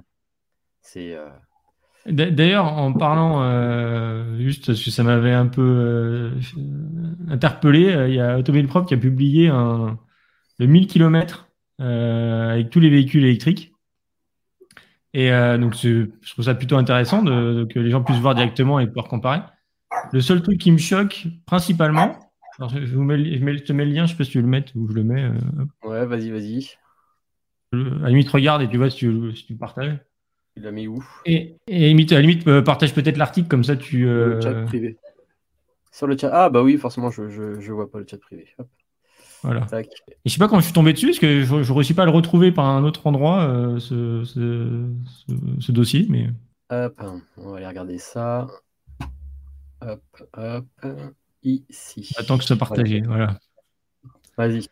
C'est 0.82 1.14
euh, 1.14 1.28
D'ailleurs, 2.06 2.66
en 2.66 2.92
parlant, 2.92 3.44
euh, 3.44 4.38
juste 4.38 4.66
parce 4.66 4.84
que 4.84 4.92
ça 4.92 5.04
m'avait 5.04 5.32
un 5.32 5.48
peu 5.48 5.62
euh, 5.62 6.32
interpellé, 7.30 7.94
euh, 7.94 8.10
il 8.10 8.16
y 8.16 8.20
a 8.20 8.38
Automobile 8.38 8.68
Propre 8.68 8.90
qui 8.90 8.94
a 8.94 8.98
publié 8.98 9.48
un, 9.48 9.98
le 10.60 10.68
1000 10.68 10.88
km 10.88 11.48
avec 11.80 12.70
tous 12.70 12.80
les 12.80 12.90
véhicules 12.90 13.24
électriques. 13.24 13.74
Et 15.14 15.30
donc, 15.60 15.76
je 15.76 16.08
trouve 16.32 16.46
ça 16.46 16.56
plutôt 16.56 16.78
intéressant 16.78 17.24
de, 17.24 17.68
que 17.70 17.80
les 17.80 17.92
gens 17.92 18.04
puissent 18.04 18.20
voir 18.20 18.36
directement 18.36 18.80
et 18.80 18.88
pouvoir 18.88 19.08
comparer. 19.08 19.42
Le 20.12 20.22
seul 20.22 20.42
truc 20.42 20.60
qui 20.60 20.72
me 20.72 20.78
choque 20.78 21.28
principalement, 21.46 22.18
je, 22.60 22.96
vous 22.96 23.04
mets, 23.04 23.18
je, 23.18 23.64
te 23.64 23.74
mets 23.74 23.86
le 23.86 23.92
lien, 23.92 24.06
je 24.06 24.12
sais 24.12 24.18
pas 24.18 24.24
si 24.24 24.32
tu 24.32 24.38
veux 24.38 24.44
le 24.44 24.50
mettre 24.50 24.72
ou 24.76 24.88
je 24.88 24.94
le 24.94 25.04
mets. 25.04 25.30
ouais, 25.84 26.06
vas-y, 26.06 26.32
vas-y. 26.32 26.70
À 27.74 27.78
la 28.04 28.10
limite, 28.10 28.30
regarde 28.30 28.62
et 28.62 28.70
tu 28.70 28.78
vois 28.78 28.90
si 28.90 28.98
tu, 28.98 29.36
si 29.36 29.46
tu 29.46 29.56
partages. 29.56 30.00
Il 30.56 30.64
l'a 30.64 30.72
mis 30.72 30.88
où? 30.88 31.04
Et, 31.26 31.56
et 31.68 31.86
à 31.86 32.14
la 32.14 32.22
limite, 32.22 32.48
euh, 32.48 32.62
partage 32.62 32.94
peut-être 32.94 33.18
l'article, 33.18 33.48
comme 33.48 33.64
ça 33.64 33.76
tu. 33.76 34.08
Euh... 34.08 34.36
Le 34.36 34.42
chat 34.42 34.54
privé. 34.66 34.98
Sur 35.92 36.08
le 36.08 36.18
chat. 36.18 36.30
Ah, 36.32 36.50
bah 36.50 36.62
oui, 36.62 36.78
forcément, 36.78 37.10
je, 37.10 37.30
je, 37.30 37.60
je 37.60 37.72
vois 37.72 37.90
pas 37.90 38.00
le 38.00 38.06
chat 38.10 38.20
privé. 38.20 38.48
Hop. 38.60 38.68
Voilà. 39.42 39.68
Et 39.74 39.86
je 40.26 40.32
sais 40.32 40.40
pas 40.40 40.48
comment 40.48 40.62
je 40.62 40.66
suis 40.66 40.74
tombé 40.74 40.94
dessus, 40.94 41.08
parce 41.08 41.20
que 41.20 41.44
je 41.44 41.54
ne 41.54 41.72
réussis 41.74 41.94
pas 41.94 42.04
à 42.04 42.06
le 42.06 42.12
retrouver 42.12 42.52
par 42.52 42.66
un 42.66 42.84
autre 42.86 43.06
endroit, 43.08 43.76
ce, 43.78 44.24
ce, 44.24 45.72
dossier. 45.72 46.06
Mais... 46.10 46.30
Hop, 46.70 47.02
on 47.38 47.52
va 47.52 47.58
aller 47.58 47.68
regarder 47.68 47.98
ça. 47.98 48.48
Hop, 49.82 50.02
hop, 50.38 50.66
ici. 51.44 52.14
Attends 52.18 52.38
que 52.38 52.44
je 52.44 52.48
te 52.48 52.54
partage. 52.54 52.90
Voilà. 53.06 53.38
Vas-y. 54.38 54.68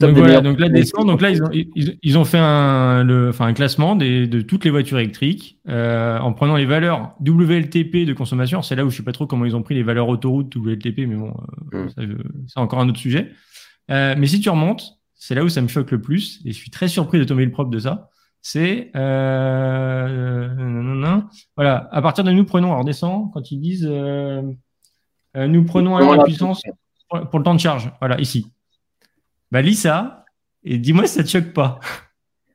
Donc, 0.00 0.16
voilà, 0.16 0.40
donc 0.40 0.58
là, 0.58 0.68
donc 0.68 1.20
là 1.20 1.30
ils, 1.30 1.42
ont, 1.42 1.50
ils, 1.52 2.18
ont 2.18 2.24
fait 2.24 2.38
un, 2.38 3.04
le, 3.04 3.28
enfin, 3.30 3.46
un 3.46 3.52
classement 3.52 3.96
des, 3.96 4.26
de 4.26 4.40
toutes 4.40 4.64
les 4.64 4.70
voitures 4.70 4.98
électriques 4.98 5.58
euh, 5.68 6.18
en 6.18 6.32
prenant 6.32 6.56
les 6.56 6.66
valeurs 6.66 7.14
WLTP 7.24 8.04
de 8.04 8.12
consommation. 8.12 8.62
C'est 8.62 8.76
là 8.76 8.84
où 8.84 8.90
je 8.90 8.94
ne 8.94 8.98
sais 8.98 9.04
pas 9.04 9.12
trop 9.12 9.26
comment 9.26 9.44
ils 9.44 9.56
ont 9.56 9.62
pris 9.62 9.74
les 9.74 9.82
valeurs 9.82 10.08
autoroute 10.08 10.54
WLTP, 10.54 11.06
mais 11.06 11.16
bon, 11.16 11.34
euh, 11.74 11.86
mm. 11.96 12.18
c'est 12.46 12.60
encore 12.60 12.80
un 12.80 12.88
autre 12.88 12.98
sujet. 12.98 13.32
Euh, 13.90 14.14
mais 14.18 14.26
si 14.26 14.40
tu 14.40 14.50
remontes, 14.50 14.98
c'est 15.14 15.34
là 15.34 15.44
où 15.44 15.48
ça 15.48 15.62
me 15.62 15.68
choque 15.68 15.90
le 15.90 16.00
plus, 16.00 16.40
et 16.44 16.52
je 16.52 16.58
suis 16.58 16.70
très 16.70 16.88
surpris 16.88 17.18
de 17.18 17.24
tomber 17.24 17.44
le 17.44 17.50
propre 17.50 17.70
de 17.70 17.78
ça. 17.78 18.10
C'est 18.40 18.90
euh, 18.94 20.48
voilà, 21.56 21.88
à 21.90 22.02
partir 22.02 22.24
de 22.24 22.30
nous 22.30 22.44
prenons, 22.44 22.72
alors 22.72 22.84
descend 22.84 23.30
quand 23.32 23.50
ils 23.50 23.58
disent 23.58 23.88
nous 25.34 25.64
prenons 25.64 25.96
alors 25.96 26.16
la 26.16 26.24
puissance 26.24 26.62
pour 27.30 27.38
le 27.38 27.44
temps 27.44 27.54
de 27.54 27.60
charge. 27.60 27.90
Voilà, 28.00 28.20
ici. 28.20 28.46
Bah, 29.50 29.62
lis 29.62 29.74
ça 29.74 30.24
et 30.64 30.78
dis-moi 30.78 31.06
si 31.06 31.14
ça 31.14 31.22
te 31.22 31.28
choque 31.28 31.52
pas. 31.52 31.80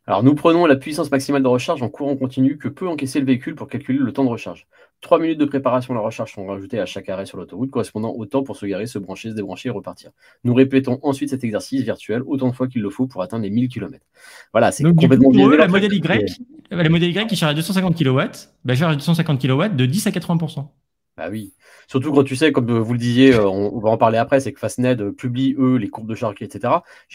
Alors, 0.06 0.22
nous 0.22 0.36
prenons 0.36 0.66
la 0.66 0.76
puissance 0.76 1.10
maximale 1.10 1.44
de 1.44 1.48
recharge 1.48 1.82
en 1.82 1.88
courant 1.88 2.18
continu 2.18 2.58
que 2.58 2.68
peut 2.68 2.90
encaisser 2.90 3.22
le 3.22 3.26
véhicule 3.26 3.56
pour 3.56 3.70
calculer 3.70 4.00
le 4.00 4.12
temps 4.12 4.26
de 4.26 4.30
recharge. 4.30 4.68
Trois 5.00 5.18
minutes 5.18 5.40
de 5.40 5.46
préparation 5.46 5.94
à 5.94 5.96
la 5.96 6.04
recharge 6.04 6.34
sont 6.34 6.46
rajoutées 6.46 6.80
à 6.80 6.86
chaque 6.86 7.08
arrêt 7.08 7.26
sur 7.26 7.38
l'autoroute, 7.38 7.72
correspondant 7.72 8.10
au 8.10 8.26
temps 8.26 8.44
pour 8.44 8.58
se 8.58 8.66
garer, 8.66 8.86
se 8.86 9.00
brancher, 9.00 9.30
se 9.30 9.36
débrancher 9.36 9.70
et 9.70 9.72
repartir. 9.72 10.12
Nous 10.44 10.54
répétons 10.54 11.00
ensuite 11.04 11.30
cet 11.30 11.46
exercice 11.46 11.84
virtuel 11.84 12.22
autant 12.26 12.50
de 12.50 12.54
fois 12.54 12.68
qu'il 12.68 12.82
le 12.82 12.90
faut 12.90 13.08
pour 13.08 13.22
atteindre 13.22 13.44
les 13.44 13.50
1000 13.50 13.70
km. 13.70 14.06
Voilà, 14.52 14.74
c'est 14.74 14.84
complètement 14.84 15.32
coup, 15.32 15.50
la 15.52 15.70
modèle 15.70 15.94
Y, 15.94 16.42
la 16.70 16.90
modèle 16.90 17.10
Y 17.10 17.28
qui 17.28 17.38
charge 17.38 17.54
à 17.54 17.56
250 17.56 17.98
kW, 17.98 18.20
bah, 18.66 18.76
charge 18.76 18.94
à 18.94 18.96
250 18.98 19.42
kW 19.42 19.70
de 19.70 19.86
10 19.86 20.08
à 20.08 20.12
80%. 20.12 20.68
Bah 21.16 21.28
oui. 21.30 21.54
Surtout 21.88 22.12
quand 22.12 22.24
tu 22.24 22.36
sais, 22.36 22.52
comme 22.52 22.72
vous 22.80 22.94
le 22.94 22.98
disiez, 22.98 23.36
euh, 23.36 23.48
on, 23.48 23.80
va 23.80 23.90
en 23.90 23.98
parler 23.98 24.18
après, 24.18 24.40
c'est 24.40 24.52
que 24.52 24.60
Fastned 24.60 25.00
euh, 25.00 25.12
publie, 25.12 25.56
eux, 25.60 25.76
les 25.76 25.88
courbes 25.88 26.10
de 26.10 26.16
charge, 26.16 26.38
etc. 26.42 26.74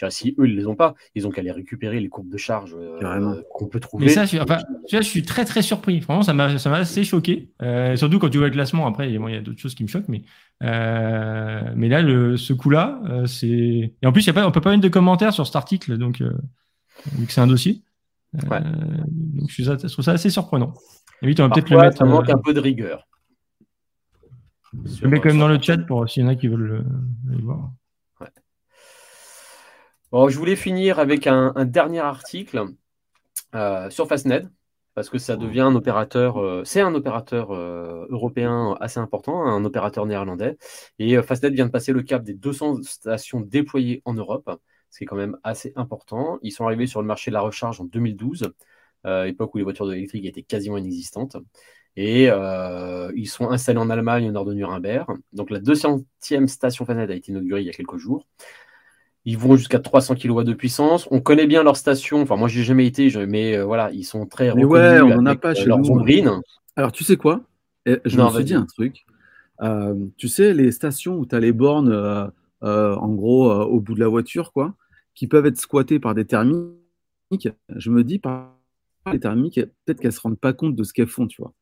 si 0.09 0.35
eux, 0.39 0.47
ils 0.47 0.55
ne 0.55 0.57
les 0.57 0.67
ont 0.67 0.75
pas, 0.75 0.95
ils 1.15 1.27
ont 1.27 1.31
qu'à 1.31 1.41
les 1.41 1.51
récupérer, 1.51 1.99
les 1.99 2.07
courbes 2.07 2.29
de 2.29 2.37
charge 2.37 2.77
euh, 2.79 3.41
qu'on 3.53 3.67
peut 3.67 3.81
trouver. 3.81 4.05
Mais 4.05 4.11
ça, 4.11 4.23
je, 4.23 4.37
enfin, 4.37 4.59
je 4.89 5.01
suis 5.01 5.23
très, 5.23 5.43
très 5.43 5.61
surpris. 5.61 5.99
Vraiment, 5.99 6.21
ça 6.21 6.33
m'a 6.33 6.47
assez 6.47 7.03
choqué. 7.03 7.49
surtout 7.95 8.19
quand 8.19 8.29
tu 8.29 8.37
vois 8.37 8.47
le 8.47 8.53
classement, 8.53 8.87
après, 8.87 9.11
il 9.11 9.13
y 9.15 9.35
a 9.35 9.41
d'autres 9.41 9.59
choses 9.59 9.75
qui 9.75 9.83
me 9.83 9.89
choquent. 9.89 10.07
Mais, 10.07 10.21
mais 10.61 11.89
là, 11.89 12.01
le, 12.01 12.37
ce 12.37 12.53
coup-là, 12.53 13.01
c'est. 13.25 13.47
Et 13.47 14.05
en 14.05 14.13
plus, 14.13 14.25
y 14.25 14.29
a 14.29 14.33
pas, 14.33 14.47
on 14.47 14.51
peut 14.51 14.61
pas 14.61 14.71
mettre 14.71 14.83
de 14.83 14.87
commentaires 14.87 15.33
sur 15.33 15.45
cet 15.45 15.57
article, 15.57 15.97
donc, 15.97 16.21
vu 16.21 17.25
que 17.25 17.33
c'est 17.33 17.41
un 17.41 17.47
dossier. 17.47 17.81
donc, 18.33 19.49
je, 19.49 19.87
trouve 19.87 20.05
ça 20.05 20.13
assez 20.13 20.29
surprenant. 20.29 20.73
Et 21.21 21.35
on 21.37 21.47
va 21.47 21.49
peut-être 21.49 21.69
le 21.69 21.77
mettre. 21.77 21.97
Ça 21.97 22.05
manque 22.05 22.29
un 22.29 22.37
peu 22.37 22.53
de 22.53 22.61
rigueur. 22.61 23.05
Je 24.73 25.07
mets 25.07 25.19
quand 25.19 25.29
même 25.29 25.39
dans 25.39 25.47
le 25.47 25.59
chat 25.59 25.77
pour 25.77 26.07
s'il 26.09 26.23
y 26.23 26.25
en 26.25 26.29
a 26.29 26.35
qui 26.35 26.47
veulent 26.47 26.85
le, 27.25 27.37
voir. 27.41 27.71
Bon, 30.11 30.27
je 30.27 30.37
voulais 30.37 30.55
finir 30.55 30.97
avec 30.99 31.27
un, 31.27 31.53
dernier 31.65 31.99
article 31.99 32.65
euh, 33.53 33.89
sur 33.91 34.07
Fastned, 34.07 34.49
parce 34.95 35.09
que 35.09 35.19
ça 35.19 35.37
devient 35.37 35.61
un 35.61 35.75
opérateur, 35.75 36.37
euh, 36.41 36.63
c'est 36.65 36.81
un 36.81 36.95
opérateur 36.95 37.51
euh, 37.51 38.07
européen 38.09 38.75
assez 38.81 38.99
important, 38.99 39.45
un 39.45 39.63
opérateur 39.65 40.07
néerlandais. 40.07 40.57
Et 40.97 41.21
Fastned 41.21 41.53
vient 41.53 41.67
de 41.67 41.71
passer 41.71 41.93
le 41.93 42.01
cap 42.01 42.23
des 42.23 42.33
200 42.33 42.81
stations 42.83 43.39
déployées 43.41 44.01
en 44.05 44.13
Europe, 44.13 44.59
ce 44.89 44.97
qui 44.97 45.03
est 45.03 45.07
quand 45.07 45.15
même 45.15 45.37
assez 45.43 45.73
important. 45.75 46.39
Ils 46.41 46.51
sont 46.51 46.65
arrivés 46.65 46.87
sur 46.87 47.01
le 47.01 47.07
marché 47.07 47.29
de 47.29 47.33
la 47.35 47.41
recharge 47.41 47.79
en 47.79 47.85
2012, 47.85 48.51
époque 49.05 49.53
où 49.53 49.57
les 49.59 49.63
voitures 49.63 49.91
électriques 49.91 50.25
étaient 50.25 50.43
quasiment 50.43 50.77
inexistantes. 50.77 51.37
Et 51.95 52.27
euh, 52.29 53.11
ils 53.15 53.27
sont 53.27 53.49
installés 53.49 53.79
en 53.79 53.89
Allemagne, 53.89 54.27
au 54.29 54.31
nord 54.31 54.45
de 54.45 54.53
Nuremberg. 54.53 55.07
Donc 55.33 55.49
la 55.49 55.59
200e 55.59 56.47
station 56.47 56.85
Fastned 56.85 57.09
a 57.09 57.15
été 57.15 57.31
inaugurée 57.31 57.61
il 57.61 57.67
y 57.67 57.69
a 57.69 57.73
quelques 57.73 57.97
jours. 57.97 58.25
Ils 59.25 59.37
vont 59.37 59.57
jusqu'à 59.57 59.79
300 59.79 60.15
kW 60.15 60.43
de 60.43 60.53
puissance. 60.53 61.07
On 61.11 61.19
connaît 61.19 61.45
bien 61.45 61.61
leur 61.61 61.75
station. 61.75 62.21
Enfin, 62.21 62.37
moi, 62.37 62.47
j'ai 62.47 62.63
jamais 62.63 62.87
été, 62.87 63.11
mais 63.27 63.57
euh, 63.57 63.65
voilà, 63.65 63.91
ils 63.91 64.05
sont 64.05 64.25
très 64.25 64.53
mais 64.55 64.63
ouais, 64.63 65.01
on 65.01 65.21
n'en 65.21 65.25
a 65.25 65.35
pas 65.35 65.51
euh, 65.51 65.55
chez 65.55 65.65
nous. 65.67 66.41
Alors, 66.75 66.91
tu 66.91 67.03
sais 67.03 67.17
quoi? 67.17 67.41
Eh, 67.85 67.97
Je 68.05 68.19
me 68.19 68.29
suis 68.29 68.45
dit 68.45 68.53
un 68.53 68.65
truc. 68.65 69.05
tu 70.17 70.27
sais, 70.29 70.53
les 70.53 70.71
stations 70.71 71.17
où 71.17 71.25
tu 71.25 71.35
as 71.35 71.39
les 71.39 71.51
bornes, 71.51 72.31
en 72.61 73.09
gros, 73.09 73.51
au 73.51 73.81
bout 73.81 73.95
de 73.95 73.99
la 73.99 74.07
voiture, 74.07 74.53
quoi, 74.53 74.73
qui 75.15 75.27
peuvent 75.27 75.45
être 75.45 75.59
squattées 75.59 75.99
par 75.99 76.15
des 76.15 76.23
thermiques. 76.23 77.49
Je 77.75 77.89
me 77.89 78.05
dis, 78.05 78.19
par 78.19 78.55
les 79.11 79.19
thermiques, 79.19 79.59
peut-être 79.85 79.99
qu'elles 79.99 80.11
ne 80.11 80.15
se 80.15 80.21
rendent 80.21 80.39
pas 80.39 80.53
compte 80.53 80.75
de 80.75 80.83
ce 80.83 80.93
qu'elles 80.93 81.07
font, 81.07 81.27
tu 81.27 81.41
vois. 81.41 81.53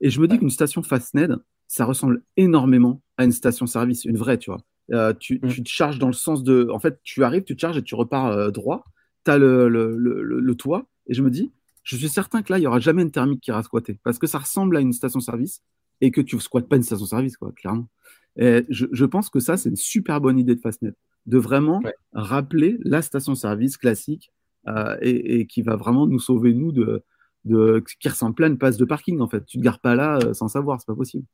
Et 0.00 0.10
je 0.10 0.20
me 0.20 0.28
dis 0.28 0.38
qu'une 0.38 0.50
station 0.50 0.82
Fastned, 0.82 1.38
ça 1.66 1.84
ressemble 1.84 2.22
énormément 2.36 3.00
à 3.16 3.24
une 3.24 3.32
station-service, 3.32 4.04
une 4.04 4.16
vraie, 4.16 4.38
tu 4.38 4.50
vois. 4.50 4.60
Euh, 4.92 5.12
tu, 5.12 5.40
mm. 5.42 5.48
tu, 5.48 5.62
te 5.62 5.68
charges 5.68 5.98
dans 5.98 6.08
le 6.08 6.12
sens 6.12 6.42
de. 6.42 6.68
En 6.72 6.78
fait, 6.78 7.00
tu 7.02 7.22
arrives, 7.22 7.44
tu 7.44 7.54
te 7.54 7.60
charges 7.60 7.76
et 7.76 7.82
tu 7.82 7.94
repars 7.94 8.26
euh, 8.26 8.50
droit. 8.50 8.84
Tu 9.24 9.30
as 9.30 9.38
le, 9.38 9.68
le, 9.68 9.96
le, 9.96 10.54
toit. 10.54 10.86
Et 11.06 11.14
je 11.14 11.22
me 11.22 11.30
dis, 11.30 11.52
je 11.84 11.96
suis 11.96 12.08
certain 12.08 12.42
que 12.42 12.52
là, 12.52 12.58
il 12.58 12.62
n'y 12.62 12.66
aura 12.66 12.80
jamais 12.80 13.02
une 13.02 13.10
thermique 13.10 13.40
qui 13.40 13.50
ira 13.50 13.62
squatter. 13.62 14.00
Parce 14.02 14.18
que 14.18 14.26
ça 14.26 14.38
ressemble 14.38 14.76
à 14.76 14.80
une 14.80 14.92
station-service 14.92 15.62
et 16.00 16.10
que 16.10 16.20
tu 16.20 16.36
ne 16.36 16.40
squattes 16.40 16.68
pas 16.68 16.76
une 16.76 16.82
station-service, 16.82 17.36
quoi, 17.36 17.52
clairement. 17.52 17.88
Et 18.36 18.64
je, 18.68 18.86
je, 18.90 19.04
pense 19.04 19.28
que 19.28 19.38
ça, 19.38 19.56
c'est 19.56 19.68
une 19.68 19.76
super 19.76 20.20
bonne 20.20 20.38
idée 20.38 20.54
de 20.54 20.60
Fastnet. 20.60 20.94
De 21.26 21.38
vraiment 21.38 21.82
rappeler 22.12 22.78
la 22.82 23.02
station-service 23.02 23.76
classique 23.76 24.32
euh, 24.68 24.96
et, 25.02 25.40
et, 25.40 25.46
qui 25.46 25.62
va 25.62 25.76
vraiment 25.76 26.06
nous 26.06 26.18
sauver, 26.18 26.54
nous, 26.54 26.72
de, 26.72 27.04
de, 27.44 27.82
qui 28.00 28.08
ressemble 28.08 28.34
plein 28.34 28.50
de 28.50 28.56
place 28.56 28.76
de 28.76 28.84
parking 28.84 29.20
en 29.20 29.28
fait. 29.28 29.44
Tu 29.46 29.58
te 29.58 29.62
gares 29.62 29.80
pas 29.80 29.94
là 29.94 30.18
euh, 30.22 30.34
sans 30.34 30.48
savoir, 30.48 30.80
c'est 30.80 30.86
pas 30.86 30.94
possible. 30.94 31.24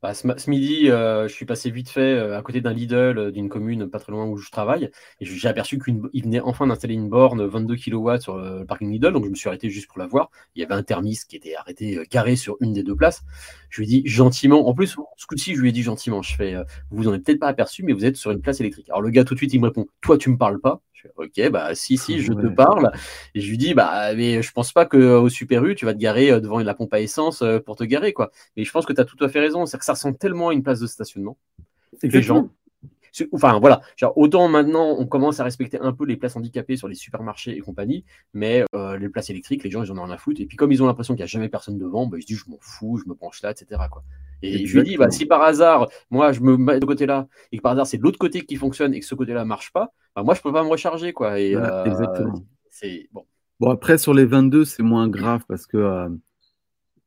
Bah, 0.00 0.14
ce, 0.14 0.48
midi, 0.48 0.90
euh, 0.90 1.26
je 1.26 1.34
suis 1.34 1.44
passé 1.44 1.72
vite 1.72 1.88
fait 1.88 2.14
euh, 2.14 2.38
à 2.38 2.42
côté 2.42 2.60
d'un 2.60 2.72
Lidl 2.72 3.32
d'une 3.32 3.48
commune 3.48 3.90
pas 3.90 3.98
très 3.98 4.12
loin 4.12 4.26
où 4.26 4.36
je 4.36 4.48
travaille 4.48 4.90
et 5.18 5.24
j'ai 5.24 5.48
aperçu 5.48 5.80
qu'il 5.80 6.22
venait 6.22 6.38
enfin 6.38 6.68
d'installer 6.68 6.94
une 6.94 7.08
borne 7.08 7.44
22 7.44 7.74
kW 7.74 8.20
sur 8.20 8.36
le 8.36 8.64
parking 8.64 8.92
Lidl, 8.92 9.12
donc 9.12 9.24
je 9.24 9.30
me 9.30 9.34
suis 9.34 9.48
arrêté 9.48 9.70
juste 9.70 9.88
pour 9.88 9.98
la 9.98 10.06
voir. 10.06 10.30
Il 10.54 10.60
y 10.60 10.64
avait 10.64 10.74
un 10.74 10.84
thermiste 10.84 11.28
qui 11.28 11.34
était 11.34 11.56
arrêté 11.56 12.00
garé 12.12 12.36
sur 12.36 12.56
une 12.60 12.72
des 12.74 12.84
deux 12.84 12.94
places. 12.94 13.24
Je 13.70 13.80
lui 13.80 13.86
ai 13.86 13.88
dit 13.88 14.08
gentiment, 14.08 14.68
en 14.68 14.74
plus, 14.74 14.96
ce 15.16 15.26
coup-ci, 15.26 15.56
je 15.56 15.60
lui 15.60 15.70
ai 15.70 15.72
dit 15.72 15.82
gentiment, 15.82 16.22
je 16.22 16.36
fais, 16.36 16.54
vous 16.90 17.02
vous 17.02 17.08
en 17.08 17.18
peut-être 17.18 17.40
pas 17.40 17.48
aperçu, 17.48 17.82
mais 17.82 17.92
vous 17.92 18.04
êtes 18.04 18.16
sur 18.16 18.30
une 18.30 18.40
place 18.40 18.60
électrique. 18.60 18.88
Alors 18.90 19.02
le 19.02 19.10
gars 19.10 19.24
tout 19.24 19.34
de 19.34 19.38
suite, 19.38 19.52
il 19.52 19.60
me 19.60 19.66
répond, 19.66 19.86
toi 20.00 20.16
tu 20.16 20.30
me 20.30 20.38
parles 20.38 20.60
pas. 20.60 20.80
Ok, 21.16 21.50
bah 21.50 21.74
si, 21.74 21.96
si, 21.98 22.20
je 22.20 22.32
te 22.32 22.46
parle. 22.46 22.90
Et 23.34 23.40
je 23.40 23.50
lui 23.50 23.58
dis, 23.58 23.74
bah, 23.74 24.14
mais 24.14 24.42
je 24.42 24.52
pense 24.52 24.72
pas 24.72 24.86
qu'au 24.86 25.28
Super 25.28 25.64
U, 25.64 25.74
tu 25.74 25.84
vas 25.84 25.94
te 25.94 25.98
garer 25.98 26.30
euh, 26.30 26.40
devant 26.40 26.58
la 26.58 26.74
pompe 26.74 26.92
à 26.94 27.00
essence 27.00 27.42
euh, 27.42 27.58
pour 27.60 27.76
te 27.76 27.84
garer, 27.84 28.12
quoi. 28.12 28.30
Mais 28.56 28.64
je 28.64 28.70
pense 28.70 28.86
que 28.86 28.92
tu 28.92 29.00
as 29.00 29.04
tout 29.04 29.22
à 29.24 29.28
fait 29.28 29.40
raison. 29.40 29.66
C'est 29.66 29.78
que 29.78 29.84
ça 29.84 29.92
ressemble 29.92 30.16
tellement 30.16 30.48
à 30.48 30.52
une 30.52 30.62
place 30.62 30.80
de 30.80 30.86
stationnement. 30.86 31.36
Les 32.02 32.22
gens, 32.22 32.48
Enfin 33.32 33.58
voilà, 33.58 33.80
autant 34.16 34.48
maintenant 34.48 34.96
on 34.98 35.06
commence 35.06 35.40
à 35.40 35.44
respecter 35.44 35.78
un 35.80 35.92
peu 35.92 36.04
les 36.04 36.16
places 36.16 36.36
handicapées 36.36 36.76
sur 36.76 36.88
les 36.88 36.94
supermarchés 36.94 37.56
et 37.56 37.60
compagnie, 37.60 38.04
mais 38.34 38.64
euh, 38.74 38.96
les 38.98 39.08
places 39.08 39.30
électriques, 39.30 39.64
les 39.64 39.70
gens 39.70 39.82
ils 39.82 39.90
en 39.92 39.98
ont 39.98 40.04
rien 40.04 40.14
à 40.14 40.18
foutre. 40.18 40.40
Et 40.40 40.46
puis 40.46 40.56
comme 40.56 40.72
ils 40.72 40.82
ont 40.82 40.86
l'impression 40.86 41.14
qu'il 41.14 41.20
n'y 41.20 41.24
a 41.24 41.26
jamais 41.26 41.48
personne 41.48 41.78
devant, 41.78 42.06
bah, 42.06 42.18
ils 42.18 42.22
se 42.22 42.26
disent 42.26 42.42
je 42.44 42.50
m'en 42.50 42.58
fous, 42.60 43.00
je 43.02 43.08
me 43.08 43.14
branche 43.14 43.42
là, 43.42 43.50
etc. 43.50 43.80
Quoi. 43.90 44.02
Et 44.42 44.66
je 44.66 44.78
lui 44.78 44.88
dis, 44.88 44.96
bah, 44.96 45.10
si 45.10 45.26
par 45.26 45.42
hasard, 45.42 45.88
moi 46.10 46.32
je 46.32 46.40
me 46.40 46.56
mets 46.56 46.78
de 46.78 46.86
côté-là, 46.86 47.26
et 47.52 47.56
que 47.56 47.62
par 47.62 47.72
hasard 47.72 47.86
c'est 47.86 47.98
de 47.98 48.02
l'autre 48.02 48.18
côté 48.18 48.42
qui 48.42 48.56
fonctionne 48.56 48.94
et 48.94 49.00
que 49.00 49.06
ce 49.06 49.14
côté-là 49.14 49.44
marche 49.44 49.72
pas, 49.72 49.92
bah, 50.14 50.22
moi 50.22 50.34
je 50.34 50.40
peux 50.40 50.52
pas 50.52 50.62
me 50.62 50.68
recharger. 50.68 51.12
Quoi. 51.12 51.40
Et, 51.40 51.54
euh, 51.54 51.84
exactement. 51.84 52.42
C'est 52.70 53.08
bon. 53.12 53.24
Bon, 53.60 53.70
après, 53.70 53.98
sur 53.98 54.14
les 54.14 54.24
22, 54.24 54.64
c'est 54.64 54.84
moins 54.84 55.08
grave 55.08 55.42
parce 55.48 55.66
que 55.66 55.76
euh, 55.76 56.08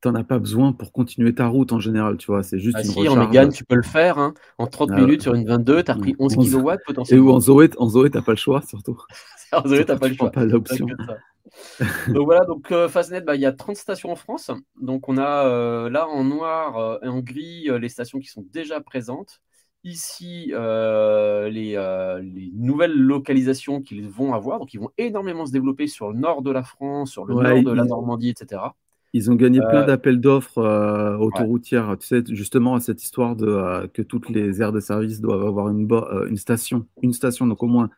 tu 0.01 0.07
n'en 0.07 0.15
as 0.15 0.23
pas 0.23 0.39
besoin 0.39 0.73
pour 0.73 0.91
continuer 0.91 1.33
ta 1.35 1.47
route 1.47 1.71
en 1.71 1.79
général, 1.79 2.17
tu 2.17 2.27
vois. 2.27 2.43
C'est 2.43 2.59
juste 2.59 2.77
ah 2.79 2.83
une 2.83 2.91
si, 2.91 3.07
en 3.07 3.15
Mégane, 3.15 3.51
tu 3.51 3.63
peux 3.63 3.75
le 3.75 3.83
faire. 3.83 4.17
Hein. 4.17 4.33
En 4.57 4.67
30 4.67 4.89
ah 4.93 4.99
minutes 4.99 5.21
sur 5.21 5.35
une 5.35 5.45
22, 5.45 5.83
tu 5.83 5.91
as 5.91 5.93
repris 5.93 6.15
11 6.17 6.35
kW 6.35 6.71
potentiellement. 6.85 7.25
Et 7.25 7.29
ou 7.29 7.31
en 7.31 7.39
Zoé, 7.39 7.69
en 7.77 7.87
Zoé 7.87 8.09
tu 8.09 8.17
n'as 8.17 8.23
pas 8.23 8.31
le 8.31 8.37
choix, 8.37 8.61
surtout. 8.63 8.97
en 9.51 9.67
Zoé, 9.67 9.85
tu 9.85 9.91
n'as 9.91 9.99
pas 9.99 10.07
le 10.07 10.15
choix. 10.15 10.31
pas 10.31 10.45
l'option. 10.45 10.87
donc 12.07 12.25
voilà, 12.25 12.45
donc 12.45 12.71
euh, 12.71 12.87
Fastnet, 12.87 13.21
bah, 13.21 13.35
il 13.35 13.41
y 13.41 13.45
a 13.45 13.51
30 13.51 13.75
stations 13.75 14.11
en 14.11 14.15
France. 14.15 14.49
Donc 14.81 15.07
on 15.07 15.17
a 15.17 15.45
euh, 15.45 15.89
là 15.89 16.07
en 16.07 16.23
noir 16.23 16.77
euh, 16.77 16.97
et 17.03 17.07
en 17.07 17.19
gris 17.19 17.67
les 17.79 17.89
stations 17.89 18.19
qui 18.19 18.27
sont 18.27 18.45
déjà 18.51 18.81
présentes. 18.81 19.41
Ici, 19.83 20.53
les, 20.53 21.49
les, 21.51 22.51
nouvelles 22.53 22.95
localisations 22.95 23.81
qu'ils 23.81 24.07
vont 24.07 24.33
avoir. 24.33 24.59
Donc 24.59 24.73
ils 24.75 24.79
vont 24.79 24.91
énormément 24.99 25.45
se 25.45 25.51
développer 25.51 25.87
sur 25.87 26.11
le 26.11 26.19
nord 26.19 26.43
de 26.43 26.51
la 26.51 26.61
France, 26.61 27.11
sur 27.11 27.25
le 27.25 27.33
nord 27.33 27.63
de 27.63 27.71
la 27.71 27.85
Normandie, 27.85 28.29
etc. 28.29 28.61
Ils 29.13 29.29
ont 29.29 29.35
gagné 29.35 29.59
plein 29.59 29.83
euh, 29.83 29.85
d'appels 29.85 30.21
d'offres 30.21 30.59
euh, 30.59 31.17
autoroutières, 31.17 31.97
tu 31.99 32.07
sais, 32.07 32.23
justement 32.29 32.75
à 32.75 32.79
cette 32.79 33.03
histoire 33.03 33.35
de 33.35 33.45
euh, 33.45 33.87
que 33.87 34.01
toutes 34.01 34.29
les 34.29 34.61
aires 34.61 34.71
de 34.71 34.79
service 34.79 35.19
doivent 35.19 35.45
avoir 35.45 35.67
une, 35.67 35.85
une 36.29 36.37
station, 36.37 36.87
une 37.01 37.11
station, 37.11 37.45
donc 37.45 37.61
au 37.61 37.67
moins 37.67 37.89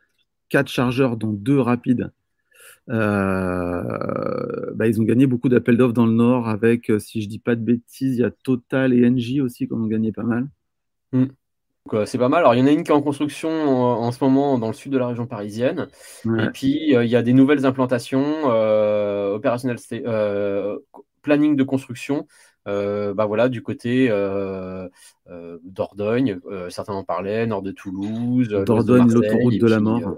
quatre 0.49 0.69
chargeurs, 0.69 1.17
dont 1.17 1.31
deux 1.31 1.59
rapides. 1.59 2.11
Bah, 2.87 4.87
ils 4.87 4.99
ont 4.99 5.03
gagné 5.03 5.27
beaucoup 5.27 5.49
d'appels 5.49 5.77
d'offres 5.77 5.93
dans 5.93 6.07
le 6.07 6.13
Nord 6.13 6.49
avec, 6.49 6.91
si 6.99 7.21
je 7.21 7.29
dis 7.29 7.39
pas 7.39 7.55
de 7.55 7.61
bêtises, 7.61 8.17
il 8.17 8.21
y 8.21 8.23
a 8.23 8.31
Total 8.31 8.93
et 8.93 9.07
Engie 9.07 9.39
aussi 9.39 9.67
qui 9.67 9.73
ont 9.73 9.85
gagné 9.85 10.11
pas 10.11 10.23
mal. 10.23 10.49
Mm. 11.11 11.25
Donc 11.91 12.07
c'est 12.07 12.17
pas 12.17 12.29
mal. 12.29 12.39
Alors 12.39 12.55
il 12.55 12.59
y 12.59 12.63
en 12.63 12.67
a 12.67 12.71
une 12.71 12.83
qui 12.83 12.91
est 12.91 12.95
en 12.95 13.01
construction 13.01 13.49
en, 13.49 14.11
ce 14.11 14.23
moment 14.23 14.57
dans 14.57 14.67
le 14.67 14.73
sud 14.73 14.91
de 14.91 14.97
la 14.97 15.07
région 15.07 15.27
parisienne. 15.27 15.87
Et 16.25 16.49
puis 16.53 16.93
il 16.93 17.09
y 17.09 17.15
a 17.15 17.21
des 17.21 17.33
nouvelles 17.33 17.65
implantations 17.65 18.45
opérationnelles, 19.33 19.79
planning 21.21 21.55
de 21.55 21.63
construction. 21.63 22.27
bah 22.65 23.25
voilà, 23.25 23.49
du 23.49 23.61
côté 23.61 24.07
Dordogne, 25.63 26.39
certains 26.69 26.93
en 26.93 27.03
parlaient, 27.03 27.45
nord 27.47 27.61
de 27.61 27.71
Toulouse. 27.71 28.47
Dordogne, 28.47 29.11
l'autoroute 29.11 29.57
de 29.57 29.67
la 29.67 29.79
mort. 29.79 30.17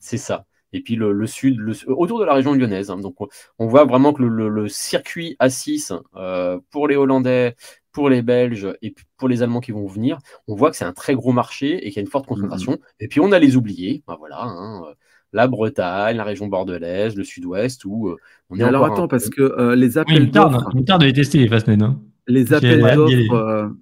c'est 0.00 0.18
ça 0.18 0.46
et 0.74 0.80
puis 0.80 0.96
le, 0.96 1.26
sud, 1.26 1.60
autour 1.86 2.18
de 2.18 2.24
la 2.24 2.34
région 2.34 2.52
lyonnaise. 2.52 2.90
Hein. 2.90 2.98
Donc 2.98 3.16
on 3.58 3.66
voit 3.66 3.84
vraiment 3.84 4.12
que 4.12 4.22
le, 4.22 4.68
circuit 4.68 5.36
A6 5.40 5.98
euh, 6.16 6.58
pour 6.70 6.88
les 6.88 6.96
Hollandais, 6.96 7.54
pour 7.94 8.10
les 8.10 8.20
Belges 8.20 8.68
et 8.82 8.94
pour 9.16 9.28
les 9.28 9.42
Allemands 9.42 9.60
qui 9.60 9.72
vont 9.72 9.86
venir, 9.86 10.18
on 10.48 10.54
voit 10.54 10.70
que 10.70 10.76
c'est 10.76 10.84
un 10.84 10.92
très 10.92 11.14
gros 11.14 11.32
marché 11.32 11.86
et 11.86 11.88
qu'il 11.88 11.96
y 11.96 11.98
a 12.00 12.02
une 12.02 12.10
forte 12.10 12.26
concentration. 12.26 12.72
Mm-hmm. 12.72 13.00
Et 13.00 13.08
puis 13.08 13.20
on 13.20 13.32
a 13.32 13.38
les 13.38 13.56
oubliés, 13.56 14.02
ben 14.06 14.16
voilà, 14.18 14.42
hein, 14.42 14.82
euh, 14.84 14.94
la 15.32 15.46
Bretagne, 15.46 16.16
la 16.16 16.24
région 16.24 16.48
bordelaise, 16.48 17.16
le 17.16 17.24
sud-ouest, 17.24 17.84
où 17.86 18.08
euh, 18.08 18.16
on 18.50 18.58
est 18.58 18.64
Alors 18.64 18.84
attends, 18.84 19.08
parce 19.08 19.30
que 19.30 19.72
les 19.74 19.96
appels 19.96 20.30
d'offres. 20.30 20.68
Il 20.74 20.84
tarde 20.84 21.00
de 21.00 21.06
les 21.06 21.12
tester 21.12 21.38
les 21.38 21.48
Fastnet. 21.48 21.82
Hein. 21.82 22.00
Les 22.26 22.52
appels 22.52 22.80
d'offres. 22.80 23.72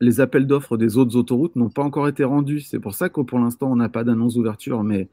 les 0.00 0.20
appels 0.20 0.46
d'offres 0.46 0.76
des 0.76 0.98
autres 0.98 1.16
autoroutes 1.16 1.56
n'ont 1.56 1.70
pas 1.70 1.82
encore 1.82 2.06
été 2.08 2.24
rendus. 2.24 2.60
C'est 2.60 2.80
pour 2.80 2.94
ça 2.94 3.08
que 3.08 3.22
pour 3.22 3.38
l'instant, 3.38 3.72
on 3.72 3.76
n'a 3.76 3.88
pas 3.88 4.04
d'annonce 4.04 4.34
d'ouverture. 4.34 4.84
Mais 4.84 5.08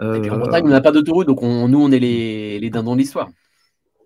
et 0.00 0.20
puis 0.20 0.30
en 0.30 0.38
Bretagne, 0.38 0.64
on 0.66 0.70
n'a 0.70 0.80
pas 0.80 0.92
d'autoroute, 0.92 1.26
donc 1.26 1.42
nous, 1.42 1.80
on 1.80 1.90
est 1.90 1.98
les, 1.98 2.60
les 2.60 2.70
dindons 2.70 2.94
de 2.94 3.00
l'histoire. 3.00 3.30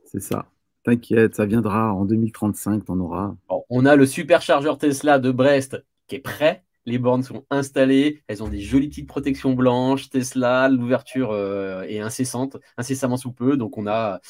C'est 0.05 0.21
ça. 0.21 0.47
T'inquiète, 0.87 1.35
ça 1.35 1.47
viendra 1.47 1.93
en 1.93 2.05
2035, 2.05 2.85
t'en 2.85 3.01
auras. 3.01 3.35
on 3.71 3.85
a 3.87 3.97
le 3.97 4.07
superchargeur 4.07 4.79
Tesla 4.79 5.19
de 5.19 5.33
Brest 5.33 5.85
qui 6.07 6.15
est 6.15 6.21
prêt. 6.21 6.63
Les 6.85 6.99
bornes 6.99 7.25
sont 7.25 7.45
installées, 7.51 8.23
elles 8.29 8.45
ont 8.45 8.49
des 8.49 8.61
jolies 8.61 8.87
petites 8.87 9.09
protections 9.09 9.55
blanches. 9.55 10.11
Tesla, 10.11 10.69
l'ouverture 10.69 11.33
euh, 11.33 11.83
est 11.83 11.99
incessante, 11.99 12.59
incessamment 12.77 13.17
sous 13.17 13.33
peu. 13.33 13.57
Donc 13.57 13.77
on 13.79 13.89
a. 13.89 14.21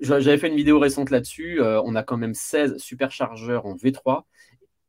J'avais 0.00 0.38
fait 0.38 0.48
une 0.48 0.56
vidéo 0.56 0.80
récente 0.80 1.10
là-dessus. 1.10 1.60
Euh, 1.60 1.80
on 1.84 1.94
a 1.94 2.02
quand 2.02 2.16
même 2.16 2.34
16 2.34 2.78
superchargeurs 2.78 3.64
en 3.64 3.76
V3 3.76 4.24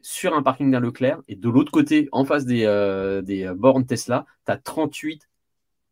sur 0.01 0.33
un 0.33 0.41
parking 0.41 0.71
d'un 0.71 0.79
Leclerc. 0.79 1.21
Et 1.27 1.35
de 1.35 1.47
l'autre 1.47 1.71
côté, 1.71 2.09
en 2.11 2.25
face 2.25 2.45
des, 2.45 2.65
euh, 2.65 3.21
des 3.21 3.53
bornes 3.55 3.85
Tesla, 3.85 4.25
tu 4.47 4.51
as 4.51 4.57
38 4.57 5.29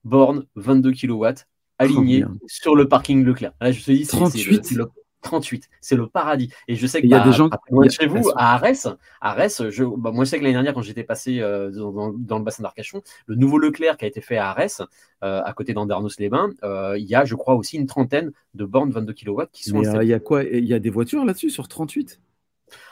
bornes 0.04 0.48
22 0.56 0.94
kW 0.94 1.44
alignées 1.80 2.24
sur 2.48 2.76
le 2.76 2.88
parking 2.88 3.24
Leclerc. 3.24 3.54
Là, 3.62 3.72
je 3.72 3.84
te 3.84 3.92
dis, 3.92 4.06
38. 4.06 4.66
C'est 4.66 4.76
le, 4.76 4.90
38, 5.24 5.70
c'est 5.82 5.96
le 5.96 6.08
paradis. 6.08 6.52
Et 6.68 6.76
je 6.76 6.86
sais 6.86 7.02
qu'il 7.02 7.10
y 7.10 7.16
a 7.16 7.20
bah, 7.20 7.26
des 7.26 7.32
gens 7.32 7.50
chez 7.90 8.06
vous, 8.06 8.30
à 8.36 8.54
Arès, 8.54 8.88
Arès 9.20 9.70
je, 9.70 9.84
bah, 9.84 10.12
moi 10.12 10.26
je 10.26 10.30
sais 10.30 10.38
que 10.38 10.44
l'année 10.44 10.54
dernière, 10.54 10.76
quand 10.76 10.84
j'étais 10.84 11.04
passé 11.04 11.40
euh, 11.40 11.72
dans, 11.72 12.38
le 12.38 12.44
bassin 12.44 12.62
d'Arcachon, 12.62 13.02
le 13.26 13.36
nouveau 13.36 13.58
Leclerc 13.58 13.98
qui 13.98 14.06
a 14.06 14.08
été 14.08 14.22
fait 14.22 14.38
à 14.38 14.50
Arès, 14.50 14.82
euh, 15.24 15.42
à 15.44 15.54
côté 15.54 15.74
d'Andernos-les-Bains, 15.74 16.52
euh, 16.64 16.98
il 17.00 17.06
y 17.06 17.16
a, 17.16 17.26
je 17.26 17.34
crois, 17.34 17.56
aussi 17.56 17.78
une 17.78 17.88
trentaine 17.88 18.32
de 18.54 18.66
bornes 18.66 18.92
22 18.92 19.14
kW 19.14 19.42
qui 19.52 19.64
sont. 19.64 19.82
il 19.82 20.08
y 20.08 20.14
a 20.14 20.20
quoi? 20.20 20.44
Il 20.44 20.66
y 20.66 20.74
a 20.74 20.80
des 20.80 20.92
voitures 20.92 21.26
là-dessus 21.26 21.50
sur 21.50 21.68
38 21.68 22.22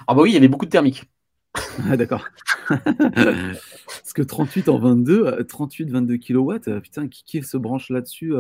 Ah 0.08 0.16
bah 0.16 0.22
oui, 0.24 0.32
il 0.32 0.34
y 0.34 0.38
avait 0.38 0.48
beaucoup 0.48 0.66
de 0.66 0.72
thermiques. 0.72 1.04
Ah, 1.90 1.98
d'accord. 1.98 2.26
Parce 2.70 4.14
que 4.14 4.22
38 4.22 4.70
en 4.70 4.80
22, 4.80 5.46
38, 5.46 5.90
22 5.90 6.18
kW, 6.18 6.80
putain, 6.82 7.08
qui, 7.08 7.24
qui 7.24 7.44
se 7.44 7.58
branche 7.58 7.90
là-dessus 7.90 8.34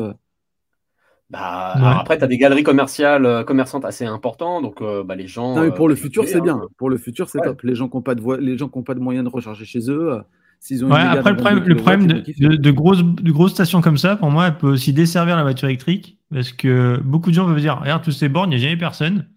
euh? 1.40 1.80
bah, 1.80 2.00
Après, 2.00 2.18
tu 2.18 2.24
as 2.24 2.28
des 2.28 2.38
galeries 2.38 2.64
commerciales, 2.64 3.26
euh, 3.26 3.44
commerçantes 3.44 3.86
assez 3.86 4.06
importantes, 4.06 4.64
donc 4.64 4.82
euh, 4.82 5.04
bah, 5.04 5.16
les 5.16 5.28
gens. 5.28 5.56
Non, 5.56 5.64
mais 5.64 5.72
pour 5.72 5.88
le 5.88 5.96
futur, 5.96 6.26
c'est 6.28 6.42
bien. 6.42 6.56
Hein. 6.56 6.68
Pour 6.78 6.90
le 6.90 6.98
futur, 6.98 7.30
c'est 7.30 7.40
top. 7.40 7.62
Les 7.64 7.76
gens 7.76 7.88
qui 7.88 7.98
n'ont 7.98 8.02
pas, 8.02 8.16
de 8.16 8.38
les 8.38 8.58
gens 8.58 8.68
pas 8.70 8.94
de 8.94 9.00
moyens 9.00 9.26
de 9.26 9.30
recharger 9.30 9.66
chez 9.66 9.90
eux. 9.90 10.22
S'ils 10.60 10.86
ont 10.86 10.92
après, 10.92 11.32
le 11.32 11.38
problème, 11.38 11.64
le 11.66 11.76
problème 11.76 12.08
de, 12.08 12.56
de, 12.56 12.72
grosses, 12.72 13.04
de 13.04 13.32
grosses 13.32 13.54
stations 13.54 13.82
comme 13.82 13.98
ça, 13.98 14.16
pour 14.16 14.30
moi, 14.30 14.48
elle 14.48 14.58
peut 14.58 14.70
aussi 14.70 14.94
desservir 14.94 15.36
la 15.36 15.42
voiture 15.42 15.68
électrique. 15.68 16.20
Parce 16.32 16.52
que 16.52 17.00
beaucoup 17.04 17.32
de 17.32 17.36
gens 17.36 17.46
peuvent 17.46 17.60
dire 17.60 17.80
Regarde, 17.80 18.04
toutes 18.04 18.14
ces 18.14 18.30
bornes, 18.30 18.52
il 18.52 18.58
n'y 18.58 18.62
a 18.62 18.68
jamais 18.68 18.78
personne. 18.78 19.28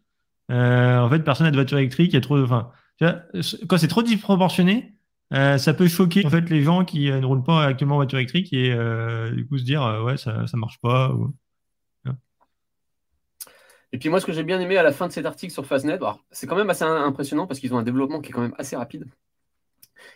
en 0.51 1.09
fait, 1.09 1.21
personne 1.21 1.47
n'a 1.47 1.51
de 1.51 1.57
voiture 1.57 1.79
électrique, 1.79 2.13
il 2.13 2.15
y 2.15 2.19
a 2.19 2.21
trop 2.21 2.37
de. 2.37 2.45
Enfin, 2.45 2.69
quand 3.69 3.79
c'est 3.79 3.89
trop 3.89 4.03
disproportionné, 4.03 4.95
euh, 5.33 5.59
ça 5.59 5.75
peut 5.75 5.89
choquer 5.89 6.25
en 6.27 6.31
fait 6.31 6.49
les 6.51 6.63
gens 6.63 6.85
qui 6.85 7.11
euh, 7.11 7.19
ne 7.19 7.27
roulent 7.27 7.43
pas 7.43 7.65
actuellement 7.65 7.95
en 7.95 7.99
voiture 7.99 8.19
électrique 8.19 8.53
et 8.53 8.73
euh, 8.73 9.31
du 9.31 9.47
coup 9.47 9.59
se 9.59 9.65
dire 9.65 10.03
ouais 10.05 10.17
ça 10.17 10.47
ça 10.47 10.57
marche 10.57 10.79
pas. 10.81 11.15
Et 13.95 13.99
puis 13.99 14.09
moi 14.09 14.19
ce 14.19 14.27
que 14.27 14.33
j'ai 14.33 14.43
bien 14.43 14.61
aimé 14.61 14.77
à 14.77 14.83
la 14.83 14.91
fin 14.91 15.07
de 15.07 15.13
cet 15.13 15.25
article 15.25 15.53
sur 15.53 15.65
Fastnet, 15.67 16.01
c'est 16.33 16.49
quand 16.49 16.57
même 16.57 16.69
assez 16.69 16.83
impressionnant 16.83 17.47
parce 17.47 17.61
qu'ils 17.61 17.75
ont 17.75 17.79
un 17.79 17.85
développement 17.85 18.21
qui 18.21 18.31
est 18.31 18.33
quand 18.33 18.41
même 18.41 18.57
assez 18.59 18.75
rapide. 18.75 19.07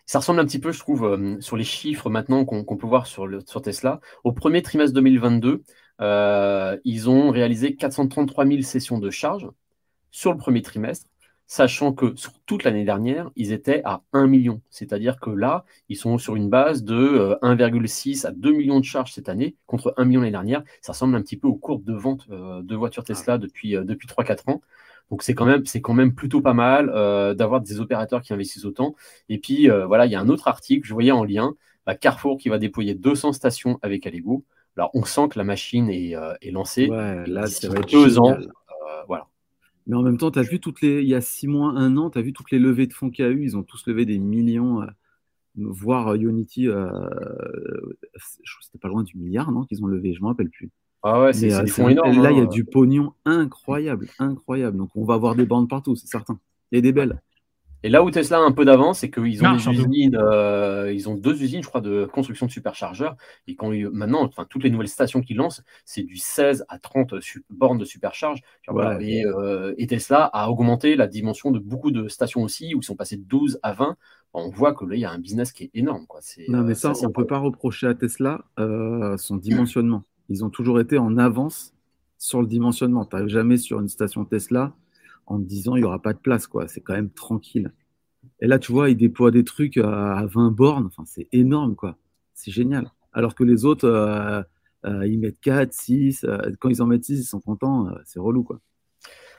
Ça 0.05 0.19
ressemble 0.19 0.41
un 0.41 0.45
petit 0.47 0.59
peu, 0.59 0.73
je 0.73 0.81
trouve, 0.81 1.39
sur 1.41 1.57
les 1.57 1.63
chiffres 1.63 2.11
maintenant 2.11 2.45
qu'on 2.45 2.77
peut 2.77 2.89
voir 2.89 3.07
sur, 3.07 3.29
Tesla. 3.63 4.01
Au 4.25 4.33
premier 4.33 4.63
trimestre 4.63 4.95
2022, 4.95 5.63
ils 6.85 7.09
ont 7.09 7.31
réalisé 7.31 7.77
433 7.77 8.47
000 8.47 8.63
sessions 8.63 8.99
de 8.99 9.11
charge 9.11 9.49
sur 10.11 10.33
le 10.33 10.39
premier 10.39 10.63
trimestre 10.63 11.07
sachant 11.49 11.95
que 11.95 12.15
sur 12.15 12.33
toute 12.45 12.63
l'année 12.63 12.85
dernière, 12.85 13.31
ils 13.35 13.53
étaient 13.53 13.81
à 13.85 14.03
1 14.13 14.27
million. 14.27 14.61
C'est-à-dire 14.69 15.19
que 15.19 15.31
là, 15.31 15.65
ils 15.89 15.97
sont 15.97 16.19
sur 16.19 16.37
une 16.37 16.51
base 16.51 16.85
de 16.85 17.39
1,6 17.43 18.27
euh, 18.27 18.29
à 18.29 18.33
2 18.33 18.53
millions 18.53 18.79
de 18.81 18.85
charges 18.85 19.13
cette 19.15 19.31
année, 19.31 19.57
contre 19.67 19.95
1 19.97 20.05
million 20.05 20.21
l'année 20.21 20.33
dernière. 20.33 20.63
Ça 20.83 20.93
ressemble 20.93 21.17
un 21.17 21.23
petit 21.23 21.39
peu 21.39 21.49
aux 21.49 21.57
courbes 21.57 21.85
de 21.85 21.95
vente 21.95 22.27
euh, 22.31 22.63
de 22.63 22.77
voitures 22.77 23.03
Tesla 23.03 23.35
ah. 23.35 23.39
depuis, 23.39 23.77
euh, 23.77 23.83
depuis 23.83 24.07
3-4 24.07 24.51
ans. 24.51 24.61
Donc 25.11 25.23
c'est 25.23 25.35
quand 25.35 25.47
même 25.47 25.65
c'est 25.65 25.81
quand 25.81 25.95
même 25.95 26.15
plutôt 26.15 26.43
pas 26.43 26.53
mal 26.53 26.89
d'avoir 27.35 27.63
des 27.63 27.81
opérateurs 27.81 28.21
qui 28.21 28.35
investissent 28.35 28.67
autant. 28.67 28.95
Et 29.31 29.39
puis 29.39 29.71
voilà, 29.87 30.05
il 30.05 30.13
y 30.13 30.15
a 30.15 30.21
un 30.21 30.29
autre 30.29 30.49
article, 30.49 30.87
je 30.87 30.93
voyais 30.93 31.13
en 31.13 31.25
lien, 31.25 31.55
bah, 31.87 31.95
Carrefour 31.95 32.37
qui 32.37 32.51
va 32.51 32.59
déployer 32.59 32.95
200 32.95 33.33
stations 33.33 33.79
avec 33.81 34.07
Allego. 34.07 34.45
Alors 34.77 34.91
on 34.93 35.07
sent 35.07 35.29
que 35.31 35.39
la 35.39 35.45
machine 35.45 35.89
est, 35.89 36.15
est 36.43 36.51
lancée. 36.51 36.91
Ouais, 36.91 37.27
là, 37.27 37.47
c'est 37.47 37.71
deux 37.91 38.19
ans. 38.19 38.37
voilà. 39.07 39.29
Mais 39.89 39.97
en 39.97 40.03
même 40.03 40.19
temps, 40.19 40.31
tu 40.31 40.39
as 40.39 40.43
vu 40.43 40.61
toutes 40.61 40.83
les. 40.83 41.03
Il 41.03 41.09
y 41.09 41.15
a 41.15 41.23
six 41.23 41.49
mois, 41.49 41.71
un 41.71 41.97
an, 41.97 42.11
tu 42.11 42.19
as 42.19 42.23
vu 42.23 42.35
toutes 42.35 42.51
les 42.51 42.59
levées 42.59 42.87
de 42.87 42.93
fonds 42.93 43.11
qu'il 43.11 43.25
y 43.25 43.29
a 43.29 43.31
eu? 43.31 43.43
Ils 43.43 43.57
ont 43.57 43.63
tous 43.63 43.87
levé 43.87 44.05
des 44.05 44.19
millions, 44.19 44.83
euh, 44.83 44.87
voire 45.57 46.09
euh, 46.09 46.17
Unity, 46.17 46.69
euh, 46.69 46.91
c'était 48.61 48.79
pas 48.79 48.89
loin 48.89 49.03
du 49.03 49.17
milliard, 49.17 49.51
non 49.51 49.65
Qu'ils 49.65 49.83
ont 49.83 49.87
levé, 49.87 50.13
je 50.13 50.19
ne 50.19 50.25
me 50.25 50.29
rappelle 50.29 50.51
plus. 50.51 50.71
Ah 51.03 51.23
ouais, 51.23 51.33
c'est 51.33 51.49
des 51.49 51.71
fonds 51.71 51.89
énormes. 51.89 52.23
Là, 52.23 52.33
il 52.33 52.37
y 52.37 52.41
a 52.41 52.45
hein. 52.45 52.47
du 52.47 52.65
pognon 52.65 53.15
incroyable, 53.25 54.09
incroyable. 54.19 54.77
Donc, 54.77 54.91
on 54.95 55.05
va 55.05 55.15
avoir 55.15 55.35
des 55.35 55.47
bandes 55.47 55.69
partout, 55.69 55.97
c'est 55.97 56.07
certain. 56.09 56.39
Et 56.71 56.83
des 56.83 56.93
belles. 56.93 57.23
Et 57.85 57.89
là 57.89 58.03
où 58.03 58.11
Tesla 58.11 58.39
a 58.39 58.41
un 58.41 58.51
peu 58.51 58.65
d'avance, 58.65 59.01
c'est 59.01 59.11
qu'ils 59.11 59.45
ont 59.47 59.55
des 59.55 59.69
usines, 59.69 60.17
euh, 60.17 60.93
ils 60.93 61.09
ont 61.09 61.15
deux 61.15 61.43
usines, 61.43 61.63
je 61.63 61.69
crois, 61.69 61.81
de 61.81 62.07
construction 62.07 62.47
de 62.47 62.51
superchargeurs. 62.51 63.17
Et 63.47 63.55
quand 63.55 63.71
maintenant, 63.93 64.25
enfin, 64.25 64.47
toutes 64.49 64.65
les 64.65 64.71
nouvelles 64.71 64.89
stations 64.89 65.21
qu'ils 65.21 65.37
lancent, 65.37 65.63
c'est 65.85 66.03
du 66.03 66.17
16 66.17 66.65
à 66.69 66.79
30 66.79 67.15
bornes 67.51 67.79
de 67.79 67.85
supercharge. 67.85 68.41
Euh, 68.69 69.75
et, 69.77 69.87
Tesla 69.87 70.25
a 70.25 70.51
augmenté 70.51 70.97
la 70.97 71.07
dimension 71.07 71.51
de 71.51 71.59
beaucoup 71.59 71.91
de 71.91 72.09
stations 72.09 72.43
aussi, 72.43 72.75
où 72.75 72.81
ils 72.81 72.85
sont 72.85 72.97
passés 72.97 73.17
de 73.17 73.25
12 73.25 73.61
à 73.63 73.73
20. 73.73 73.97
On 74.35 74.51
voit 74.51 74.75
que 74.75 74.85
là, 74.85 74.97
il 74.97 75.01
y 75.01 75.05
a 75.05 75.11
un 75.11 75.19
business 75.19 75.53
qui 75.53 75.65
est 75.65 75.71
énorme. 75.75 76.07
Quoi. 76.07 76.21
Non, 76.49 76.63
mais 76.63 76.73
euh, 76.73 76.75
ça, 76.75 76.93
on 77.03 77.09
ne 77.09 77.13
peut 77.13 77.27
pas 77.27 77.39
reprocher 77.39 77.87
à 77.87 77.95
Tesla 77.95 78.45
son 78.57 79.37
dimensionnement. 79.37 80.03
Ils 80.29 80.45
ont 80.45 80.51
toujours 80.51 80.81
été 80.81 80.99
en 80.99 81.17
avance 81.17 81.75
sur 82.19 82.43
le 82.43 82.49
dimensionnement. 82.49 83.05
Tu 83.07 83.15
n'arrives 83.15 83.31
jamais 83.31 83.57
sur 83.57 83.81
une 83.81 83.89
station 83.89 84.25
Tesla 84.25 84.75
en 85.29 85.39
disant 85.39 85.77
il 85.77 85.81
n'y 85.81 85.85
aura 85.85 86.01
pas 86.01 86.13
de 86.13 86.19
place, 86.19 86.47
quoi. 86.47 86.69
C'est 86.69 86.81
quand 86.81 86.95
même 86.95 87.11
tranquille. 87.11 87.73
Et 88.41 88.47
là, 88.47 88.59
tu 88.59 88.73
vois, 88.73 88.91
ils 88.91 88.97
déploient 88.97 89.31
des 89.31 89.45
trucs 89.45 89.77
à 89.77 90.27
20 90.27 90.51
bornes. 90.51 90.87
Enfin, 90.87 91.05
c'est 91.07 91.29
énorme, 91.33 91.77
quoi. 91.77 91.97
C'est 92.35 92.51
génial. 92.51 92.91
Alors 93.13 93.35
que 93.35 93.45
les 93.45 93.65
autres, 93.65 93.87
euh, 93.87 94.43
euh, 94.87 95.07
ils 95.07 95.19
mettent 95.19 95.41
4, 95.41 95.73
6. 95.73 96.25
Euh, 96.25 96.39
quand 96.61 96.69
ils 96.69 96.83
en 96.83 96.87
mettent 96.87 97.05
6, 97.05 97.21
ils 97.21 97.25
sont 97.25 97.41
contents. 97.41 97.89
c'est 98.05 98.21
relou, 98.21 98.45
quoi. 98.45 98.61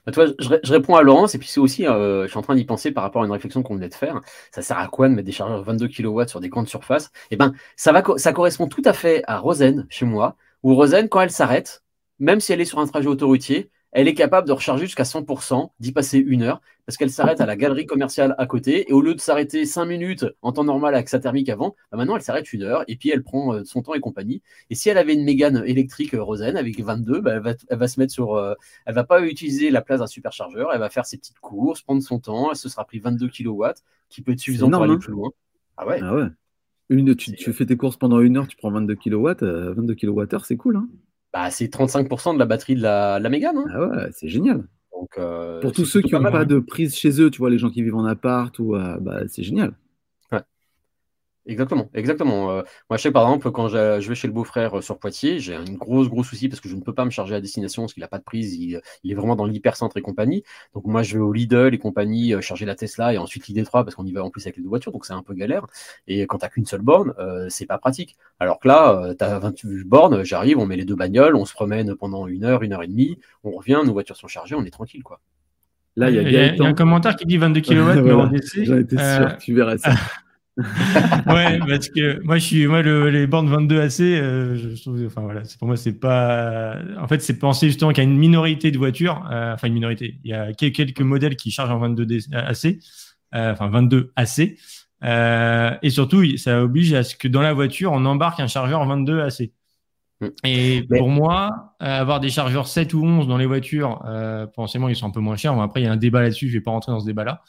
Bah, 0.05 0.11
tu 0.11 0.21
vois, 0.21 0.33
je, 0.39 0.71
réponds 0.71 0.95
à 0.95 1.01
Laurence, 1.01 1.35
et 1.35 1.39
puis 1.39 1.49
c'est 1.49 1.59
aussi, 1.59 1.83
je 1.83 2.25
suis 2.27 2.37
en 2.37 2.41
train 2.41 2.55
d'y 2.55 2.63
penser 2.63 2.91
par 2.91 3.03
rapport 3.03 3.21
à 3.21 3.25
une 3.25 3.31
réflexion 3.31 3.63
qu'on 3.63 3.75
venait 3.75 3.89
de 3.89 3.93
faire. 3.93 4.21
Ça 4.51 4.61
sert 4.61 4.77
à 4.77 4.87
quoi 4.87 5.09
de 5.09 5.13
mettre 5.13 5.25
des 5.25 5.33
chargeurs 5.33 5.61
22 5.63 5.89
kW 5.89 6.27
sur 6.27 6.39
des 6.39 6.49
grandes 6.49 6.69
surfaces? 6.69 7.11
Eh 7.31 7.35
ben, 7.35 7.53
ça, 7.75 7.91
va, 7.91 8.03
ça 8.17 8.31
correspond 8.31 8.67
tout 8.67 8.81
à 8.85 8.93
fait 8.93 9.23
à 9.27 9.37
Rosen, 9.39 9.85
chez 9.89 10.05
moi, 10.05 10.37
où 10.63 10.73
Rosen, 10.73 11.09
quand 11.09 11.21
elle 11.21 11.31
s'arrête, 11.31 11.83
même 12.17 12.39
si 12.39 12.53
elle 12.53 12.61
est 12.61 12.65
sur 12.65 12.79
un 12.79 12.87
trajet 12.87 13.07
autoroutier, 13.07 13.71
elle 13.91 14.07
est 14.07 14.13
capable 14.13 14.47
de 14.47 14.53
recharger 14.53 14.85
jusqu'à 14.85 15.03
100%, 15.03 15.71
d'y 15.79 15.91
passer 15.91 16.19
une 16.19 16.43
heure, 16.43 16.61
parce 16.85 16.97
qu'elle 16.97 17.09
s'arrête 17.09 17.41
à 17.41 17.45
la 17.45 17.55
galerie 17.55 17.85
commerciale 17.85 18.35
à 18.37 18.45
côté, 18.45 18.89
et 18.89 18.93
au 18.93 19.01
lieu 19.01 19.15
de 19.15 19.19
s'arrêter 19.19 19.65
5 19.65 19.85
minutes 19.85 20.25
en 20.41 20.51
temps 20.51 20.63
normal 20.63 20.93
avec 20.93 21.09
sa 21.09 21.19
thermique 21.19 21.49
avant, 21.49 21.75
bah 21.91 21.97
maintenant 21.97 22.15
elle 22.15 22.21
s'arrête 22.21 22.51
une 22.53 22.63
heure, 22.63 22.83
et 22.87 22.95
puis 22.95 23.09
elle 23.09 23.23
prend 23.23 23.53
euh, 23.53 23.63
son 23.63 23.81
temps 23.81 23.93
et 23.93 23.99
compagnie. 23.99 24.41
Et 24.69 24.75
si 24.75 24.89
elle 24.89 24.97
avait 24.97 25.13
une 25.13 25.23
Mégane 25.23 25.63
électrique 25.65 26.13
euh, 26.13 26.21
Rosen 26.21 26.55
avec 26.55 26.79
22, 26.79 27.21
bah 27.21 27.33
elle, 27.33 27.41
va, 27.41 27.53
elle, 27.67 27.77
va, 27.77 27.87
se 27.87 27.99
mettre 27.99 28.13
sur... 28.13 28.35
Euh, 28.35 28.53
elle 28.85 28.95
va 28.95 29.03
pas 29.03 29.21
utiliser 29.21 29.71
la 29.71 29.81
place 29.81 29.99
d'un 29.99 30.07
superchargeur, 30.07 30.71
elle 30.73 30.79
va 30.79 30.89
faire 30.89 31.05
ses 31.05 31.17
petites 31.17 31.39
courses, 31.39 31.81
prendre 31.81 32.01
son 32.03 32.19
temps, 32.19 32.51
elle 32.51 32.57
se 32.57 32.69
sera 32.69 32.85
pris 32.85 32.99
22 32.99 33.27
kW, 33.27 33.65
qui 34.09 34.21
peut 34.21 34.33
être 34.33 34.39
suffisant 34.39 34.69
pour 34.69 34.83
aller 34.83 34.93
hein. 34.93 34.99
plus 34.99 35.13
loin. 35.13 35.31
Ah 35.77 35.87
ouais, 35.87 35.99
ah 36.01 36.15
ouais. 36.15 36.27
Une, 36.89 37.15
tu, 37.15 37.33
tu, 37.33 37.53
fais 37.53 37.67
tes 37.67 37.77
courses 37.77 37.97
pendant 37.97 38.19
une 38.19 38.37
heure, 38.37 38.47
tu 38.47 38.57
prends 38.57 38.71
22 38.71 38.95
kW, 38.95 39.29
22 39.41 39.95
kWh, 39.95 40.43
c'est 40.43 40.57
cool. 40.57 40.77
Hein 40.77 40.87
bah, 41.33 41.51
c'est 41.51 41.71
35% 41.71 42.33
de 42.33 42.39
la 42.39 42.45
batterie 42.45 42.75
de 42.75 42.81
la, 42.81 43.19
la 43.19 43.29
Mégane. 43.29 43.57
Hein. 43.57 43.65
Ah 43.73 43.85
ouais, 43.85 44.09
c'est 44.11 44.27
génial. 44.27 44.63
Donc, 44.93 45.09
euh, 45.17 45.61
Pour 45.61 45.71
tous 45.71 45.85
ceux 45.85 46.01
qui 46.01 46.13
n'ont 46.13 46.23
pas, 46.23 46.45
de 46.45 46.59
prise 46.59 46.95
chez 46.95 47.21
eux, 47.21 47.29
tu 47.29 47.39
vois, 47.39 47.49
les 47.49 47.57
gens 47.57 47.69
qui 47.69 47.81
vivent 47.81 47.95
en 47.95 48.05
appart, 48.05 48.57
ou, 48.59 48.75
euh, 48.75 48.97
bah, 48.99 49.21
c'est 49.27 49.43
génial. 49.43 49.73
Exactement, 51.45 51.89
exactement. 51.93 52.51
Euh, 52.51 52.61
moi, 52.89 52.97
je 52.97 53.03
sais 53.03 53.11
par 53.11 53.23
exemple, 53.23 53.51
quand 53.51 53.69
je, 53.69 54.07
vais 54.07 54.15
chez 54.15 54.27
le 54.27 54.33
beau-frère 54.33 54.77
euh, 54.77 54.81
sur 54.81 54.99
Poitiers, 54.99 55.39
j'ai 55.39 55.55
un 55.55 55.63
gros, 55.63 56.07
gros 56.07 56.23
souci 56.23 56.49
parce 56.49 56.59
que 56.59 56.69
je 56.69 56.75
ne 56.75 56.81
peux 56.81 56.93
pas 56.93 57.05
me 57.05 57.09
charger 57.09 57.33
à 57.33 57.41
destination 57.41 57.83
parce 57.83 57.93
qu'il 57.93 58.01
n'a 58.01 58.07
pas 58.07 58.19
de 58.19 58.23
prise, 58.23 58.55
il, 58.55 58.75
est 58.75 59.13
vraiment 59.15 59.35
dans 59.35 59.45
l'hypercentre 59.45 59.97
et 59.97 60.01
compagnie. 60.01 60.43
Donc, 60.73 60.85
moi, 60.85 61.01
je 61.01 61.15
vais 61.15 61.23
au 61.23 61.31
Lidl 61.33 61.73
et 61.73 61.77
compagnie 61.77 62.33
euh, 62.33 62.41
charger 62.41 62.65
la 62.65 62.75
Tesla 62.75 63.13
et 63.13 63.17
ensuite 63.17 63.47
l'ID3 63.47 63.83
parce 63.83 63.95
qu'on 63.95 64.05
y 64.05 64.11
va 64.11 64.23
en 64.23 64.29
plus 64.29 64.45
avec 64.45 64.57
les 64.57 64.63
deux 64.63 64.69
voitures, 64.69 64.91
donc 64.91 65.05
c'est 65.05 65.13
un 65.13 65.23
peu 65.23 65.33
galère. 65.33 65.65
Et 66.07 66.27
quand 66.27 66.37
tu 66.37 66.45
n'as 66.45 66.49
qu'une 66.49 66.65
seule 66.65 66.81
borne, 66.81 67.13
c'est 67.49 67.65
pas 67.65 67.77
pratique. 67.77 68.17
Alors 68.39 68.59
que 68.59 68.67
là, 68.67 69.13
tu 69.17 69.23
as 69.23 69.39
28 69.39 69.83
bornes, 69.85 70.23
j'arrive, 70.23 70.57
on 70.59 70.65
met 70.65 70.75
les 70.75 70.85
deux 70.85 70.95
bagnoles, 70.95 71.35
on 71.35 71.45
se 71.45 71.53
promène 71.53 71.95
pendant 71.95 72.27
une 72.27 72.43
heure, 72.43 72.63
une 72.63 72.73
heure 72.73 72.83
et 72.83 72.87
demie, 72.87 73.17
on 73.43 73.51
revient, 73.51 73.79
nos 73.85 73.93
voitures 73.93 74.17
sont 74.17 74.27
chargées, 74.27 74.55
on 74.55 74.63
est 74.65 74.71
tranquille, 74.71 75.03
quoi. 75.03 75.19
Là, 75.95 76.09
il 76.09 76.31
y, 76.31 76.37
a, 76.37 76.65
un 76.65 76.73
commentaire 76.73 77.15
qui 77.15 77.25
dit 77.25 77.37
22 77.37 77.61
kW, 77.61 77.73
mais 78.03 78.11
en 78.11 78.27
DC. 78.27 78.63
J'en 78.63 78.77
étais 78.77 78.97
sûr, 78.97 79.37
tu 79.37 79.53
verrais 79.53 79.77
ça. 79.77 79.93
ouais, 81.27 81.59
parce 81.59 81.89
que 81.89 82.21
moi, 82.23 82.37
je 82.37 82.43
suis, 82.43 82.67
moi, 82.67 82.81
les 82.81 83.27
bornes 83.27 83.49
22 83.49 83.81
AC, 83.81 83.99
euh, 84.01 84.55
je 84.55 84.81
trouve, 84.81 85.03
enfin 85.05 85.21
voilà, 85.21 85.41
pour 85.57 85.67
moi, 85.67 85.77
c'est 85.77 85.93
pas. 85.93 86.77
En 86.99 87.07
fait, 87.07 87.21
c'est 87.21 87.37
penser 87.37 87.67
justement 87.67 87.91
qu'il 87.91 88.03
y 88.03 88.07
a 88.07 88.09
une 88.09 88.17
minorité 88.17 88.71
de 88.71 88.77
voitures, 88.77 89.27
euh, 89.31 89.53
enfin 89.53 89.67
une 89.67 89.73
minorité. 89.73 90.19
Il 90.23 90.31
y 90.31 90.33
a 90.33 90.53
quelques 90.53 91.01
modèles 91.01 91.35
qui 91.35 91.51
chargent 91.51 91.71
en 91.71 91.79
22 91.79 92.17
AC, 92.33 92.79
euh, 93.35 93.51
enfin 93.51 93.69
22 93.69 94.11
AC, 94.15 94.57
et 95.81 95.89
surtout, 95.89 96.37
ça 96.37 96.61
oblige 96.61 96.93
à 96.93 97.03
ce 97.03 97.15
que 97.15 97.27
dans 97.27 97.41
la 97.41 97.53
voiture, 97.53 97.91
on 97.91 98.05
embarque 98.05 98.39
un 98.39 98.47
chargeur 98.47 98.81
en 98.81 98.87
22 98.87 99.21
AC. 99.21 99.51
Mm. 100.21 100.27
Et 100.43 100.87
pour 100.97 101.09
moi, 101.09 101.75
avoir 101.79 102.19
des 102.19 102.29
chargeurs 102.29 102.67
7 102.67 102.93
ou 102.93 103.05
11 103.05 103.27
dans 103.27 103.37
les 103.37 103.45
voitures, 103.45 104.03
potentiellement, 104.55 104.89
ils 104.89 104.95
sont 104.95 105.07
un 105.07 105.11
peu 105.11 105.21
moins 105.21 105.37
chers. 105.37 105.57
après, 105.59 105.81
il 105.81 105.85
y 105.85 105.87
a 105.87 105.91
un 105.91 105.97
débat 105.97 106.21
là-dessus, 106.21 106.49
je 106.49 106.57
vais 106.57 106.63
pas 106.63 106.71
rentrer 106.71 106.91
dans 106.91 106.99
ce 106.99 107.05
débat-là. 107.05 107.41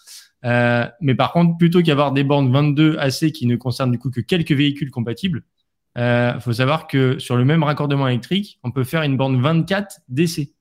Euh, 0.45 0.87
mais 1.01 1.15
par 1.15 1.33
contre, 1.33 1.57
plutôt 1.59 1.83
qu'avoir 1.83 2.13
des 2.13 2.25
bornes 2.25 2.51
22 2.51 2.97
AC 2.99 3.33
qui 3.33 3.47
ne 3.47 3.57
concernent 3.57 3.91
du 3.91 3.99
coup 3.99 4.11
que 4.11 4.21
quelques 4.21 4.53
véhicules 4.53 4.91
compatibles, 4.91 5.43
il 5.97 6.03
euh, 6.03 6.41
faut 6.41 6.53
savoir 6.53 6.87
que 6.87 7.19
sur 7.19 7.37
le 7.37 7.45
même 7.45 7.63
raccordement 7.63 8.09
électrique, 8.09 8.59
on 8.63 8.71
peut 8.71 8.85
faire 8.85 9.03
une 9.03 9.17
borne 9.17 9.41
24 9.41 10.01
DC. 10.09 10.53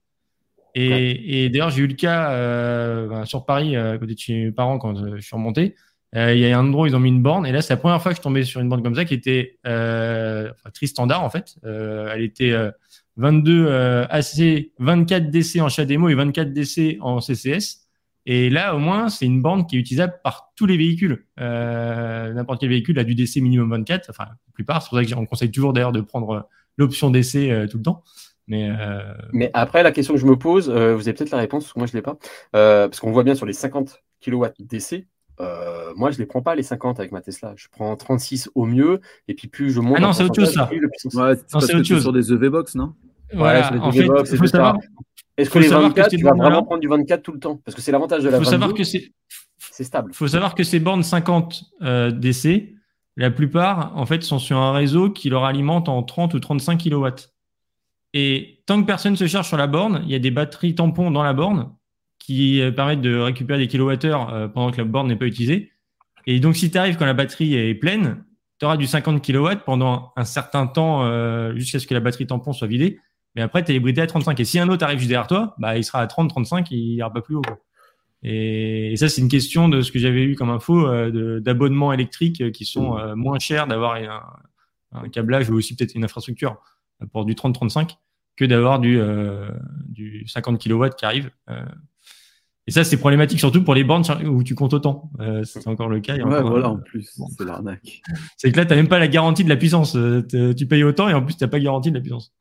Et, 0.75 1.45
et 1.45 1.49
d'ailleurs, 1.49 1.71
j'ai 1.71 1.83
eu 1.83 1.87
le 1.87 1.95
cas 1.95 2.31
euh, 2.31 3.07
ben, 3.07 3.25
sur 3.25 3.45
Paris, 3.45 3.75
à 3.75 3.97
côté 3.97 4.13
de 4.13 4.19
chez 4.19 4.45
mes 4.45 4.51
parents, 4.51 4.77
quand 4.79 4.95
je 4.95 5.21
suis 5.21 5.35
remonté. 5.35 5.75
il 6.13 6.37
y 6.37 6.51
a 6.51 6.57
un 6.57 6.67
endroit 6.67 6.83
où 6.83 6.87
ils 6.87 6.95
ont 6.95 6.99
mis 6.99 7.09
une 7.09 7.21
borne, 7.21 7.45
et 7.45 7.51
là, 7.51 7.61
c'est 7.61 7.73
la 7.73 7.77
première 7.77 8.01
fois 8.01 8.11
que 8.11 8.17
je 8.17 8.21
tombais 8.21 8.43
sur 8.43 8.61
une 8.61 8.69
borne 8.69 8.83
comme 8.83 8.95
ça 8.95 9.05
qui 9.05 9.13
était 9.13 9.57
enfin, 9.65 10.69
très 10.73 10.85
standard 10.87 11.23
en 11.23 11.29
fait. 11.29 11.55
elle 11.63 12.21
était 12.21 12.53
22 13.17 13.67
AC, 14.09 14.71
24 14.77 15.29
DC 15.29 15.59
en 15.59 15.67
HDMO 15.67 16.09
et 16.09 16.15
24 16.15 16.53
DC 16.53 16.97
en 17.01 17.19
CCS. 17.19 17.88
Et 18.25 18.49
là, 18.49 18.75
au 18.75 18.79
moins, 18.79 19.09
c'est 19.09 19.25
une 19.25 19.41
borne 19.41 19.65
qui 19.65 19.75
est 19.75 19.79
utilisable 19.79 20.19
par 20.23 20.51
tous 20.55 20.65
les 20.65 20.77
véhicules. 20.77 21.25
Euh, 21.39 22.33
n'importe 22.33 22.59
quel 22.59 22.69
véhicule 22.69 22.99
a 22.99 23.03
du 23.03 23.15
DC 23.15 23.37
minimum 23.37 23.71
24, 23.71 24.09
enfin, 24.09 24.25
la 24.25 24.53
plupart. 24.53 24.81
C'est 24.81 24.89
pour 24.89 24.99
ça 24.99 25.15
qu'on 25.15 25.25
conseille 25.25 25.51
toujours 25.51 25.73
d'ailleurs 25.73 25.91
de 25.91 26.01
prendre 26.01 26.47
l'option 26.77 27.09
DC 27.09 27.35
euh, 27.35 27.67
tout 27.67 27.77
le 27.77 27.83
temps. 27.83 28.03
Mais, 28.47 28.69
euh, 28.69 29.13
Mais 29.31 29.51
après, 29.53 29.83
la 29.83 29.91
question 29.91 30.15
que 30.15 30.19
je 30.19 30.25
me 30.25 30.35
pose, 30.35 30.69
vous 30.69 30.73
avez 30.75 31.13
peut-être 31.13 31.31
la 31.31 31.37
réponse, 31.37 31.75
moi 31.75 31.85
je 31.85 31.91
ne 31.93 31.97
l'ai 31.97 32.01
pas. 32.01 32.17
parce 32.51 32.99
qu'on 32.99 33.11
voit 33.11 33.23
bien 33.23 33.35
sur 33.35 33.45
les 33.45 33.53
50 33.53 34.03
kW 34.21 34.45
DC, 34.59 35.07
moi, 35.95 36.11
je 36.11 36.15
ne 36.15 36.19
les 36.19 36.25
prends 36.25 36.41
pas 36.41 36.55
les 36.55 36.63
50 36.63 36.99
avec 36.99 37.11
ma 37.11 37.21
Tesla. 37.21 37.53
Je 37.55 37.67
prends 37.71 37.95
36 37.95 38.49
au 38.55 38.65
mieux, 38.65 39.01
et 39.27 39.33
puis 39.33 39.47
plus 39.47 39.71
je 39.71 39.79
monte. 39.79 39.97
Ah 39.97 40.01
non, 40.01 40.13
c'est 40.13 40.23
autre 40.23 40.35
chose 40.35 40.53
ça. 40.53 40.69
Ouais, 40.69 41.35
c'est 41.47 41.75
autre 41.75 41.83
chose. 41.83 42.01
sur 42.01 42.13
des 42.13 42.33
EV 42.33 42.49
Box, 42.49 42.75
non? 42.75 42.93
Voilà, 43.33 43.71
en 43.81 43.91
fait, 43.91 44.07
il 44.31 44.37
faut 44.37 44.47
savoir, 44.47 44.77
est-ce 45.39 45.49
que 45.49 45.59
les 45.59 45.67
24, 45.67 46.09
tu 46.09 46.23
vas 46.23 46.33
vraiment 46.33 46.63
prendre 46.63 46.81
du 46.81 46.87
24 46.87 47.21
tout 47.21 47.31
le 47.31 47.39
temps? 47.39 47.61
Parce 47.63 47.75
que 47.75 47.81
c'est 47.81 47.91
l'avantage 47.91 48.23
de 48.23 48.29
la 48.29 48.37
faut 48.37 48.43
savoir 48.43 48.73
que 48.73 48.83
c'est 48.83 49.11
stable. 49.83 50.11
Il 50.11 50.15
faut 50.15 50.27
savoir 50.27 50.55
que 50.55 50.63
ces 50.63 50.79
bornes 50.79 51.03
50 51.03 51.63
euh, 51.81 52.11
DC, 52.11 52.73
la 53.15 53.31
plupart, 53.31 53.93
en 53.95 54.05
fait, 54.05 54.23
sont 54.23 54.39
sur 54.39 54.57
un 54.57 54.73
réseau 54.73 55.09
qui 55.09 55.29
leur 55.29 55.45
alimente 55.45 55.87
en 55.87 56.03
30 56.03 56.33
ou 56.33 56.39
35 56.39 56.83
kW. 56.83 57.07
Et 58.13 58.63
tant 58.65 58.81
que 58.81 58.87
personne 58.87 59.13
ne 59.13 59.17
se 59.17 59.27
charge 59.27 59.47
sur 59.47 59.57
la 59.57 59.67
borne, 59.67 60.01
il 60.05 60.11
y 60.11 60.15
a 60.15 60.19
des 60.19 60.31
batteries 60.31 60.75
tampons 60.75 61.11
dans 61.11 61.23
la 61.23 61.33
borne 61.33 61.71
qui 62.17 62.61
euh, 62.61 62.71
permettent 62.71 63.01
de 63.01 63.17
récupérer 63.17 63.59
des 63.59 63.67
kilowattheures 63.67 64.33
euh, 64.33 64.47
pendant 64.47 64.71
que 64.71 64.77
la 64.77 64.83
borne 64.83 65.07
n'est 65.07 65.15
pas 65.15 65.25
utilisée. 65.25 65.71
Et 66.25 66.39
donc, 66.39 66.57
si 66.57 66.69
tu 66.69 66.77
arrives 66.77 66.97
quand 66.97 67.05
la 67.05 67.13
batterie 67.13 67.55
est 67.55 67.75
pleine, 67.75 68.23
tu 68.59 68.65
auras 68.65 68.75
du 68.75 68.87
50 68.87 69.25
kW 69.25 69.63
pendant 69.65 70.11
un 70.17 70.25
certain 70.25 70.67
temps 70.67 71.05
jusqu'à 71.55 71.79
ce 71.79 71.87
que 71.87 71.93
la 71.93 72.01
batterie 72.01 72.27
tampon 72.27 72.51
soit 72.51 72.67
vidée. 72.67 72.99
Mais 73.35 73.41
après, 73.41 73.63
tu 73.63 73.73
es 73.73 73.99
à 73.99 74.07
35. 74.07 74.39
Et 74.39 74.45
si 74.45 74.59
un 74.59 74.69
autre 74.69 74.83
arrive 74.83 74.99
juste 74.99 75.09
derrière 75.09 75.27
toi, 75.27 75.55
bah, 75.59 75.77
il 75.77 75.83
sera 75.83 76.01
à 76.01 76.07
30, 76.07 76.29
35, 76.29 76.71
il 76.71 76.95
ira 76.95 77.11
pas 77.11 77.21
plus 77.21 77.35
haut. 77.35 77.41
Et, 78.23 78.95
ça, 78.97 79.07
c'est 79.07 79.21
une 79.21 79.29
question 79.29 79.69
de 79.69 79.81
ce 79.81 79.91
que 79.91 79.99
j'avais 79.99 80.23
eu 80.23 80.35
comme 80.35 80.49
info 80.49 80.87
euh, 80.87 81.39
d'abonnements 81.39 81.93
électriques 81.93 82.51
qui 82.51 82.65
sont 82.65 82.97
euh, 82.97 83.15
moins 83.15 83.39
chers 83.39 83.67
d'avoir 83.67 83.95
un, 83.95 85.09
câblage 85.09 85.49
ou 85.49 85.55
aussi 85.55 85.75
peut-être 85.75 85.93
une 85.93 86.03
infrastructure 86.03 86.57
pour 87.11 87.23
du 87.23 87.35
30-35 87.35 87.91
que 88.35 88.45
d'avoir 88.45 88.79
du, 88.79 88.99
euh, 88.99 89.49
du 89.85 90.27
50 90.27 90.61
kW 90.61 90.87
qui 90.97 91.05
arrive. 91.05 91.29
Et 92.65 92.71
ça, 92.71 92.83
c'est 92.83 92.97
problématique 92.97 93.39
surtout 93.39 93.63
pour 93.63 93.73
les 93.73 93.83
bornes 93.83 94.03
où 94.25 94.43
tu 94.43 94.55
comptes 94.55 94.73
autant. 94.73 95.11
c'est 95.43 95.67
encore 95.67 95.89
le 95.89 95.99
cas. 95.99 96.15
ouais, 96.15 96.41
voilà, 96.41 96.69
en 96.69 96.77
plus, 96.77 97.19
c'est 97.37 97.45
l'arnaque. 97.45 98.01
C'est 98.37 98.51
que 98.51 98.57
là, 98.57 98.65
tu 98.65 98.71
n'as 98.71 98.75
même 98.75 98.87
pas 98.87 98.99
la 98.99 99.07
garantie 99.07 99.43
de 99.43 99.49
la 99.49 99.57
puissance. 99.57 99.97
tu 100.29 100.67
payes 100.67 100.83
autant 100.83 101.07
et 101.07 101.13
en 101.13 101.23
plus, 101.23 101.35
tu 101.35 101.43
n'as 101.43 101.49
pas 101.49 101.59
garantie 101.59 101.91
de 101.91 101.95
la 101.95 102.01
puissance. 102.01 102.33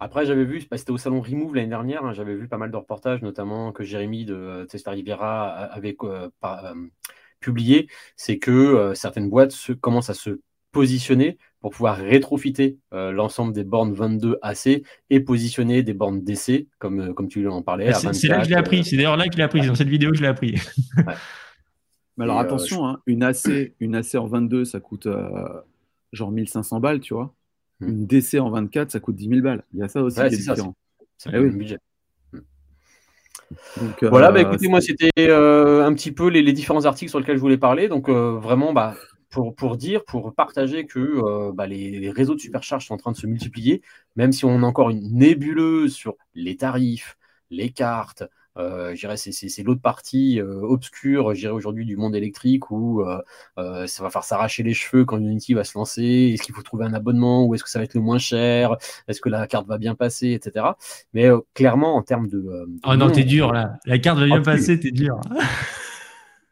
Après, 0.00 0.26
j'avais 0.26 0.44
vu, 0.44 0.60
c'était 0.60 0.90
au 0.90 0.98
salon 0.98 1.20
Remove 1.20 1.54
l'année 1.54 1.68
dernière, 1.68 2.04
hein, 2.04 2.12
j'avais 2.12 2.34
vu 2.34 2.48
pas 2.48 2.58
mal 2.58 2.70
de 2.70 2.76
reportages, 2.76 3.22
notamment 3.22 3.72
que 3.72 3.84
Jérémy 3.84 4.24
de 4.24 4.66
Testa 4.68 4.90
Riviera 4.90 5.50
avait 5.50 5.96
euh, 6.02 6.28
publié, 7.40 7.88
c'est 8.16 8.38
que 8.38 8.50
euh, 8.50 8.94
certaines 8.94 9.30
boîtes 9.30 9.52
se, 9.52 9.72
commencent 9.72 10.10
à 10.10 10.14
se 10.14 10.40
positionner 10.72 11.38
pour 11.60 11.70
pouvoir 11.70 11.96
rétrofiter 11.96 12.78
euh, 12.92 13.12
l'ensemble 13.12 13.52
des 13.52 13.62
bornes 13.62 13.94
22 13.94 14.38
AC 14.42 14.82
et 15.10 15.20
positionner 15.20 15.84
des 15.84 15.94
bornes 15.94 16.22
DC, 16.22 16.66
comme, 16.78 17.14
comme 17.14 17.28
tu 17.28 17.46
en 17.46 17.62
parlais. 17.62 17.92
C'est 17.92 18.28
là 18.28 18.38
que 18.38 18.44
je 18.44 18.50
l'ai 18.50 18.56
appris, 18.56 18.84
c'est 18.84 18.96
d'ailleurs 18.96 19.16
là 19.16 19.26
que 19.26 19.32
je 19.32 19.38
l'ai 19.38 19.44
appris, 19.44 19.64
dans 19.64 19.76
cette 19.76 19.88
vidéo 19.88 20.12
je 20.12 20.22
l'ai 20.22 20.28
appris. 20.28 20.56
Mais 22.16 22.24
alors 22.24 22.38
attention, 22.38 22.86
hein, 22.86 23.00
une, 23.06 23.24
AC, 23.24 23.74
une 23.80 23.96
AC 23.96 24.14
en 24.16 24.26
22, 24.26 24.64
ça 24.64 24.80
coûte 24.80 25.08
genre 26.12 26.30
1500 26.30 26.80
balles, 26.80 27.00
tu 27.00 27.14
vois. 27.14 27.34
Hmm. 27.80 27.88
Une 27.88 28.06
DC 28.06 28.34
en 28.40 28.50
24, 28.50 28.90
ça 28.90 29.00
coûte 29.00 29.16
10 29.16 29.28
000 29.28 29.40
balles. 29.40 29.64
Il 29.72 29.80
y 29.80 29.82
a 29.82 29.88
ça 29.88 30.02
aussi 30.02 30.16
qui 30.16 30.26
est, 30.26 30.30
différent. 30.30 30.74
C'est 31.18 31.30
eh 31.32 31.38
oui. 31.38 31.50
budget. 31.50 31.78
Hmm. 33.76 33.90
voilà, 34.02 34.32
bah, 34.32 34.40
euh, 34.40 34.42
écoutez, 34.42 34.68
moi, 34.68 34.80
c'était 34.80 35.10
euh, 35.18 35.84
un 35.84 35.92
petit 35.94 36.12
peu 36.12 36.28
les, 36.28 36.52
différents 36.52 36.84
articles 36.84 37.10
sur 37.10 37.18
lesquels 37.18 37.36
je 37.36 37.40
voulais 37.40 37.58
parler. 37.58 37.88
Donc, 37.88 38.08
euh, 38.08 38.38
vraiment, 38.38 38.72
bah, 38.72 38.94
pour, 39.30 39.54
pour, 39.54 39.76
dire, 39.76 40.04
pour 40.04 40.34
partager 40.34 40.86
que 40.86 41.52
bah, 41.52 41.66
les, 41.66 42.10
réseaux 42.10 42.34
de 42.34 42.40
supercharge 42.40 42.86
sont 42.86 42.94
en 42.94 42.98
train 42.98 43.12
de 43.12 43.16
se 43.16 43.26
multiplier, 43.26 43.82
même 44.16 44.32
si 44.32 44.44
on 44.44 44.62
a 44.62 44.66
encore 44.66 44.90
une 44.90 45.12
nébuleuse 45.12 45.94
sur 45.94 46.16
les 46.34 46.56
tarifs, 46.56 47.16
les 47.50 47.70
cartes, 47.70 48.24
euh, 48.56 48.94
c'est 49.16 49.62
l'autre 49.62 49.80
partie 49.80 50.40
euh, 50.40 50.60
obscure, 50.62 51.26
aujourd'hui 51.52 51.84
du 51.84 51.96
monde 51.96 52.14
électrique 52.14 52.70
où 52.70 53.02
euh, 53.02 53.20
euh, 53.58 53.86
ça 53.86 54.02
va 54.02 54.10
faire 54.10 54.24
s'arracher 54.24 54.62
les 54.62 54.74
cheveux 54.74 55.04
quand 55.04 55.18
Unity 55.18 55.54
va 55.54 55.64
se 55.64 55.76
lancer. 55.76 56.32
Est-ce 56.32 56.42
qu'il 56.42 56.54
faut 56.54 56.62
trouver 56.62 56.84
un 56.84 56.94
abonnement 56.94 57.44
ou 57.44 57.54
est-ce 57.54 57.64
que 57.64 57.70
ça 57.70 57.80
va 57.80 57.84
être 57.84 57.94
le 57.94 58.00
moins 58.00 58.18
cher? 58.18 58.76
Est-ce 59.08 59.20
que 59.20 59.28
la 59.28 59.46
carte 59.46 59.66
va 59.66 59.78
bien 59.78 59.94
passer, 59.94 60.32
etc. 60.32 60.66
Mais 61.14 61.28
clairement, 61.54 61.96
en 61.96 62.02
termes 62.02 62.28
de. 62.28 62.68
oh 62.86 62.96
non, 62.96 63.10
t'es 63.10 63.24
dur 63.24 63.52
là. 63.52 63.74
La 63.86 63.98
carte 63.98 64.18
va 64.18 64.26
bien 64.26 64.40
oh, 64.40 64.44
passer, 64.44 64.78
t'es 64.78 64.90
dur. 64.90 65.20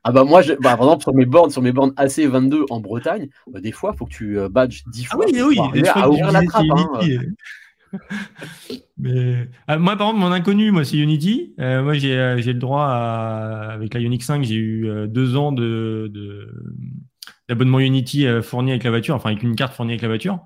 Ah 0.05 0.11
bah 0.11 0.25
moi, 0.25 0.43
je, 0.43 0.55
bah, 0.55 0.77
par 0.77 0.81
exemple, 0.81 1.03
sur 1.05 1.15
mes 1.15 1.27
bornes, 1.27 1.51
sur 1.51 1.63
mes 1.63 1.71
bornes 1.71 1.93
AC22 1.93 2.65
en 2.71 2.81
Bretagne, 2.81 3.29
bah, 3.47 3.61
des 3.61 3.71
fois, 3.71 3.93
il 3.95 3.99
faut 3.99 4.07
que 4.07 4.11
tu 4.11 4.37
badges 4.51 4.83
10 4.89 5.07
ah 5.07 5.15
fois. 5.15 5.25
Ah 5.29 5.33
oui, 5.47 5.61
oui, 5.73 5.89
à 5.89 6.09
ouvrir 6.09 6.33
la 6.33 6.43
trappe. 6.43 6.65
Hein. 6.75 7.01
Mais, 8.99 9.49
ah, 9.67 9.79
moi, 9.79 9.97
par 9.97 10.09
exemple, 10.09 10.25
mon 10.25 10.33
inconnu, 10.33 10.71
moi, 10.71 10.85
c'est 10.85 10.97
Unity. 10.97 11.55
Euh, 11.59 11.83
moi, 11.83 11.95
j'ai, 11.95 12.17
euh, 12.17 12.41
j'ai 12.41 12.53
le 12.53 12.59
droit 12.59 12.85
à, 12.85 13.73
avec 13.73 13.95
la 13.95 14.01
Unix 14.01 14.25
5, 14.25 14.45
j'ai 14.45 14.55
eu 14.55 14.89
euh, 14.89 15.07
deux 15.07 15.37
ans 15.37 15.53
de, 15.53 16.13
d'abonnement 17.49 17.81
Unity 17.81 18.27
fourni 18.43 18.71
avec 18.71 18.85
la 18.85 18.91
voiture, 18.91 19.15
enfin, 19.15 19.31
avec 19.31 19.43
une 19.43 19.57
carte 19.57 19.75
fournie 19.75 19.93
avec 19.93 20.03
la 20.03 20.09
voiture, 20.09 20.39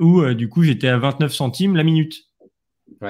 où, 0.00 0.24
du 0.34 0.48
coup, 0.48 0.62
j'étais 0.62 0.88
à 0.88 0.98
29 0.98 1.32
centimes 1.32 1.76
la 1.76 1.84
minute. 1.84 2.24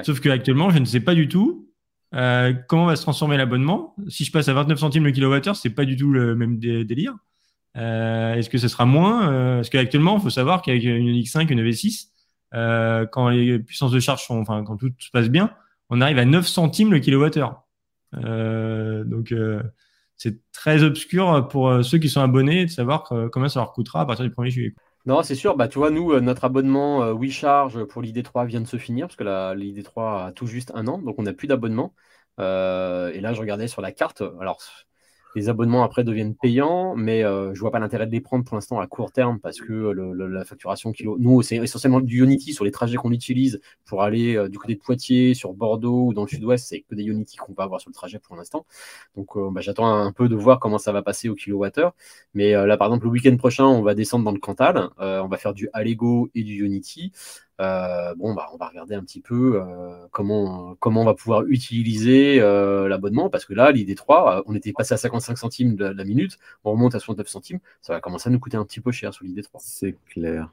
Sauf 0.03 0.21
que 0.21 0.29
actuellement, 0.29 0.71
je 0.71 0.79
ne 0.79 0.85
sais 0.85 1.01
pas 1.01 1.15
du 1.15 1.29
tout 1.29 1.65
comment 2.13 2.87
va 2.87 2.97
se 2.97 3.03
transformer 3.03 3.37
l'abonnement. 3.37 3.95
Si 4.09 4.25
je 4.25 4.33
passe 4.33 4.49
à 4.49 4.55
29 4.55 4.79
centimes 4.79 5.05
le 5.05 5.13
kilowattheure, 5.13 5.57
c'est 5.57 5.71
pas 5.71 5.85
du 5.85 5.97
tout 5.97 6.11
le 6.11 6.35
même 6.35 6.59
délire. 6.59 7.15
est-ce 7.75 8.51
que 8.51 8.59
ce 8.59 8.69
sera 8.69 8.85
moins? 8.85 9.57
Parce 9.57 9.71
qu'actuellement, 9.71 10.19
il 10.19 10.23
faut 10.23 10.31
savoir 10.31 10.61
qu'avec 10.61 10.85
une 10.85 11.09
Unix 11.09 11.31
5, 11.31 11.51
une 11.51 11.63
V6, 11.63 12.09
euh, 12.55 13.07
quand 13.07 13.29
les 13.29 13.59
puissances 13.59 13.93
de 13.93 14.01
charge 14.01 14.25
sont, 14.25 14.41
enfin, 14.41 14.65
quand 14.65 14.77
tout 14.77 14.91
se 14.99 15.11
passe 15.11 15.29
bien, 15.29 15.55
on 15.91 16.01
arrive 16.01 16.19
à 16.19 16.25
9 16.25 16.47
centimes 16.47 16.93
le 16.93 16.99
kilowattheure. 16.99 17.63
Euh, 18.15 19.05
donc, 19.05 19.33
euh, 19.33 19.63
c'est 20.17 20.41
très 20.53 20.83
obscur 20.83 21.49
pour 21.49 21.85
ceux 21.85 21.99
qui 21.99 22.09
sont 22.09 22.21
abonnés 22.21 22.67
de 22.67 22.71
savoir 22.71 23.05
combien 23.33 23.49
ça 23.49 23.61
leur 23.61 23.73
coûtera 23.73 24.01
à 24.01 24.07
partir 24.07 24.25
du 24.25 24.33
1er 24.33 24.51
juillet. 24.51 24.75
Non, 25.07 25.23
c'est 25.23 25.37
sûr. 25.37 25.57
Bah, 25.57 25.69
tu 25.69 25.79
vois, 25.79 25.91
nous, 25.91 26.19
notre 26.21 26.45
abonnement 26.45 27.13
WeCharge 27.13 27.85
pour 27.85 28.03
l'ID3 28.03 28.47
vient 28.47 28.61
de 28.61 28.67
se 28.67 28.79
finir 28.79 29.07
parce 29.07 29.17
que 29.17 29.25
l'ID3 29.55 30.27
a 30.27 30.33
tout 30.33 30.47
juste 30.47 30.73
un 30.75 30.87
an, 30.89 30.99
donc 30.99 31.15
on 31.19 31.23
n'a 31.23 31.33
plus 31.33 31.47
d'abonnement. 31.47 31.95
et 32.39 32.43
là, 33.21 33.33
je 33.33 33.41
regardais 33.41 33.69
sur 33.69 33.81
la 33.81 33.93
carte. 33.93 34.23
Alors, 34.41 34.61
les 35.39 35.49
abonnements 35.49 35.85
après 35.85 36.05
deviennent 36.05 36.35
payants, 36.35 36.97
mais 36.97 37.25
euh, 37.25 37.55
je 37.55 37.61
vois 37.61 37.71
pas 37.71 37.79
l'intérêt 37.79 38.07
de 38.07 38.13
les 38.13 38.21
prendre 38.21 38.45
pour 38.45 38.57
l'instant 38.57 38.81
à 38.81 38.87
court 38.87 39.13
terme 39.13 39.39
parce 39.41 39.61
que 39.61 39.73
la 39.73 40.45
facturation 40.45 40.93
kilo, 40.93 41.17
nous, 41.19 41.43
c'est 41.43 41.57
essentiellement 41.57 42.01
du 42.01 42.23
Unity 42.23 42.53
sur 42.53 42.65
les 42.65 42.71
trajets 42.71 42.97
qu'on 42.97 43.13
utilise 43.13 43.61
pour 43.85 44.03
aller 44.03 44.37
euh, 44.37 44.49
du 44.49 44.59
côté 44.59 44.75
de 44.75 44.81
Poitiers, 44.81 45.35
sur 45.35 45.55
Bordeaux 45.55 46.07
ou 46.07 46.15
dans 46.15 46.23
le 46.23 46.29
sud-ouest, 46.29 46.67
c'est 46.69 46.81
que 46.81 46.95
des 46.95 47.05
Unity 47.05 47.37
qu'on 47.37 47.53
va 47.53 47.65
avoir 47.65 47.81
sur 47.81 47.91
le 47.91 47.95
trajet 47.95 48.19
pour 48.19 48.37
l'instant. 48.37 48.67
Donc, 49.17 49.37
euh, 49.37 49.51
bah, 49.51 49.61
j'attends 49.61 49.87
un 49.87 50.13
peu 50.13 50.29
de 50.29 50.35
voir 50.35 50.59
comment 50.59 50.79
ça 50.79 50.93
va 50.93 51.03
passer 51.03 51.29
au 51.29 51.35
kilowattheure. 51.35 51.95
Mais 52.35 52.53
là, 52.53 52.77
par 52.77 52.89
exemple, 52.89 53.05
le 53.05 53.11
week-end 53.13 53.37
prochain, 53.37 53.65
on 53.65 53.83
va 53.83 53.95
descendre 53.95 54.25
dans 54.25 54.33
le 54.33 54.39
Cantal, 54.39 54.91
on 54.99 55.29
va 55.29 55.37
faire 55.37 55.55
du 55.55 55.69
Allego 55.73 56.31
et 56.35 56.43
du 56.43 56.65
Unity. 56.65 57.13
Euh, 57.61 58.15
bon, 58.15 58.35
bah, 58.35 58.47
on 58.53 58.57
va 58.57 58.69
regarder 58.69 58.95
un 58.95 59.03
petit 59.03 59.21
peu 59.21 59.61
euh, 59.61 60.07
comment, 60.13 60.77
comment 60.79 61.03
on 61.03 61.05
va 61.05 61.15
pouvoir 61.15 61.45
utiliser 61.47 62.41
euh, 62.41 62.87
l'abonnement, 62.87 63.31
parce 63.31 63.45
que 63.45 63.53
là, 63.53 63.73
l'idée 63.73 63.97
3, 63.97 64.45
on 64.47 64.55
était 64.55 64.73
passé 64.73 64.95
à 64.95 64.97
55 64.97 65.37
centimes 65.37 65.75
de 65.75 65.87
la, 65.87 66.05
minute, 66.05 66.39
on 66.63 66.71
remonte 66.71 66.95
à 66.95 67.01
69 67.01 67.27
centimes, 67.29 67.59
ça 67.81 67.95
va 67.95 68.01
commencer 68.01 68.29
à 68.29 68.33
nous 68.33 68.39
coûter 68.39 68.57
un 68.57 68.65
petit 68.65 68.81
peu 68.81 68.93
cher 68.93 69.13
sur 69.13 69.25
l'idée 69.25 69.43
3. 69.43 69.61
C'est 69.63 69.97
clair. 70.09 70.53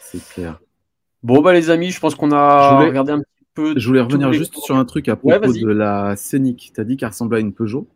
C'est 0.00 0.24
clair. 0.28 0.60
Bon, 1.24 1.42
bah, 1.42 1.52
les 1.52 1.70
amis, 1.70 1.90
je 1.90 1.98
pense 1.98 2.14
qu'on 2.14 2.30
a 2.30 2.78
regardé 2.78 3.10
un 3.10 3.18
petit 3.18 3.46
peu. 3.54 3.76
Je 3.76 3.86
voulais 3.88 4.00
revenir 4.00 4.32
juste 4.32 4.56
sur 4.58 4.76
un 4.76 4.84
truc 4.84 5.08
à 5.08 5.16
propos 5.16 5.52
de 5.52 5.66
la 5.66 6.14
Scénic. 6.14 6.70
Tu 6.72 6.80
as 6.80 6.84
dit 6.84 6.96
qu'elle 6.96 7.08
ressemblait 7.08 7.38
à 7.38 7.40
une 7.40 7.52
Peugeot. 7.52 7.88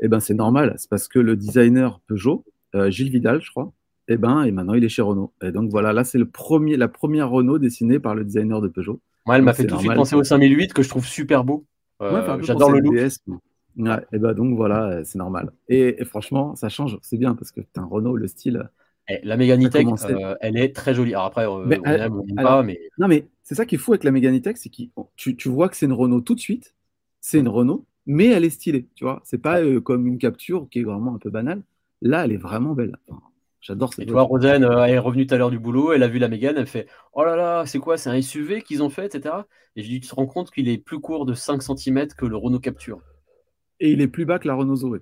Eh 0.00 0.08
ben, 0.08 0.18
c'est 0.18 0.34
normal, 0.34 0.74
c'est 0.78 0.90
parce 0.90 1.06
que 1.06 1.20
le 1.20 1.36
designer 1.36 2.00
Peugeot, 2.08 2.44
Gilles 2.88 3.10
Vidal, 3.10 3.40
je 3.42 3.50
crois, 3.50 3.72
et 4.08 4.14
eh 4.14 4.16
ben, 4.16 4.42
et 4.44 4.52
maintenant 4.52 4.72
il 4.72 4.82
est 4.82 4.88
chez 4.88 5.02
Renault. 5.02 5.34
Et 5.42 5.52
donc 5.52 5.70
voilà, 5.70 5.92
là 5.92 6.02
c'est 6.02 6.16
le 6.16 6.26
premier, 6.26 6.78
la 6.78 6.88
première 6.88 7.28
Renault 7.28 7.58
dessinée 7.58 7.98
par 7.98 8.14
le 8.14 8.24
designer 8.24 8.62
de 8.62 8.68
Peugeot. 8.68 9.02
Moi, 9.26 9.36
elle 9.36 9.42
m'a 9.42 9.52
fait 9.52 9.66
tout 9.66 9.74
de 9.74 9.80
suite 9.80 9.92
penser 9.92 10.16
au 10.16 10.24
5008 10.24 10.72
que 10.72 10.82
je 10.82 10.88
trouve 10.88 11.06
super 11.06 11.44
beau. 11.44 11.66
Euh, 12.00 12.40
j'adore 12.40 12.70
le 12.70 12.80
look. 12.80 12.96
et 12.96 14.18
ben 14.18 14.32
donc 14.32 14.56
voilà, 14.56 15.04
c'est 15.04 15.18
normal. 15.18 15.52
Et, 15.68 16.02
franchement, 16.06 16.56
ça 16.56 16.70
change, 16.70 16.98
c'est 17.02 17.18
bien 17.18 17.34
parce 17.34 17.52
que 17.52 17.60
un 17.76 17.84
Renault, 17.84 18.16
le 18.16 18.26
style. 18.26 18.70
Eh, 19.10 19.20
la 19.24 19.36
Mégane 19.36 19.62
euh, 19.62 20.34
elle 20.40 20.56
est 20.56 20.74
très 20.74 20.94
jolie. 20.94 21.12
Alors 21.12 21.26
après, 21.26 21.46
euh, 21.46 21.64
mais, 21.66 21.78
on 21.80 21.84
aime, 21.84 22.22
on 22.30 22.34
pas, 22.34 22.62
mais. 22.62 22.80
Non, 22.96 23.08
mais 23.08 23.26
c'est 23.42 23.54
ça 23.54 23.66
qui 23.66 23.74
est 23.74 23.78
fou 23.78 23.92
avec 23.92 24.04
la 24.04 24.10
Mégane 24.10 24.40
c'est 24.54 24.70
que 24.70 24.82
tu, 25.16 25.36
tu, 25.36 25.48
vois 25.50 25.68
que 25.68 25.76
c'est 25.76 25.86
une 25.86 25.92
Renault 25.92 26.22
tout 26.22 26.34
de 26.34 26.40
suite. 26.40 26.74
C'est 27.20 27.40
une 27.40 27.48
Renault, 27.48 27.84
mais 28.06 28.28
elle 28.28 28.46
est 28.46 28.50
stylée, 28.50 28.88
tu 28.94 29.04
vois. 29.04 29.20
C'est 29.24 29.42
pas 29.42 29.60
comme 29.80 30.06
une 30.06 30.16
capture 30.16 30.66
qui 30.70 30.78
est 30.78 30.84
vraiment 30.84 31.14
un 31.14 31.18
peu 31.18 31.28
banale. 31.28 31.62
Là, 32.00 32.24
elle 32.24 32.32
est 32.32 32.38
vraiment 32.38 32.72
belle. 32.72 32.96
J'adore 33.60 33.92
ça. 33.92 34.02
Et 34.02 34.06
toi, 34.06 34.22
Rosen, 34.22 34.64
euh, 34.64 34.84
elle 34.84 34.94
est 34.94 34.98
revenue 34.98 35.26
tout 35.26 35.34
à 35.34 35.38
l'heure 35.38 35.50
du 35.50 35.58
boulot, 35.58 35.92
elle 35.92 36.02
a 36.02 36.08
vu 36.08 36.18
la 36.18 36.28
Mégane, 36.28 36.56
elle 36.56 36.66
fait 36.66 36.86
Oh 37.12 37.24
là 37.24 37.34
là, 37.34 37.66
c'est 37.66 37.78
quoi 37.78 37.98
C'est 37.98 38.10
un 38.10 38.20
SUV 38.20 38.62
qu'ils 38.62 38.82
ont 38.82 38.90
fait, 38.90 39.06
etc. 39.06 39.34
Et 39.74 39.82
je 39.82 39.88
lui 39.88 39.94
dis 39.94 40.00
Tu 40.00 40.08
te 40.08 40.14
rends 40.14 40.26
compte 40.26 40.50
qu'il 40.50 40.68
est 40.68 40.78
plus 40.78 41.00
court 41.00 41.26
de 41.26 41.34
5 41.34 41.62
cm 41.62 42.08
que 42.16 42.24
le 42.26 42.36
Renault 42.36 42.60
Capture. 42.60 43.00
Et 43.80 43.90
il 43.92 44.00
est 44.00 44.08
plus 44.08 44.24
bas 44.24 44.38
que 44.38 44.46
la 44.46 44.54
Renault 44.54 44.76
Zoé. 44.76 45.00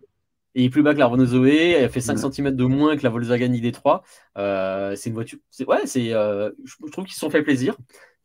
Et 0.54 0.62
il 0.62 0.64
est 0.66 0.70
plus 0.70 0.82
bas 0.82 0.94
que 0.94 0.98
la 0.98 1.06
Renault 1.06 1.26
Zoé, 1.26 1.72
elle 1.72 1.90
fait 1.90 2.00
5 2.00 2.18
cm 2.18 2.56
de 2.56 2.64
moins 2.64 2.96
que 2.96 3.02
la 3.02 3.10
Volkswagen 3.10 3.52
ID3. 3.52 4.00
Euh, 4.38 4.96
c'est 4.96 5.10
une 5.10 5.14
voiture. 5.14 5.38
Ouais, 5.66 5.84
c'est, 5.84 6.14
euh, 6.14 6.50
je 6.64 6.90
trouve 6.90 7.04
qu'ils 7.04 7.14
se 7.14 7.20
sont 7.20 7.30
fait 7.30 7.42
plaisir. 7.42 7.76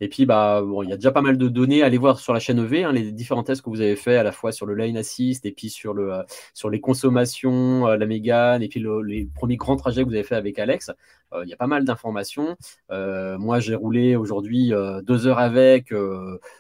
Et 0.04 0.10
puis, 0.10 0.26
bah, 0.26 0.64
bon, 0.66 0.82
il 0.82 0.90
y 0.90 0.94
a 0.94 0.96
déjà 0.96 1.12
pas 1.12 1.22
mal 1.22 1.38
de 1.38 1.48
données 1.48 1.84
à 1.84 1.86
aller 1.86 2.00
voir 2.00 2.20
sur 2.20 2.34
la 2.34 2.40
chaîne 2.40 2.58
EV, 2.58 2.86
hein, 2.86 2.92
les 2.92 3.12
différents 3.12 3.44
tests 3.44 3.62
que 3.62 3.70
vous 3.70 3.82
avez 3.82 3.96
fait 3.96 4.18
à 4.18 4.24
la 4.24 4.32
fois 4.32 4.52
sur 4.52 4.66
le 4.66 4.74
Lane 4.74 4.98
Assist 4.98 5.46
et 5.46 5.52
puis 5.52 5.70
sur, 5.70 5.94
le, 5.94 6.12
euh, 6.12 6.24
sur 6.56 6.72
les 6.72 6.80
consommations, 6.80 7.88
euh, 7.88 7.98
la 7.98 8.08
Mégane, 8.08 8.64
et 8.64 8.68
puis 8.68 8.84
les 9.06 9.30
premiers 9.36 9.58
grands 9.58 9.76
trajets 9.76 10.02
que 10.02 10.08
vous 10.08 10.16
avez 10.16 10.24
fait 10.24 10.36
avec 10.36 10.58
Alex. 10.58 10.90
Euh, 11.34 11.44
il 11.44 11.50
y 11.50 11.54
a 11.54 11.56
pas 11.56 11.68
mal 11.68 11.86
d'informations. 11.86 12.58
moi, 12.90 13.60
j'ai 13.60 13.76
roulé 13.76 14.16
aujourd'hui 14.16 14.72
deux 15.04 15.28
heures 15.28 15.40
avec. 15.40 15.94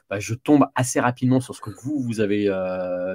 Bah, 0.09 0.19
je 0.19 0.35
tombe 0.35 0.67
assez 0.75 0.99
rapidement 0.99 1.41
sur 1.41 1.55
ce 1.55 1.61
que 1.61 1.71
vous, 1.71 1.99
vous 1.99 2.19
avez 2.19 2.45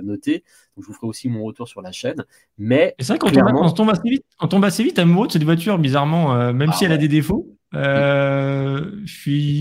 noté. 0.02 0.42
Donc, 0.76 0.84
je 0.84 0.88
vous 0.88 0.92
ferai 0.92 1.06
aussi 1.06 1.28
mon 1.28 1.44
retour 1.44 1.68
sur 1.68 1.82
la 1.82 1.92
chaîne. 1.92 2.24
Mais 2.58 2.96
c'est 2.98 3.12
vrai 3.12 3.18
qu'on 3.18 3.30
tombe, 3.30 3.74
tombe, 3.74 3.90
assez 3.90 4.08
vite, 4.10 4.24
on 4.40 4.48
tombe 4.48 4.64
assez 4.64 4.82
vite 4.82 4.98
amoureux 4.98 5.28
de 5.28 5.32
cette 5.32 5.44
voiture, 5.44 5.78
bizarrement, 5.78 6.52
même 6.52 6.70
ah 6.70 6.76
si 6.76 6.84
elle 6.84 6.92
a 6.92 6.98
des 6.98 7.08
défauts. 7.08 7.56
je 7.72 9.02
suis 9.06 9.55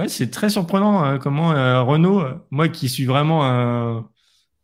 Ouais, 0.00 0.08
c'est 0.08 0.30
très 0.30 0.48
surprenant 0.48 1.04
euh, 1.04 1.18
comment 1.18 1.52
euh, 1.52 1.82
Renault, 1.82 2.20
euh, 2.20 2.34
moi 2.50 2.68
qui 2.70 2.88
suis 2.88 3.04
vraiment 3.04 3.44
un, 3.44 4.08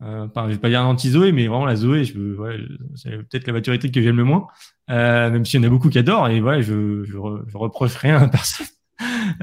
un 0.01 0.31
je 0.35 0.53
vais 0.53 0.59
pas 0.59 0.71
dire 0.71 0.81
un 0.81 0.87
anti-Zoé, 0.87 1.33
mais 1.33 1.47
vraiment 1.47 1.67
la 1.67 1.77
Zoé, 1.77 2.05
je, 2.05 2.19
ouais, 2.37 2.57
c'est 2.95 3.11
peut-être 3.11 3.47
la 3.47 3.53
voiture 3.53 3.75
électrique 3.75 3.93
que 3.93 4.01
j'aime 4.01 4.17
le 4.17 4.25
moins, 4.25 4.47
même 4.89 5.45
s'il 5.45 5.61
y 5.61 5.63
en 5.63 5.67
a 5.67 5.71
beaucoup 5.71 5.91
qui 5.91 5.99
adorent, 5.99 6.29
et 6.31 6.41
ouais, 6.41 6.63
je, 6.63 7.05
je, 7.05 7.13
je 7.49 7.57
reproche 7.59 7.97
rien 7.97 8.23
à 8.23 8.29
personne. 8.29 8.67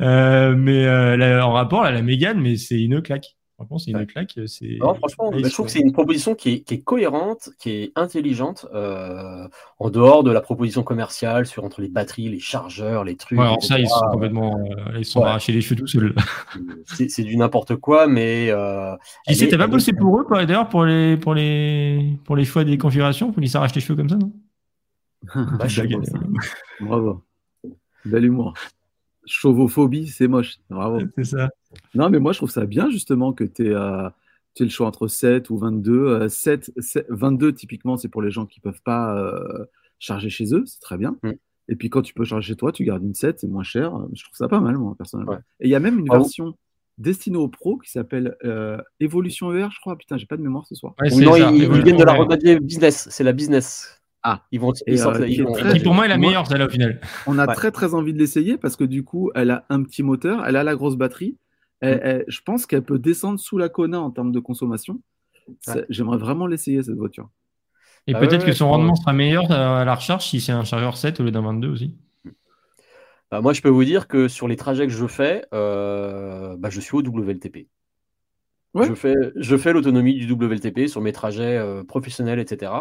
mais 0.57 0.89
en 1.41 1.51
rapport, 1.53 1.83
à 1.83 1.91
la 1.91 2.01
Mégane, 2.01 2.41
mais 2.41 2.57
c'est 2.57 2.81
une 2.81 3.03
claque 3.03 3.35
c'est 3.77 3.91
une 3.91 4.05
claque. 4.05 4.39
franchement, 4.79 5.31
je 5.33 5.49
trouve 5.49 5.67
que 5.67 5.71
c'est 5.71 5.79
une 5.79 5.91
proposition 5.91 6.35
qui 6.35 6.63
est, 6.67 6.83
cohérente, 6.83 7.49
qui 7.59 7.71
est 7.71 7.91
intelligente, 7.95 8.65
euh, 8.73 9.47
en 9.79 9.89
dehors 9.89 10.23
de 10.23 10.31
la 10.31 10.41
proposition 10.41 10.83
commerciale 10.83 11.45
sur 11.45 11.63
entre 11.63 11.81
les 11.81 11.87
batteries, 11.87 12.29
les 12.29 12.39
chargeurs, 12.39 13.03
les 13.03 13.15
trucs. 13.15 13.39
alors 13.39 13.63
ça, 13.63 13.79
ils 13.79 13.87
sont 13.87 14.07
complètement, 14.11 14.57
euh, 14.57 14.97
ils 14.97 15.05
sont 15.05 15.23
arrachés 15.23 15.51
les 15.51 15.61
cheveux 15.61 15.79
tout 15.79 15.87
seuls. 15.87 16.15
c'est 16.85 17.23
du 17.23 17.37
n'importe 17.37 17.75
quoi, 17.75 18.07
mais. 18.07 18.47
Euh, 18.49 18.95
tu 19.27 19.35
sais, 19.35 19.47
t'as 19.47 19.57
pas 19.57 19.67
bossé 19.67 19.93
pour 19.93 20.19
eux, 20.19 20.25
d'ailleurs, 20.45 20.69
pour 20.69 20.85
les, 20.85 21.17
pour 21.17 21.35
les, 21.35 22.17
pour 22.25 22.35
les 22.35 22.45
choix 22.45 22.63
des 22.63 22.77
configurations, 22.77 23.31
pour 23.31 23.41
qu'ils 23.41 23.49
s'arrachent 23.49 23.75
les 23.75 23.81
cheveux 23.81 23.95
comme 23.95 24.09
ça, 24.09 24.17
non? 24.17 24.31
Bah, 25.57 25.67
Bravo. 26.81 27.23
Bel 28.05 28.25
humour. 28.25 28.53
Chauvophobie, 29.25 30.07
c'est 30.07 30.27
moche. 30.27 30.57
Bravo. 30.69 30.99
C'est 31.17 31.23
ça. 31.23 31.49
Non, 31.95 32.09
mais 32.09 32.19
moi, 32.19 32.33
je 32.33 32.39
trouve 32.39 32.51
ça 32.51 32.65
bien, 32.65 32.89
justement, 32.89 33.33
que 33.33 33.43
tu 33.43 33.67
aies, 33.67 33.73
euh, 33.73 34.09
le 34.59 34.69
choix 34.69 34.87
entre 34.87 35.07
7 35.07 35.49
ou 35.49 35.57
22. 35.57 36.29
7, 36.29 36.71
22, 37.09 37.53
typiquement, 37.53 37.97
c'est 37.97 38.09
pour 38.09 38.21
les 38.21 38.31
gens 38.31 38.45
qui 38.45 38.59
ne 38.59 38.69
peuvent 38.69 38.81
pas 38.83 39.17
euh, 39.17 39.65
charger 39.99 40.29
chez 40.29 40.53
eux. 40.53 40.63
C'est 40.65 40.81
très 40.81 40.97
bien. 40.97 41.17
Mm. 41.23 41.31
Et 41.69 41.75
puis, 41.75 41.89
quand 41.89 42.01
tu 42.01 42.13
peux 42.13 42.25
charger 42.25 42.49
chez 42.49 42.55
toi, 42.55 42.71
tu 42.71 42.83
gardes 42.83 43.03
une 43.03 43.15
7, 43.15 43.39
c'est 43.39 43.47
moins 43.47 43.63
cher. 43.63 43.93
Je 44.13 44.23
trouve 44.23 44.35
ça 44.35 44.47
pas 44.47 44.59
mal, 44.59 44.77
moi, 44.77 44.95
personnellement. 44.97 45.39
Et 45.59 45.67
il 45.67 45.69
y 45.69 45.75
a 45.75 45.79
même 45.79 45.99
une 45.99 46.09
version 46.09 46.55
destinée 46.97 47.37
aux 47.37 47.47
pros 47.47 47.77
qui 47.77 47.89
s'appelle 47.89 48.35
euh, 48.43 48.77
Evolution 48.99 49.53
ER, 49.53 49.67
je 49.71 49.79
crois. 49.79 49.97
Putain, 49.97 50.17
j'ai 50.17 50.25
pas 50.25 50.37
de 50.37 50.41
mémoire 50.41 50.65
ce 50.67 50.75
soir. 50.75 50.93
non, 51.01 51.35
ils, 51.35 51.69
viennent 51.83 51.97
de 51.97 52.03
la 52.03 52.13
remanier 52.13 52.59
business. 52.59 53.07
C'est 53.09 53.23
la 53.23 53.33
business. 53.33 54.02
Ah, 54.23 54.45
ils 54.51 54.59
vont. 54.59 54.71
Euh, 54.87 55.79
pour 55.83 55.93
moi 55.93 56.05
est 56.05 56.09
la 56.09 56.17
meilleure, 56.17 56.47
celle-là, 56.47 56.65
au 56.65 56.69
final. 56.69 57.01
On 57.27 57.37
a 57.37 57.47
très 57.47 57.71
très 57.71 57.93
envie 57.93 58.13
de 58.13 58.19
l'essayer 58.19 58.57
parce 58.57 58.75
que 58.75 58.83
du 58.83 59.03
coup, 59.03 59.31
elle 59.35 59.51
a 59.51 59.65
un 59.69 59.83
petit 59.83 60.03
moteur, 60.03 60.45
elle 60.45 60.55
a 60.55 60.63
la 60.63 60.75
grosse 60.75 60.95
batterie. 60.95 61.37
Mm. 61.81 62.23
je 62.27 62.41
pense 62.45 62.65
qu'elle 62.65 62.83
peut 62.83 62.99
descendre 62.99 63.39
sous 63.39 63.57
la 63.57 63.67
Kona 63.67 63.99
en 63.99 64.09
termes 64.09 64.31
de 64.31 64.39
consommation. 64.39 65.01
J'aimerais 65.89 66.17
vraiment 66.17 66.47
l'essayer 66.47 66.81
cette 66.81 66.95
voiture. 66.95 67.29
Et 68.07 68.13
bah 68.13 68.19
peut-être 68.19 68.45
que 68.45 68.51
son 68.51 68.69
rendement 68.69 68.95
sera 68.95 69.13
meilleur 69.13 69.49
à 69.51 69.85
la 69.85 69.95
recharge 69.95 70.25
si 70.25 70.41
c'est 70.41 70.51
un 70.51 70.63
chargeur 70.63 70.97
7 70.97 71.19
au 71.19 71.23
lieu 71.23 71.31
d'un 71.31 71.41
22 71.41 71.69
aussi. 71.69 71.95
Bah, 73.33 73.41
moi, 73.41 73.53
je 73.53 73.61
peux 73.61 73.69
vous 73.69 73.83
dire 73.83 74.07
que 74.07 74.27
sur 74.27 74.47
les 74.47 74.55
trajets 74.55 74.85
que 74.85 74.93
je 74.93 75.07
fais, 75.07 75.43
euh, 75.55 76.55
bah, 76.55 76.69
je 76.69 76.79
suis 76.79 76.95
au 76.95 77.01
WLTP. 77.01 77.67
Je 78.75 78.93
fais, 78.95 79.15
je 79.35 79.55
fais 79.55 79.71
l'autonomie 79.71 80.15
du 80.15 80.31
WLTP 80.31 80.87
sur 80.87 80.99
mes 80.99 81.11
trajets 81.11 81.57
euh, 81.57 81.83
professionnels, 81.83 82.39
etc. 82.39 82.71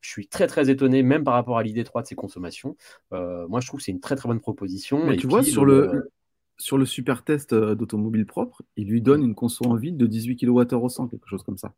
Je 0.00 0.10
suis 0.10 0.28
très 0.28 0.46
très 0.46 0.68
étonné, 0.68 1.02
même 1.02 1.24
par 1.24 1.34
rapport 1.34 1.56
à 1.56 1.62
l'idée 1.62 1.84
3 1.84 2.02
de 2.02 2.06
ses 2.06 2.14
consommations. 2.14 2.76
Euh, 3.12 3.48
moi, 3.48 3.60
je 3.60 3.66
trouve 3.66 3.78
que 3.80 3.84
c'est 3.84 3.92
une 3.92 4.00
très 4.00 4.14
très 4.14 4.28
bonne 4.28 4.40
proposition. 4.40 5.06
Mais 5.06 5.16
tu 5.16 5.26
vois, 5.26 5.42
sur 5.42 5.64
le, 5.64 6.10
sur 6.58 6.76
le 6.76 6.84
super 6.84 7.24
test 7.24 7.54
euh, 7.54 7.74
d'automobile 7.74 8.26
propre, 8.26 8.62
il 8.76 8.88
lui 8.88 9.00
donne 9.00 9.22
une 9.22 9.34
conso 9.34 9.64
en 9.64 9.74
vide 9.74 9.96
de 9.96 10.06
18 10.06 10.36
kWh 10.36 10.74
au 10.74 10.88
100, 10.88 11.08
quelque 11.08 11.28
chose 11.28 11.42
comme 11.42 11.58
ça. 11.58 11.72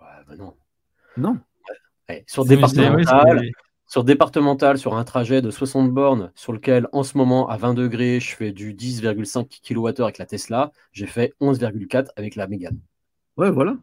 Ouais, 0.00 0.08
bah 0.26 0.36
non. 0.36 0.54
Non. 1.16 1.38
Sur 2.26 2.44
départemental, 2.44 3.50
sur 3.86 4.02
départemental, 4.02 4.78
sur 4.78 4.94
un 4.94 5.04
trajet 5.04 5.42
de 5.42 5.50
60 5.50 5.92
bornes, 5.92 6.32
sur 6.34 6.52
lequel 6.52 6.88
en 6.92 7.04
ce 7.04 7.16
moment 7.16 7.48
à 7.48 7.56
20 7.56 7.74
degrés, 7.74 8.18
je 8.18 8.34
fais 8.34 8.52
du 8.52 8.74
10,5 8.74 9.60
kWh 9.62 10.02
avec 10.02 10.18
la 10.18 10.26
Tesla, 10.26 10.72
j'ai 10.92 11.06
fait 11.06 11.34
11,4 11.40 12.08
avec 12.16 12.34
la 12.34 12.48
Mégane. 12.48 12.80
Ouais, 13.36 13.50
voilà. 13.50 13.76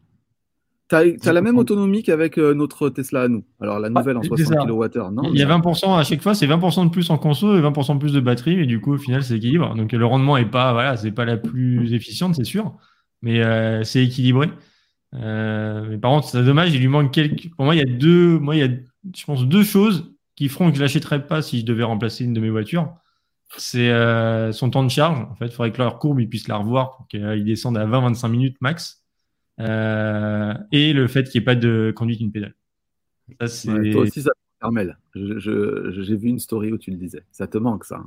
Tu 0.90 0.96
as, 0.96 1.34
la 1.34 1.42
même 1.42 1.58
autonomie 1.58 2.04
qu'avec 2.04 2.38
euh, 2.38 2.54
notre 2.54 2.90
Tesla 2.90 3.24
à 3.24 3.28
nous. 3.28 3.44
Alors 3.60 3.80
la 3.80 3.90
nouvelle 3.90 4.18
en 4.18 4.22
60 4.22 4.68
kWh. 4.68 5.12
Non, 5.12 5.24
Il 5.34 5.40
y 5.40 5.42
a 5.42 5.48
20% 5.48 5.98
à 5.98 6.04
chaque 6.04 6.22
fois, 6.22 6.36
c'est 6.36 6.46
20% 6.46 6.86
de 6.86 6.90
plus 6.90 7.10
en 7.10 7.18
conso 7.18 7.58
et 7.58 7.62
20% 7.62 7.96
de 7.96 8.00
plus 8.00 8.14
de 8.14 8.20
batterie, 8.20 8.60
et 8.60 8.66
du 8.66 8.80
coup 8.80 8.94
au 8.94 8.98
final 8.98 9.24
c'est 9.24 9.38
équilibre. 9.38 9.74
Donc 9.76 9.92
le 9.92 10.06
rendement 10.06 10.38
est 10.38 10.50
pas, 10.50 10.74
voilà, 10.74 10.98
c'est 10.98 11.12
pas 11.12 11.26
la 11.26 11.38
plus 11.38 11.94
efficiente, 11.94 12.36
c'est 12.36 12.44
sûr, 12.44 12.78
mais 13.22 13.42
euh, 13.42 13.84
c'est 13.84 14.04
équilibré. 14.04 14.50
Euh, 15.16 15.86
mais 15.90 15.98
par 15.98 16.12
contre, 16.12 16.28
c'est 16.28 16.44
dommage, 16.44 16.74
il 16.74 16.82
lui 16.82 16.88
manque 16.88 17.12
quelques. 17.12 17.50
Pour 17.56 17.66
moi, 17.66 17.76
il 17.76 17.80
y 17.80 17.82
a 17.82 17.98
deux, 17.98 18.38
moi 18.40 18.56
il 18.56 18.60
y 18.60 18.64
a, 18.64 18.70
je 19.16 19.26
pense 19.26 19.46
deux 19.46 19.64
choses 19.64 20.14
qui 20.36 20.50
feront 20.50 20.70
que 20.70 20.78
je 20.78 20.82
l'achèterais 20.82 21.26
pas 21.26 21.42
si 21.42 21.60
je 21.60 21.66
devais 21.66 21.84
remplacer 21.84 22.26
une 22.26 22.34
de 22.34 22.40
mes 22.40 22.50
voitures. 22.50 22.94
C'est 23.58 23.92
son 24.52 24.70
temps 24.72 24.84
de 24.84 24.90
charge. 24.90 25.20
En 25.32 25.36
fait, 25.36 25.46
il 25.46 25.52
faudrait 25.52 25.72
que 25.72 25.78
leur 25.78 26.00
courbe 26.00 26.20
il 26.20 26.28
puisse 26.28 26.48
la 26.48 26.58
revoir 26.58 26.98
pour 26.98 27.08
qu'il 27.08 27.46
descende 27.46 27.78
à 27.78 27.86
20-25 27.86 28.28
minutes 28.30 28.58
max. 28.62 29.03
Euh, 29.60 30.54
et 30.72 30.94
le 30.94 31.08
fait 31.08 31.24
qu'il 31.30 31.40
n'y 31.40 31.44
ait 31.44 31.46
pas 31.46 31.56
de 31.56 31.94
conduite 31.96 32.20
une 32.22 32.32
pédale. 32.32 32.56
Ça, 33.46 33.74
toi 33.92 34.02
aussi, 34.02 34.22
ça 34.22 34.32
Carmel. 34.60 34.98
J'ai 35.14 36.16
vu 36.16 36.30
une 36.30 36.40
story 36.40 36.72
où 36.72 36.78
tu 36.78 36.92
le 36.92 36.98
disais. 36.98 37.24
Ça 37.32 37.48
te 37.48 37.58
manque, 37.58 37.86
ça. 37.86 37.98
Hein. 37.98 38.06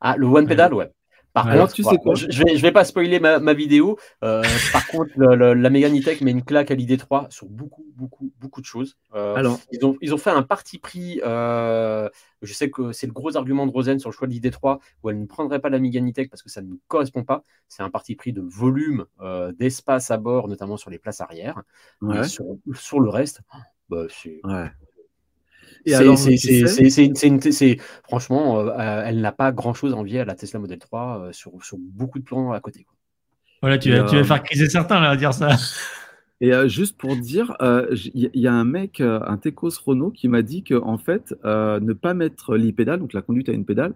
Ah, 0.00 0.16
le 0.16 0.26
one 0.26 0.46
pedal, 0.46 0.74
ouais. 0.74 0.90
Par 1.34 1.50
contre, 1.52 1.72
tu 1.72 1.82
sais 1.82 1.96
quoi? 1.98 2.14
je, 2.14 2.26
vais, 2.26 2.56
je 2.56 2.62
vais 2.62 2.70
pas 2.70 2.84
spoiler 2.84 3.18
ma, 3.18 3.54
vidéo. 3.54 3.98
Euh, 4.22 4.42
par 4.72 4.86
contre, 4.86 5.10
la 5.18 5.70
Mégane 5.70 5.98
E-Tech 5.98 6.20
met 6.20 6.30
une 6.30 6.44
claque 6.44 6.70
à 6.70 6.76
l'ID3 6.76 7.28
sur 7.30 7.48
beaucoup, 7.48 7.84
beaucoup, 7.96 8.32
beaucoup 8.40 8.60
de 8.60 8.66
choses. 8.66 8.96
Euh, 9.16 9.34
Alors, 9.34 9.58
ils 9.72 9.84
ont, 9.84 9.96
ils 10.00 10.14
ont 10.14 10.18
fait 10.18 10.30
un 10.30 10.44
parti 10.44 10.78
pris. 10.78 11.20
Euh, 11.24 12.08
je 12.42 12.52
sais 12.54 12.70
que 12.70 12.92
c'est 12.92 13.08
le 13.08 13.12
gros 13.12 13.36
argument 13.36 13.66
de 13.66 13.72
Rosen 13.72 13.98
sur 13.98 14.10
le 14.10 14.14
choix 14.14 14.28
de 14.28 14.32
l'ID3 14.32 14.78
où 15.02 15.10
elle 15.10 15.20
ne 15.20 15.26
prendrait 15.26 15.58
pas 15.58 15.70
la 15.70 15.80
Mégane 15.80 16.08
E-Tech 16.08 16.30
parce 16.30 16.42
que 16.42 16.50
ça 16.50 16.62
ne 16.62 16.74
correspond 16.86 17.24
pas. 17.24 17.42
C'est 17.66 17.82
un 17.82 17.90
parti 17.90 18.14
pris 18.14 18.32
de 18.32 18.40
volume, 18.40 19.04
d'espace 19.58 20.12
à 20.12 20.18
bord, 20.18 20.46
notamment 20.46 20.76
sur 20.76 20.90
les 20.90 20.98
places 20.98 21.20
arrière. 21.20 21.62
Sur, 22.28 22.44
sur, 22.74 23.00
le 23.00 23.08
reste, 23.08 23.40
bah, 23.88 24.04
c'est. 24.08 24.40
Ouais. 24.44 24.70
C'est, 25.86 27.78
franchement, 28.04 28.60
euh, 28.60 29.02
elle 29.04 29.20
n'a 29.20 29.32
pas 29.32 29.52
grand 29.52 29.74
chose 29.74 29.92
à 29.92 29.96
envier 29.96 30.20
à 30.20 30.24
la 30.24 30.34
Tesla 30.34 30.60
Model 30.60 30.78
3 30.78 31.18
euh, 31.18 31.32
sur, 31.32 31.52
sur, 31.62 31.76
beaucoup 31.78 32.18
de 32.18 32.24
plans 32.24 32.52
à 32.52 32.60
côté. 32.60 32.84
Quoi. 32.84 32.96
Voilà, 33.60 33.78
tu, 33.78 33.90
vas, 33.90 34.04
tu 34.04 34.16
vas 34.16 34.22
euh, 34.22 34.24
faire 34.24 34.42
criser 34.42 34.68
certains 34.68 35.00
là 35.00 35.10
à 35.10 35.16
dire 35.16 35.34
ça. 35.34 35.50
Et 36.40 36.52
juste 36.68 36.98
pour 36.98 37.16
dire, 37.16 37.56
il 37.92 38.30
y, 38.34 38.46
a 38.46 38.52
un 38.52 38.64
mec, 38.64 39.00
un 39.00 39.36
Tecos 39.38 39.80
Renault, 39.86 40.10
qui 40.10 40.28
m'a 40.28 40.42
dit 40.42 40.62
que 40.62 40.74
en 40.74 40.98
fait, 40.98 41.32
ne 41.44 41.92
pas 41.94 42.12
mettre 42.12 42.56
l'e-pédale, 42.56 42.98
donc 42.98 43.14
la 43.14 43.22
conduite 43.22 43.48
à 43.48 43.52
une 43.52 43.64
pédale, 43.64 43.94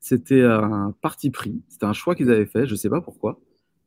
c'était 0.00 0.44
un 0.44 0.94
parti 1.02 1.30
pris, 1.30 1.60
c'était 1.68 1.84
un 1.84 1.92
choix 1.92 2.14
qu'ils 2.14 2.30
avaient 2.30 2.46
fait, 2.46 2.64
je 2.64 2.70
ne 2.70 2.76
sais 2.76 2.88
pas 2.88 3.02
pourquoi, 3.02 3.38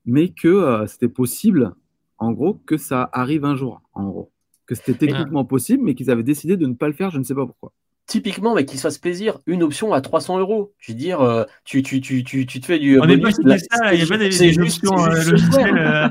mais 0.06 0.30
que 0.30 0.84
c'était 0.86 1.08
possible, 1.08 1.74
en 2.20 2.34
gros, 2.34 2.56
que 2.68 2.78
ça 2.78 3.10
arrive 3.14 3.46
un 3.46 3.56
jour, 3.56 3.82
en 3.94 4.04
gros 4.04 4.32
que 4.68 4.76
c'était 4.76 4.94
techniquement 4.94 5.46
possible, 5.46 5.84
mais 5.84 5.96
qu'ils 5.96 6.12
avaient 6.12 6.24
décidé 6.24 6.58
de 6.58 6.68
ne 6.68 6.74
pas 6.74 6.88
le 6.88 6.94
faire, 6.94 7.10
je 7.10 7.18
ne 7.18 7.24
sais 7.24 7.34
pas 7.34 7.46
pourquoi. 7.46 7.72
Typiquement, 8.06 8.56
mais 8.56 8.64
qu'ils 8.64 8.78
se 8.78 8.84
fassent 8.84 9.00
plaisir, 9.00 9.40
une 9.48 9.64
option 9.64 9.92
à 9.92 10.00
300 10.00 10.40
euros. 10.40 10.74
Je 10.78 10.94
veux 10.94 10.98
dire, 10.98 11.20
euh, 11.20 11.44
tu, 11.66 11.84
tu, 11.84 12.00
tu, 12.00 12.24
tu, 12.24 12.46
tu 12.46 12.62
te 12.62 12.66
fais 12.66 12.80
du. 12.80 13.00
On 13.02 13.06
n'est 13.06 13.18
pas 13.18 13.32
ça, 13.32 13.94
il 13.94 13.98
n'y 13.98 14.04
a 14.04 14.08
pas 14.08 14.18
des, 14.18 14.60
options 14.60 14.98
euh, 14.98 15.38
euh, 15.58 16.08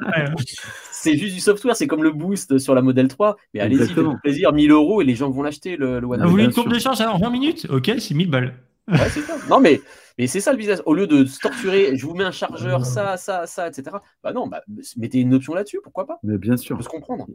C'est 0.90 1.16
juste 1.16 1.34
du 1.34 1.40
software, 1.40 1.74
c'est 1.74 1.86
comme 1.86 2.02
le 2.02 2.10
boost 2.10 2.58
sur 2.58 2.74
la 2.74 2.82
Model 2.82 3.08
3. 3.08 3.36
Mais 3.54 3.60
allez-y, 3.60 3.88
faites 3.88 4.04
plaisir, 4.22 4.52
1000 4.52 4.72
euros 4.72 5.00
et 5.00 5.04
les 5.04 5.14
gens 5.14 5.30
vont 5.30 5.42
l'acheter 5.42 5.78
le, 5.78 6.00
le 6.00 6.06
One. 6.06 6.22
Vous 6.22 6.30
voulez 6.30 6.44
une 6.44 6.52
courbe 6.52 6.70
d'échange 6.70 7.00
alors 7.00 7.18
20 7.18 7.30
minutes? 7.30 7.66
Ok, 7.70 7.90
c'est 7.98 8.14
1000 8.14 8.28
balles. 8.28 8.54
Ouais, 8.88 8.98
c'est 9.08 9.22
ça. 9.22 9.36
Non, 9.48 9.58
mais, 9.58 9.80
mais 10.18 10.26
c'est 10.26 10.40
ça 10.40 10.52
le 10.52 10.58
business. 10.58 10.82
Au 10.84 10.94
lieu 10.94 11.06
de 11.06 11.24
se 11.24 11.40
torturer, 11.40 11.96
je 11.96 12.06
vous 12.06 12.14
mets 12.14 12.24
un 12.24 12.30
chargeur, 12.30 12.84
ça, 12.84 13.16
ça, 13.16 13.46
ça, 13.46 13.68
etc. 13.68 13.96
Bah 14.22 14.32
non, 14.32 14.46
bah, 14.46 14.62
mettez 14.96 15.20
une 15.20 15.34
option 15.34 15.54
là-dessus, 15.54 15.80
pourquoi 15.82 16.06
pas? 16.06 16.18
Mais 16.22 16.38
bien 16.38 16.56
sûr. 16.56 16.76
On 16.76 16.78
peut 16.78 16.84
se 16.84 16.88
comprendre. 16.88 17.26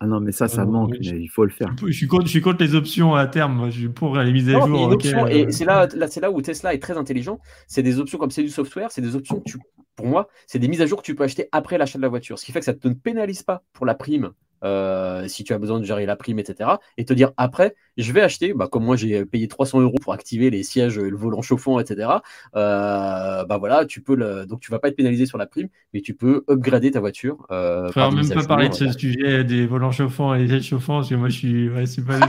Ah 0.00 0.06
non, 0.06 0.20
mais 0.20 0.32
ça, 0.32 0.48
ça 0.48 0.64
manque, 0.64 0.96
mais 1.00 1.20
il 1.20 1.28
faut 1.28 1.44
le 1.44 1.50
faire. 1.50 1.74
Je 1.86 1.92
suis, 1.92 2.06
contre, 2.06 2.26
je 2.26 2.30
suis 2.30 2.40
contre 2.40 2.62
les 2.62 2.74
options 2.74 3.14
à 3.14 3.26
terme, 3.26 3.70
je 3.70 3.78
suis 3.78 3.88
pour 3.88 4.16
les 4.16 4.32
mises 4.32 4.48
à 4.50 4.60
jour. 4.60 4.96
et 5.30 5.50
c'est 5.50 5.64
là, 5.64 5.88
là, 5.94 6.06
là 6.20 6.30
où 6.30 6.42
Tesla 6.42 6.74
est 6.74 6.78
très 6.78 6.96
intelligent. 6.96 7.38
C'est 7.66 7.82
des 7.82 7.98
options 7.98 8.18
comme 8.18 8.30
c'est 8.30 8.42
du 8.42 8.50
software, 8.50 8.90
c'est 8.90 9.00
des 9.00 9.16
options 9.16 9.40
que 9.40 9.50
tu, 9.50 9.58
pour 9.96 10.06
moi, 10.06 10.28
c'est 10.46 10.58
des 10.58 10.68
mises 10.68 10.82
à 10.82 10.86
jour 10.86 11.00
que 11.00 11.06
tu 11.06 11.14
peux 11.14 11.24
acheter 11.24 11.48
après 11.52 11.78
l'achat 11.78 11.98
de 11.98 12.02
la 12.02 12.08
voiture. 12.08 12.38
Ce 12.38 12.44
qui 12.44 12.52
fait 12.52 12.58
que 12.58 12.64
ça 12.64 12.72
ne 12.72 12.78
te 12.78 12.88
pénalise 12.88 13.42
pas 13.42 13.62
pour 13.72 13.86
la 13.86 13.94
prime 13.94 14.32
euh, 14.64 15.28
si 15.28 15.44
tu 15.44 15.52
as 15.52 15.58
besoin 15.58 15.78
de 15.78 15.84
gérer 15.84 16.06
la 16.06 16.16
prime, 16.16 16.38
etc. 16.38 16.70
Et 16.96 17.04
te 17.04 17.12
dire 17.12 17.32
après, 17.36 17.74
je 17.96 18.12
vais 18.12 18.20
acheter, 18.20 18.54
bah, 18.54 18.68
comme 18.70 18.84
moi 18.84 18.96
j'ai 18.96 19.24
payé 19.24 19.48
300 19.48 19.80
euros 19.80 19.96
pour 20.00 20.12
activer 20.12 20.50
les 20.50 20.62
sièges, 20.62 20.98
le 20.98 21.16
volant 21.16 21.42
chauffant, 21.42 21.78
etc. 21.78 22.08
Euh, 22.56 23.44
bah 23.44 23.58
voilà, 23.58 23.84
tu 23.84 24.00
peux 24.00 24.14
le... 24.14 24.46
donc 24.46 24.60
tu 24.60 24.70
vas 24.70 24.78
pas 24.78 24.88
être 24.88 24.96
pénalisé 24.96 25.26
sur 25.26 25.38
la 25.38 25.46
prime, 25.46 25.68
mais 25.92 26.00
tu 26.00 26.14
peux 26.14 26.44
upgrader 26.48 26.90
ta 26.90 27.00
voiture. 27.00 27.46
Euh, 27.50 27.90
même 27.96 28.28
pas 28.28 28.44
parler 28.44 28.68
de 28.68 28.74
ce 28.74 28.92
sujet 28.92 29.44
des 29.44 29.66
volants 29.66 29.92
chauffants 29.92 30.34
et 30.34 30.40
des 30.40 30.48
sièges 30.48 30.68
chauffants, 30.68 30.96
parce 30.96 31.08
que 31.08 31.14
moi 31.14 31.28
je 31.28 31.38
suis, 31.38 31.68
ouais, 31.68 31.86
c'est 31.86 32.04
pas, 32.04 32.20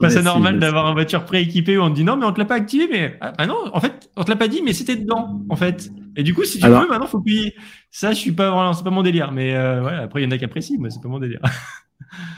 pas 0.00 0.22
normal 0.22 0.58
d'avoir 0.58 0.88
une 0.88 0.94
voiture 0.94 1.24
prééquipée 1.24 1.78
où 1.78 1.82
on 1.82 1.90
te 1.90 1.94
dit 1.94 2.04
non, 2.04 2.16
mais 2.16 2.26
on 2.26 2.32
te 2.32 2.38
l'a 2.38 2.46
pas 2.46 2.56
activé, 2.56 2.88
mais 2.90 3.16
ah, 3.20 3.32
ah 3.38 3.46
non, 3.46 3.70
en 3.72 3.80
fait, 3.80 4.10
on 4.16 4.24
te 4.24 4.30
l'a 4.30 4.36
pas 4.36 4.48
dit, 4.48 4.62
mais 4.62 4.72
c'était 4.72 4.96
dedans, 4.96 5.40
en 5.48 5.56
fait. 5.56 5.90
Et 6.16 6.22
du 6.22 6.34
coup, 6.34 6.44
si 6.44 6.58
tu 6.58 6.66
veux, 6.66 6.88
maintenant, 6.88 7.06
faut 7.06 7.20
payer. 7.20 7.54
Ça, 7.90 8.12
je 8.12 8.18
suis 8.18 8.32
pas, 8.32 8.72
c'est 8.74 8.84
pas 8.84 8.90
mon 8.90 9.02
délire. 9.02 9.32
Mais 9.32 9.54
euh, 9.54 9.82
ouais, 9.82 9.94
après, 9.94 10.22
il 10.22 10.24
y 10.24 10.26
en 10.26 10.30
a 10.30 10.38
qui 10.38 10.44
apprécient, 10.44 10.78
mais 10.80 10.90
c'est 10.90 11.00
pas 11.02 11.08
mon 11.08 11.18
délire. 11.18 11.40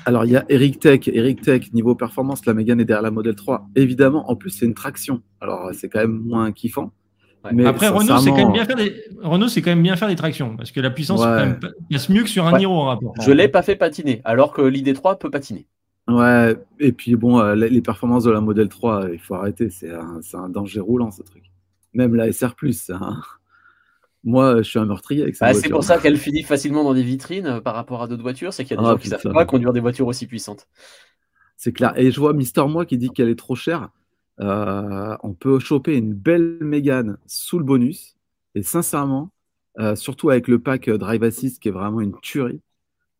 Alors, 0.04 0.24
il 0.24 0.32
y 0.32 0.36
a 0.36 0.44
Eric 0.48 0.80
Tech. 0.80 1.08
Eric 1.08 1.42
Tech, 1.42 1.72
niveau 1.72 1.94
performance, 1.94 2.44
la 2.46 2.54
Mégane 2.54 2.80
est 2.80 2.84
derrière 2.84 3.02
la 3.02 3.10
Model 3.10 3.34
3. 3.34 3.68
Évidemment, 3.76 4.30
en 4.30 4.36
plus, 4.36 4.50
c'est 4.50 4.66
une 4.66 4.74
traction. 4.74 5.22
Alors, 5.40 5.70
c'est 5.72 5.88
quand 5.88 6.00
même 6.00 6.22
moins 6.24 6.52
kiffant. 6.52 6.92
Mais 7.50 7.66
Après, 7.66 7.88
Renault, 7.88 8.18
c'est 8.18 8.30
quand 8.30 8.36
même 8.36 8.52
bien 8.52 8.64
faire 8.64 8.76
des... 8.76 8.94
Renault, 9.20 9.48
c'est 9.48 9.62
quand 9.62 9.70
même 9.70 9.82
bien 9.82 9.96
faire 9.96 10.08
des 10.08 10.16
tractions 10.16 10.56
parce 10.56 10.70
que 10.70 10.80
la 10.80 10.90
puissance 10.90 11.20
quand 11.20 11.34
même... 11.34 11.58
passe 11.90 12.08
mieux 12.08 12.22
que 12.22 12.28
sur 12.28 12.46
un 12.46 12.56
Niro 12.56 12.74
en 12.74 12.84
rapport. 12.84 13.14
Je 13.20 13.32
l'ai 13.32 13.48
pas 13.48 13.62
fait 13.62 13.74
patiner, 13.74 14.20
alors 14.24 14.52
que 14.52 14.62
l'ID3 14.62 15.18
peut 15.18 15.30
patiner. 15.30 15.66
Ouais, 16.08 16.56
et 16.80 16.92
puis 16.92 17.14
bon, 17.16 17.40
euh, 17.40 17.54
les 17.54 17.80
performances 17.80 18.24
de 18.24 18.30
la 18.30 18.40
Model 18.40 18.68
3, 18.68 19.08
il 19.12 19.18
faut 19.18 19.34
arrêter, 19.34 19.70
c'est 19.70 19.90
un, 19.90 20.20
un, 20.34 20.48
danger 20.48 20.80
roulant 20.80 21.10
ce 21.10 21.22
truc. 21.22 21.44
Même 21.94 22.14
la 22.14 22.32
SR, 22.32 22.54
c'est 22.72 22.92
un, 22.92 23.20
moi, 24.24 24.58
je 24.58 24.68
suis 24.68 24.78
un 24.78 24.86
meurtrier 24.86 25.22
avec 25.22 25.34
ça. 25.34 25.46
Bah, 25.46 25.54
c'est 25.54 25.68
pour 25.68 25.82
ça 25.82 25.98
qu'elle 25.98 26.16
finit 26.16 26.42
facilement 26.42 26.84
dans 26.84 26.94
des 26.94 27.02
vitrines 27.02 27.46
euh, 27.46 27.60
par 27.60 27.74
rapport 27.74 28.02
à 28.02 28.06
d'autres 28.06 28.22
voitures. 28.22 28.52
C'est 28.52 28.64
qu'il 28.64 28.76
y 28.76 28.78
a 28.78 28.82
des 28.82 28.88
ah, 28.88 28.92
gens 28.92 28.98
qui 28.98 29.10
ne 29.10 29.16
savent 29.16 29.32
pas 29.32 29.44
conduire 29.44 29.72
des 29.72 29.80
voitures 29.80 30.06
aussi 30.06 30.26
puissantes. 30.26 30.68
C'est 31.56 31.72
clair. 31.72 31.92
Et 31.96 32.10
je 32.10 32.20
vois 32.20 32.32
Mister 32.32 32.64
Moi 32.68 32.86
qui 32.86 32.98
dit 32.98 33.10
qu'elle 33.10 33.28
est 33.28 33.38
trop 33.38 33.54
chère. 33.54 33.90
Euh, 34.40 35.16
on 35.22 35.34
peut 35.34 35.58
choper 35.58 35.96
une 35.96 36.14
belle 36.14 36.58
Mégane 36.60 37.18
sous 37.26 37.58
le 37.58 37.64
bonus. 37.64 38.16
Et 38.54 38.62
sincèrement, 38.62 39.32
euh, 39.78 39.96
surtout 39.96 40.30
avec 40.30 40.46
le 40.46 40.60
pack 40.60 40.88
Drive 40.88 41.22
Assist 41.22 41.60
qui 41.60 41.68
est 41.68 41.72
vraiment 41.72 42.00
une 42.00 42.18
tuerie, 42.20 42.60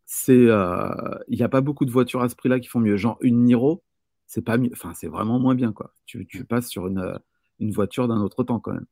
c'est 0.05 0.35
il 0.35 1.37
n'y 1.37 1.43
a 1.43 1.49
pas 1.49 1.61
beaucoup 1.63 1.85
de 1.85 1.91
voitures 1.91 2.23
à 2.23 2.29
ce 2.29 2.37
prix-là 2.37 2.61
qui 2.61 2.69
font 2.69 2.81
mieux. 2.81 2.97
Genre 2.97 3.17
une 3.23 3.45
Niro, 3.45 3.83
c'est 4.27 4.43
pas 4.43 4.57
mieux. 4.57 4.71
Enfin, 4.73 4.93
c'est 4.95 5.09
vraiment 5.09 5.39
moins 5.39 5.55
bien 5.55 5.73
quoi. 5.73 5.93
Tu, 6.07 6.27
tu 6.27 6.45
passes 6.45 6.69
sur 6.69 6.87
une, 6.87 7.19
une 7.61 7.71
voiture 7.71 8.09
d'un 8.09 8.21
autre 8.21 8.45
temps 8.45 8.61
quand 8.61 8.73
même. 8.73 8.87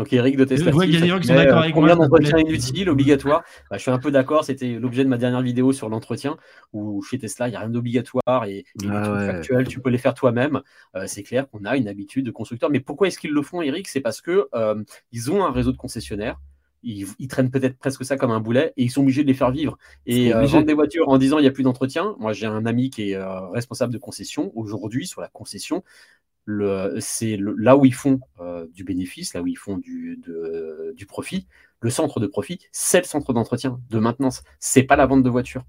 Donc 0.00 0.14
Eric 0.14 0.34
de 0.38 0.44
Tesla. 0.46 0.72
il 0.82 0.94
y 0.94 0.96
a 0.96 1.00
des 1.00 1.08
gens 1.08 1.20
qui 1.20 1.26
sont 1.26 1.34
d'accord 1.34 1.58
avec 1.58 1.74
moi. 1.74 1.94
d'entretien 1.94 2.38
inutile, 2.38 2.88
obligatoire 2.88 3.44
bah, 3.70 3.76
Je 3.76 3.82
suis 3.82 3.90
un 3.90 3.98
peu 3.98 4.10
d'accord. 4.10 4.44
C'était 4.44 4.78
l'objet 4.78 5.04
de 5.04 5.10
ma 5.10 5.18
dernière 5.18 5.42
vidéo 5.42 5.74
sur 5.74 5.90
l'entretien 5.90 6.38
où 6.72 7.02
chez 7.02 7.18
Tesla, 7.18 7.48
il 7.48 7.50
n'y 7.50 7.56
a 7.58 7.60
rien 7.60 7.68
d'obligatoire 7.68 8.46
et 8.46 8.64
les 8.80 8.88
ah, 8.90 9.40
tu 9.68 9.80
peux 9.80 9.90
les 9.90 9.98
faire 9.98 10.14
toi-même. 10.14 10.62
Euh, 10.96 11.04
c'est 11.06 11.22
clair 11.22 11.50
qu'on 11.50 11.66
a 11.66 11.76
une 11.76 11.86
habitude 11.86 12.24
de 12.24 12.30
constructeur. 12.30 12.70
Mais 12.70 12.80
pourquoi 12.80 13.08
est-ce 13.08 13.18
qu'ils 13.18 13.32
le 13.32 13.42
font, 13.42 13.60
Eric? 13.60 13.88
C'est 13.88 14.00
parce 14.00 14.22
que 14.22 14.48
euh, 14.54 14.82
ils 15.12 15.30
ont 15.30 15.44
un 15.44 15.52
réseau 15.52 15.70
de 15.70 15.76
concessionnaires. 15.76 16.40
Ils, 16.82 17.28
traînent 17.28 17.50
peut-être 17.50 17.76
presque 17.76 18.02
ça 18.06 18.16
comme 18.16 18.30
un 18.30 18.40
boulet 18.40 18.72
et 18.78 18.84
ils 18.84 18.90
sont 18.90 19.02
obligés 19.02 19.22
de 19.22 19.28
les 19.28 19.34
faire 19.34 19.50
vivre. 19.50 19.76
Et 20.06 20.34
euh, 20.34 20.46
vendre 20.46 20.64
des 20.64 20.72
voitures 20.72 21.10
en 21.10 21.18
disant 21.18 21.36
il 21.38 21.42
n'y 21.42 21.48
a 21.48 21.50
plus 21.50 21.62
d'entretien. 21.62 22.16
Moi, 22.18 22.32
j'ai 22.32 22.46
un 22.46 22.64
ami 22.64 22.88
qui 22.88 23.10
est 23.10 23.22
responsable 23.52 23.92
de 23.92 23.98
concession 23.98 24.50
aujourd'hui 24.54 25.06
sur 25.06 25.20
la 25.20 25.28
concession 25.28 25.84
c'est 26.98 27.38
là 27.38 27.76
où 27.76 27.84
ils 27.84 27.94
font 27.94 28.20
euh, 28.40 28.66
du 28.72 28.84
bénéfice, 28.84 29.34
là 29.34 29.42
où 29.42 29.46
ils 29.46 29.58
font 29.58 29.78
du, 29.78 30.20
du 30.94 31.06
profit. 31.06 31.46
Le 31.80 31.90
centre 31.90 32.20
de 32.20 32.26
profit, 32.26 32.58
c'est 32.72 32.98
le 32.98 33.04
centre 33.04 33.32
d'entretien, 33.32 33.80
de 33.88 33.98
maintenance. 33.98 34.42
C'est 34.58 34.82
pas 34.82 34.96
la 34.96 35.06
vente 35.06 35.22
de 35.22 35.30
voitures. 35.30 35.64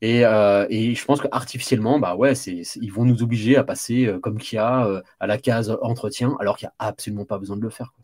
Et, 0.00 0.24
euh, 0.24 0.66
et, 0.70 0.94
je 0.94 1.04
pense 1.04 1.20
qu'artificiellement, 1.20 1.98
bah 1.98 2.14
ouais, 2.14 2.34
c'est, 2.34 2.62
ils 2.80 2.92
vont 2.92 3.04
nous 3.04 3.22
obliger 3.22 3.56
à 3.56 3.64
passer 3.64 4.06
euh, 4.06 4.20
comme 4.20 4.38
Kia 4.38 5.02
à 5.18 5.26
la 5.26 5.38
case 5.38 5.76
entretien, 5.82 6.36
alors 6.38 6.56
qu'il 6.56 6.66
n'y 6.66 6.72
a 6.78 6.88
absolument 6.88 7.24
pas 7.24 7.38
besoin 7.38 7.56
de 7.56 7.62
le 7.62 7.70
faire. 7.70 7.94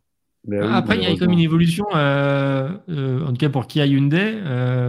Après, 0.70 0.96
il 0.96 1.02
y 1.02 1.06
a 1.06 1.16
comme 1.16 1.30
une 1.30 1.38
évolution, 1.38 1.86
en 1.92 3.28
tout 3.28 3.36
cas 3.38 3.48
pour 3.48 3.66
Kia 3.66 3.86
Hyundai. 3.86 4.40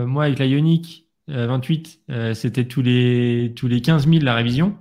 moi, 0.05 0.25
avec 0.25 0.39
la 0.39 0.45
Ioniq 0.45 1.07
28, 1.27 2.01
c'était 2.33 2.65
tous 2.65 2.81
les, 2.81 3.53
tous 3.55 3.67
les 3.67 3.81
15 3.81 4.07
000 4.07 4.23
la 4.23 4.33
révision. 4.33 4.77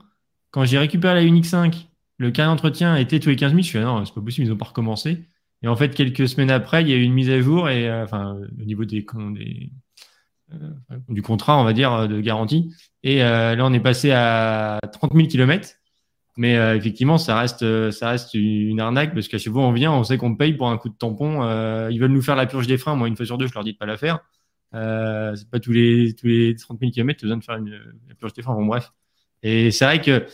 Quand 0.50 0.64
j'ai 0.64 0.78
récupéré 0.78 1.14
la 1.14 1.22
Ioniq 1.22 1.44
5, 1.44 1.88
le 2.18 2.30
cas 2.30 2.46
d'entretien 2.46 2.96
était 2.96 3.20
tous 3.20 3.28
les 3.28 3.36
15 3.36 3.50
000. 3.50 3.62
Je 3.62 3.66
suis 3.66 3.78
dit, 3.78 3.84
non, 3.84 4.04
c'est 4.04 4.14
pas 4.14 4.20
possible, 4.20 4.46
ils 4.46 4.50
n'ont 4.50 4.56
pas 4.56 4.66
recommencé. 4.66 5.24
Et 5.62 5.68
en 5.68 5.76
fait, 5.76 5.94
quelques 5.94 6.28
semaines 6.28 6.50
après, 6.50 6.82
il 6.82 6.88
y 6.88 6.92
a 6.92 6.96
eu 6.96 7.02
une 7.02 7.14
mise 7.14 7.30
à 7.30 7.40
jour 7.40 7.70
et, 7.70 7.88
euh, 7.88 8.04
enfin, 8.04 8.38
au 8.60 8.64
niveau 8.64 8.82
euh, 8.84 9.08
du 11.08 11.22
contrat, 11.22 11.58
on 11.58 11.64
va 11.64 11.72
dire, 11.72 12.06
de 12.06 12.20
garantie. 12.20 12.70
Et 13.02 13.22
euh, 13.24 13.56
là, 13.56 13.64
on 13.64 13.72
est 13.72 13.80
passé 13.80 14.12
à 14.12 14.78
30 14.92 15.14
000 15.14 15.26
km. 15.26 15.70
Mais 16.36 16.54
effectivement, 16.76 17.16
ça 17.16 17.38
reste, 17.38 17.90
ça 17.92 18.08
reste 18.08 18.34
une 18.34 18.80
arnaque 18.80 19.14
parce 19.14 19.28
qu'à 19.28 19.38
chaque 19.38 19.52
fois, 19.52 19.62
on 19.62 19.70
vient, 19.72 19.92
on 19.92 20.02
sait 20.02 20.18
qu'on 20.18 20.34
paye 20.34 20.52
pour 20.52 20.68
un 20.68 20.76
coup 20.78 20.88
de 20.88 20.96
tampon. 20.96 21.42
ils 21.90 22.00
veulent 22.00 22.10
nous 22.10 22.22
faire 22.22 22.34
la 22.34 22.46
purge 22.46 22.66
des 22.66 22.76
freins. 22.76 22.96
Moi, 22.96 23.06
une 23.06 23.14
fois 23.14 23.24
sur 23.24 23.38
deux, 23.38 23.46
je 23.46 23.54
leur 23.54 23.62
dis 23.62 23.74
de 23.74 23.78
pas 23.78 23.86
la 23.86 23.96
faire. 23.96 24.18
c'est 24.72 25.48
pas 25.48 25.60
tous 25.60 25.70
les, 25.70 26.12
tous 26.16 26.26
les 26.26 26.56
30 26.56 26.80
000 26.80 26.90
km, 26.90 27.20
tu 27.20 27.24
as 27.24 27.26
besoin 27.26 27.36
de 27.38 27.44
faire 27.44 27.56
une, 27.56 27.70
la 28.08 28.16
purge 28.16 28.32
des 28.32 28.42
freins. 28.42 28.54
Bon, 28.54 28.66
bref. 28.66 28.92
Et 29.44 29.70
c'est 29.70 29.84
vrai 29.84 30.00
que 30.00 30.26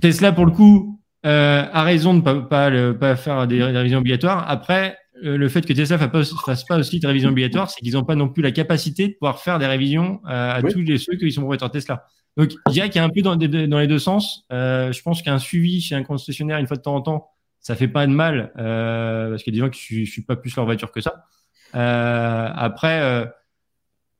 Tesla, 0.00 0.32
pour 0.32 0.46
le 0.46 0.52
coup, 0.52 1.00
euh, 1.24 1.64
a 1.72 1.82
raison 1.82 2.14
de 2.14 2.18
ne 2.18 2.40
pas, 2.40 2.70
pas, 2.94 3.16
faire 3.16 3.46
des, 3.46 3.62
révisions 3.62 3.98
obligatoires. 3.98 4.48
Après, 4.48 4.96
euh, 5.24 5.36
le 5.36 5.48
fait 5.48 5.66
que 5.66 5.72
Tesla 5.72 5.96
ne 5.96 6.06
fasse, 6.06 6.64
pas 6.64 6.78
aussi 6.78 7.00
de 7.00 7.06
révisions 7.06 7.30
obligatoires, 7.30 7.70
c'est 7.70 7.80
qu'ils 7.80 7.94
n'ont 7.94 8.04
pas 8.04 8.14
non 8.14 8.28
plus 8.28 8.42
la 8.42 8.52
capacité 8.52 9.08
de 9.08 9.12
pouvoir 9.14 9.40
faire 9.40 9.58
des 9.58 9.66
révisions 9.66 10.20
euh, 10.26 10.54
à 10.54 10.62
tous 10.62 10.80
les 10.80 10.98
ceux 10.98 11.16
qui 11.16 11.32
sont 11.32 11.40
propriétaires 11.40 11.70
Tesla. 11.70 12.06
Donc, 12.36 12.52
je 12.68 12.72
dirais 12.72 12.90
qu'il 12.90 13.00
y 13.00 13.02
a 13.02 13.04
un 13.04 13.10
peu 13.10 13.22
dans, 13.22 13.34
dans 13.34 13.78
les 13.78 13.86
deux 13.86 13.98
sens. 13.98 14.44
je 14.50 15.02
pense 15.02 15.22
qu'un 15.22 15.38
suivi 15.38 15.80
chez 15.80 15.94
un 15.94 16.02
concessionnaire 16.02 16.58
une 16.58 16.66
fois 16.66 16.76
de 16.76 16.82
temps 16.82 16.94
en 16.94 17.00
temps, 17.00 17.30
ça 17.60 17.74
fait 17.74 17.88
pas 17.88 18.06
de 18.06 18.12
mal 18.12 18.52
parce 18.54 19.42
qu'il 19.42 19.54
y 19.54 19.56
a 19.56 19.60
des 19.60 19.66
gens 19.66 19.70
qui 19.70 20.00
ne 20.00 20.04
suivent 20.04 20.26
pas 20.26 20.36
plus 20.36 20.54
leur 20.54 20.66
voiture 20.66 20.92
que 20.92 21.00
ça. 21.00 21.24
après, 21.72 23.26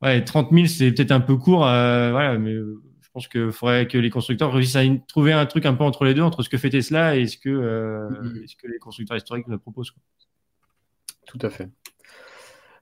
ouais, 0.03 0.25
30 0.25 0.49
000, 0.51 0.67
c'est 0.67 0.93
peut-être 0.93 1.13
un 1.13 1.21
peu 1.21 1.37
court, 1.37 1.59
voilà, 1.59 2.39
mais 2.39 2.55
pense 3.17 3.29
qu'il 3.29 3.53
faudrait 3.53 3.87
que 3.89 3.99
les 3.99 4.11
constructeurs 4.11 4.53
réussissent 4.53 4.77
à 4.77 4.85
trouver 5.09 5.33
un 5.33 5.47
truc 5.47 5.67
un 5.67 5.75
peu 5.75 5.85
entre 5.85 6.05
les 6.05 6.15
deux, 6.15 6.23
entre 6.23 6.43
ce 6.43 6.49
que 6.49 6.59
fait 6.59 6.71
Tesla 6.71 7.17
et 7.17 7.27
ce 7.27 7.39
que, 7.39 7.49
mm-hmm. 7.49 8.47
ce 8.47 8.57
que 8.57 8.67
les 8.67 8.79
constructeurs 8.79 9.17
historiques 9.17 9.49
nous 9.49 9.59
proposent. 9.59 9.93
Tout 11.27 11.39
à 11.41 11.51
fait. 11.51 11.69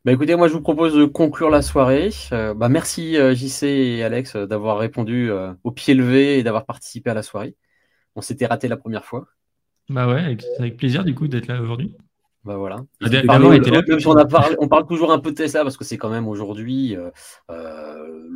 Bah 0.05 0.13
écoutez, 0.13 0.37
moi 0.37 0.49
je 0.49 0.53
vous 0.53 0.61
propose 0.61 0.95
de 0.95 1.05
conclure 1.05 1.49
la 1.51 1.63
soirée. 1.63 2.11
bah 2.31 2.69
merci 2.69 3.15
JC 3.15 3.63
et 3.65 4.05
Alex 4.05 4.37
d'avoir 4.37 4.79
répondu 4.79 5.31
au 5.63 5.71
pied 5.71 5.95
levé 5.95 6.39
et 6.39 6.43
d'avoir 6.43 6.67
participé 6.67 7.11
à 7.11 7.15
la 7.15 7.23
soirée. 7.23 7.57
On 8.17 8.21
s'était 8.21 8.47
raté 8.47 8.69
la 8.69 8.77
première 8.77 9.05
fois. 9.05 9.27
Bah 9.89 10.09
ouais, 10.09 10.37
avec, 10.59 10.77
plaisir 10.77 11.05
du 11.05 11.15
coup 11.15 11.29
d'être 11.29 11.47
là 11.47 11.61
aujourd'hui. 11.61 11.95
Bah 12.45 12.57
voilà. 12.57 12.85
on, 14.59 14.69
parle, 14.69 14.87
toujours 14.87 15.13
un 15.13 15.19
peu 15.19 15.31
de 15.31 15.37
Tesla 15.37 15.63
parce 15.63 15.79
que 15.79 15.85
c'est 15.85 15.97
quand 15.97 16.11
même 16.11 16.29
aujourd'hui 16.29 16.95
euh, 16.95 17.11
euh, 17.51 18.29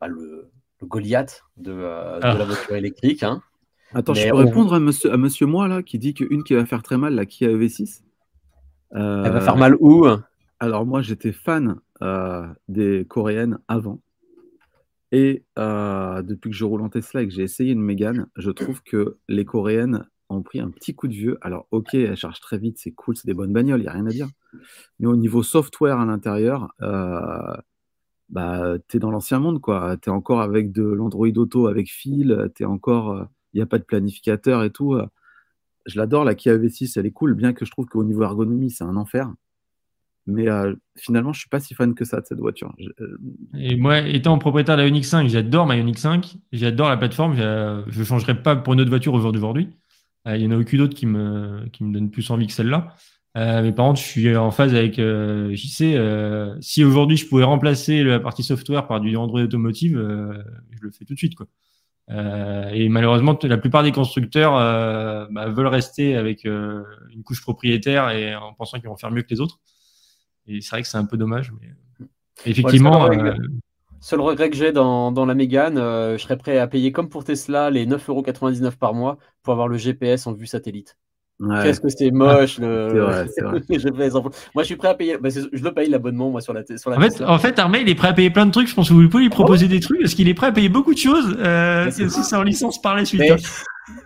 bah, 0.00 0.08
le, 0.08 0.50
Goliath 0.84 1.44
de, 1.56 1.72
euh, 1.72 2.20
ah. 2.22 2.34
la 2.34 2.44
voiture 2.44 2.76
électrique. 2.76 3.22
Hein. 3.22 3.42
Attends, 3.92 4.14
je 4.14 4.28
peux 4.28 4.34
répondre 4.34 4.74
à 4.74 4.80
monsieur, 4.80 5.12
à 5.12 5.16
monsieur 5.16 5.46
Moi 5.46 5.68
là 5.68 5.82
qui 5.82 5.98
dit 5.98 6.14
qu'une 6.14 6.42
qui 6.42 6.54
va 6.54 6.66
faire 6.66 6.82
très 6.82 6.98
mal, 6.98 7.14
la 7.14 7.26
Kia 7.26 7.48
EV6. 7.48 8.02
Elle 8.92 9.00
va 9.00 9.40
faire 9.40 9.56
mal 9.56 9.76
où 9.80 10.06
Alors 10.60 10.86
moi 10.86 11.02
j'étais 11.02 11.32
fan 11.32 11.76
des 12.68 13.04
coréennes 13.08 13.58
avant. 13.68 14.00
Et 15.14 15.44
euh, 15.60 16.22
depuis 16.22 16.50
que 16.50 16.56
je 16.56 16.64
roule 16.64 16.82
en 16.82 16.88
Tesla 16.88 17.22
et 17.22 17.28
que 17.28 17.32
j'ai 17.32 17.44
essayé 17.44 17.70
une 17.70 17.80
Mégane, 17.80 18.26
je 18.34 18.50
trouve 18.50 18.82
que 18.82 19.18
les 19.28 19.44
Coréennes 19.44 20.08
ont 20.28 20.42
pris 20.42 20.58
un 20.58 20.70
petit 20.70 20.96
coup 20.96 21.06
de 21.06 21.12
vieux. 21.12 21.38
Alors, 21.40 21.68
ok, 21.70 21.94
elles 21.94 22.16
chargent 22.16 22.40
très 22.40 22.58
vite, 22.58 22.78
c'est 22.78 22.90
cool, 22.90 23.16
c'est 23.16 23.28
des 23.28 23.32
bonnes 23.32 23.52
bagnoles, 23.52 23.78
il 23.78 23.84
n'y 23.84 23.88
a 23.88 23.92
rien 23.92 24.06
à 24.06 24.10
dire. 24.10 24.26
Mais 24.98 25.06
au 25.06 25.14
niveau 25.14 25.44
software 25.44 26.00
à 26.00 26.04
l'intérieur, 26.04 26.74
euh, 26.82 27.54
bah, 28.34 28.76
es 28.92 28.98
dans 28.98 29.10
l'ancien 29.10 29.38
monde, 29.38 29.60
quoi. 29.60 29.96
Tu 29.96 30.10
es 30.10 30.12
encore 30.12 30.42
avec 30.42 30.72
de 30.72 30.82
l'Android 30.82 31.28
Auto 31.36 31.68
avec 31.68 31.90
fil, 31.90 32.50
tu 32.54 32.64
encore. 32.64 33.26
Il 33.52 33.58
n'y 33.58 33.62
a 33.62 33.66
pas 33.66 33.78
de 33.78 33.84
planificateur 33.84 34.64
et 34.64 34.70
tout. 34.70 34.98
Je 35.86 35.96
l'adore, 35.96 36.24
la 36.24 36.34
Kia 36.34 36.56
V6, 36.56 36.98
elle 36.98 37.06
est 37.06 37.12
cool, 37.12 37.34
bien 37.34 37.52
que 37.52 37.64
je 37.64 37.70
trouve 37.70 37.86
qu'au 37.86 38.02
niveau 38.02 38.24
ergonomie, 38.24 38.70
c'est 38.70 38.84
un 38.84 38.96
enfer. 38.96 39.32
Mais 40.26 40.46
finalement, 40.96 41.32
je 41.32 41.40
suis 41.40 41.48
pas 41.48 41.60
si 41.60 41.74
fan 41.74 41.94
que 41.94 42.04
ça 42.04 42.20
de 42.20 42.26
cette 42.26 42.40
voiture. 42.40 42.74
Et 43.56 43.76
moi, 43.76 44.00
étant 44.00 44.36
propriétaire 44.38 44.76
de 44.76 44.82
la 44.82 44.88
Ioniq 44.88 45.04
5, 45.04 45.28
j'adore 45.28 45.66
ma 45.66 45.76
Ioniq 45.76 45.98
5, 45.98 46.36
j'adore 46.52 46.88
la 46.88 46.96
plateforme. 46.96 47.36
Je 47.36 47.98
ne 47.98 48.04
changerai 48.04 48.42
pas 48.42 48.56
pour 48.56 48.74
une 48.74 48.80
autre 48.80 48.90
voiture 48.90 49.14
aujourd'hui. 49.14 49.68
Euh, 50.26 50.36
il 50.36 50.42
y 50.42 50.46
en 50.46 50.50
a 50.50 50.56
aucune 50.56 50.80
autre 50.80 50.94
qui 50.94 51.06
me 51.06 51.68
donne 51.80 52.10
plus 52.10 52.28
envie 52.30 52.46
que 52.46 52.52
celle-là. 52.52 52.96
Mais 53.34 53.72
par 53.72 53.86
contre, 53.86 54.00
je 54.00 54.06
suis 54.06 54.36
en 54.36 54.50
phase 54.50 54.74
avec 54.74 54.94
JC. 54.96 55.98
si 56.60 56.84
aujourd'hui 56.84 57.16
je 57.16 57.28
pouvais 57.28 57.44
remplacer 57.44 58.04
la 58.04 58.20
partie 58.20 58.42
software 58.42 58.86
par 58.86 59.00
du 59.00 59.16
Android 59.16 59.40
Automotive, 59.40 59.96
je 60.70 60.80
le 60.80 60.90
fais 60.92 61.04
tout 61.04 61.14
de 61.14 61.18
suite. 61.18 61.34
Quoi. 61.34 61.46
et 62.72 62.88
malheureusement, 62.88 63.36
la 63.42 63.58
plupart 63.58 63.82
des 63.82 63.92
constructeurs 63.92 64.52
bah, 65.30 65.48
veulent 65.48 65.66
rester 65.66 66.16
avec 66.16 66.44
une 66.44 67.22
couche 67.24 67.42
propriétaire 67.42 68.10
et 68.10 68.36
en 68.36 68.54
pensant 68.54 68.78
qu'ils 68.78 68.88
vont 68.88 68.96
faire 68.96 69.10
mieux 69.10 69.22
que 69.22 69.30
les 69.30 69.40
autres. 69.40 69.58
Et 70.46 70.60
c'est 70.60 70.70
vrai 70.70 70.82
que 70.82 70.88
c'est 70.88 70.98
un 70.98 71.06
peu 71.06 71.16
dommage. 71.16 71.52
Mais... 71.60 71.70
Effectivement. 72.46 73.06
Euh, 73.06 73.34
seul, 74.00 74.20
regret, 74.20 74.50
que 74.50 74.56
j'ai 74.56 74.72
dans, 74.72 75.12
dans, 75.12 75.26
la 75.26 75.34
Mégane, 75.34 75.78
euh, 75.78 76.18
je 76.18 76.22
serais 76.22 76.36
prêt 76.36 76.58
à 76.58 76.66
payer 76.66 76.92
comme 76.92 77.08
pour 77.08 77.24
Tesla 77.24 77.70
les 77.70 77.86
9,99€ 77.86 78.76
par 78.76 78.94
mois 78.94 79.18
pour 79.42 79.52
avoir 79.52 79.68
le 79.68 79.78
GPS 79.78 80.26
en 80.26 80.32
vue 80.32 80.46
satellite. 80.46 80.96
Qu'est-ce 81.40 81.80
que 81.80 81.88
c'est 81.88 82.10
moche 82.12 82.58
le... 82.58 83.26
moi 84.54 84.62
je 84.62 84.66
suis 84.66 84.76
prêt 84.76 84.88
à 84.88 84.94
payer. 84.94 85.18
Bah, 85.18 85.28
je 85.30 85.62
le 85.62 85.72
paye 85.72 85.88
l'abonnement 85.88 86.30
moi 86.30 86.40
sur 86.40 86.52
la, 86.52 86.62
sur 86.76 86.90
la 86.90 86.96
en, 86.96 87.00
fait, 87.00 87.22
en 87.22 87.38
fait, 87.38 87.58
Armé 87.58 87.80
il 87.80 87.88
est 87.88 87.94
prêt 87.94 88.08
à 88.08 88.12
payer 88.12 88.30
plein 88.30 88.46
de 88.46 88.52
trucs. 88.52 88.68
Je 88.68 88.74
pense 88.74 88.88
que 88.88 88.94
vous 88.94 89.08
pouvez 89.08 89.24
lui 89.24 89.30
proposer 89.30 89.68
des 89.68 89.80
trucs 89.80 90.00
parce 90.00 90.14
qu'il 90.14 90.28
est 90.28 90.34
prêt 90.34 90.48
à 90.48 90.52
payer 90.52 90.68
beaucoup 90.68 90.94
de 90.94 90.98
choses. 90.98 91.36
Euh, 91.38 91.90
c'est 91.90 92.04
aussi 92.04 92.34
en 92.34 92.42
licence 92.42 92.80
par 92.80 92.94
la 92.94 93.04
suite. 93.04 93.22
Hein 93.22 93.36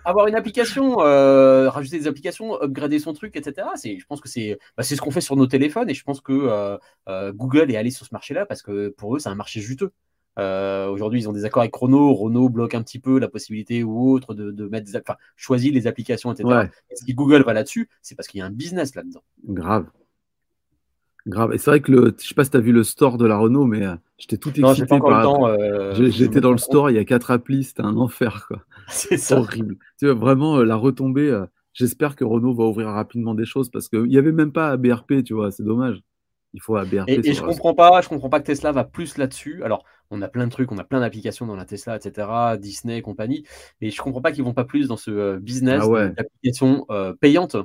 avoir 0.05 0.27
une 0.27 0.35
application, 0.35 1.01
euh, 1.01 1.69
rajouter 1.69 1.99
des 1.99 2.07
applications, 2.07 2.61
upgrader 2.61 2.99
son 2.99 3.13
truc, 3.13 3.35
etc. 3.35 3.67
je 3.83 4.05
pense 4.05 4.21
que 4.21 4.29
c'est, 4.29 4.59
bah, 4.77 4.83
c'est 4.83 4.95
ce 4.95 5.01
qu'on 5.01 5.11
fait 5.11 5.21
sur 5.21 5.35
nos 5.35 5.47
téléphones 5.47 5.89
et 5.89 5.93
je 5.93 6.03
pense 6.03 6.21
que 6.21 6.33
euh, 6.33 6.77
euh, 7.07 7.31
Google 7.33 7.71
est 7.71 7.77
allé 7.77 7.91
sur 7.91 8.05
ce 8.05 8.13
marché-là 8.13 8.45
parce 8.45 8.61
que 8.61 8.89
pour 8.89 9.15
eux, 9.15 9.19
c'est 9.19 9.29
un 9.29 9.35
marché 9.35 9.61
juteux. 9.61 9.91
Aujourd'hui, 10.37 11.21
ils 11.21 11.29
ont 11.29 11.33
des 11.33 11.45
accords 11.45 11.61
avec 11.61 11.75
Renault. 11.75 12.13
Renault 12.13 12.49
bloque 12.49 12.75
un 12.75 12.83
petit 12.83 12.99
peu 12.99 13.19
la 13.19 13.27
possibilité 13.27 13.83
ou 13.83 14.11
autre 14.11 14.33
de, 14.33 14.67
mettre 14.67 14.91
des, 14.91 14.97
enfin, 14.97 15.17
choisir 15.35 15.73
les 15.73 15.87
applications, 15.87 16.31
etc. 16.31 16.69
Et 16.89 16.95
si 16.95 17.13
Google 17.13 17.43
va 17.43 17.53
là-dessus, 17.53 17.89
c'est 18.01 18.15
parce 18.15 18.27
qu'il 18.27 18.39
y 18.39 18.41
a 18.41 18.45
un 18.45 18.51
business 18.51 18.95
là-dedans. 18.95 19.23
Grave. 19.45 19.87
Grave. 21.27 21.53
Et 21.53 21.57
c'est 21.57 21.69
vrai 21.69 21.81
que 21.81 21.91
le, 21.91 22.15
je 22.17 22.27
sais 22.27 22.33
pas 22.33 22.43
si 22.43 22.51
tu 22.51 22.57
as 22.57 22.61
vu 22.61 22.71
le 22.71 22.83
store 22.83 23.17
de 23.17 23.25
la 23.25 23.37
Renault, 23.37 23.65
mais 23.65 23.85
j'étais 24.17 24.37
tout 24.37 24.49
excité. 24.49 24.99
par... 24.99 25.93
J'étais 25.93 26.41
dans 26.41 26.51
le 26.51 26.57
store, 26.57 26.89
il 26.89 26.95
y 26.95 26.99
a 26.99 27.05
quatre 27.05 27.31
applis, 27.31 27.65
c'était 27.65 27.83
un 27.83 27.97
enfer. 27.97 28.45
Quoi. 28.47 28.63
C'est 28.87 29.33
horrible. 29.33 29.77
Tu 29.99 30.05
vois, 30.05 30.15
vraiment, 30.15 30.57
euh, 30.57 30.63
la 30.63 30.75
retombée. 30.75 31.29
Euh, 31.29 31.45
j'espère 31.73 32.15
que 32.15 32.23
Renault 32.23 32.53
va 32.53 32.65
ouvrir 32.65 32.87
rapidement 32.87 33.35
des 33.35 33.45
choses 33.45 33.69
parce 33.69 33.87
qu'il 33.87 34.05
n'y 34.05 34.17
avait 34.17 34.31
même 34.31 34.51
pas 34.51 34.69
ABRP, 34.69 35.23
tu 35.23 35.33
vois, 35.33 35.51
c'est 35.51 35.63
dommage. 35.63 36.01
Il 36.53 36.61
faut 36.61 36.75
ABRP. 36.75 37.09
Et, 37.09 37.29
et 37.29 37.33
je 37.33 37.41
comprends 37.41 37.75
pas, 37.75 38.01
je 38.01 38.09
comprends 38.09 38.29
pas 38.29 38.39
que 38.39 38.45
Tesla 38.45 38.71
va 38.71 38.83
plus 38.83 39.17
là-dessus. 39.17 39.63
Alors, 39.63 39.83
on 40.09 40.21
a 40.21 40.27
plein 40.27 40.47
de 40.47 40.51
trucs, 40.51 40.71
on 40.71 40.77
a 40.77 40.83
plein 40.83 40.99
d'applications 40.99 41.45
dans 41.45 41.55
la 41.55 41.65
Tesla, 41.65 41.95
etc., 41.95 42.27
Disney 42.57 42.97
et 42.97 43.01
compagnie, 43.01 43.45
mais 43.81 43.91
je 43.91 44.01
comprends 44.01 44.21
pas 44.21 44.31
qu'ils 44.31 44.43
vont 44.43 44.53
pas 44.53 44.65
plus 44.65 44.87
dans 44.87 44.97
ce 44.97 45.11
euh, 45.11 45.39
business 45.39 45.83
ah 45.85 46.09
d'applications 46.09 46.87
payantes 47.19 47.55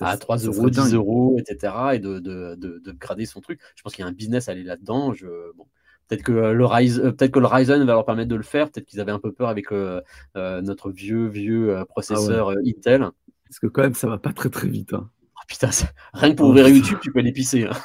à 0.00 0.16
3 0.16 0.38
euros, 0.38 0.70
10 0.70 0.94
euros, 0.94 1.36
etc., 1.38 1.74
et 1.94 1.98
de, 1.98 2.18
de, 2.18 2.56
de, 2.56 2.92
grader 2.92 3.26
son 3.26 3.40
truc. 3.40 3.60
Je 3.76 3.82
pense 3.82 3.94
qu'il 3.94 4.02
y 4.02 4.06
a 4.06 4.08
un 4.08 4.12
business 4.12 4.48
à 4.48 4.52
aller 4.52 4.64
là-dedans. 4.64 5.12
Je... 5.12 5.26
Bon. 5.56 5.66
Peut-être 6.08 6.24
que, 6.24 6.32
le 6.32 6.66
Ryzen, 6.66 7.06
euh, 7.06 7.12
peut 7.12 7.28
que 7.28 7.38
le 7.38 7.46
Ryzen 7.46 7.84
va 7.84 7.92
leur 7.92 8.04
permettre 8.04 8.28
de 8.28 8.36
le 8.36 8.42
faire. 8.42 8.70
Peut-être 8.70 8.86
qu'ils 8.86 9.00
avaient 9.00 9.12
un 9.12 9.18
peu 9.18 9.32
peur 9.32 9.48
avec 9.48 9.72
euh, 9.72 10.00
euh, 10.36 10.60
notre 10.60 10.90
vieux, 10.90 11.26
vieux 11.26 11.84
processeur 11.88 12.50
ah 12.50 12.54
Intel. 12.66 13.08
Parce 13.48 13.58
que 13.58 13.66
quand 13.66 13.82
même, 13.82 13.94
ça 13.94 14.08
va 14.08 14.18
pas 14.18 14.32
très 14.32 14.50
très 14.50 14.68
vite. 14.68 14.92
Hein. 14.92 15.08
Oh, 15.36 15.40
putain, 15.48 15.70
rien 16.12 16.32
que 16.32 16.36
pour 16.36 16.48
ouvrir 16.48 16.68
YouTube, 16.68 16.98
tu 17.02 17.12
peux 17.12 17.20
l'épicer. 17.20 17.66
Hein. 17.66 17.76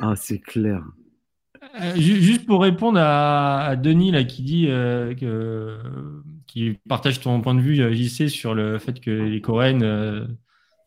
Ah, 0.00 0.14
c'est 0.16 0.38
clair. 0.38 0.82
juste 1.96 2.46
pour 2.46 2.62
répondre 2.62 2.98
à, 3.00 3.76
Denis 3.76 4.10
là, 4.10 4.24
qui 4.24 4.42
dit 4.42 4.66
que, 4.66 5.78
qui 6.46 6.78
partage 6.88 7.20
ton 7.20 7.40
point 7.40 7.54
de 7.54 7.60
vue, 7.60 7.76
JC, 7.76 8.28
sur 8.28 8.54
le 8.54 8.78
fait 8.78 9.00
que 9.00 9.10
les 9.10 9.40
Coréennes, 9.40 10.28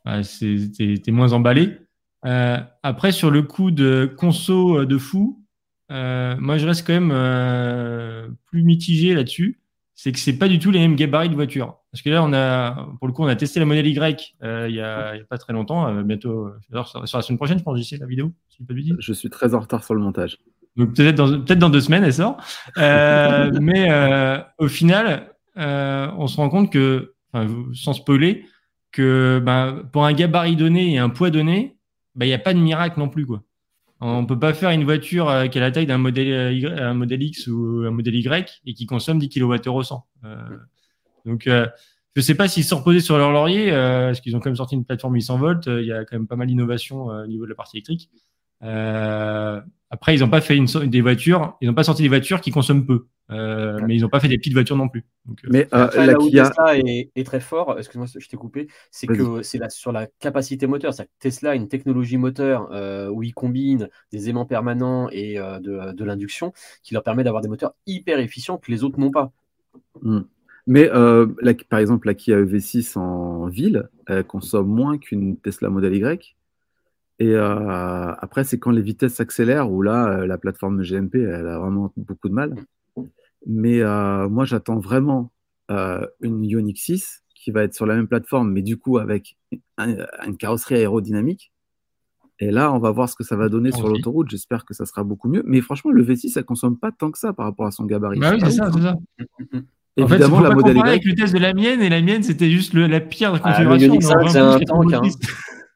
bah, 0.03 0.23
c'était 0.23 1.11
moins 1.11 1.34
emballé. 1.34 1.77
après, 2.23 3.11
sur 3.11 3.31
le 3.31 3.44
coup 3.44 3.72
de 3.72 4.11
conso 4.18 4.85
de 4.85 4.98
fou, 4.98 5.44
euh, 5.91 6.35
moi, 6.40 6.57
je 6.57 6.65
reste 6.65 6.85
quand 6.88 6.94
même 6.94 7.11
euh, 7.11 8.27
plus 8.45 8.64
mitigé 8.64 9.14
là-dessus. 9.14 9.60
C'est 9.95 10.11
que 10.11 10.19
c'est 10.19 10.37
pas 10.37 10.47
du 10.47 10.57
tout 10.59 10.71
les 10.71 10.79
mêmes 10.79 10.95
gabarits 10.95 11.29
de 11.29 11.35
voiture. 11.35 11.77
Parce 11.91 12.01
que 12.01 12.09
là, 12.09 12.23
on 12.23 12.33
a, 12.33 12.87
pour 12.97 13.07
le 13.07 13.13
coup, 13.13 13.23
on 13.23 13.27
a 13.27 13.35
testé 13.35 13.59
la 13.59 13.65
modèle 13.65 13.85
Y 13.85 14.35
euh, 14.43 14.67
il, 14.67 14.75
y 14.75 14.81
a, 14.81 15.13
pas 15.29 15.37
très 15.37 15.53
longtemps, 15.53 16.01
bientôt, 16.01 16.49
sur 17.05 17.17
la 17.17 17.21
semaine 17.21 17.37
prochaine, 17.37 17.59
je 17.59 17.63
pense, 17.63 17.77
j'essaie 17.77 17.97
la 17.97 18.07
vidéo. 18.07 18.31
je 18.99 19.13
suis 19.13 19.29
très 19.29 19.53
en 19.53 19.59
retard 19.59 19.83
sur 19.83 19.93
le 19.93 20.01
montage. 20.01 20.39
peut-être 20.75 21.15
dans, 21.15 21.41
peut 21.41 21.55
dans 21.55 21.69
deux 21.69 21.81
semaines, 21.81 22.03
elle 22.03 22.13
sort. 22.13 22.37
mais 22.75 24.43
au 24.57 24.67
final, 24.67 25.29
on 25.55 26.27
se 26.27 26.37
rend 26.37 26.49
compte 26.49 26.71
que, 26.71 27.13
sans 27.73 27.93
spoiler, 27.93 28.45
que 28.93 29.41
ben, 29.43 29.83
pour 29.91 30.05
un 30.05 30.13
gabarit 30.13 30.55
donné 30.55 30.93
et 30.93 30.99
un 30.99 31.09
poids 31.09 31.29
donné, 31.29 31.75
ben, 32.15 32.25
il 32.25 32.29
n'y 32.29 32.35
a 32.35 32.39
pas 32.39 32.53
de 32.53 32.59
miracle 32.59 32.99
non 32.99 33.09
plus. 33.09 33.25
Quoi. 33.25 33.43
On 34.05 34.25
peut 34.25 34.38
pas 34.38 34.53
faire 34.53 34.69
une 34.71 34.84
voiture 34.84 35.30
euh, 35.30 35.47
qui 35.47 35.57
a 35.59 35.61
la 35.61 35.71
taille 35.71 35.85
d'un 35.85 35.97
modèle, 35.97 36.27
euh, 36.65 36.89
un 36.89 36.93
modèle 36.93 37.23
X 37.23 37.47
ou 37.47 37.85
un 37.88 37.91
modèle 37.91 38.15
Y 38.15 38.61
et 38.65 38.73
qui 38.73 38.85
consomme 38.85 39.17
10 39.17 39.30
kWh 39.30 39.69
au 39.69 39.81
100. 39.81 40.05
Euh, 40.25 40.38
donc, 41.25 41.43
je 41.45 41.69
ne 42.17 42.21
sais 42.21 42.35
pas 42.35 42.49
s'ils 42.49 42.65
sont 42.65 42.80
reposés 42.80 42.99
sur 42.99 43.17
leur 43.17 43.31
laurier, 43.31 43.71
parce 43.71 44.19
qu'ils 44.19 44.35
ont 44.35 44.39
quand 44.39 44.49
même 44.49 44.57
sorti 44.57 44.75
une 44.75 44.84
plateforme 44.84 45.13
800 45.15 45.38
volts. 45.38 45.67
Il 45.67 45.85
y 45.85 45.93
a 45.93 46.03
quand 46.03 46.17
même 46.17 46.27
pas 46.27 46.35
mal 46.35 46.47
d'innovation 46.47 47.05
au 47.05 47.27
niveau 47.27 47.45
de 47.45 47.49
la 47.49 47.55
partie 47.55 47.77
électrique. 47.77 48.11
Après, 49.93 50.15
ils 50.15 50.21
n'ont 50.21 50.29
pas 50.29 50.41
fait 50.41 50.57
une, 50.57 50.65
des 50.65 51.01
voitures, 51.01 51.55
ils 51.61 51.67
n'ont 51.67 51.75
pas 51.75 51.83
sorti 51.83 52.01
des 52.01 52.07
voitures 52.07 52.41
qui 52.41 52.49
consomment 52.49 52.83
peu. 52.83 53.05
Euh, 53.29 53.79
mais 53.85 53.95
ils 53.95 54.01
n'ont 54.01 54.09
pas 54.09 54.19
fait 54.19 54.27
des 54.27 54.39
petites 54.39 54.53
voitures 54.53 54.75
non 54.75 54.89
plus. 54.89 55.05
Euh, 55.29 55.33
mais 55.51 55.67
euh, 55.71 56.05
là 56.07 56.19
où 56.19 56.31
Tesla 56.31 56.79
est, 56.79 57.23
très 57.23 57.39
fort, 57.39 57.77
excuse-moi, 57.77 58.07
je 58.17 58.27
t'ai 58.27 58.35
coupé, 58.35 58.67
c'est 58.89 59.05
que 59.05 59.43
c'est 59.43 59.59
sur 59.69 59.91
la 59.91 60.07
capacité 60.19 60.65
moteur. 60.65 60.95
Tesla 61.19 61.51
a 61.51 61.55
une 61.55 61.67
technologie 61.67 62.17
moteur 62.17 62.71
où 63.13 63.21
ils 63.21 63.35
combinent 63.35 63.87
des 64.11 64.29
aimants 64.29 64.47
permanents 64.47 65.09
et 65.11 65.35
de, 65.35 66.03
l'induction 66.03 66.53
qui 66.81 66.95
leur 66.95 67.03
permet 67.03 67.23
d'avoir 67.23 67.43
des 67.43 67.49
moteurs 67.49 67.75
hyper 67.85 68.17
efficients 68.17 68.57
que 68.57 68.71
les 68.71 68.83
autres 68.83 68.99
n'ont 68.99 69.11
pas. 69.11 69.31
Hmm. 70.01 70.21
Mais 70.65 70.89
par 71.69 71.77
exemple, 71.77 72.07
la 72.07 72.15
Kia 72.15 72.41
EV6 72.41 72.97
en 72.97 73.45
ville, 73.45 73.89
elle 74.07 74.23
consomme 74.23 74.69
moins 74.69 74.97
qu'une 74.97 75.37
Tesla 75.37 75.69
Model 75.69 75.93
Y. 75.95 76.35
Et 77.19 77.35
après, 77.35 78.44
c'est 78.44 78.60
quand 78.60 78.72
les 78.72 78.81
vitesses 78.81 79.15
s'accélèrent 79.15 79.72
où 79.72 79.81
là, 79.81 80.26
la 80.26 80.38
plateforme 80.38 80.81
GMP, 80.81 81.15
elle 81.15 81.48
a 81.48 81.60
vraiment 81.60 81.94
beaucoup 81.95 82.27
de 82.27 82.34
mal. 82.34 82.56
Mais 83.45 83.81
euh, 83.81 84.30
moi, 84.30 84.45
j'attends 84.45 84.80
vraiment 84.80 85.31
euh, 85.72 86.06
une 86.22 86.44
Ioniq 86.44 86.77
6 86.77 87.23
qui 87.35 87.52
va 87.52 87.64
être 87.64 87.73
sur 87.73 87.85
la 87.85 87.95
même 87.95 88.07
plateforme, 88.07 88.52
mais 88.52 88.61
du 88.61 88.77
coup 88.77 88.98
avec 88.98 89.38
une 89.77 90.38
carrosserie 90.38 90.76
aérodynamique. 90.76 91.52
Et 92.40 92.52
là, 92.52 92.73
on 92.73 92.80
va 92.80 92.91
voir 92.91 93.10
ce 93.10 93.15
que 93.15 93.23
ça 93.23 93.35
va 93.35 93.48
donner 93.49 93.72
sur 93.72 93.88
l'autoroute. 93.88 94.30
J'espère 94.30 94.65
que 94.65 94.73
ça 94.73 94.85
sera 94.85 95.03
beaucoup 95.03 95.30
mieux. 95.30 95.44
Mais 95.45 95.61
franchement, 95.61 95.91
le 95.91 96.03
V6, 96.03 96.31
ça 96.31 96.44
consomme 96.44 96.77
pas 96.77 96.91
tant 96.91 97.11
que 97.11 97.19
ça 97.19 97.31
par 97.31 97.45
rapport 97.45 97.65
à 97.65 97.72
son 97.72 97.85
gabarit. 97.85 98.19
Bah 98.19 98.31
oui, 98.34 98.40
c'est 98.41 98.52
ça, 98.52 98.72
c'est 98.73 98.81
ça. 98.81 98.98
Évidemment, 99.95 100.38
en 100.38 100.41
fait, 100.41 100.49
la 100.49 100.56
modèle 100.56 100.77
Y. 100.77 100.81
avec 100.81 101.06
le 101.06 101.14
test 101.14 101.34
de 101.34 101.40
la 101.40 101.53
mienne, 101.53 101.81
et 101.81 101.90
la 101.90 102.02
mienne, 102.02 102.23
c'était 102.23 102.49
juste 102.49 102.73
le, 102.73 102.88
la 102.88 102.99
pire 102.99 103.40
Ah, 103.44 103.61
le 103.61 103.69
configuration. 103.69 103.88
Ioniq 103.88 104.03
5, 104.03 104.30
c'est 104.30 104.40
un 104.40 104.60
tank. 104.60 105.11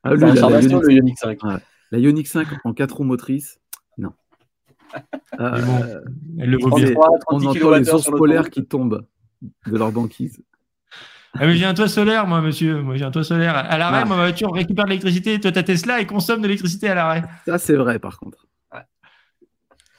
Ah, 0.03 0.13
lui, 0.13 0.23
un 0.23 0.27
la, 0.27 0.35
charlatan, 0.35 0.67
Ioniq, 0.69 0.83
le 0.87 0.93
Ioniq 0.93 1.17
5. 1.17 1.43
Ouais. 1.43 1.53
la 1.91 1.99
Ioniq 1.99 2.27
5 2.27 2.47
en 2.63 2.73
4 2.73 2.91
roues 2.97 3.03
motrices, 3.03 3.59
non. 3.97 4.11
Euh, 5.39 5.51
Mais 5.51 5.61
bon, 5.61 6.01
Elle 6.39 6.49
le 6.49 6.57
vaut 6.57 6.69
on, 6.71 6.75
bien. 6.75 6.87
est- 6.87 6.93
33, 6.93 7.09
on 7.09 7.39
36 7.39 7.47
entend 7.63 7.75
les 7.77 7.89
ours 7.93 8.05
polaires 8.11 8.49
qui 8.49 8.65
tombent 8.65 9.05
de 9.41 9.77
leur 9.77 9.91
banquise. 9.91 10.41
Ah, 11.39 11.45
mais 11.45 11.55
j'ai 11.55 11.65
un 11.65 11.73
toit 11.75 11.87
solaire, 11.89 12.25
moi, 12.25 12.41
monsieur. 12.41 12.81
Moi, 12.81 12.95
j'ai 12.95 13.03
un 13.05 13.11
toit 13.11 13.23
solaire. 13.23 13.55
À 13.55 13.77
l'arrêt, 13.77 14.01
Ah. 14.03 14.05
ma 14.05 14.15
voiture 14.15 14.51
récupère 14.51 14.85
de 14.85 14.89
l'électricité. 14.89 15.39
Toi, 15.39 15.51
ta 15.51 15.61
Tesla, 15.61 15.99
elle 15.99 16.07
consomme 16.07 16.41
de 16.41 16.47
l'électricité 16.47 16.89
à 16.89 16.95
l'arrêt. 16.95 17.23
Ça, 17.45 17.57
c'est 17.59 17.75
vrai, 17.75 17.99
par 17.99 18.17
contre. 18.17 18.46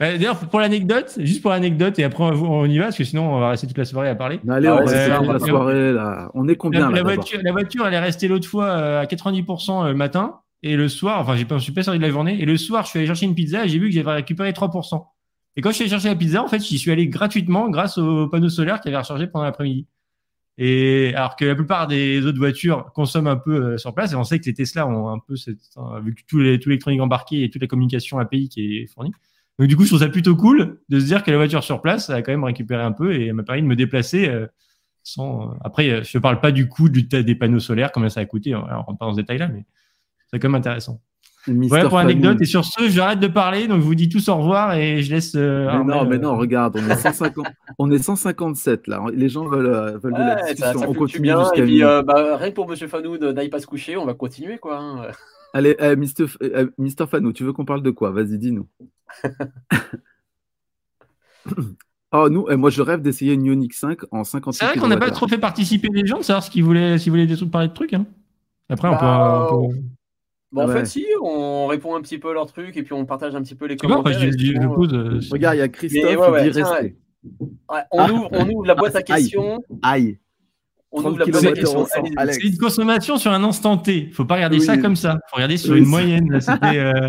Ouais, 0.01 0.17
D'ailleurs, 0.17 0.39
pour 0.39 0.61
l'anecdote, 0.61 1.19
juste 1.19 1.43
pour 1.43 1.51
l'anecdote, 1.51 1.99
et 1.99 2.05
après, 2.05 2.23
on 2.23 2.67
y 2.67 2.79
va, 2.79 2.85
parce 2.85 2.99
que 2.99 3.05
sinon, 3.05 3.35
on 3.35 3.41
va 3.41 3.51
rester 3.51 3.67
toute 3.67 3.79
la 3.79 3.85
soirée 3.85 4.09
à 4.09 4.15
parler. 4.15 4.41
Mais 4.45 4.55
allez, 4.55 4.69
on 4.69 4.87
ça, 4.87 5.21
la 5.21 5.39
soirée, 5.39 5.93
là. 5.93 6.31
On 6.35 6.47
est 6.49 6.57
combien, 6.57 6.81
La, 6.81 6.87
là, 6.87 6.97
la 6.97 7.03
voiture, 7.03 7.41
la 7.43 7.53
voiture, 7.53 7.87
elle 7.87 7.95
est 7.95 7.99
restée 7.99 8.29
l'autre 8.29 8.47
fois 8.47 8.67
euh, 8.67 9.01
à 9.01 9.07
90% 9.07 9.89
le 9.89 9.95
matin. 9.95 10.41
Et 10.63 10.77
le 10.77 10.89
soir, 10.89 11.21
enfin, 11.21 11.37
j'ai 11.37 11.45
pas, 11.45 11.59
je 11.59 11.63
suis 11.65 11.73
pas 11.73 11.83
sorti 11.83 11.99
de 11.99 12.05
la 12.05 12.11
journée. 12.11 12.41
Et 12.41 12.45
le 12.45 12.57
soir, 12.57 12.85
je 12.85 12.91
suis 12.91 12.99
allé 12.99 13.07
chercher 13.07 13.27
une 13.27 13.35
pizza 13.35 13.65
et 13.65 13.69
j'ai 13.69 13.79
vu 13.79 13.89
que 13.89 13.95
j'avais 13.95 14.13
récupéré 14.13 14.51
3%. 14.51 15.05
Et 15.57 15.61
quand 15.61 15.71
je 15.71 15.75
suis 15.75 15.83
allé 15.85 15.91
chercher 15.91 16.09
la 16.09 16.17
pizza, 16.17 16.43
en 16.43 16.49
fait, 16.49 16.61
j'y 16.61 16.79
suis 16.79 16.91
allé 16.91 17.09
gratuitement 17.09 17.69
grâce 17.69 17.99
au 17.99 18.29
panneau 18.29 18.49
solaire 18.49 18.81
qui 18.81 18.89
avait 18.89 18.99
rechargé 18.99 19.27
pendant 19.27 19.45
l'après-midi. 19.45 19.87
Et 20.57 21.13
alors 21.15 21.37
que 21.37 21.45
la 21.45 21.55
plupart 21.55 21.87
des 21.87 22.25
autres 22.27 22.39
voitures 22.39 22.91
consomment 22.93 23.29
un 23.29 23.37
peu 23.37 23.75
euh, 23.75 23.79
sur 23.79 23.95
place, 23.95 24.13
et 24.13 24.17
on 24.17 24.25
sait 24.25 24.41
que 24.41 24.47
les 24.47 24.55
Tesla 24.55 24.89
ont 24.89 25.09
un 25.09 25.21
peu 25.21 25.37
cette, 25.37 25.59
euh, 25.77 26.01
vu 26.01 26.17
que 26.17 26.23
tout 26.27 26.39
l'électronique 26.41 27.01
embarqué 27.01 27.45
et 27.45 27.51
toute 27.51 27.63
la 27.63 27.69
communication 27.69 28.19
API 28.19 28.49
qui 28.49 28.79
est 28.79 28.87
fournie. 28.87 29.13
Donc 29.59 29.69
du 29.69 29.77
coup, 29.77 29.83
je 29.83 29.89
trouve 29.89 30.01
ça 30.01 30.09
plutôt 30.09 30.37
cool 30.37 30.79
de 30.89 31.01
se 31.01 31.05
dire 31.05 31.25
que 31.25 31.31
la 31.31 31.37
voiture 31.37 31.65
sur 31.65 31.81
place 31.83 32.11
a 32.11 32.23
quand 32.23 32.31
même 32.33 32.45
récupéré 32.45 32.83
un 32.83 32.93
peu 32.93 33.13
et 33.15 33.27
elle 33.27 33.35
m'a 33.35 33.43
permis 33.43 33.63
de 33.63 33.67
me 33.67 33.77
déplacer 33.77 34.29
euh, 34.29 34.47
sans. 35.03 35.51
euh, 35.51 35.55
Après, 35.65 35.91
euh, 35.91 36.03
je 36.05 36.19
parle 36.19 36.41
pas 36.41 36.53
du 36.53 36.69
coût 36.69 36.89
du, 36.89 37.03
des 37.03 37.35
panneaux 37.35 37.59
solaires, 37.59 37.91
combien 37.93 38.09
ça 38.09 38.21
a 38.21 38.25
coûté. 38.25 38.55
On 38.55 38.61
rentre 38.63 38.99
pas 38.99 39.07
dans 39.07 39.13
ce 39.13 39.17
détail-là, 39.21 39.49
mais 39.49 39.65
c'est 40.31 40.39
quand 40.39 40.49
même 40.49 40.55
intéressant. 40.61 41.01
Mister 41.47 41.69
Voilà 41.69 41.89
pour 41.89 41.99
l'anecdote. 41.99 42.43
Et 42.43 42.45
sur 42.45 42.65
ce, 42.65 42.89
j'arrête 42.89 43.21
de 43.21 43.27
parler, 43.27 43.69
donc 43.69 43.81
je 43.81 43.87
vous 43.87 43.95
dis 43.95 44.09
tous 44.09 44.29
au 44.29 44.37
revoir 44.37 44.75
et 44.75 45.03
je 45.03 45.11
laisse. 45.15 45.35
euh, 45.35 45.65
Mais 45.65 45.71
Armel, 45.73 45.97
non, 45.97 46.05
mais 46.05 46.17
euh, 46.17 46.19
non, 46.19 46.37
regarde, 46.37 46.77
on 46.77 46.87
est 46.87 46.95
150, 46.97 47.47
on 47.79 47.91
est 47.91 47.99
157 47.99 48.87
là. 48.87 49.03
Les 49.15 49.29
gens 49.29 49.45
veulent, 49.49 49.65
de 50.03 50.09
la 50.11 50.37
ça, 50.43 50.53
discussion. 50.55 50.79
ça 50.81 50.89
on 50.89 50.95
continue 50.95 51.23
bien. 51.23 51.41
jusqu'à 51.41 51.59
Et 51.59 51.63
puis, 51.63 51.71
minuit. 51.73 51.85
euh, 51.85 52.03
bah, 52.03 52.37
rien 52.37 52.51
que 52.51 52.55
pour 52.55 52.69
Monsieur 52.69 52.89
n'aille 53.33 53.49
pas 53.49 53.61
se 53.61 53.67
coucher, 53.67 53.97
on 53.97 54.05
va 54.05 54.15
continuer, 54.15 54.59
quoi. 54.59 54.79
hein. 54.79 55.07
Allez, 55.55 55.77
euh, 55.81 55.97
Mister, 55.97 56.27
euh, 56.43 56.69
Mister 56.77 57.07
Fanou, 57.07 57.33
tu 57.33 57.45
veux 57.45 57.55
qu'on 57.55 57.65
parle 57.65 57.83
de 57.83 57.91
quoi? 57.91 58.11
Vas-y, 58.11 58.39
dis-nous. 58.39 58.67
Oh, 62.13 62.29
nous, 62.31 62.47
euh, 62.49 62.57
moi, 62.57 62.71
je 62.71 62.83
rêve 62.83 63.03
d'essayer 63.03 63.35
une 63.35 63.45
Ioniq 63.45 63.73
5 63.75 63.99
en 64.13 64.25
58 64.25 64.59
C'est 64.59 64.67
vrai 64.67 64.77
qu'on 64.79 64.89
n'a 64.89 64.97
pas 64.97 65.11
trop 65.11 65.29
fait 65.29 65.39
participer 65.39 65.89
les 65.93 66.07
gens 66.07 66.19
de 66.19 66.23
savoir 66.25 66.49
qu'ils 66.49 66.65
voulaient, 66.65 66.99
s'ils 66.99 67.11
voulaient 67.11 67.27
des 67.27 67.37
trucs, 67.37 67.51
parler 67.51 67.69
de 67.69 67.75
trucs. 67.75 67.95
hein. 67.95 68.07
Après, 68.69 68.89
on 68.89 68.93
peut. 68.93 68.99
Bah, 69.01 69.49
on 69.53 69.69
peut- 69.69 69.75
Bon, 70.51 70.63
en 70.63 70.69
Ouais. 70.69 70.77
fait, 70.79 70.87
si, 70.87 71.05
on 71.23 71.67
répond 71.67 71.95
un 71.95 72.01
petit 72.01 72.17
peu 72.17 72.31
à 72.31 72.33
leurs 72.33 72.51
trucs 72.51 72.75
et 72.79 72.83
puis 72.83 72.95
on 72.95 73.05
partage 73.05 73.35
un 73.35 73.43
petit 73.43 73.55
peu 73.55 73.67
les 73.67 73.77
commentaires. 73.77 74.19
je, 74.19 74.67
pose. 74.75 74.95
euh, 74.95 75.21
Regarde, 75.31 75.57
il 75.57 75.59
y 75.59 75.63
a 75.63 75.69
Christophe 75.69 76.03
Mais 76.05 76.17
ouais, 76.17 76.25
qui 76.27 76.33
ouais, 76.33 76.45
dit 76.45 76.51
tiens, 76.53 76.71
rester. 76.71 76.97
ouais, 77.69 77.81
on, 77.93 77.99
Ah. 77.99 78.11
ouvre, 78.13 78.29
on 78.33 78.49
ouvre 78.49 78.65
la 78.65 78.75
boîte 78.75 78.97
à 78.97 79.01
Aïe. 79.01 79.05
questions. 79.25 79.63
Aïe. 79.83 80.19
On 80.91 81.01
30 81.03 81.11
ouvre 81.13 81.19
la 81.19 81.27
boîte 81.27 81.45
à 81.45 81.53
questions. 81.53 81.87
Alex. 82.17 82.39
C'est 82.41 82.49
une 82.49 82.57
consommation 82.57 83.19
sur 83.19 83.31
un 83.31 83.45
instant 83.45 83.77
T. 83.77 84.09
Faut 84.13 84.25
pas 84.25 84.37
regarder 84.37 84.57
Oui. 84.59 84.65
ça 84.65 84.79
comme 84.79 84.97
ça. 84.97 85.19
Faut 85.29 85.37
regarder 85.37 85.59
sur 85.59 85.73
Oui, 85.75 85.81
une 85.81 85.85
c'est- 85.85 85.91
moyenne. 85.91 86.31
là, 86.33 86.41
c'était, 86.41 86.79
euh, 86.79 87.09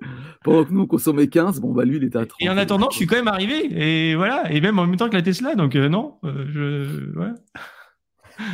Pendant 0.46 0.64
que 0.64 0.72
nous, 0.72 0.82
on 0.82 0.86
consommait 0.86 1.26
15, 1.28 1.60
bon, 1.60 1.72
bah 1.72 1.84
lui, 1.84 1.96
il 1.96 2.04
était 2.04 2.18
à 2.18 2.24
30. 2.26 2.40
Et 2.40 2.48
en 2.48 2.56
attendant, 2.56 2.88
je 2.90 2.96
suis 2.96 3.06
quand 3.06 3.16
même 3.16 3.28
arrivé. 3.28 3.68
Et 3.72 4.14
voilà. 4.14 4.50
Et 4.52 4.60
même 4.60 4.78
en 4.78 4.86
même 4.86 4.96
temps 4.96 5.08
que 5.08 5.16
la 5.16 5.22
Tesla. 5.22 5.54
Donc 5.54 5.74
euh, 5.74 5.88
non. 5.88 6.14
euh, 6.24 6.46
je... 6.48 7.18
ouais. 7.18 7.32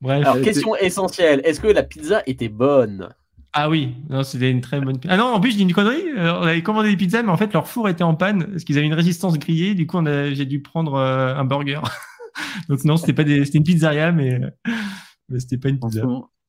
Bref. 0.00 0.26
Alors, 0.26 0.40
question 0.42 0.76
essentielle. 0.76 1.40
Est-ce 1.44 1.60
que 1.60 1.68
la 1.68 1.82
pizza 1.82 2.22
était 2.26 2.48
bonne? 2.50 3.08
Ah 3.56 3.70
oui, 3.70 3.94
non, 4.10 4.24
c'était 4.24 4.50
une 4.50 4.60
très 4.60 4.80
bonne. 4.80 4.98
Ah 5.08 5.16
non, 5.16 5.26
en 5.26 5.40
plus, 5.40 5.52
je 5.52 5.56
dis 5.56 5.62
une 5.62 5.72
connerie. 5.72 6.02
euh, 6.16 6.34
on 6.40 6.42
avait 6.42 6.62
commandé 6.62 6.90
des 6.90 6.96
pizzas, 6.96 7.22
mais 7.22 7.30
en 7.30 7.36
fait, 7.36 7.52
leur 7.52 7.68
four 7.68 7.88
était 7.88 8.02
en 8.02 8.16
panne 8.16 8.46
parce 8.50 8.64
qu'ils 8.64 8.76
avaient 8.76 8.86
une 8.86 8.94
résistance 8.94 9.38
grillée. 9.38 9.74
Du 9.74 9.86
coup, 9.86 9.98
a... 9.98 10.34
j'ai 10.34 10.44
dû 10.44 10.60
prendre 10.60 10.94
euh, 10.94 11.34
un 11.36 11.44
burger. 11.44 11.80
Donc 12.68 12.84
non, 12.84 12.96
c'était 12.96 13.12
pas 13.12 13.24
des... 13.24 13.44
c'était 13.44 13.58
une 13.58 13.64
pizzeria, 13.64 14.10
mais, 14.12 14.40
mais 15.28 15.38
c'était 15.38 15.56
pas 15.56 15.68
une 15.68 15.78
pizza. 15.78 16.04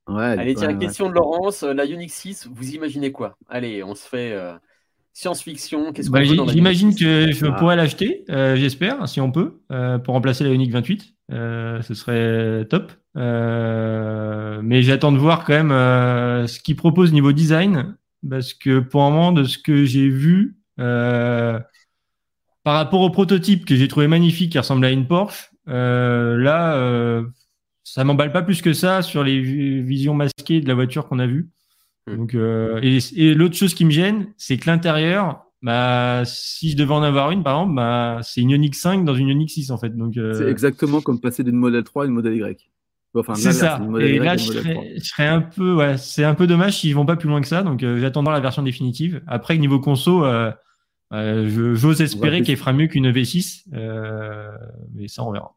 Ouais, 0.08 0.24
Allez, 0.24 0.56
tiens, 0.56 0.68
ouais, 0.68 0.74
ouais. 0.74 0.80
question 0.80 1.10
de 1.10 1.14
Laurence. 1.14 1.64
La 1.64 1.86
Unix 1.86 2.14
6, 2.14 2.48
vous 2.52 2.72
imaginez 2.76 3.12
quoi? 3.12 3.38
Allez, 3.48 3.84
on 3.84 3.96
se 3.96 4.08
fait 4.08 4.34
euh, 4.34 4.54
science-fiction. 5.20 5.94
Qu'est-ce 5.94 6.10
qu'on 6.10 6.14
Bah, 6.20 6.24
veut 6.26 6.36
dans 6.36 6.46
J'imagine 6.48 6.90
Unix 6.90 6.98
6? 7.00 7.04
que 7.06 7.32
je 7.32 7.46
Ah. 7.46 7.52
pourrais 7.54 7.76
l'acheter, 7.78 8.26
euh, 8.30 8.56
j'espère, 8.58 9.08
si 9.08 9.22
on 9.22 9.32
peut, 9.32 9.62
euh, 9.72 9.98
pour 9.98 10.14
remplacer 10.14 10.44
la 10.44 10.52
Unique 10.52 10.72
28. 10.72 11.14
Euh, 11.32 11.82
ce 11.82 11.94
serait 11.96 12.66
top. 12.70 12.92
Mais 13.16 14.82
j'attends 14.84 15.12
de 15.14 15.18
voir 15.18 15.46
quand 15.46 15.54
même 15.64 16.48
ce 16.48 16.60
qu'ils 16.60 16.76
proposent 16.76 17.14
niveau 17.14 17.32
design, 17.32 17.96
parce 18.30 18.54
que 18.54 18.80
pour 18.80 19.04
le 19.06 19.10
moment, 19.10 19.32
de 19.32 19.46
ce 19.46 19.58
que 19.58 19.86
j'ai 19.86 20.10
vu, 20.10 20.58
par 20.78 22.74
rapport 22.76 23.02
au 23.02 23.10
prototype 23.10 23.66
que 23.66 23.76
j'ai 23.76 23.88
trouvé 23.88 24.08
magnifique, 24.08 24.52
qui 24.52 24.60
ressemble 24.60 24.86
à 24.86 24.92
une 24.92 25.08
Porsche, 25.08 25.52
là, 25.66 27.24
ça 27.86 28.04
m'emballe 28.04 28.34
pas 28.34 28.42
plus 28.42 28.62
que 28.62 28.74
ça 28.74 29.02
sur 29.02 29.24
les 29.24 29.40
vi- 29.42 29.82
visions 29.82 30.14
masquées 30.14 30.60
de 30.60 30.68
la 30.68 30.74
voiture 30.74 31.08
qu'on 31.08 31.20
a 31.20 31.28
vue. 31.28 31.48
Hmm. 32.08 32.16
Donc, 32.18 32.36
euh, 32.36 32.80
et, 32.84 33.00
et 33.16 33.34
l'autre 33.34 33.56
chose 33.56 33.74
qui 33.74 33.86
me 33.86 33.92
gêne, 33.92 34.28
c'est 34.38 34.58
que 34.58 34.70
l'intérieur, 34.70 35.46
bah, 35.62 36.22
si 36.26 36.70
je 36.72 36.78
devais 36.78 36.94
en 36.94 37.02
avoir 37.04 37.32
une, 37.32 37.44
par 37.44 37.60
exemple, 37.62 37.76
bah, 37.76 38.20
c'est 38.24 38.42
une 38.42 38.52
Ioniq 38.52 38.76
5 38.76 39.04
dans 39.06 39.16
une 39.16 39.30
Ioniq 39.30 39.50
6 39.50 39.72
en 39.72 39.78
fait. 39.78 39.96
Donc, 39.96 40.18
euh, 40.18 40.34
C'est 40.34 40.50
exactement 40.50 41.02
comme 41.02 41.20
passer 41.20 41.44
d'une 41.44 41.56
modèle 41.56 41.84
3 41.84 42.04
à 42.04 42.08
une 42.08 42.14
modèle 42.14 42.36
Y. 42.36 42.70
Enfin, 43.18 43.34
c'est 43.36 43.54
ça. 43.54 43.80
Et 44.02 44.16
Y 44.16 44.20
là, 44.20 44.36
je 44.38 44.52
une 44.52 44.58
modèle 44.58 44.74
3. 44.74 44.84
serais, 44.84 44.94
je 44.98 45.04
serais 45.06 45.28
un 45.28 45.42
peu, 45.42 45.74
ouais, 45.74 45.98
c'est 45.98 46.26
un 46.26 46.36
peu 46.36 46.48
dommage 46.48 46.80
s'ils 46.80 46.94
vont 46.94 47.06
pas 47.06 47.16
plus 47.16 47.30
loin 47.30 47.42
que 47.42 47.48
ça. 47.48 47.64
Donc, 47.64 47.82
euh, 47.82 47.98
j'attends 48.00 48.22
la 48.24 48.40
version 48.42 48.62
définitive. 48.62 49.22
Après, 49.26 49.58
niveau 49.58 49.80
conso, 49.80 50.26
euh, 50.26 50.52
euh, 51.14 51.48
je- 51.50 51.74
j'ose 51.76 52.02
espérer 52.02 52.42
qu'elle 52.42 52.58
fera 52.58 52.74
mieux 52.74 52.88
qu'une 52.88 53.10
V6, 53.10 53.64
euh, 53.74 54.52
mais 54.94 55.08
ça, 55.08 55.24
on 55.24 55.32
verra. 55.32 55.56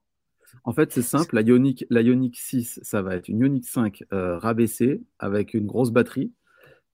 En 0.65 0.73
fait, 0.73 0.93
c'est 0.93 1.03
simple. 1.03 1.35
La 1.35 1.41
Ioniq, 1.43 1.85
la 1.91 2.03
Ioniq 2.03 2.37
6, 2.37 2.81
ça 2.83 3.03
va 3.03 3.16
être 3.16 3.29
une 3.29 3.41
Ioniq 3.41 3.65
5 3.66 4.05
euh, 4.12 4.39
rabaissée 4.39 5.03
avec 5.19 5.55
une 5.55 5.66
grosse 5.66 5.91
batterie. 5.91 6.33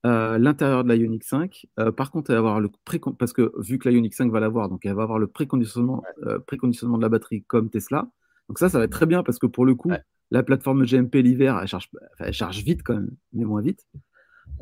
Euh, 0.05 0.37
L'intérieur 0.37 0.83
de 0.83 0.89
la 0.89 0.95
Ioniq 0.95 1.23
5, 1.23 1.65
euh, 1.79 1.91
par 1.91 2.11
contre, 2.11 2.29
elle 2.29 2.35
va 2.35 2.39
avoir 2.39 2.59
le 2.61 2.69
pré 2.85 3.01
parce 3.17 3.33
que 3.33 3.51
vu 3.59 3.79
que 3.79 3.89
la 3.89 3.95
Ioniq 3.95 4.13
5 4.13 4.31
va 4.31 4.39
l'avoir, 4.39 4.69
donc 4.69 4.85
elle 4.85 4.93
va 4.93 5.03
avoir 5.03 5.17
le 5.19 5.27
préconditionnement, 5.27 6.03
euh, 6.27 6.37
préconditionnement 6.39 6.97
de 6.97 7.01
la 7.01 7.09
batterie 7.09 7.43
comme 7.43 7.69
Tesla. 7.69 8.07
Donc 8.47 8.59
ça, 8.59 8.69
ça 8.69 8.77
va 8.77 8.85
être 8.85 8.91
très 8.91 9.07
bien 9.07 9.23
parce 9.23 9.39
que 9.39 9.47
pour 9.47 9.65
le 9.65 9.73
coup, 9.73 9.89
Ouais. 9.89 10.01
la 10.31 10.43
plateforme 10.43 10.85
GMP 10.85 11.15
l'hiver, 11.23 11.57
elle 11.59 11.67
charge, 11.67 11.89
enfin, 12.13 12.25
elle 12.27 12.33
charge 12.33 12.63
vite 12.63 12.83
quand 12.83 12.93
même, 12.93 13.09
mais 13.33 13.45
moins 13.45 13.61
vite. 13.61 13.85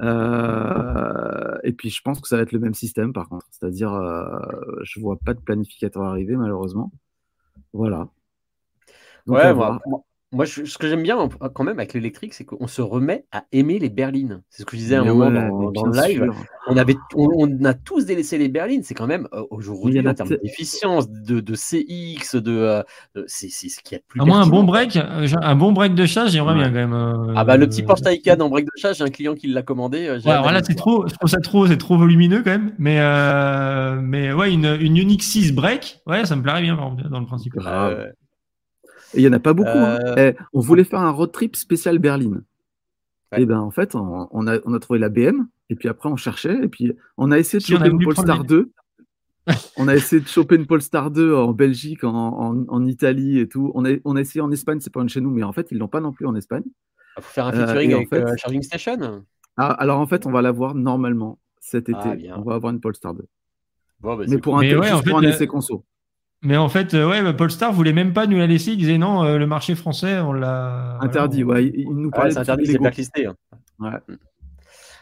Euh, 0.02 1.58
et 1.64 1.74
puis 1.74 1.90
je 1.90 2.02
pense 2.02 2.20
que 2.22 2.28
ça 2.28 2.38
va 2.38 2.44
être 2.44 2.52
le 2.54 2.60
même 2.60 2.74
système 2.74 3.12
par 3.14 3.28
contre, 3.28 3.46
c'est-à-dire 3.52 3.92
je 4.84 5.00
vois 5.00 5.18
pas 5.18 5.34
de 5.34 5.40
planificateur 5.42 6.04
arriver 6.04 6.36
malheureusement. 6.38 6.92
Voilà. 7.74 8.08
Donc, 9.26 9.38
Ouais, 9.38 9.54
voir. 9.54 9.74
moi, 9.74 9.82
moi- 9.88 10.04
moi, 10.34 10.46
je- 10.46 10.66
ce 10.66 10.78
que 10.78 10.88
j'aime 10.90 11.04
bien 11.04 11.30
quand 11.54 11.64
même 11.64 11.80
avec 11.80 11.94
l'électrique, 11.94 12.34
c'est 12.34 12.44
qu'on 12.44 12.68
se 12.68 12.82
remet 12.82 13.26
à 13.32 13.46
aimer 13.52 13.80
les 13.80 13.90
berlines. 13.90 14.42
C'est 14.50 14.64
ce 14.64 14.66
que 14.66 14.76
je 14.76 14.82
disais 14.82 14.96
à 14.96 15.02
un 15.02 15.04
Mais 15.04 15.10
moment 15.12 15.26
ouais, 15.28 15.74
dans, 15.74 15.86
le 15.86 15.96
live. 16.08 16.24
sûr. 16.24 16.36
On, 16.68 16.76
avait, 16.78 16.96
on, 17.16 17.28
on 17.38 17.66
a 17.66 17.74
tous 17.74 18.06
délaissé 18.06 18.38
les 18.38 18.50
berlines. 18.50 18.84
C'est 18.84 18.94
quand 18.96 19.08
même 19.08 19.28
euh, 19.34 19.44
aujourd'hui, 19.52 20.00
en 20.06 20.14
termes 20.14 20.30
te- 20.30 20.42
d'efficience, 20.42 21.10
de, 21.10 21.40
de 21.40 21.54
CX, 21.56 22.36
de, 22.36 22.52
euh, 22.52 22.84
de- 23.16 23.26
c'est 23.28 23.50
ce 23.50 23.80
qu'il 23.84 23.94
y 23.94 23.96
a 23.96 24.00
de 24.00 24.04
plus 24.08 24.22
À 24.22 24.26
moins 24.26 24.42
un 24.42 24.48
bon 24.48 24.64
break, 24.64 24.96
euh, 24.98 25.28
un 25.42 25.56
bon 25.56 25.72
break 25.72 25.94
de 25.94 26.06
charge, 26.06 26.32
j'aimerais 26.32 26.54
Ouais. 26.54 26.60
bien 26.60 26.68
quand 26.70 26.74
même. 26.90 26.94
euh, 26.94 27.34
Ah 27.36 27.44
bah 27.46 27.58
le 27.58 27.68
petit 27.68 27.84
Porsche 27.84 28.02
Taycan 28.02 28.40
en 28.40 28.50
break 28.50 28.66
de 28.66 28.72
charge, 28.76 28.98
j'ai 28.98 29.04
un 29.04 29.10
client 29.10 29.36
qui 29.36 29.48
l'a 29.48 29.62
commandé. 29.62 30.00
j'ai 30.00 30.06
Ouais, 30.08 30.16
hâte 30.16 30.26
alors 30.28 30.46
là, 30.48 30.54
d'aller 30.54 30.66
c'est 30.68 30.76
trop, 30.76 31.08
je 31.08 31.14
trouve 31.14 31.30
ça 31.30 31.40
trop, 31.42 31.68
c'est 31.68 31.78
trop 31.78 31.98
volumineux 31.98 32.42
quand 32.44 32.52
même. 32.52 32.74
Mais, 32.80 32.98
euh, 33.00 34.00
mais 34.02 34.34
ouais, 34.34 34.52
une, 34.52 34.78
une 34.80 34.98
Unix 34.98 35.26
6 35.26 35.52
break, 35.54 36.00
ouais, 36.08 36.26
ça 36.26 36.36
me 36.36 36.42
plairait 36.42 36.62
bien 36.62 36.76
par 36.76 36.86
exemple, 36.92 37.10
dans 37.10 37.20
le 37.20 37.26
principe. 37.26 37.54
Grave. 37.54 38.12
Euh, 39.16 39.18
il 39.20 39.22
n'y 39.22 39.28
en 39.28 39.34
a 39.34 39.40
pas 39.40 39.54
beaucoup. 39.54 39.70
hein. 39.70 40.00
Euh, 40.18 40.32
Eh, 40.34 40.44
on 40.54 40.60
voulait 40.60 40.84
faire 40.84 41.00
un 41.00 41.12
road 41.12 41.32
trip 41.32 41.56
spécial 41.56 42.00
Berlin. 42.00 42.42
Ouais. 43.32 43.42
Et 43.42 43.46
ben 43.46 43.60
en 43.60 43.72
fait, 43.72 43.96
on, 43.96 44.28
on 44.32 44.48
a, 44.48 44.60
on 44.66 44.74
a 44.74 44.80
trouvé 44.80 45.00
la 45.00 45.10
BM, 45.10 45.48
et 45.70 45.76
puis 45.76 45.90
après 45.90 46.10
on 46.10 46.16
cherchait, 46.16 46.60
et 46.64 46.68
puis 46.68 46.94
on 47.18 47.32
a 47.32 47.40
essayé 47.40 47.60
de 47.60 47.64
Si, 47.64 47.72
choper 47.74 47.90
une 47.90 48.00
Polestar 48.04 48.26
prendre 48.26 48.44
2. 48.46 48.72
on 49.78 49.88
a 49.88 49.96
essayé 49.96 50.22
de 50.22 50.28
choper 50.28 50.56
une 50.56 50.68
Polestar 50.68 51.10
2 51.12 51.34
en 51.36 51.52
Belgique, 51.52 52.04
en, 52.04 52.14
en, 52.16 52.66
en 52.68 52.86
Italie 52.86 53.40
et 53.40 53.48
tout. 53.48 53.72
On 53.76 53.86
a, 53.86 53.90
on 54.06 54.16
a 54.16 54.22
essayé 54.22 54.42
en 54.42 54.52
Espagne, 54.52 54.80
c'est 54.80 54.94
pas 54.94 55.02
un 55.02 55.06
de 55.06 55.10
chez 55.10 55.20
nous, 55.22 55.32
mais 55.32 55.44
en 55.44 55.52
fait, 55.52 55.68
ils 55.72 55.78
l'ont 55.78 55.88
pas 55.88 56.00
non 56.00 56.12
plus 56.14 56.26
en 56.28 56.36
Espagne. 56.36 56.64
faut 57.18 57.22
faire 57.24 57.48
un 57.48 57.54
Euh, 57.54 57.66
featuring 57.68 57.90
et 57.92 57.94
en 57.94 57.98
avec 57.98 58.10
fait- 58.10 58.24
euh, 58.24 58.36
Charging 58.38 58.62
Station. 58.62 59.26
Ah, 59.58 59.72
alors 59.72 60.00
en 60.00 60.06
fait, 60.08 60.26
on 60.26 60.32
va 60.32 60.42
l'avoir 60.42 60.76
normalement 60.76 61.40
cet 61.60 61.90
été. 61.90 62.00
Ah, 62.04 62.16
bien. 62.16 62.36
on 62.38 62.42
va 62.44 62.56
avoir 62.56 62.72
une 62.72 62.80
Polestar 62.80 63.14
2. 63.16 63.26
Bon, 64.00 64.16
bah, 64.16 64.26
Mais 64.28 64.38
pour 64.38 64.58
un, 64.58 64.62
Mais 64.62 64.76
ouais, 64.76 64.84
juste 64.84 64.94
en 64.96 65.02
fait, 65.02 65.10
pour 65.10 65.20
un 65.20 65.24
euh, 65.24 65.30
essai 65.30 65.48
conso. 65.48 65.84
Mais 66.44 66.58
en 66.58 66.68
fait, 66.70 66.94
euh, 66.94 67.10
ouais, 67.10 67.24
bah, 67.24 67.34
Polestar 67.34 67.72
voulait 67.72 67.94
même 67.94 68.14
pas 68.14 68.28
nous 68.28 68.38
la 68.38 68.48
laisser. 68.48 68.72
Il 68.72 68.78
disait 68.78 68.98
non, 68.98 69.24
euh, 69.24 69.38
le 69.38 69.48
marché 69.48 69.76
français, 69.76 70.20
on 70.20 70.34
l'a. 70.34 70.98
Interdit, 71.02 71.44
voilà, 71.44 71.62
ouais. 71.62 71.72
Il, 71.74 71.82
il 71.82 71.90
nous 71.90 72.06
Ouais, 72.06 72.12
parlait 72.12 72.32
c'est 72.32 72.36
de 72.36 72.42
interdit, 72.42 72.66
c'est 72.68 72.78
blacklisté. 72.78 73.26
hein. 73.26 73.36
Ouais. 73.80 73.92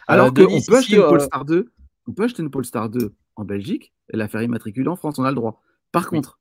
Alors 0.07 0.33
qu'on 0.33 0.61
peut 0.61 0.77
acheter 0.77 0.95
une 0.95 1.01
Polestar 1.03 1.45
2, 1.45 1.71
on 2.07 2.11
peut 2.11 2.23
acheter 2.23 2.43
une 2.43 2.51
Polestar 2.51 2.89
2 2.89 3.13
en 3.35 3.43
Belgique 3.45 3.93
et 4.13 4.17
la 4.17 4.27
faire 4.27 4.41
immatriculer 4.41 4.87
en 4.87 4.95
France, 4.95 5.17
on 5.19 5.23
a 5.23 5.29
le 5.29 5.35
droit. 5.35 5.61
Par 5.91 6.07
contre, 6.07 6.39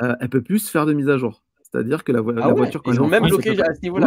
elle 0.00 0.16
elle 0.20 0.28
peut 0.28 0.42
plus 0.42 0.68
faire 0.68 0.86
de 0.86 0.92
mise 0.92 1.08
à 1.08 1.16
jour. 1.16 1.42
C'est-à-dire 1.62 2.04
que 2.04 2.12
la, 2.12 2.18
ah 2.18 2.52
voiture 2.52 2.82
quand 2.82 2.92
Ils 2.92 3.00
ont 3.00 3.08
même 3.08 3.24
bloqué 3.24 3.50
à 3.60 3.74
ce 3.74 3.80
niveau-là. 3.82 4.06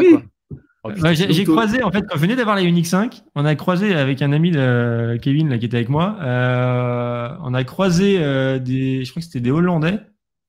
Oh, 0.84 0.92
j'ai 0.94 1.44
croisé, 1.44 1.84
en 1.84 1.92
fait, 1.92 2.04
quand 2.08 2.16
je 2.16 2.22
venais 2.22 2.38
d'avoir 2.38 2.56
la 2.56 2.62
Unix 2.64 2.88
5, 2.90 3.24
on 3.36 3.44
a 3.44 3.54
croisé 3.56 3.94
avec 3.96 4.22
un 4.22 4.32
ami 4.32 4.52
de 4.52 5.18
Kevin 5.22 5.50
là, 5.50 5.58
qui 5.58 5.66
était 5.66 5.76
avec 5.76 5.90
moi, 5.90 6.18
euh, 6.22 7.30
on 7.44 7.54
a 7.54 7.64
croisé 7.66 8.18
euh, 8.20 8.60
des, 8.60 9.04
je 9.04 9.10
crois 9.12 9.20
que 9.20 9.26
c'était 9.26 9.42
des 9.42 9.52
Hollandais, 9.52 9.96
euh, 9.96 9.98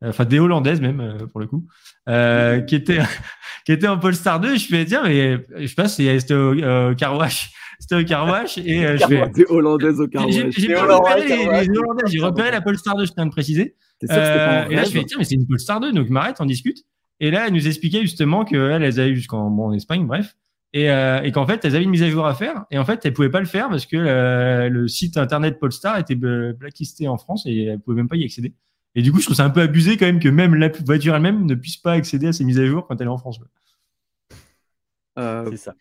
enfin 0.08 0.24
des 0.24 0.38
Hollandaises 0.38 0.80
même 0.80 1.00
euh, 1.00 1.26
pour 1.26 1.40
le 1.40 1.46
coup, 1.46 1.66
euh, 2.08 2.60
qui 2.60 2.74
étaient 2.74 2.98
qui 3.66 3.72
étaient 3.72 3.88
en 3.88 3.98
Polestar 3.98 4.40
2. 4.40 4.56
Je 4.56 4.66
fais 4.66 4.84
tiens, 4.84 5.02
mais 5.04 5.38
je 5.58 5.66
sais 5.66 5.74
pas, 5.74 5.88
c'était 5.88 6.34
au 6.34 6.54
euh, 6.54 6.94
Carwash. 6.94 7.52
C'était 7.80 7.94
au 7.94 8.04
Carwash 8.04 8.58
et 8.58 8.98
je 8.98 9.06
fais 9.06 9.26
des 9.30 9.46
Hollandaises 9.48 9.98
au 10.02 10.06
Carwash. 10.06 10.34
J'ai 10.50 10.76
repéré 10.76 11.26
les, 11.26 11.66
les 11.66 11.78
Hollandaises, 11.78 12.10
j'ai 12.10 12.20
repéré 12.20 12.50
la 12.50 12.60
Polestar 12.60 12.94
2, 12.94 13.06
je 13.06 13.12
tiens 13.12 13.24
de 13.24 13.30
préciser. 13.30 13.74
et 14.02 14.06
là, 14.06 14.84
je 14.84 14.90
fais 14.90 15.02
tiens, 15.04 15.16
mais 15.16 15.24
c'est 15.24 15.36
une 15.36 15.46
Polestar 15.46 15.80
2, 15.80 15.92
donc 15.92 16.10
m'arrête, 16.10 16.36
on 16.40 16.44
discute. 16.44 16.84
Et 17.20 17.30
là, 17.30 17.46
elle 17.46 17.54
nous 17.54 17.66
expliquait 17.66 18.02
justement 18.02 18.44
qu'elle, 18.44 18.82
elles 18.82 19.00
avaient 19.00 19.14
jusqu'en 19.14 19.48
bon, 19.48 19.68
en 19.68 19.72
Espagne, 19.72 20.06
bref, 20.06 20.36
et, 20.74 20.88
et 20.88 21.32
qu'en 21.32 21.46
fait, 21.46 21.64
elles 21.64 21.74
avaient 21.74 21.84
une 21.84 21.88
mise 21.90 22.02
à 22.02 22.10
jour 22.10 22.26
à 22.26 22.34
faire. 22.34 22.66
Et 22.70 22.76
en 22.76 22.84
fait, 22.84 23.00
elles 23.06 23.14
pouvaient 23.14 23.30
pas 23.30 23.40
le 23.40 23.46
faire 23.46 23.70
parce 23.70 23.86
que 23.86 23.96
le 24.68 24.86
site 24.86 25.16
internet 25.16 25.58
Polestar 25.58 25.98
était 25.98 26.16
blacklisté 26.16 27.08
en 27.08 27.16
France 27.16 27.44
et 27.46 27.64
elles 27.64 27.80
pouvaient 27.80 27.96
même 27.96 28.08
pas 28.08 28.16
y 28.16 28.24
accéder. 28.24 28.52
Et 28.94 29.02
du 29.02 29.12
coup, 29.12 29.20
je 29.20 29.24
trouve 29.24 29.36
ça 29.36 29.44
un 29.44 29.50
peu 29.50 29.60
abusé 29.60 29.96
quand 29.96 30.06
même 30.06 30.20
que 30.20 30.28
même 30.28 30.54
la 30.54 30.68
voiture 30.68 31.14
elle-même 31.14 31.46
ne 31.46 31.54
puisse 31.54 31.76
pas 31.76 31.92
accéder 31.92 32.28
à 32.28 32.32
ces 32.32 32.44
mises 32.44 32.58
à 32.58 32.66
jour 32.66 32.86
quand 32.86 33.00
elle 33.00 33.06
est 33.06 33.10
en 33.10 33.18
France. 33.18 33.40
Euh, 35.18 35.46
c'est 35.50 35.56
ça. 35.56 35.74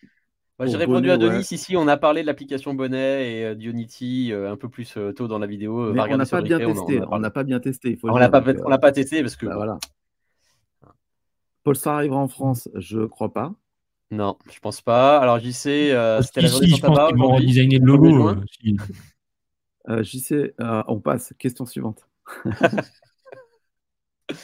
J'ai 0.62 0.78
répondu 0.78 1.10
à 1.10 1.18
Denis 1.18 1.48
ici. 1.52 1.78
On 1.78 1.88
a 1.88 1.96
parlé 1.98 2.22
de 2.22 2.28
l'application 2.28 2.74
Bonnet 2.74 3.32
et 3.32 3.56
d'Unity 3.56 4.34
un 4.34 4.58
peu 4.58 4.70
plus 4.70 4.94
tôt 5.16 5.28
dans 5.28 5.40
la 5.40 5.48
vidéo. 5.48 5.92
on 5.92 5.94
n'a 5.94 6.26
pas, 6.26 6.42
bien 6.42 6.60
testé. 6.60 7.02
On 7.10 7.20
n'a 7.20 7.32
pas 7.32 7.44
bien 7.44 7.60
testé. 7.60 7.98
on 8.04 8.18
l'a 8.18 8.30
pas, 8.30 8.44
on 8.66 8.70
l'a 8.70 8.78
pas 8.78 8.92
testé 8.92 9.22
parce 9.22 9.36
que 9.36 9.46
bah, 9.46 9.56
voilà. 9.56 9.80
Polestar 11.64 11.96
arrivera 11.96 12.20
en 12.20 12.28
France, 12.28 12.70
je 12.76 13.06
crois 13.06 13.34
pas. 13.34 13.54
Non, 14.12 14.38
je 14.52 14.60
pense 14.60 14.82
pas. 14.82 15.20
Alors 15.20 15.40
j'y 15.40 15.54
sais, 15.54 15.92
euh, 15.92 16.22
c'était 16.22 16.42
la 16.42 16.48
journée 16.48 16.68
si, 16.68 16.76
je 16.78 16.82
pense 16.82 16.98
qu'ils 17.10 17.18
vont 17.18 17.36
redesigner 17.36 17.78
le 17.80 17.86
logo. 17.86 18.32
Euh, 19.88 20.04
j'y 20.04 20.20
sais, 20.20 20.54
euh, 20.60 20.84
on 20.88 21.00
passe. 21.00 21.34
Question 21.38 21.66
suivante. 21.66 22.09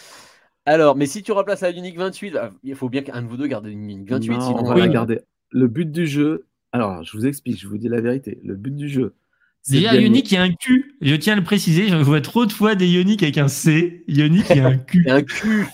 Alors, 0.65 0.95
mais 0.95 1.05
si 1.05 1.21
tu 1.21 1.31
remplaces 1.31 1.61
la 1.61 1.69
Unique 1.71 1.97
28, 1.97 2.37
il 2.63 2.75
faut 2.75 2.89
bien 2.89 3.03
qu'un 3.03 3.21
de 3.21 3.27
vous 3.27 3.37
deux 3.37 3.47
garde 3.47 3.67
une 3.67 3.89
Unique 3.89 4.09
28. 4.09 4.41
sinon 4.41 4.57
on 4.59 4.63
va 4.63 4.75
la 4.75 4.87
garder. 4.87 5.19
Le 5.51 5.67
but 5.67 5.91
du 5.91 6.07
jeu, 6.07 6.47
alors 6.71 7.03
je 7.03 7.15
vous 7.15 7.27
explique, 7.27 7.59
je 7.59 7.67
vous 7.67 7.77
dis 7.77 7.87
la 7.87 8.01
vérité. 8.01 8.39
Le 8.43 8.55
but 8.55 8.75
du 8.75 8.89
jeu, 8.89 9.13
Déjà, 9.69 9.95
Ionic, 9.95 10.31
il 10.31 10.35
y 10.35 10.37
a 10.37 10.43
un 10.43 10.53
Q. 10.53 10.95
Je 11.01 11.15
tiens 11.15 11.33
à 11.33 11.35
le 11.35 11.43
préciser. 11.43 11.89
Je 11.89 11.95
vois 11.95 12.21
trop 12.21 12.45
de 12.45 12.51
fois 12.51 12.75
des 12.75 12.87
Ionic 12.87 13.23
avec 13.23 13.37
un 13.39 13.47
C. 13.47 14.03
Ionic, 14.07 14.45
il 14.51 14.57
y 14.57 14.59
a 14.59 14.67
un 14.67 14.77
Q. 14.77 15.05
un 15.09 15.23
Q. 15.23 15.65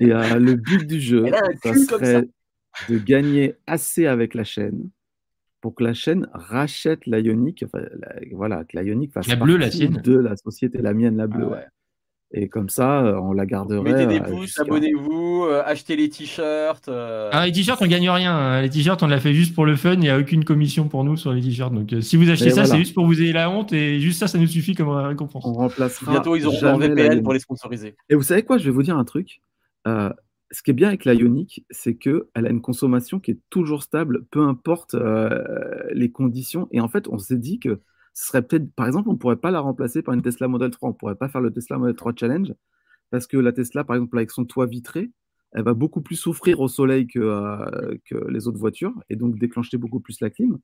Et 0.00 0.12
euh, 0.12 0.38
le 0.40 0.54
but 0.54 0.86
du 0.86 1.00
jeu, 1.00 1.26
ça 1.62 1.74
serait 1.74 2.28
de 2.88 2.98
gagner 2.98 3.54
assez 3.66 4.06
avec 4.06 4.34
la 4.34 4.44
chaîne 4.44 4.90
pour 5.68 5.74
que 5.74 5.84
la 5.84 5.92
chaîne 5.92 6.26
rachète 6.32 7.06
la 7.06 7.20
Ionic. 7.20 7.62
Enfin, 7.66 7.84
voilà, 8.32 8.64
que 8.64 8.74
la 8.74 8.84
Ionic 8.84 9.12
fasse 9.12 9.28
la 9.28 9.36
bleue, 9.36 9.58
la 9.58 9.70
sienne. 9.70 10.00
de 10.02 10.16
la 10.16 10.34
société, 10.34 10.78
la 10.80 10.94
mienne, 10.94 11.18
la 11.18 11.26
bleue. 11.26 11.44
Ah 11.46 11.56
ouais. 11.56 11.66
Et 12.32 12.48
comme 12.48 12.70
ça, 12.70 13.04
euh, 13.04 13.20
on 13.20 13.34
la 13.34 13.44
garderait. 13.44 13.82
Mettez 13.82 14.06
des 14.06 14.18
euh, 14.18 14.30
pouces, 14.30 14.58
abonnez-vous, 14.58 15.44
euh, 15.44 15.62
achetez 15.66 15.94
les 15.94 16.08
t-shirts. 16.08 16.88
Ah, 16.88 17.44
les 17.44 17.52
t-shirts, 17.52 17.82
on 17.82 17.86
gagne 17.86 18.08
rien. 18.08 18.34
Hein. 18.34 18.62
Les 18.62 18.70
t-shirts, 18.70 19.02
on 19.02 19.08
l'a 19.08 19.20
fait 19.20 19.34
juste 19.34 19.54
pour 19.54 19.66
le 19.66 19.76
fun. 19.76 19.92
Il 19.92 20.00
n'y 20.00 20.08
a 20.08 20.16
aucune 20.16 20.42
commission 20.42 20.88
pour 20.88 21.04
nous 21.04 21.18
sur 21.18 21.34
les 21.34 21.42
t-shirts. 21.42 21.74
Donc, 21.74 21.94
si 22.00 22.16
vous 22.16 22.30
achetez 22.30 22.48
ça, 22.48 22.64
c'est 22.64 22.78
juste 22.78 22.94
pour 22.94 23.04
vous 23.04 23.20
ayez 23.20 23.34
la 23.34 23.50
honte 23.50 23.74
et 23.74 24.00
juste 24.00 24.20
ça, 24.20 24.26
ça 24.26 24.38
nous 24.38 24.46
suffit 24.46 24.74
comme 24.74 24.88
récompense. 24.88 25.44
On 25.44 25.52
remplacera. 25.52 26.12
Bientôt, 26.12 26.34
ils 26.34 26.46
auront 26.46 26.64
un 26.64 26.78
VPN 26.78 27.22
pour 27.22 27.34
les 27.34 27.40
sponsoriser. 27.40 27.94
Et 28.08 28.14
vous 28.14 28.22
savez 28.22 28.42
quoi 28.42 28.56
Je 28.56 28.64
vais 28.64 28.70
vous 28.70 28.82
dire 28.82 28.96
un 28.96 29.04
truc. 29.04 29.42
Ce 30.50 30.62
qui 30.62 30.70
est 30.70 30.74
bien 30.74 30.88
avec 30.88 31.04
la 31.04 31.14
Ioniq, 31.14 31.64
c'est 31.70 31.96
qu'elle 31.96 32.22
a 32.34 32.50
une 32.50 32.62
consommation 32.62 33.20
qui 33.20 33.32
est 33.32 33.40
toujours 33.50 33.82
stable, 33.82 34.24
peu 34.30 34.40
importe 34.40 34.96
les 35.92 36.10
conditions. 36.10 36.68
Et 36.70 36.80
en 36.80 36.88
fait, 36.88 37.08
on 37.08 37.18
s'est 37.18 37.38
dit 37.38 37.58
que 37.58 37.80
serait 38.14 38.42
peut-être, 38.42 38.72
par 38.74 38.86
exemple, 38.86 39.08
on 39.08 39.12
ne 39.12 39.18
pourrait 39.18 39.36
pas 39.36 39.50
la 39.50 39.60
remplacer 39.60 40.02
par 40.02 40.14
une 40.14 40.22
Tesla 40.22 40.48
Model 40.48 40.70
3. 40.70 40.88
On 40.88 40.92
ne 40.92 40.96
pourrait 40.96 41.14
pas 41.14 41.28
faire 41.28 41.40
le 41.40 41.52
Tesla 41.52 41.78
Model 41.78 41.94
3 41.94 42.12
Challenge 42.16 42.52
parce 43.10 43.26
que 43.26 43.36
la 43.36 43.52
Tesla, 43.52 43.84
par 43.84 43.96
exemple, 43.96 44.16
avec 44.16 44.30
son 44.30 44.44
toit 44.44 44.66
vitré, 44.66 45.10
elle 45.52 45.64
va 45.64 45.74
beaucoup 45.74 46.02
plus 46.02 46.16
souffrir 46.16 46.60
au 46.60 46.68
soleil 46.68 47.06
que, 47.06 47.18
euh, 47.20 47.96
que 48.04 48.16
les 48.28 48.48
autres 48.48 48.58
voitures 48.58 48.92
et 49.08 49.16
donc 49.16 49.38
déclencher 49.38 49.78
beaucoup 49.78 50.00
plus 50.00 50.20
la 50.20 50.30
clim. 50.30 50.58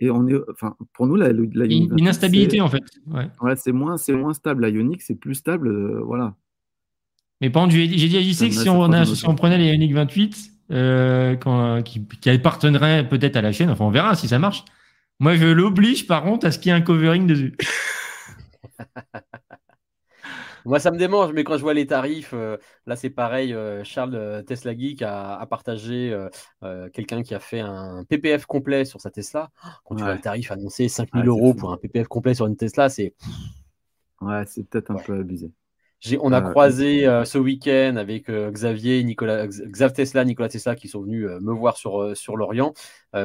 Et 0.00 0.10
on 0.10 0.26
est, 0.26 0.34
enfin, 0.50 0.74
pour 0.94 1.06
nous, 1.06 1.16
la, 1.16 1.32
la 1.32 1.66
une 1.66 2.08
instabilité 2.08 2.60
en 2.62 2.68
fait. 2.68 2.82
Ouais. 3.06 3.56
c'est 3.56 3.72
moins, 3.72 3.98
c'est 3.98 4.14
moins 4.14 4.32
stable. 4.32 4.62
La 4.62 4.70
Ioniq, 4.70 5.02
c'est 5.02 5.14
plus 5.14 5.34
stable, 5.34 5.68
euh, 5.68 6.00
voilà. 6.02 6.34
Mais 7.40 7.50
par 7.50 7.62
contre, 7.62 7.74
j'ai 7.74 7.86
dit 7.86 8.16
à 8.16 8.20
JC 8.20 8.48
que 8.48 8.54
si 8.54 8.68
on, 8.68 9.04
si 9.04 9.26
on, 9.28 9.34
prenait 9.34 9.58
les 9.58 9.92
28, 9.92 10.50
euh, 10.72 11.36
quand, 11.36 11.82
qui, 11.82 12.06
qui 12.06 12.38
peut-être 12.38 13.36
à 13.36 13.42
la 13.42 13.52
chaîne, 13.52 13.70
enfin, 13.70 13.84
on 13.84 13.90
verra 13.90 14.14
si 14.14 14.28
ça 14.28 14.38
marche. 14.38 14.64
Moi, 15.18 15.36
je 15.36 15.46
l'oblige, 15.46 16.06
par 16.06 16.22
contre, 16.22 16.46
à 16.46 16.52
ce 16.52 16.58
qu'il 16.58 16.70
y 16.70 16.74
ait 16.74 16.78
un 16.78 16.80
covering 16.80 17.26
dessus. 17.26 17.56
Moi, 20.66 20.78
ça 20.78 20.90
me 20.90 20.98
démange, 20.98 21.32
mais 21.32 21.44
quand 21.44 21.56
je 21.56 21.62
vois 21.62 21.74
les 21.74 21.86
tarifs, 21.86 22.32
euh, 22.34 22.56
là, 22.86 22.96
c'est 22.96 23.10
pareil. 23.10 23.54
Euh, 23.54 23.82
Charles 23.82 24.14
euh, 24.14 24.42
Tesla 24.42 24.76
Geek 24.76 25.02
a, 25.02 25.46
partagé 25.48 26.16
quelqu'un 26.92 27.22
qui 27.22 27.34
a 27.34 27.40
fait 27.40 27.60
un 27.60 28.04
PPF 28.04 28.46
complet 28.46 28.84
sur 28.84 29.00
sa 29.00 29.10
Tesla. 29.10 29.50
Quand 29.84 29.96
tu 29.96 30.02
vois 30.02 30.14
le 30.14 30.20
tarif 30.20 30.50
annoncé 30.50 30.88
5000 30.88 31.26
euros 31.26 31.54
pour 31.54 31.72
un 31.72 31.76
PPF 31.76 32.08
complet 32.08 32.34
sur 32.34 32.46
une 32.46 32.56
Tesla, 32.56 32.88
c'est. 32.88 33.14
Ouais, 34.20 34.44
c'est 34.46 34.68
peut-être 34.68 34.90
un 34.90 34.96
peu 34.96 35.18
abusé 35.20 35.50
on 36.20 36.32
a 36.32 36.40
croisé 36.40 37.06
euh, 37.06 37.24
ce 37.24 37.38
week-end 37.38 37.96
avec 37.96 38.28
euh, 38.28 38.50
Xavier, 38.50 39.02
Nicolas, 39.04 39.46
Xav 39.46 39.92
Tesla, 39.92 40.24
Nicolas 40.24 40.48
Tesla 40.48 40.74
qui 40.74 40.88
sont 40.88 41.02
venus 41.02 41.26
euh, 41.26 41.40
me 41.40 41.52
voir 41.52 41.76
sur, 41.76 42.16
sur 42.16 42.36
Lorient 42.36 42.72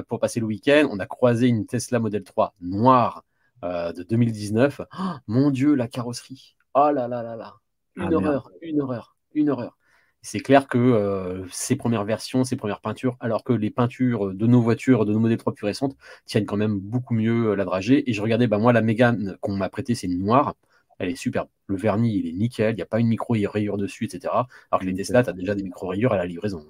pour 0.07 0.19
passer 0.19 0.39
le 0.39 0.45
week-end. 0.45 0.87
On 0.91 0.99
a 0.99 1.05
croisé 1.05 1.47
une 1.47 1.65
Tesla 1.65 1.99
Model 1.99 2.23
3 2.23 2.55
noire 2.61 3.23
de 3.63 4.03
2019. 4.03 4.81
mon 5.27 5.51
Dieu, 5.51 5.73
la 5.75 5.87
carrosserie. 5.87 6.55
Oh 6.73 6.89
là 6.93 7.07
là 7.07 7.23
là 7.23 7.35
là. 7.35 7.53
Une 7.95 8.13
ah, 8.13 8.17
horreur, 8.17 8.51
une 8.61 8.81
horreur, 8.81 9.15
une 9.33 9.49
horreur. 9.49 9.77
C'est 10.21 10.39
clair 10.39 10.67
que 10.67 11.43
ces 11.51 11.75
premières 11.75 12.03
versions, 12.03 12.43
ces 12.43 12.55
premières 12.55 12.81
peintures, 12.81 13.15
alors 13.19 13.43
que 13.43 13.53
les 13.53 13.69
peintures 13.69 14.33
de 14.33 14.47
nos 14.47 14.59
voitures, 14.59 15.05
de 15.05 15.13
nos 15.13 15.19
modèles 15.19 15.37
3 15.37 15.53
plus 15.53 15.65
récentes, 15.65 15.95
tiennent 16.25 16.47
quand 16.47 16.57
même 16.57 16.79
beaucoup 16.79 17.13
mieux 17.13 17.53
la 17.53 17.63
dragée. 17.63 18.09
Et 18.09 18.13
je 18.13 18.21
regardais, 18.23 18.47
bah, 18.47 18.57
moi, 18.57 18.73
la 18.73 18.81
Mégane 18.81 19.37
qu'on 19.41 19.55
m'a 19.55 19.69
prêtée, 19.69 19.93
c'est 19.93 20.07
une 20.07 20.17
noire 20.19 20.55
elle 20.99 21.09
est 21.09 21.15
superbe. 21.15 21.47
Le 21.67 21.75
vernis, 21.75 22.17
il 22.17 22.27
est 22.27 22.33
nickel, 22.33 22.73
il 22.73 22.75
n'y 22.77 22.81
a 22.81 22.85
pas 22.85 22.99
une 22.99 23.07
micro-rayure 23.07 23.77
dessus, 23.77 24.05
etc. 24.05 24.33
Alors 24.71 24.81
que 24.81 24.85
les 24.85 24.93
Tesla, 24.93 25.23
tu 25.23 25.29
as 25.29 25.33
déjà 25.33 25.55
des 25.55 25.63
micro-rayures 25.63 26.13
à 26.13 26.17
la 26.17 26.25
livraison. 26.25 26.63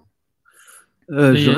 Euh, 1.11 1.35
je, 1.35 1.51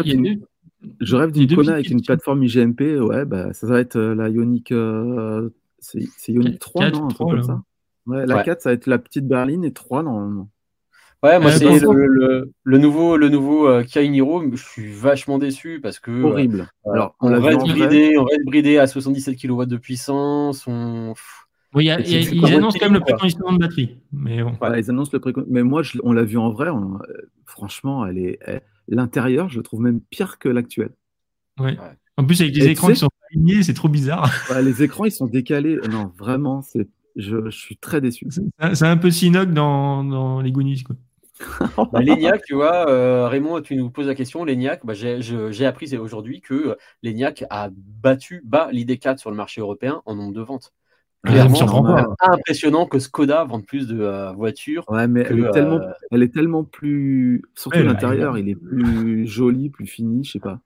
rêve 1.15 1.31
d'une 1.31 1.55
Kona 1.55 1.73
avec 1.73 1.89
une 1.89 2.01
plateforme 2.01 2.43
IGMP, 2.43 2.99
ouais, 2.99 3.25
bah, 3.25 3.53
ça 3.53 3.65
va 3.67 3.79
être 3.79 3.95
euh, 3.95 4.13
la 4.13 4.27
Ioniq, 4.29 4.73
euh, 4.73 5.49
c'est 5.79 6.01
Ioniq 6.27 6.59
3, 6.59 6.91
non 6.91 7.05
un 7.05 7.07
truc 7.07 7.29
comme 7.29 7.43
ça. 7.43 7.61
Ouais, 8.07 8.25
la 8.25 8.43
4, 8.43 8.61
ça 8.61 8.69
va 8.69 8.73
être 8.73 8.87
la 8.87 8.99
petite 8.99 9.27
berline 9.27 9.63
et 9.63 9.71
3 9.71 10.03
normalement. 10.03 10.49
Ouais, 11.23 11.39
moi, 11.39 11.51
c'est 11.51 11.65
le, 11.65 12.51
le, 12.63 12.77
nouveau, 12.77 13.17
le 13.17 13.29
nouveau 13.29 13.67
euh, 13.67 13.83
Kia 13.83 14.07
Niro. 14.07 14.43
Je 14.51 14.63
suis 14.63 14.91
vachement 14.91 15.39
déçu 15.39 15.79
parce 15.81 15.97
que. 15.99 16.23
Horrible. 16.23 16.69
Alors, 16.85 17.15
on, 17.21 17.33
on, 17.33 17.39
va 17.39 17.53
être 17.53 17.67
bridé, 17.67 18.17
on 18.17 18.23
va 18.23 18.35
être 18.35 18.45
bridé 18.45 18.77
à 18.77 18.85
77 18.85 19.35
kW 19.35 19.63
de 19.63 19.77
puissance. 19.77 20.67
On... 20.67 21.15
Oui, 21.77 21.85
ils 21.85 22.45
annoncent 22.53 22.77
quand 22.79 22.87
même 22.87 22.95
le 22.95 22.99
préconditionnement 22.99 23.53
de 23.53 23.59
batterie. 23.59 23.97
Mais 24.11 24.43
bon. 24.43 24.57
ils 24.75 24.89
annoncent 24.89 25.11
le 25.13 25.45
Mais 25.47 25.63
moi, 25.63 25.83
on 26.03 26.11
l'a 26.11 26.23
vu 26.23 26.37
en 26.37 26.49
vrai. 26.49 26.69
franchement, 27.45 28.05
elle 28.05 28.17
est, 28.17 28.39
l'intérieur, 28.87 29.49
je 29.49 29.57
le 29.57 29.63
trouve 29.63 29.81
même 29.81 30.01
pire 30.01 30.39
que 30.39 30.49
l'actuel. 30.49 30.89
Ouais. 31.59 31.77
En 32.17 32.25
plus, 32.25 32.41
avec 32.41 32.55
les 32.55 32.67
écrans 32.67 32.87
qui 32.89 32.95
sont 32.95 33.09
alignés, 33.31 33.63
c'est 33.63 33.73
trop 33.73 33.89
bizarre. 33.89 34.31
les 34.63 34.83
écrans, 34.83 35.05
ils 35.05 35.11
sont 35.11 35.27
décalés. 35.27 35.77
Non, 35.89 36.11
vraiment, 36.17 36.61
c'est, 36.61 36.87
je, 37.15 37.45
je, 37.45 37.57
suis 37.57 37.77
très 37.77 38.01
déçu. 38.01 38.27
C'est 38.73 38.87
un 38.87 38.97
peu 38.97 39.11
Sinoc 39.11 39.53
dans, 39.53 40.03
dans 40.03 40.41
les 40.41 40.51
Goonies, 40.51 40.83
quoi. 40.83 40.95
bah, 41.91 42.01
L'ENIAC, 42.01 42.43
tu 42.45 42.55
vois, 42.55 42.89
euh, 42.89 43.27
Raymond, 43.27 43.61
tu 43.61 43.75
nous 43.75 43.89
poses 43.89 44.07
la 44.07 44.15
question. 44.15 44.43
L'ENIAC, 44.43 44.85
bah, 44.85 44.93
j'ai 44.93 45.65
appris 45.65 45.95
aujourd'hui 45.97 46.41
que 46.41 46.53
euh, 46.53 46.75
l'ENIAC 47.03 47.45
a 47.49 47.69
battu 47.71 48.41
bas 48.43 48.69
l'ID4 48.71 49.17
sur 49.17 49.29
le 49.29 49.35
marché 49.35 49.61
européen 49.61 50.01
en 50.05 50.15
nombre 50.15 50.33
de 50.33 50.41
ventes. 50.41 50.73
Clairement, 51.23 52.15
impressionnant 52.21 52.85
que 52.85 52.99
Skoda 52.99 53.43
vende 53.43 53.65
plus 53.65 53.87
de 53.87 53.99
euh, 53.99 54.31
voitures. 54.33 54.85
Ouais, 54.87 55.07
mais 55.07 55.25
elle, 55.27 55.39
est 55.39 55.51
tellement, 55.51 55.75
euh, 55.75 55.91
elle 56.11 56.23
est 56.23 56.33
tellement 56.33 56.63
plus. 56.63 57.43
Surtout 57.55 57.79
l'intérieur, 57.79 58.37
il 58.37 58.49
est 58.49 58.55
plus 58.55 59.27
joli, 59.27 59.69
plus 59.69 59.87
fini, 59.87 60.23
je 60.23 60.33
sais 60.33 60.39
pas. 60.39 60.59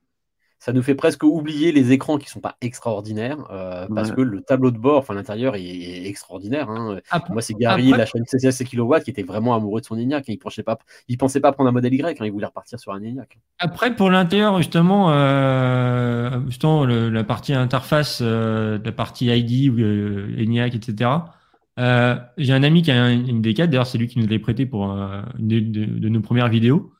Ça 0.62 0.72
nous 0.72 0.82
fait 0.82 0.94
presque 0.94 1.24
oublier 1.24 1.72
les 1.72 1.90
écrans 1.90 2.18
qui 2.18 2.30
sont 2.30 2.38
pas 2.38 2.54
extraordinaires 2.60 3.48
euh, 3.50 3.88
parce 3.92 4.12
que 4.12 4.20
le 4.20 4.42
tableau 4.42 4.70
de 4.70 4.78
bord, 4.78 4.98
enfin 4.98 5.12
l'intérieur, 5.12 5.56
est, 5.56 6.06
extraordinaire. 6.06 6.70
Hein. 6.70 7.00
Moi, 7.30 7.42
c'est 7.42 7.54
Gary, 7.54 7.90
la 7.90 8.06
chaîne 8.06 8.24
CCS 8.24 8.60
et 8.60 8.64
Kilowatt, 8.64 9.02
qui 9.02 9.10
était 9.10 9.24
vraiment 9.24 9.56
amoureux 9.56 9.80
de 9.80 9.86
son 9.86 9.96
ENIAC. 9.96 10.28
il 10.28 10.38
pensait 10.38 10.62
pas, 10.62 10.78
il 11.08 11.18
pensait 11.18 11.40
pas 11.40 11.50
prendre 11.50 11.68
un 11.68 11.72
modèle 11.72 11.92
Y, 11.92 12.20
hein, 12.20 12.24
il 12.24 12.30
voulait 12.30 12.46
repartir 12.46 12.78
sur 12.78 12.92
un 12.92 13.02
ENIAC. 13.02 13.40
Après, 13.58 13.96
pour 13.96 14.08
l'intérieur, 14.08 14.56
justement, 14.58 15.10
euh, 15.10 16.30
justement 16.46 16.86
la 16.86 17.24
partie 17.24 17.54
interface, 17.54 18.20
euh, 18.22 18.78
la 18.84 18.92
partie 18.92 19.26
ID, 19.36 19.68
ENIAC, 19.68 20.76
etc. 20.76 21.10
J'ai 22.38 22.52
un 22.52 22.62
ami 22.62 22.82
qui 22.82 22.92
a 22.92 23.10
une 23.10 23.42
D4, 23.42 23.66
d'ailleurs, 23.66 23.88
c'est 23.88 23.98
lui 23.98 24.06
qui 24.06 24.20
nous 24.20 24.28
l'a 24.28 24.38
prêté 24.38 24.64
pour 24.64 24.84
une 24.84 25.72
de 25.72 26.08
nos 26.08 26.20
premières 26.20 26.48
vidéos. 26.48 26.92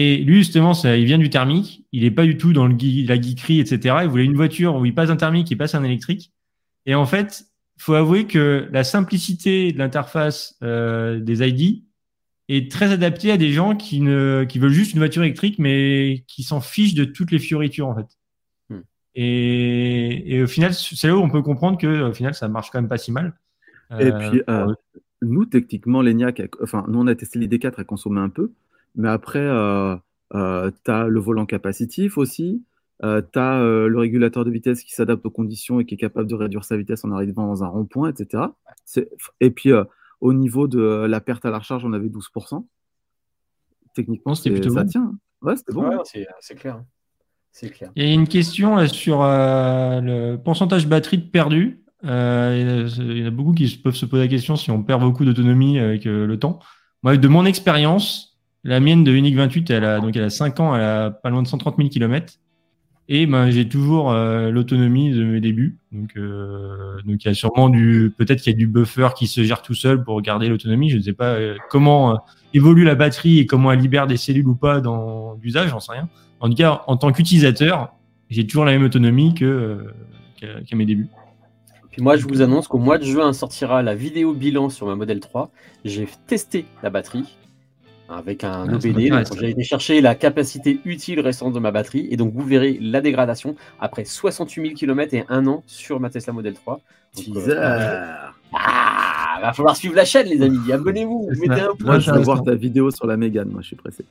Et 0.00 0.18
lui, 0.18 0.36
justement, 0.36 0.74
ça, 0.74 0.96
il 0.96 1.06
vient 1.06 1.18
du 1.18 1.28
thermique. 1.28 1.84
Il 1.90 2.04
n'est 2.04 2.12
pas 2.12 2.24
du 2.24 2.36
tout 2.36 2.52
dans 2.52 2.68
le, 2.68 2.76
la 3.04 3.20
geekerie, 3.20 3.58
etc. 3.58 3.96
Il 4.02 4.08
voulait 4.08 4.26
une 4.26 4.36
voiture 4.36 4.76
où 4.76 4.84
il 4.84 4.94
passe 4.94 5.10
un 5.10 5.16
thermique, 5.16 5.50
il 5.50 5.58
passe 5.58 5.74
un 5.74 5.82
électrique. 5.82 6.32
Et 6.86 6.94
en 6.94 7.04
fait, 7.04 7.46
faut 7.78 7.94
avouer 7.94 8.28
que 8.28 8.68
la 8.70 8.84
simplicité 8.84 9.72
de 9.72 9.78
l'interface 9.78 10.56
euh, 10.62 11.18
des 11.18 11.44
ID 11.44 11.82
est 12.48 12.70
très 12.70 12.92
adaptée 12.92 13.32
à 13.32 13.36
des 13.36 13.50
gens 13.50 13.74
qui 13.74 14.00
ne 14.00 14.46
qui 14.48 14.60
veulent 14.60 14.70
juste 14.70 14.92
une 14.92 15.00
voiture 15.00 15.24
électrique, 15.24 15.58
mais 15.58 16.22
qui 16.28 16.44
s'en 16.44 16.60
fichent 16.60 16.94
de 16.94 17.04
toutes 17.04 17.32
les 17.32 17.40
fioritures 17.40 17.88
en 17.88 17.96
fait. 17.96 18.06
Hmm. 18.70 18.82
Et, 19.16 20.36
et, 20.36 20.42
au 20.44 20.46
final, 20.46 20.74
c'est 20.74 21.08
là 21.08 21.16
où 21.16 21.20
on 21.20 21.28
peut 21.28 21.42
comprendre 21.42 21.76
que 21.76 22.02
au 22.02 22.14
final, 22.14 22.34
ça 22.34 22.46
marche 22.46 22.70
quand 22.70 22.80
même 22.80 22.88
pas 22.88 22.98
si 22.98 23.10
mal. 23.10 23.36
Et 23.98 24.12
puis, 24.12 24.42
euh, 24.48 24.68
euh, 24.68 24.74
nous, 25.22 25.44
techniquement, 25.44 26.02
l'ENIAC, 26.02 26.40
enfin, 26.62 26.84
nous, 26.86 27.00
on 27.00 27.06
a 27.08 27.16
testé 27.16 27.40
l'ID4 27.40 27.80
à 27.80 27.84
consommer 27.84 28.20
un 28.20 28.28
peu. 28.28 28.52
Mais 28.98 29.08
après, 29.08 29.38
euh, 29.38 29.96
euh, 30.34 30.70
tu 30.84 30.90
as 30.90 31.06
le 31.06 31.20
volant 31.20 31.46
capacitif 31.46 32.18
aussi. 32.18 32.64
Euh, 33.04 33.22
tu 33.32 33.38
as 33.38 33.60
le 33.62 33.96
régulateur 33.96 34.44
de 34.44 34.50
vitesse 34.50 34.82
qui 34.82 34.92
s'adapte 34.92 35.24
aux 35.24 35.30
conditions 35.30 35.80
et 35.80 35.86
qui 35.86 35.94
est 35.94 35.98
capable 35.98 36.28
de 36.28 36.34
réduire 36.34 36.64
sa 36.64 36.76
vitesse 36.76 37.04
en 37.04 37.12
arrivant 37.12 37.46
dans 37.46 37.62
un 37.62 37.68
rond-point, 37.68 38.10
etc. 38.10 38.42
Et 39.40 39.50
puis, 39.50 39.70
au 40.20 40.32
niveau 40.32 40.66
de 40.66 41.06
la 41.08 41.20
perte 41.20 41.46
à 41.46 41.50
la 41.50 41.60
recharge, 41.60 41.84
on 41.84 41.92
avait 41.92 42.08
12%. 42.08 42.66
Techniquement, 43.94 44.34
ça 44.34 44.84
tient. 44.84 45.14
Ouais, 45.40 45.56
c'était 45.56 45.72
bon. 45.72 45.84
Hein. 45.84 46.02
c'est 46.40 46.54
clair. 46.56 46.82
C'est 47.52 47.70
clair. 47.70 47.92
Il 47.94 48.04
y 48.04 48.10
a 48.10 48.12
une 48.12 48.26
question 48.26 48.84
sur 48.88 49.20
le 49.20 50.36
pourcentage 50.36 50.88
batterie 50.88 51.18
perdu. 51.18 51.84
il 52.02 52.08
y 52.08 53.22
en 53.22 53.26
a 53.26 53.30
beaucoup 53.30 53.52
qui 53.52 53.76
peuvent 53.76 53.94
se 53.94 54.06
poser 54.06 54.24
la 54.24 54.28
question 54.28 54.56
si 54.56 54.72
on 54.72 54.82
perd 54.82 55.02
beaucoup 55.02 55.24
d'autonomie 55.24 55.78
avec 55.78 56.04
le 56.04 56.36
temps. 56.36 56.58
Moi, 57.04 57.16
de 57.16 57.28
mon 57.28 57.44
expérience, 57.44 58.27
la 58.64 58.80
mienne 58.80 59.04
de 59.04 59.12
Unique 59.12 59.36
28, 59.36 59.70
elle 59.70 59.84
a, 59.84 60.00
donc 60.00 60.16
elle 60.16 60.24
a 60.24 60.30
5 60.30 60.60
ans, 60.60 60.74
elle 60.74 60.82
a 60.82 61.10
pas 61.10 61.30
loin 61.30 61.42
de 61.42 61.48
130 61.48 61.76
000 61.76 61.88
km. 61.88 62.34
Et 63.10 63.26
ben, 63.26 63.50
j'ai 63.50 63.66
toujours 63.66 64.12
euh, 64.12 64.50
l'autonomie 64.50 65.10
de 65.10 65.24
mes 65.24 65.40
débuts. 65.40 65.78
Donc, 65.92 66.10
euh, 66.18 66.98
y 67.06 67.28
a 67.28 67.32
sûrement 67.32 67.70
du, 67.70 68.12
peut-être 68.16 68.42
qu'il 68.42 68.52
y 68.52 68.54
a 68.54 68.58
du 68.58 68.66
buffer 68.66 69.08
qui 69.16 69.26
se 69.26 69.42
gère 69.44 69.62
tout 69.62 69.72
seul 69.72 70.04
pour 70.04 70.20
garder 70.20 70.48
l'autonomie. 70.48 70.90
Je 70.90 70.98
ne 70.98 71.02
sais 71.02 71.14
pas 71.14 71.32
euh, 71.32 71.56
comment 71.70 72.18
évolue 72.52 72.84
la 72.84 72.94
batterie 72.94 73.38
et 73.38 73.46
comment 73.46 73.72
elle 73.72 73.80
libère 73.80 74.06
des 74.06 74.18
cellules 74.18 74.46
ou 74.46 74.54
pas 74.54 74.80
dans 74.80 75.38
l'usage, 75.42 75.70
j'en 75.70 75.80
sais 75.80 75.92
rien. 75.92 76.08
En 76.40 76.50
tout 76.50 76.56
cas, 76.56 76.82
en 76.86 76.98
tant 76.98 77.10
qu'utilisateur, 77.10 77.94
j'ai 78.28 78.46
toujours 78.46 78.66
la 78.66 78.72
même 78.72 78.84
autonomie 78.84 79.34
que 79.34 79.86
qu'à 80.36 80.76
mes 80.76 80.84
débuts. 80.84 81.08
Puis 81.90 82.02
moi, 82.02 82.16
je 82.16 82.26
vous 82.26 82.42
annonce 82.42 82.68
qu'au 82.68 82.78
mois 82.78 82.98
de 82.98 83.04
juin 83.04 83.32
sortira 83.32 83.82
la 83.82 83.94
vidéo 83.94 84.34
bilan 84.34 84.68
sur 84.68 84.86
ma 84.86 84.94
Model 84.94 85.18
3. 85.18 85.50
J'ai 85.84 86.06
testé 86.26 86.66
la 86.82 86.90
batterie 86.90 87.37
avec 88.08 88.44
un 88.44 88.72
OBD. 88.72 89.12
J'ai 89.38 89.50
été 89.50 89.62
chercher 89.62 90.00
la 90.00 90.14
capacité 90.14 90.80
utile 90.84 91.20
restante 91.20 91.52
de 91.52 91.58
ma 91.58 91.70
batterie 91.70 92.08
et 92.10 92.16
donc 92.16 92.32
vous 92.34 92.44
verrez 92.44 92.78
la 92.80 93.00
dégradation 93.00 93.54
après 93.80 94.04
68 94.04 94.62
000 94.62 94.74
km 94.74 95.14
et 95.14 95.24
un 95.28 95.46
an 95.46 95.62
sur 95.66 96.00
ma 96.00 96.10
Tesla 96.10 96.32
Model 96.32 96.54
3. 96.54 96.80
Euh, 97.36 98.14
ah, 98.52 99.38
va 99.40 99.52
falloir 99.52 99.76
suivre 99.76 99.94
la 99.94 100.04
chaîne, 100.04 100.26
les 100.26 100.42
amis. 100.42 100.72
Abonnez-vous. 100.72 101.30
Mettez 101.40 101.62
un 101.62 101.70
Moi, 101.80 101.98
je 101.98 102.10
veux 102.10 102.20
voir 102.20 102.42
ta 102.42 102.54
vidéo 102.54 102.90
sur 102.90 103.06
la 103.06 103.16
Mégane. 103.16 103.48
Moi, 103.48 103.62
je 103.62 103.68
suis 103.68 103.76
pressé. 103.76 104.04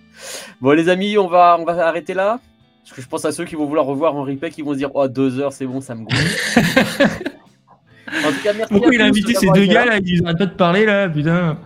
bon, 0.60 0.72
les 0.72 0.88
amis, 0.88 1.18
on 1.18 1.28
va, 1.28 1.56
on 1.58 1.64
va 1.64 1.86
arrêter 1.86 2.14
là. 2.14 2.40
Parce 2.82 2.96
que 2.96 3.02
je 3.02 3.08
pense 3.08 3.24
à 3.24 3.32
ceux 3.32 3.44
qui 3.44 3.54
vont 3.54 3.66
vouloir 3.66 3.86
revoir 3.86 4.16
en 4.16 4.24
replay, 4.24 4.50
qui 4.50 4.62
vont 4.62 4.72
se 4.72 4.78
dire 4.78 4.90
Oh, 4.94 5.06
deux 5.06 5.38
heures, 5.38 5.52
c'est 5.52 5.66
bon, 5.66 5.80
ça 5.80 5.94
me 5.94 6.04
gonfle. 6.04 7.30
en 8.10 8.32
tout 8.32 8.42
cas, 8.42 8.52
merci 8.52 8.72
Pourquoi 8.72 8.94
il 8.94 9.00
a 9.00 9.06
invité 9.06 9.34
ces 9.34 9.48
deux 9.50 9.66
gars 9.66 9.84
là 9.86 9.98
Ils 10.02 10.24
arrêtent 10.24 10.38
pas 10.38 10.46
de 10.46 10.54
parler 10.54 10.84
là, 10.84 11.08
putain. 11.08 11.58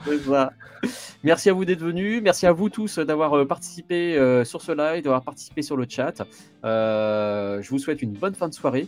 Merci 1.22 1.48
à 1.48 1.54
vous 1.54 1.64
d'être 1.64 1.80
venus. 1.80 2.20
Merci 2.22 2.46
à 2.46 2.52
vous 2.52 2.68
tous 2.68 2.98
d'avoir 2.98 3.34
euh, 3.34 3.46
participé 3.46 4.16
euh, 4.16 4.44
sur 4.44 4.60
ce 4.60 4.72
live, 4.72 5.02
d'avoir 5.02 5.22
participé 5.22 5.62
sur 5.62 5.76
le 5.76 5.86
chat. 5.88 6.22
Euh, 6.64 7.62
je 7.62 7.70
vous 7.70 7.78
souhaite 7.78 8.02
une 8.02 8.12
bonne 8.12 8.34
fin 8.34 8.48
de 8.48 8.54
soirée. 8.54 8.86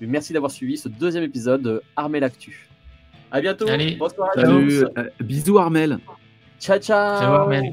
merci 0.00 0.32
d'avoir 0.32 0.52
suivi 0.52 0.78
ce 0.78 0.88
deuxième 0.88 1.24
épisode 1.24 1.62
de 1.62 1.82
Armel 1.96 2.22
Actu. 2.22 2.68
À 3.32 3.40
bientôt. 3.40 3.68
Allez. 3.68 3.96
Bonsoir 3.96 4.30
à 4.36 4.42
tous. 4.44 4.84
bisous 5.20 5.58
Armel. 5.58 5.98
Ciao, 6.60 6.78
ciao. 6.78 7.18
Ciao 7.18 7.34
Armel. 7.34 7.72